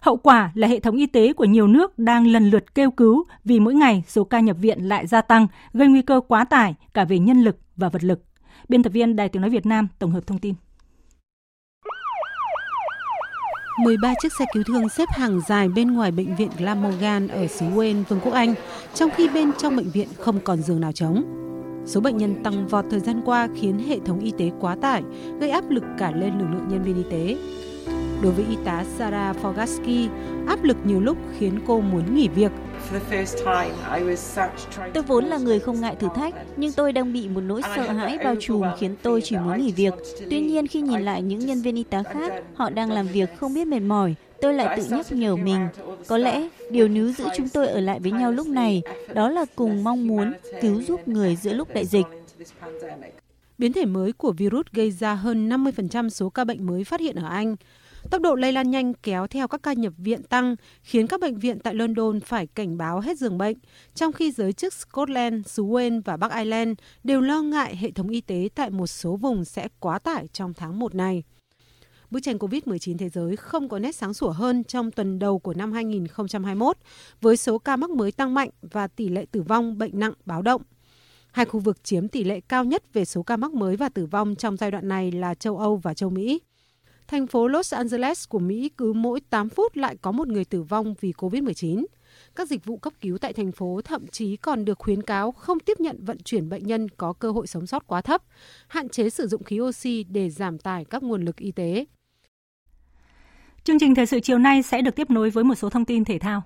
Hậu 0.00 0.16
quả 0.16 0.50
là 0.54 0.68
hệ 0.68 0.80
thống 0.80 0.96
y 0.96 1.06
tế 1.06 1.32
của 1.32 1.44
nhiều 1.44 1.66
nước 1.66 1.98
đang 1.98 2.26
lần 2.26 2.50
lượt 2.50 2.74
kêu 2.74 2.90
cứu 2.90 3.24
vì 3.44 3.60
mỗi 3.60 3.74
ngày 3.74 4.02
số 4.08 4.24
ca 4.24 4.40
nhập 4.40 4.56
viện 4.60 4.88
lại 4.88 5.06
gia 5.06 5.20
tăng, 5.20 5.46
gây 5.72 5.88
nguy 5.88 6.02
cơ 6.02 6.20
quá 6.28 6.44
tải 6.44 6.74
cả 6.94 7.04
về 7.04 7.18
nhân 7.18 7.42
lực 7.42 7.56
và 7.76 7.88
vật 7.88 8.04
lực. 8.04 8.22
Biên 8.68 8.82
tập 8.82 8.92
viên 8.92 9.16
Đài 9.16 9.28
Tiếng 9.28 9.42
Nói 9.42 9.50
Việt 9.50 9.66
Nam 9.66 9.88
tổng 9.98 10.10
hợp 10.10 10.26
thông 10.26 10.38
tin. 10.38 10.54
13 13.78 14.14
chiếc 14.22 14.32
xe 14.38 14.44
cứu 14.52 14.62
thương 14.66 14.88
xếp 14.88 15.08
hàng 15.10 15.40
dài 15.48 15.68
bên 15.68 15.92
ngoài 15.92 16.10
bệnh 16.10 16.36
viện 16.36 16.50
Glamorgan 16.58 17.28
ở 17.28 17.46
xứ 17.46 17.66
Wales, 17.66 18.04
Vương 18.08 18.20
quốc 18.20 18.32
Anh, 18.32 18.54
trong 18.94 19.10
khi 19.16 19.28
bên 19.28 19.50
trong 19.58 19.76
bệnh 19.76 19.90
viện 19.90 20.08
không 20.18 20.40
còn 20.40 20.62
giường 20.62 20.80
nào 20.80 20.92
trống. 20.92 21.24
Số 21.86 22.00
bệnh 22.00 22.16
nhân 22.16 22.42
tăng 22.44 22.66
vọt 22.66 22.84
thời 22.90 23.00
gian 23.00 23.22
qua 23.24 23.48
khiến 23.60 23.78
hệ 23.78 23.98
thống 24.04 24.20
y 24.20 24.32
tế 24.38 24.50
quá 24.60 24.76
tải, 24.80 25.02
gây 25.40 25.50
áp 25.50 25.70
lực 25.70 25.84
cả 25.98 26.10
lên 26.10 26.38
lực 26.38 26.46
lượng 26.52 26.68
nhân 26.68 26.82
viên 26.82 26.96
y 26.96 27.02
tế. 27.10 27.36
Đối 28.22 28.32
với 28.32 28.44
y 28.50 28.56
tá 28.64 28.84
Sarah 28.98 29.36
Fogaski, 29.42 30.08
áp 30.46 30.62
lực 30.62 30.76
nhiều 30.84 31.00
lúc 31.00 31.18
khiến 31.38 31.60
cô 31.66 31.80
muốn 31.80 32.14
nghỉ 32.14 32.28
việc. 32.28 32.52
Tôi 34.94 35.02
vốn 35.06 35.24
là 35.24 35.38
người 35.38 35.60
không 35.60 35.80
ngại 35.80 35.96
thử 36.00 36.08
thách, 36.14 36.34
nhưng 36.56 36.72
tôi 36.72 36.92
đang 36.92 37.12
bị 37.12 37.28
một 37.28 37.40
nỗi 37.40 37.62
sợ 37.76 37.92
hãi 37.92 38.18
bao 38.24 38.34
trùm 38.40 38.62
khiến 38.78 38.96
tôi 39.02 39.20
chỉ 39.24 39.36
muốn 39.36 39.60
nghỉ 39.60 39.72
việc. 39.72 39.94
Tuy 40.30 40.40
nhiên 40.40 40.66
khi 40.66 40.80
nhìn 40.80 41.00
lại 41.00 41.22
những 41.22 41.38
nhân 41.38 41.62
viên 41.62 41.76
y 41.76 41.82
tá 41.82 42.02
khác, 42.02 42.32
họ 42.54 42.70
đang 42.70 42.90
làm 42.90 43.06
việc 43.06 43.38
không 43.38 43.54
biết 43.54 43.66
mệt 43.66 43.80
mỏi, 43.80 44.14
tôi 44.40 44.54
lại 44.54 44.76
tự 44.76 44.96
nhắc 44.96 45.12
nhở 45.12 45.36
mình. 45.36 45.68
Có 46.06 46.18
lẽ 46.18 46.48
điều 46.70 46.88
níu 46.88 47.12
giữ 47.12 47.24
chúng 47.36 47.48
tôi 47.48 47.68
ở 47.68 47.80
lại 47.80 48.00
với 48.00 48.12
nhau 48.12 48.32
lúc 48.32 48.46
này, 48.46 48.82
đó 49.14 49.28
là 49.30 49.44
cùng 49.56 49.84
mong 49.84 50.06
muốn 50.06 50.32
cứu 50.60 50.82
giúp 50.82 51.08
người 51.08 51.36
giữa 51.36 51.52
lúc 51.52 51.68
đại 51.74 51.86
dịch. 51.86 52.06
Biến 53.58 53.72
thể 53.72 53.84
mới 53.84 54.12
của 54.12 54.32
virus 54.32 54.66
gây 54.72 54.90
ra 54.90 55.14
hơn 55.14 55.48
50% 55.48 56.08
số 56.08 56.30
ca 56.30 56.44
bệnh 56.44 56.66
mới 56.66 56.84
phát 56.84 57.00
hiện 57.00 57.16
ở 57.16 57.28
Anh. 57.28 57.56
Tốc 58.10 58.22
độ 58.22 58.34
lây 58.34 58.52
lan 58.52 58.70
nhanh 58.70 58.94
kéo 58.94 59.26
theo 59.26 59.48
các 59.48 59.62
ca 59.62 59.72
nhập 59.72 59.92
viện 59.96 60.22
tăng, 60.22 60.56
khiến 60.82 61.06
các 61.06 61.20
bệnh 61.20 61.38
viện 61.38 61.58
tại 61.58 61.74
London 61.74 62.20
phải 62.20 62.46
cảnh 62.46 62.76
báo 62.76 63.00
hết 63.00 63.18
giường 63.18 63.38
bệnh, 63.38 63.56
trong 63.94 64.12
khi 64.12 64.32
giới 64.32 64.52
chức 64.52 64.74
Scotland, 64.74 65.46
xứ 65.46 65.62
Wales 65.62 66.02
và 66.04 66.16
Bắc 66.16 66.32
Ireland 66.32 66.78
đều 67.04 67.20
lo 67.20 67.42
ngại 67.42 67.76
hệ 67.76 67.90
thống 67.90 68.08
y 68.08 68.20
tế 68.20 68.48
tại 68.54 68.70
một 68.70 68.86
số 68.86 69.16
vùng 69.16 69.44
sẽ 69.44 69.68
quá 69.80 69.98
tải 69.98 70.28
trong 70.32 70.54
tháng 70.54 70.78
1 70.78 70.94
này. 70.94 71.22
Bức 72.10 72.20
tranh 72.22 72.38
COVID-19 72.38 72.98
thế 72.98 73.08
giới 73.08 73.36
không 73.36 73.68
có 73.68 73.78
nét 73.78 73.94
sáng 73.94 74.14
sủa 74.14 74.30
hơn 74.30 74.64
trong 74.64 74.90
tuần 74.90 75.18
đầu 75.18 75.38
của 75.38 75.54
năm 75.54 75.72
2021, 75.72 76.76
với 77.20 77.36
số 77.36 77.58
ca 77.58 77.76
mắc 77.76 77.90
mới 77.90 78.12
tăng 78.12 78.34
mạnh 78.34 78.50
và 78.62 78.86
tỷ 78.86 79.08
lệ 79.08 79.26
tử 79.30 79.42
vong 79.42 79.78
bệnh 79.78 79.98
nặng 79.98 80.12
báo 80.24 80.42
động. 80.42 80.62
Hai 81.32 81.46
khu 81.46 81.60
vực 81.60 81.84
chiếm 81.84 82.08
tỷ 82.08 82.24
lệ 82.24 82.40
cao 82.40 82.64
nhất 82.64 82.82
về 82.92 83.04
số 83.04 83.22
ca 83.22 83.36
mắc 83.36 83.52
mới 83.52 83.76
và 83.76 83.88
tử 83.88 84.06
vong 84.06 84.34
trong 84.36 84.56
giai 84.56 84.70
đoạn 84.70 84.88
này 84.88 85.12
là 85.12 85.34
châu 85.34 85.58
Âu 85.58 85.76
và 85.76 85.94
châu 85.94 86.10
Mỹ 86.10 86.40
thành 87.08 87.26
phố 87.26 87.48
Los 87.48 87.74
Angeles 87.74 88.28
của 88.28 88.38
Mỹ 88.38 88.70
cứ 88.76 88.92
mỗi 88.92 89.20
8 89.20 89.48
phút 89.48 89.76
lại 89.76 89.96
có 90.02 90.12
một 90.12 90.28
người 90.28 90.44
tử 90.44 90.62
vong 90.62 90.94
vì 91.00 91.12
COVID-19. 91.12 91.84
Các 92.36 92.48
dịch 92.48 92.64
vụ 92.64 92.76
cấp 92.76 92.92
cứu 93.00 93.18
tại 93.18 93.32
thành 93.32 93.52
phố 93.52 93.80
thậm 93.84 94.06
chí 94.06 94.36
còn 94.36 94.64
được 94.64 94.78
khuyến 94.78 95.02
cáo 95.02 95.32
không 95.32 95.60
tiếp 95.60 95.80
nhận 95.80 96.04
vận 96.04 96.18
chuyển 96.18 96.48
bệnh 96.48 96.66
nhân 96.66 96.88
có 96.88 97.12
cơ 97.12 97.30
hội 97.30 97.46
sống 97.46 97.66
sót 97.66 97.86
quá 97.86 98.02
thấp, 98.02 98.22
hạn 98.68 98.88
chế 98.88 99.10
sử 99.10 99.26
dụng 99.26 99.44
khí 99.44 99.60
oxy 99.60 100.04
để 100.04 100.30
giảm 100.30 100.58
tải 100.58 100.84
các 100.84 101.02
nguồn 101.02 101.24
lực 101.24 101.36
y 101.36 101.52
tế. 101.52 101.84
Chương 103.64 103.78
trình 103.78 103.94
thời 103.94 104.06
sự 104.06 104.20
chiều 104.20 104.38
nay 104.38 104.62
sẽ 104.62 104.82
được 104.82 104.96
tiếp 104.96 105.10
nối 105.10 105.30
với 105.30 105.44
một 105.44 105.54
số 105.54 105.70
thông 105.70 105.84
tin 105.84 106.04
thể 106.04 106.18
thao. 106.18 106.42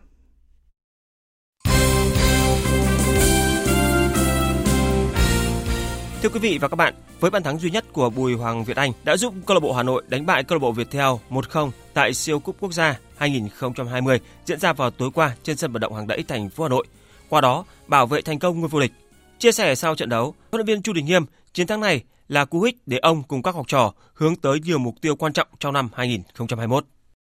Thưa 6.23 6.29
quý 6.29 6.41
vị 6.41 6.59
và 6.59 6.69
các 6.69 6.77
bạn, 6.77 6.95
với 7.21 7.31
bàn 7.31 7.43
thắng 7.43 7.59
duy 7.59 7.71
nhất 7.71 7.85
của 7.93 8.11
Bùi 8.11 8.35
Hoàng 8.35 8.65
Việt 8.65 8.77
Anh 8.77 8.93
đã 9.05 9.17
giúp 9.17 9.35
câu 9.47 9.55
lạc 9.55 9.61
bộ 9.61 9.73
Hà 9.73 9.83
Nội 9.83 10.03
đánh 10.09 10.27
bại 10.27 10.45
câu 10.45 10.59
lạc 10.59 10.61
bộ 10.61 10.73
Viettel 10.73 11.13
1-0 11.31 11.71
tại 11.95 12.15
siêu 12.15 12.39
cúp 12.39 12.57
quốc 12.61 12.73
gia 12.73 12.99
2020 13.17 14.21
diễn 14.45 14.59
ra 14.59 14.73
vào 14.73 14.91
tối 14.91 15.11
qua 15.15 15.37
trên 15.43 15.57
sân 15.57 15.73
vận 15.73 15.81
động 15.81 15.95
Hàng 15.95 16.07
Đẫy 16.07 16.25
thành 16.29 16.51
phố 16.51 16.65
Hà 16.65 16.69
Nội. 16.69 16.87
Qua 17.29 17.41
đó, 17.41 17.65
bảo 17.87 18.07
vệ 18.07 18.23
thành 18.23 18.39
công 18.39 18.61
ngôi 18.61 18.69
vô 18.69 18.81
địch. 18.81 18.93
Chia 19.39 19.53
sẻ 19.53 19.75
sau 19.75 19.95
trận 19.95 20.09
đấu, 20.09 20.35
huấn 20.53 20.59
luyện 20.59 20.67
viên 20.67 20.83
Chu 20.83 20.93
Đình 20.93 21.07
Nghiêm, 21.07 21.25
chiến 21.53 21.67
thắng 21.67 21.81
này 21.81 22.03
là 22.29 22.45
cú 22.45 22.61
hích 22.61 22.77
để 22.87 22.99
ông 22.99 23.23
cùng 23.23 23.43
các 23.43 23.55
học 23.55 23.67
trò 23.69 23.93
hướng 24.15 24.37
tới 24.37 24.61
nhiều 24.65 24.79
mục 24.79 24.95
tiêu 25.01 25.17
quan 25.17 25.33
trọng 25.33 25.49
trong 25.61 25.73
năm 25.73 25.89
2021. 25.95 26.85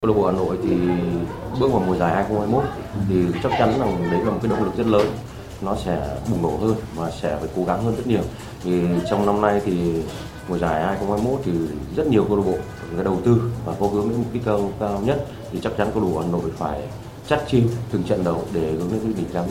Câu 0.02 0.14
lạc 0.14 0.20
bộ 0.20 0.26
Hà 0.26 0.32
Nội 0.32 0.58
thì 0.62 0.70
bước 1.60 1.72
vào 1.72 1.82
mùa 1.86 1.96
giải 1.96 2.14
2021 2.14 2.64
thì 3.08 3.40
chắc 3.42 3.52
chắn 3.58 3.70
là 3.70 4.10
đấy 4.10 4.20
là 4.24 4.30
một 4.30 4.38
cái 4.42 4.50
động 4.50 4.64
lực 4.64 4.76
rất 4.76 4.86
lớn 4.86 5.06
nó 5.62 5.76
sẽ 5.84 6.16
bùng 6.30 6.42
nổ 6.42 6.56
hơn 6.56 6.76
và 6.94 7.10
sẽ 7.10 7.36
phải 7.40 7.48
cố 7.56 7.64
gắng 7.64 7.84
hơn 7.84 7.96
rất 7.96 8.06
nhiều 8.06 8.22
thì 8.64 8.82
trong 9.10 9.26
năm 9.26 9.40
nay 9.40 9.60
thì 9.64 10.02
mùa 10.48 10.58
giải 10.58 10.84
2021 10.84 11.40
thì 11.44 11.52
rất 11.96 12.06
nhiều 12.06 12.24
câu 12.28 12.36
lạc 12.36 12.42
bộ 12.46 12.58
người 12.94 13.04
đầu 13.04 13.20
tư 13.24 13.42
và 13.64 13.74
có 13.80 13.86
hướng 13.86 14.08
đến 14.08 14.18
mục 14.18 14.32
tiêu 14.32 14.42
cao, 14.44 14.72
cao 14.80 15.02
nhất 15.04 15.26
thì 15.52 15.58
chắc 15.62 15.72
chắn 15.78 15.90
câu 15.94 16.02
lạc 16.02 16.08
bộ 16.14 16.20
Hà 16.20 16.26
Nội 16.26 16.50
phải 16.56 16.80
chắt 17.28 17.40
chim 17.48 17.68
từng 17.92 18.02
trận 18.02 18.24
đấu 18.24 18.44
để 18.52 18.60
hướng 18.60 18.88
đến 18.92 19.14
đỉnh 19.16 19.26
cao. 19.32 19.46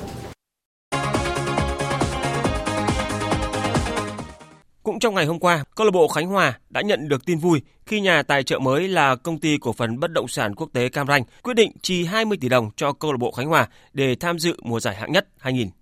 Cũng 4.84 5.00
trong 5.00 5.16
ngày 5.16 5.26
hôm 5.26 5.40
qua, 5.40 5.64
câu 5.76 5.86
lạc 5.86 5.92
bộ 5.92 6.08
Khánh 6.08 6.28
Hòa 6.28 6.60
đã 6.70 6.82
nhận 6.82 7.10
được 7.10 7.26
tin 7.26 7.38
vui 7.38 7.62
khi 7.86 8.02
nhà 8.02 8.24
tài 8.24 8.44
trợ 8.44 8.60
mới 8.60 8.88
là 8.88 9.16
công 9.16 9.40
ty 9.40 9.58
cổ 9.58 9.74
phần 9.74 10.00
bất 10.00 10.12
động 10.12 10.28
sản 10.28 10.56
quốc 10.56 10.70
tế 10.74 10.90
Cam 10.90 11.08
Ranh 11.08 11.24
quyết 11.44 11.54
định 11.54 11.72
chi 11.82 12.06
20 12.06 12.38
tỷ 12.42 12.50
đồng 12.50 12.70
cho 12.76 12.94
câu 12.94 13.12
lạc 13.12 13.18
bộ 13.18 13.32
Khánh 13.32 13.48
Hòa 13.48 13.68
để 13.94 14.16
tham 14.16 14.40
dự 14.40 14.56
mùa 14.62 14.80
giải 14.80 14.96
hạng 14.96 15.12
nhất 15.12 15.28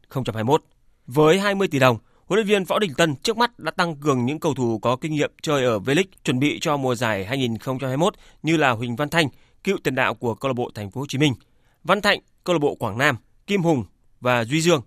2021. 0.10 0.64
Với 1.08 1.40
20 1.40 1.68
tỷ 1.68 1.80
đồng, 1.80 1.98
huấn 2.26 2.38
luyện 2.38 2.48
viên 2.48 2.64
Võ 2.64 2.80
Đình 2.80 2.94
Tân 2.98 3.16
trước 3.16 3.38
mắt 3.38 3.60
đã 3.60 3.72
tăng 3.72 3.96
cường 3.96 4.26
những 4.26 4.40
cầu 4.40 4.54
thủ 4.54 4.80
có 4.80 4.96
kinh 4.96 5.14
nghiệm 5.14 5.32
chơi 5.42 5.66
ở 5.66 5.80
V-League 5.80 6.04
chuẩn 6.24 6.40
bị 6.40 6.60
cho 6.62 6.78
mùa 6.78 6.96
giải 6.96 7.26
2021 7.26 8.14
như 8.44 8.58
là 8.58 8.72
Huỳnh 8.72 8.96
Văn 8.96 9.10
Thanh, 9.10 9.28
cựu 9.64 9.78
tiền 9.84 9.96
đạo 9.96 10.14
của 10.14 10.36
câu 10.36 10.50
lạc 10.50 10.54
bộ 10.54 10.72
Thành 10.76 10.92
phố 10.92 11.02
Hồ 11.02 11.08
Chí 11.10 11.18
Minh, 11.18 11.34
Văn 11.84 12.02
Thạnh, 12.02 12.20
câu 12.44 12.54
lạc 12.54 12.60
bộ 12.60 12.76
Quảng 12.76 12.98
Nam, 12.98 13.18
Kim 13.48 13.62
Hùng 13.62 13.84
và 14.22 14.46
Duy 14.46 14.62
Dương. 14.62 14.82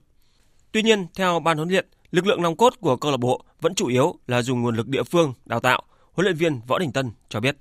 Tuy 0.72 0.82
nhiên, 0.82 1.06
theo 1.14 1.40
ban 1.40 1.56
huấn 1.56 1.68
luyện, 1.68 1.86
lực 2.10 2.26
lượng 2.26 2.42
nòng 2.42 2.56
cốt 2.56 2.74
của 2.80 2.96
câu 2.96 3.10
lạc 3.10 3.16
bộ 3.16 3.44
vẫn 3.60 3.74
chủ 3.74 3.86
yếu 3.86 4.14
là 4.26 4.42
dùng 4.42 4.62
nguồn 4.62 4.76
lực 4.76 4.88
địa 4.88 5.02
phương 5.02 5.34
đào 5.44 5.60
tạo. 5.60 5.82
Huấn 6.12 6.24
luyện 6.24 6.36
viên 6.36 6.60
Võ 6.66 6.78
Đình 6.78 6.92
Tân 6.92 7.10
cho 7.28 7.40
biết. 7.40 7.56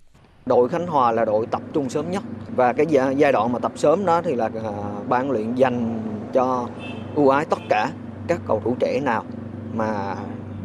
Đội 0.46 0.70
Khánh 0.70 0.88
Hòa 0.88 1.12
là 1.12 1.26
đội 1.26 1.46
tập 1.46 1.62
trung 1.74 1.90
sớm 1.90 2.12
nhất 2.12 2.24
và 2.56 2.74
cái 2.74 2.86
giai 3.18 3.32
đoạn 3.32 3.52
mà 3.52 3.60
tập 3.60 3.72
sớm 3.76 4.06
đó 4.06 4.22
thì 4.22 4.36
là 4.36 4.50
à, 4.64 4.72
ban 5.08 5.32
luyện 5.32 5.56
dành 5.56 6.00
cho 6.34 6.70
ưu 7.18 7.30
ái 7.30 7.46
tất 7.46 7.60
cả 7.70 7.92
các 8.28 8.42
cầu 8.48 8.62
thủ 8.64 8.76
trẻ 8.80 9.00
nào 9.00 9.24
mà 9.74 10.16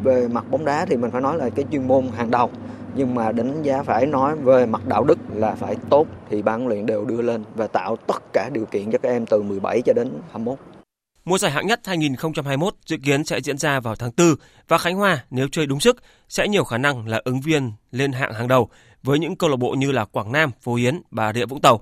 về 0.03 0.27
mặt 0.27 0.45
bóng 0.51 0.65
đá 0.65 0.85
thì 0.85 0.97
mình 0.97 1.11
phải 1.11 1.21
nói 1.21 1.37
là 1.37 1.49
cái 1.49 1.65
chuyên 1.71 1.87
môn 1.87 2.07
hàng 2.15 2.31
đầu 2.31 2.49
nhưng 2.95 3.15
mà 3.15 3.31
đánh 3.31 3.63
giá 3.63 3.83
phải 3.83 4.05
nói 4.05 4.35
về 4.35 4.65
mặt 4.65 4.87
đạo 4.87 5.03
đức 5.03 5.19
là 5.33 5.55
phải 5.55 5.75
tốt 5.89 6.07
thì 6.29 6.41
ban 6.41 6.67
luyện 6.67 6.85
đều 6.85 7.05
đưa 7.05 7.21
lên 7.21 7.43
và 7.55 7.67
tạo 7.67 7.95
tất 7.95 8.23
cả 8.33 8.49
điều 8.53 8.65
kiện 8.65 8.91
cho 8.91 8.97
các 8.97 9.09
em 9.09 9.25
từ 9.25 9.41
17 9.41 9.81
cho 9.81 9.93
đến 9.93 10.09
21. 10.31 10.59
Mùa 11.25 11.37
giải 11.37 11.51
hạng 11.51 11.67
nhất 11.67 11.79
2021 11.85 12.73
dự 12.85 12.97
kiến 12.97 13.23
sẽ 13.23 13.39
diễn 13.39 13.57
ra 13.57 13.79
vào 13.79 13.95
tháng 13.95 14.11
4 14.17 14.35
và 14.67 14.77
Khánh 14.77 14.95
Hòa 14.95 15.23
nếu 15.29 15.47
chơi 15.51 15.65
đúng 15.65 15.79
sức 15.79 15.97
sẽ 16.29 16.47
nhiều 16.47 16.63
khả 16.63 16.77
năng 16.77 17.07
là 17.07 17.21
ứng 17.23 17.41
viên 17.41 17.71
lên 17.91 18.11
hạng 18.11 18.33
hàng 18.33 18.47
đầu 18.47 18.69
với 19.03 19.19
những 19.19 19.35
câu 19.35 19.49
lạc 19.49 19.57
bộ 19.57 19.71
như 19.71 19.91
là 19.91 20.05
Quảng 20.05 20.31
Nam, 20.31 20.51
Phú 20.61 20.73
Yên, 20.73 21.01
Bà 21.11 21.33
Rịa 21.33 21.45
Vũng 21.45 21.61
Tàu. 21.61 21.81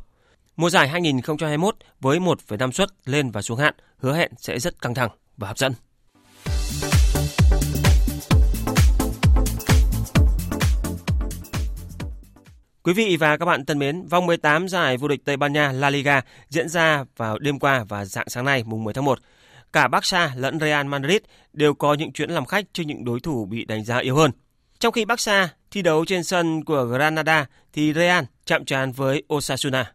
Mùa 0.55 0.69
giải 0.69 0.87
2021 0.87 1.75
với 1.99 2.19
1,5 2.19 2.71
suất 2.71 2.89
lên 3.05 3.31
và 3.31 3.41
xuống 3.41 3.59
hạn 3.59 3.73
hứa 3.97 4.13
hẹn 4.13 4.31
sẽ 4.37 4.59
rất 4.59 4.81
căng 4.81 4.93
thẳng 4.93 5.09
và 5.37 5.47
hấp 5.47 5.57
dẫn. 5.57 5.73
Quý 12.83 12.93
vị 12.93 13.17
và 13.19 13.37
các 13.37 13.45
bạn 13.45 13.65
thân 13.65 13.79
mến, 13.79 14.07
vòng 14.07 14.25
18 14.25 14.67
giải 14.67 14.97
vô 14.97 15.07
địch 15.07 15.25
Tây 15.25 15.37
Ban 15.37 15.53
Nha 15.53 15.71
La 15.71 15.89
Liga 15.89 16.21
diễn 16.49 16.69
ra 16.69 17.03
vào 17.17 17.39
đêm 17.39 17.59
qua 17.59 17.83
và 17.89 18.05
dạng 18.05 18.29
sáng 18.29 18.45
nay 18.45 18.63
mùng 18.63 18.83
10 18.83 18.93
tháng 18.93 19.05
1. 19.05 19.19
Cả 19.73 19.87
Barca 19.87 20.31
lẫn 20.35 20.59
Real 20.59 20.87
Madrid 20.87 21.21
đều 21.53 21.73
có 21.73 21.93
những 21.93 22.11
chuyến 22.11 22.29
làm 22.29 22.45
khách 22.45 22.65
trước 22.73 22.83
những 22.85 23.05
đối 23.05 23.19
thủ 23.19 23.45
bị 23.45 23.65
đánh 23.65 23.83
giá 23.83 23.97
yếu 23.97 24.15
hơn. 24.15 24.31
Trong 24.79 24.91
khi 24.91 25.05
Barca 25.05 25.49
thi 25.71 25.81
đấu 25.81 26.05
trên 26.05 26.23
sân 26.23 26.63
của 26.63 26.83
Granada 26.83 27.45
thì 27.73 27.93
Real 27.93 28.23
chạm 28.45 28.65
trán 28.65 28.91
với 28.91 29.23
Osasuna. 29.33 29.93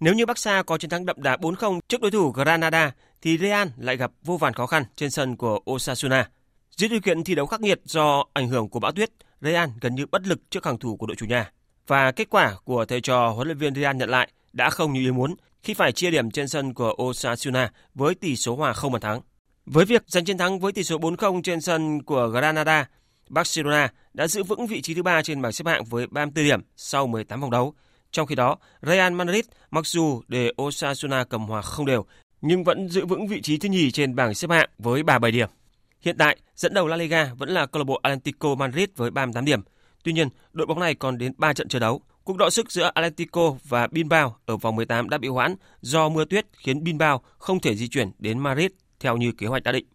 Nếu 0.00 0.14
như 0.14 0.26
Barca 0.26 0.62
có 0.62 0.78
chiến 0.78 0.90
thắng 0.90 1.06
đậm 1.06 1.22
đà 1.22 1.36
4-0 1.36 1.80
trước 1.88 2.00
đối 2.00 2.10
thủ 2.10 2.30
Granada 2.30 2.92
thì 3.22 3.38
Real 3.38 3.68
lại 3.78 3.96
gặp 3.96 4.10
vô 4.24 4.36
vàn 4.36 4.52
khó 4.52 4.66
khăn 4.66 4.84
trên 4.96 5.10
sân 5.10 5.36
của 5.36 5.60
Osasuna. 5.70 6.28
Dưới 6.76 6.88
điều 6.88 7.00
kiện 7.00 7.24
thi 7.24 7.34
đấu 7.34 7.46
khắc 7.46 7.60
nghiệt 7.60 7.80
do 7.84 8.24
ảnh 8.32 8.48
hưởng 8.48 8.68
của 8.68 8.80
bão 8.80 8.92
tuyết, 8.92 9.10
Real 9.40 9.68
gần 9.80 9.94
như 9.94 10.06
bất 10.06 10.26
lực 10.26 10.50
trước 10.50 10.64
hàng 10.66 10.78
thủ 10.78 10.96
của 10.96 11.06
đội 11.06 11.16
chủ 11.16 11.26
nhà. 11.26 11.50
Và 11.86 12.12
kết 12.12 12.30
quả 12.30 12.54
của 12.64 12.84
thầy 12.84 13.00
trò 13.00 13.28
huấn 13.28 13.48
luyện 13.48 13.58
viên 13.58 13.74
Real 13.74 13.96
nhận 13.96 14.10
lại 14.10 14.28
đã 14.52 14.70
không 14.70 14.92
như 14.92 15.00
ý 15.00 15.10
muốn 15.10 15.34
khi 15.62 15.74
phải 15.74 15.92
chia 15.92 16.10
điểm 16.10 16.30
trên 16.30 16.48
sân 16.48 16.74
của 16.74 16.94
Osasuna 17.02 17.70
với 17.94 18.14
tỷ 18.14 18.36
số 18.36 18.56
hòa 18.56 18.72
không 18.72 18.92
bàn 18.92 19.02
thắng. 19.02 19.20
Với 19.66 19.84
việc 19.84 20.02
giành 20.06 20.24
chiến 20.24 20.38
thắng 20.38 20.60
với 20.60 20.72
tỷ 20.72 20.82
số 20.82 20.98
4-0 20.98 21.42
trên 21.42 21.60
sân 21.60 22.02
của 22.02 22.28
Granada, 22.28 22.88
Barcelona 23.28 23.92
đã 24.14 24.26
giữ 24.26 24.42
vững 24.42 24.66
vị 24.66 24.82
trí 24.82 24.94
thứ 24.94 25.02
ba 25.02 25.22
trên 25.22 25.42
bảng 25.42 25.52
xếp 25.52 25.66
hạng 25.66 25.84
với 25.84 26.06
34 26.06 26.44
điểm 26.44 26.60
sau 26.76 27.06
18 27.06 27.40
vòng 27.40 27.50
đấu. 27.50 27.74
Trong 28.12 28.26
khi 28.26 28.34
đó, 28.34 28.56
Real 28.82 29.12
Madrid 29.12 29.44
mặc 29.70 29.86
dù 29.86 30.22
để 30.28 30.52
Osasuna 30.62 31.24
cầm 31.24 31.46
hòa 31.46 31.62
không 31.62 31.86
đều 31.86 32.04
nhưng 32.40 32.64
vẫn 32.64 32.88
giữ 32.88 33.06
vững 33.06 33.26
vị 33.26 33.40
trí 33.42 33.58
thứ 33.58 33.68
nhì 33.68 33.90
trên 33.90 34.14
bảng 34.14 34.34
xếp 34.34 34.50
hạng 34.50 34.70
với 34.78 35.02
37 35.02 35.32
điểm. 35.32 35.48
Hiện 36.00 36.16
tại, 36.18 36.36
dẫn 36.56 36.74
đầu 36.74 36.86
La 36.86 36.96
Liga 36.96 37.30
vẫn 37.38 37.48
là 37.48 37.66
câu 37.66 37.80
lạc 37.80 37.84
bộ 37.84 38.00
Atlético 38.02 38.54
Madrid 38.54 38.88
với 38.96 39.10
38 39.10 39.44
điểm. 39.44 39.60
Tuy 40.04 40.12
nhiên, 40.12 40.28
đội 40.52 40.66
bóng 40.66 40.80
này 40.80 40.94
còn 40.94 41.18
đến 41.18 41.32
3 41.38 41.52
trận 41.52 41.68
chờ 41.68 41.78
đấu. 41.78 42.02
Cuộc 42.24 42.36
đọ 42.36 42.50
sức 42.50 42.72
giữa 42.72 42.90
Atlético 42.94 43.54
và 43.68 43.86
Bilbao 43.86 44.36
ở 44.46 44.56
vòng 44.56 44.76
18 44.76 45.10
đã 45.10 45.18
bị 45.18 45.28
hoãn 45.28 45.54
do 45.80 46.08
mưa 46.08 46.24
tuyết 46.24 46.46
khiến 46.52 46.84
Bilbao 46.84 47.22
không 47.38 47.60
thể 47.60 47.76
di 47.76 47.88
chuyển 47.88 48.10
đến 48.18 48.38
Madrid 48.38 48.70
theo 49.00 49.16
như 49.16 49.32
kế 49.32 49.46
hoạch 49.46 49.62
đã 49.62 49.72
định. 49.72 49.86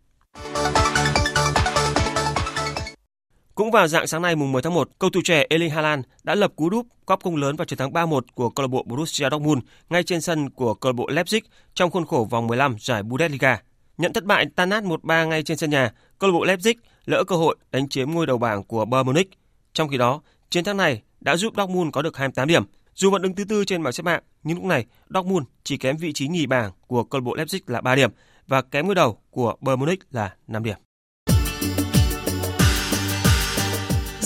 Cũng 3.56 3.72
vào 3.72 3.88
dạng 3.88 4.08
sáng 4.08 4.22
nay 4.22 4.36
mùng 4.36 4.52
10 4.52 4.62
tháng 4.62 4.74
1, 4.74 4.90
cầu 5.00 5.10
thủ 5.10 5.22
trẻ 5.24 5.46
Erling 5.50 5.70
Haaland 5.70 6.06
đã 6.24 6.36
lập 6.36 6.52
cú 6.56 6.70
đúp 6.70 6.88
góp 7.08 7.24
công 7.24 7.36
lớn 7.36 7.56
vào 7.56 7.66
chiến 7.66 7.80
thắng 7.80 7.92
3-1 7.92 8.22
của 8.34 8.50
câu 8.50 8.64
lạc 8.64 8.68
bộ 8.68 8.84
Borussia 8.84 9.30
Dortmund 9.32 9.64
ngay 9.90 10.04
trên 10.04 10.22
sân 10.22 10.50
của 10.50 10.74
câu 10.74 10.92
lạc 10.92 10.96
bộ 10.96 11.08
Leipzig 11.08 11.42
trong 11.74 11.92
khuôn 11.92 12.06
khổ 12.06 12.28
vòng 12.30 12.48
15 12.48 12.76
giải 12.80 13.04
Bundesliga. 13.04 13.62
Nhận 13.98 14.14
thất 14.14 14.26
bại 14.26 14.46
tan 14.56 14.70
nát 14.70 14.84
1-3 14.84 15.28
ngay 15.28 15.44
trên 15.44 15.58
sân 15.58 15.70
nhà, 15.70 15.92
câu 16.20 16.30
lạc 16.30 16.34
bộ 16.34 16.46
Leipzig 16.46 16.74
lỡ 17.06 17.24
cơ 17.24 17.36
hội 17.36 17.56
đánh 17.72 17.90
chiếm 17.90 18.12
ngôi 18.12 18.26
đầu 18.26 18.38
bảng 18.38 18.64
của 18.64 18.86
Bayern 18.86 19.06
Munich. 19.06 19.30
Trong 19.74 19.90
khi 19.90 19.98
đó, 19.98 20.22
chiến 20.50 20.64
thắng 20.64 20.78
này 20.78 21.02
đã 21.22 21.36
giúp 21.36 21.54
Dortmund 21.58 21.92
có 21.94 22.02
được 22.02 22.18
28 22.18 22.48
điểm. 22.48 22.64
Dù 22.96 23.12
vẫn 23.12 23.22
đứng 23.22 23.36
thứ 23.36 23.44
tư 23.44 23.66
trên 23.66 23.84
bảng 23.84 23.94
xếp 23.94 24.06
hạng, 24.06 24.24
nhưng 24.44 24.58
lúc 24.58 24.66
này 24.66 24.86
Dortmund 25.10 25.46
chỉ 25.64 25.78
kém 25.78 25.98
vị 25.98 26.14
trí 26.14 26.28
nhì 26.28 26.46
bảng 26.46 26.72
của 26.88 27.04
câu 27.04 27.22
lạc 27.22 27.26
bộ 27.26 27.36
Leipzig 27.36 27.60
là 27.68 27.82
3 27.82 27.96
điểm 27.96 28.12
và 28.48 28.62
kém 28.62 28.86
ngôi 28.86 28.96
đầu 28.96 29.18
của 29.32 29.56
Bayern 29.62 29.80
Munich 29.80 30.00
là 30.12 30.34
5 30.48 30.64
điểm. 30.64 30.78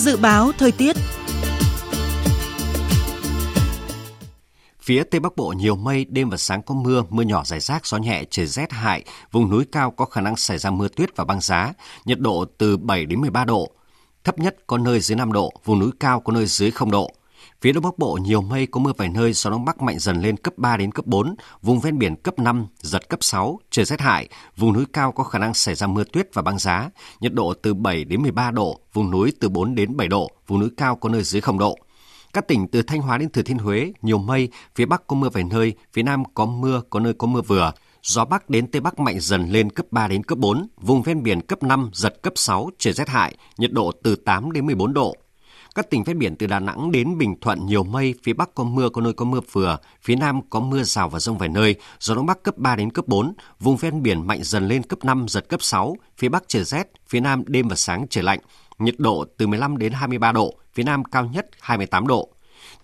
Dự 0.00 0.16
báo 0.16 0.50
thời 0.58 0.72
tiết 0.72 0.96
Phía 4.82 5.02
Tây 5.04 5.20
Bắc 5.20 5.36
Bộ 5.36 5.48
nhiều 5.56 5.76
mây, 5.76 6.04
đêm 6.08 6.30
và 6.30 6.36
sáng 6.36 6.62
có 6.62 6.74
mưa, 6.74 7.04
mưa 7.10 7.22
nhỏ 7.22 7.44
rải 7.44 7.60
rác, 7.60 7.86
gió 7.86 7.98
nhẹ, 7.98 8.24
trời 8.30 8.46
rét 8.46 8.72
hại. 8.72 9.04
Vùng 9.32 9.50
núi 9.50 9.64
cao 9.72 9.90
có 9.90 10.04
khả 10.04 10.20
năng 10.20 10.36
xảy 10.36 10.58
ra 10.58 10.70
mưa 10.70 10.88
tuyết 10.88 11.16
và 11.16 11.24
băng 11.24 11.40
giá, 11.40 11.72
nhiệt 12.04 12.20
độ 12.20 12.44
từ 12.58 12.76
7 12.76 13.06
đến 13.06 13.20
13 13.20 13.44
độ. 13.44 13.70
Thấp 14.24 14.38
nhất 14.38 14.56
có 14.66 14.78
nơi 14.78 15.00
dưới 15.00 15.16
5 15.16 15.32
độ, 15.32 15.52
vùng 15.64 15.78
núi 15.78 15.90
cao 16.00 16.20
có 16.20 16.32
nơi 16.32 16.46
dưới 16.46 16.70
0 16.70 16.90
độ. 16.90 17.10
Phía 17.60 17.72
Đông 17.72 17.84
Bắc 17.84 17.98
Bộ 17.98 18.18
nhiều 18.22 18.42
mây 18.42 18.66
có 18.66 18.80
mưa 18.80 18.92
vài 18.96 19.08
nơi, 19.08 19.32
gió 19.32 19.50
đông 19.50 19.64
bắc 19.64 19.82
mạnh 19.82 19.98
dần 19.98 20.20
lên 20.20 20.36
cấp 20.36 20.54
3 20.56 20.76
đến 20.76 20.92
cấp 20.92 21.06
4, 21.06 21.34
vùng 21.62 21.80
ven 21.80 21.98
biển 21.98 22.16
cấp 22.16 22.38
5, 22.38 22.66
giật 22.78 23.08
cấp 23.08 23.18
6, 23.22 23.58
trời 23.70 23.84
rét 23.84 24.00
hại, 24.00 24.28
vùng 24.56 24.72
núi 24.72 24.84
cao 24.92 25.12
có 25.12 25.24
khả 25.24 25.38
năng 25.38 25.54
xảy 25.54 25.74
ra 25.74 25.86
mưa 25.86 26.04
tuyết 26.04 26.34
và 26.34 26.42
băng 26.42 26.58
giá, 26.58 26.90
nhiệt 27.20 27.34
độ 27.34 27.54
từ 27.54 27.74
7 27.74 28.04
đến 28.04 28.22
13 28.22 28.50
độ, 28.50 28.80
vùng 28.92 29.10
núi 29.10 29.32
từ 29.40 29.48
4 29.48 29.74
đến 29.74 29.96
7 29.96 30.08
độ, 30.08 30.30
vùng 30.46 30.60
núi 30.60 30.70
cao 30.76 30.96
có 30.96 31.08
nơi 31.08 31.22
dưới 31.22 31.40
0 31.40 31.58
độ. 31.58 31.78
Các 32.32 32.48
tỉnh 32.48 32.68
từ 32.68 32.82
Thanh 32.82 33.00
Hóa 33.00 33.18
đến 33.18 33.30
Thừa 33.30 33.42
Thiên 33.42 33.58
Huế 33.58 33.92
nhiều 34.02 34.18
mây, 34.18 34.48
phía 34.74 34.86
Bắc 34.86 35.06
có 35.06 35.16
mưa 35.16 35.28
vài 35.28 35.44
nơi, 35.44 35.74
phía 35.92 36.02
Nam 36.02 36.22
có 36.34 36.46
mưa, 36.46 36.82
có 36.90 37.00
nơi 37.00 37.14
có 37.14 37.26
mưa 37.26 37.42
vừa. 37.42 37.72
Gió 38.02 38.24
Bắc 38.24 38.50
đến 38.50 38.70
Tây 38.70 38.80
Bắc 38.80 38.98
mạnh 38.98 39.20
dần 39.20 39.50
lên 39.50 39.70
cấp 39.70 39.86
3 39.90 40.08
đến 40.08 40.24
cấp 40.24 40.38
4, 40.38 40.66
vùng 40.80 41.02
ven 41.02 41.22
biển 41.22 41.40
cấp 41.40 41.62
5, 41.62 41.90
giật 41.92 42.22
cấp 42.22 42.32
6, 42.36 42.70
trời 42.78 42.92
rét 42.92 43.08
hại, 43.08 43.36
nhiệt 43.58 43.72
độ 43.72 43.92
từ 44.02 44.16
8 44.16 44.52
đến 44.52 44.66
14 44.66 44.92
độ. 44.92 45.16
Các 45.74 45.90
tỉnh 45.90 46.04
ven 46.04 46.18
biển 46.18 46.36
từ 46.36 46.46
Đà 46.46 46.58
Nẵng 46.58 46.92
đến 46.92 47.18
Bình 47.18 47.40
Thuận 47.40 47.66
nhiều 47.66 47.82
mây, 47.82 48.14
phía 48.22 48.32
Bắc 48.32 48.54
có 48.54 48.64
mưa, 48.64 48.88
có 48.88 49.00
nơi 49.00 49.12
có 49.12 49.24
mưa 49.24 49.40
vừa, 49.52 49.78
phía 50.02 50.14
Nam 50.16 50.40
có 50.50 50.60
mưa 50.60 50.82
rào 50.82 51.08
và 51.08 51.18
rông 51.18 51.38
vài 51.38 51.48
nơi, 51.48 51.74
gió 52.00 52.14
Đông 52.14 52.26
Bắc 52.26 52.42
cấp 52.42 52.56
3 52.58 52.76
đến 52.76 52.90
cấp 52.90 53.08
4, 53.08 53.34
vùng 53.60 53.76
ven 53.76 54.02
biển 54.02 54.26
mạnh 54.26 54.40
dần 54.42 54.68
lên 54.68 54.82
cấp 54.82 55.04
5, 55.04 55.26
giật 55.28 55.48
cấp 55.48 55.62
6, 55.62 55.96
phía 56.18 56.28
Bắc 56.28 56.44
trời 56.48 56.64
rét, 56.64 56.86
phía 57.08 57.20
Nam 57.20 57.44
đêm 57.46 57.68
và 57.68 57.76
sáng 57.76 58.06
trời 58.10 58.24
lạnh, 58.24 58.38
nhiệt 58.78 58.94
độ 58.98 59.24
từ 59.36 59.46
15 59.46 59.78
đến 59.78 59.92
23 59.92 60.32
độ, 60.32 60.54
phía 60.74 60.82
Nam 60.82 61.04
cao 61.04 61.26
nhất 61.26 61.46
28 61.60 62.06
độ. 62.06 62.28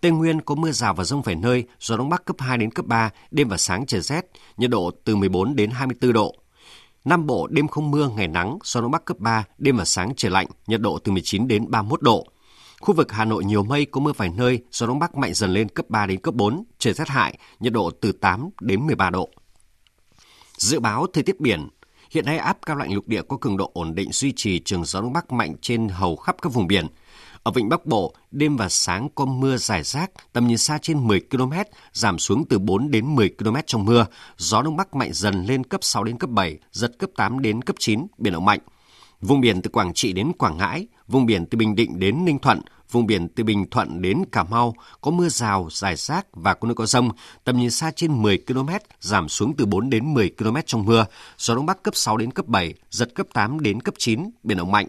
Tây 0.00 0.10
Nguyên 0.10 0.40
có 0.40 0.54
mưa 0.54 0.72
rào 0.72 0.94
và 0.94 1.04
rông 1.04 1.22
vài 1.22 1.34
nơi, 1.34 1.64
gió 1.80 1.96
Đông 1.96 2.08
Bắc 2.08 2.24
cấp 2.24 2.36
2 2.38 2.58
đến 2.58 2.70
cấp 2.70 2.86
3, 2.86 3.10
đêm 3.30 3.48
và 3.48 3.56
sáng 3.56 3.86
trời 3.86 4.00
rét, 4.00 4.24
nhiệt 4.56 4.70
độ 4.70 4.90
từ 5.04 5.16
14 5.16 5.56
đến 5.56 5.70
24 5.70 6.12
độ. 6.12 6.34
Nam 7.04 7.26
Bộ 7.26 7.46
đêm 7.46 7.68
không 7.68 7.90
mưa, 7.90 8.08
ngày 8.16 8.28
nắng, 8.28 8.58
gió 8.64 8.80
Đông 8.80 8.90
Bắc 8.90 9.04
cấp 9.04 9.18
3, 9.18 9.44
đêm 9.58 9.76
và 9.76 9.84
sáng 9.84 10.12
trời 10.16 10.30
lạnh, 10.30 10.46
nhiệt 10.66 10.80
độ 10.80 10.98
từ 10.98 11.12
19 11.12 11.48
đến 11.48 11.70
31 11.70 12.02
độ. 12.02 12.26
Khu 12.80 12.94
vực 12.94 13.12
Hà 13.12 13.24
Nội 13.24 13.44
nhiều 13.44 13.64
mây, 13.64 13.84
có 13.84 14.00
mưa 14.00 14.12
vài 14.16 14.28
nơi, 14.36 14.62
gió 14.70 14.86
Đông 14.86 14.98
Bắc 14.98 15.16
mạnh 15.16 15.34
dần 15.34 15.52
lên 15.52 15.68
cấp 15.68 15.86
3 15.88 16.06
đến 16.06 16.20
cấp 16.20 16.34
4, 16.34 16.64
trời 16.78 16.94
rét 16.94 17.08
hại, 17.08 17.38
nhiệt 17.60 17.72
độ 17.72 17.90
từ 17.90 18.12
8 18.12 18.50
đến 18.60 18.86
13 18.86 19.10
độ. 19.10 19.30
Dự 20.56 20.80
báo 20.80 21.06
thời 21.12 21.22
tiết 21.22 21.40
biển, 21.40 21.68
hiện 22.10 22.24
nay 22.24 22.38
áp 22.38 22.58
cao 22.66 22.76
lạnh 22.76 22.94
lục 22.94 23.08
địa 23.08 23.22
có 23.22 23.36
cường 23.40 23.56
độ 23.56 23.70
ổn 23.74 23.94
định 23.94 24.12
duy 24.12 24.32
trì 24.36 24.58
trường 24.58 24.84
gió 24.84 25.00
Đông 25.00 25.12
Bắc 25.12 25.32
mạnh 25.32 25.54
trên 25.60 25.88
hầu 25.88 26.16
khắp 26.16 26.36
các 26.42 26.52
vùng 26.52 26.66
biển. 26.66 26.86
Ở 27.42 27.52
vịnh 27.52 27.68
Bắc 27.68 27.86
Bộ, 27.86 28.14
đêm 28.30 28.56
và 28.56 28.68
sáng 28.68 29.08
có 29.14 29.24
mưa 29.24 29.56
rải 29.56 29.82
rác, 29.82 30.10
tầm 30.32 30.46
nhìn 30.46 30.58
xa 30.58 30.78
trên 30.82 31.06
10 31.06 31.20
km, 31.30 31.52
giảm 31.92 32.18
xuống 32.18 32.44
từ 32.48 32.58
4 32.58 32.90
đến 32.90 33.14
10 33.14 33.30
km 33.38 33.56
trong 33.66 33.84
mưa. 33.84 34.06
Gió 34.36 34.62
Đông 34.62 34.76
Bắc 34.76 34.94
mạnh 34.94 35.10
dần 35.12 35.44
lên 35.46 35.64
cấp 35.64 35.84
6 35.84 36.04
đến 36.04 36.18
cấp 36.18 36.30
7, 36.30 36.58
giật 36.72 36.92
cấp 36.98 37.10
8 37.16 37.40
đến 37.40 37.62
cấp 37.62 37.76
9, 37.78 38.06
biển 38.18 38.32
động 38.32 38.44
mạnh. 38.44 38.60
Vùng 39.20 39.40
biển 39.40 39.62
từ 39.62 39.70
Quảng 39.70 39.94
Trị 39.94 40.12
đến 40.12 40.32
Quảng 40.38 40.56
Ngãi, 40.56 40.86
vùng 41.08 41.26
biển 41.26 41.46
từ 41.46 41.58
Bình 41.58 41.74
Định 41.74 41.98
đến 41.98 42.24
Ninh 42.24 42.38
Thuận, 42.38 42.60
vùng 42.90 43.06
biển 43.06 43.28
từ 43.28 43.44
Bình 43.44 43.70
Thuận 43.70 44.02
đến 44.02 44.24
Cà 44.32 44.44
Mau 44.44 44.74
có 45.00 45.10
mưa 45.10 45.28
rào, 45.28 45.68
rải 45.70 45.96
rác 45.96 46.26
và 46.32 46.54
có 46.54 46.68
nơi 46.68 46.74
có 46.74 46.86
rông, 46.86 47.10
tầm 47.44 47.56
nhìn 47.56 47.70
xa 47.70 47.90
trên 47.96 48.22
10 48.22 48.38
km, 48.46 48.68
giảm 49.00 49.28
xuống 49.28 49.56
từ 49.56 49.66
4 49.66 49.90
đến 49.90 50.14
10 50.14 50.30
km 50.38 50.56
trong 50.66 50.84
mưa, 50.84 51.06
gió 51.38 51.54
Đông 51.54 51.66
Bắc 51.66 51.82
cấp 51.82 51.96
6 51.96 52.16
đến 52.16 52.30
cấp 52.30 52.46
7, 52.46 52.74
giật 52.90 53.14
cấp 53.14 53.26
8 53.32 53.60
đến 53.60 53.80
cấp 53.80 53.94
9, 53.98 54.30
biển 54.42 54.58
động 54.58 54.72
mạnh. 54.72 54.86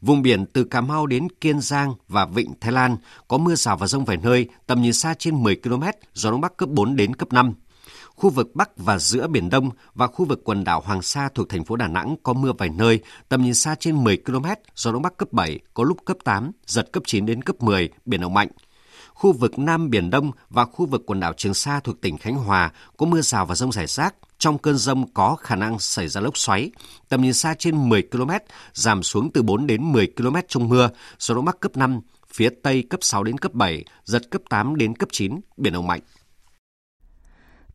Vùng 0.00 0.22
biển 0.22 0.46
từ 0.46 0.64
Cà 0.64 0.80
Mau 0.80 1.06
đến 1.06 1.28
Kiên 1.40 1.60
Giang 1.60 1.94
và 2.08 2.26
Vịnh 2.26 2.52
Thái 2.60 2.72
Lan 2.72 2.96
có 3.28 3.38
mưa 3.38 3.54
rào 3.54 3.76
và 3.76 3.86
rông 3.86 4.04
vài 4.04 4.16
nơi, 4.16 4.48
tầm 4.66 4.82
nhìn 4.82 4.92
xa 4.92 5.14
trên 5.14 5.42
10 5.42 5.56
km, 5.56 5.82
gió 6.14 6.30
Đông 6.30 6.40
Bắc 6.40 6.56
cấp 6.56 6.68
4 6.68 6.96
đến 6.96 7.16
cấp 7.16 7.32
5. 7.32 7.54
Khu 8.18 8.30
vực 8.30 8.54
Bắc 8.54 8.70
và 8.76 8.98
giữa 8.98 9.26
Biển 9.26 9.50
Đông 9.50 9.70
và 9.94 10.06
khu 10.06 10.24
vực 10.24 10.40
quần 10.44 10.64
đảo 10.64 10.80
Hoàng 10.80 11.02
Sa 11.02 11.28
thuộc 11.34 11.48
thành 11.48 11.64
phố 11.64 11.76
Đà 11.76 11.88
Nẵng 11.88 12.16
có 12.22 12.32
mưa 12.32 12.52
vài 12.58 12.68
nơi, 12.68 13.00
tầm 13.28 13.42
nhìn 13.42 13.54
xa 13.54 13.74
trên 13.74 14.04
10 14.04 14.16
km, 14.16 14.46
gió 14.76 14.92
Đông 14.92 15.02
Bắc 15.02 15.16
cấp 15.16 15.32
7, 15.32 15.60
có 15.74 15.84
lúc 15.84 16.04
cấp 16.04 16.16
8, 16.24 16.50
giật 16.66 16.92
cấp 16.92 17.02
9 17.06 17.26
đến 17.26 17.42
cấp 17.42 17.62
10, 17.62 17.88
biển 18.04 18.20
động 18.20 18.34
mạnh. 18.34 18.48
Khu 19.14 19.32
vực 19.32 19.58
Nam 19.58 19.90
Biển 19.90 20.10
Đông 20.10 20.32
và 20.50 20.64
khu 20.64 20.86
vực 20.86 21.02
quần 21.06 21.20
đảo 21.20 21.32
Trường 21.36 21.54
Sa 21.54 21.80
thuộc 21.80 22.00
tỉnh 22.00 22.18
Khánh 22.18 22.34
Hòa 22.34 22.72
có 22.96 23.06
mưa 23.06 23.20
rào 23.20 23.46
và 23.46 23.54
rông 23.54 23.72
rải 23.72 23.86
rác. 23.86 24.14
Trong 24.38 24.58
cơn 24.58 24.76
rông 24.76 25.12
có 25.12 25.36
khả 25.40 25.56
năng 25.56 25.78
xảy 25.78 26.08
ra 26.08 26.20
lốc 26.20 26.38
xoáy, 26.38 26.70
tầm 27.08 27.22
nhìn 27.22 27.32
xa 27.32 27.54
trên 27.58 27.88
10 27.88 28.02
km, 28.02 28.30
giảm 28.74 29.02
xuống 29.02 29.30
từ 29.32 29.42
4 29.42 29.66
đến 29.66 29.92
10 29.92 30.12
km 30.16 30.36
trong 30.48 30.68
mưa, 30.68 30.90
gió 31.18 31.34
Đông 31.34 31.44
Bắc 31.44 31.60
cấp 31.60 31.76
5, 31.76 32.00
phía 32.32 32.48
Tây 32.62 32.84
cấp 32.90 33.00
6 33.02 33.24
đến 33.24 33.38
cấp 33.38 33.54
7, 33.54 33.84
giật 34.04 34.30
cấp 34.30 34.42
8 34.50 34.76
đến 34.76 34.96
cấp 34.96 35.08
9, 35.12 35.40
biển 35.56 35.72
động 35.72 35.86
mạnh. 35.86 36.00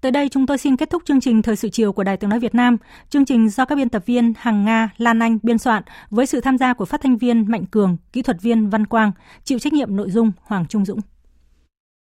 Tới 0.04 0.12
đây 0.12 0.30
chúng 0.30 0.46
tôi 0.46 0.58
xin 0.58 0.78
kết 0.78 0.90
thúc 0.90 1.02
chương 1.06 1.22
trình 1.22 1.42
Thời 1.42 1.56
sự 1.56 1.70
chiều 1.70 1.94
của 1.94 2.04
Đài 2.04 2.18
Tiếng 2.18 2.30
Nói 2.30 2.40
Việt 2.40 2.56
Nam. 2.56 2.78
Chương 3.10 3.26
trình 3.26 3.50
do 3.50 3.66
các 3.66 3.76
biên 3.76 3.90
tập 3.90 4.04
viên 4.06 4.34
Hằng 4.38 4.66
Nga, 4.66 4.90
Lan 4.98 5.20
Anh 5.20 5.38
biên 5.44 5.58
soạn 5.58 5.84
với 6.10 6.26
sự 6.26 6.42
tham 6.42 6.58
gia 6.58 6.74
của 6.74 6.86
phát 6.86 7.02
thanh 7.02 7.18
viên 7.18 7.52
Mạnh 7.52 7.66
Cường, 7.66 7.98
kỹ 8.14 8.22
thuật 8.22 8.42
viên 8.42 8.70
Văn 8.70 8.86
Quang, 8.86 9.12
chịu 9.44 9.60
trách 9.60 9.74
nhiệm 9.74 9.96
nội 9.96 10.12
dung 10.12 10.32
Hoàng 10.42 10.66
Trung 10.70 10.86
Dũng. 10.86 11.00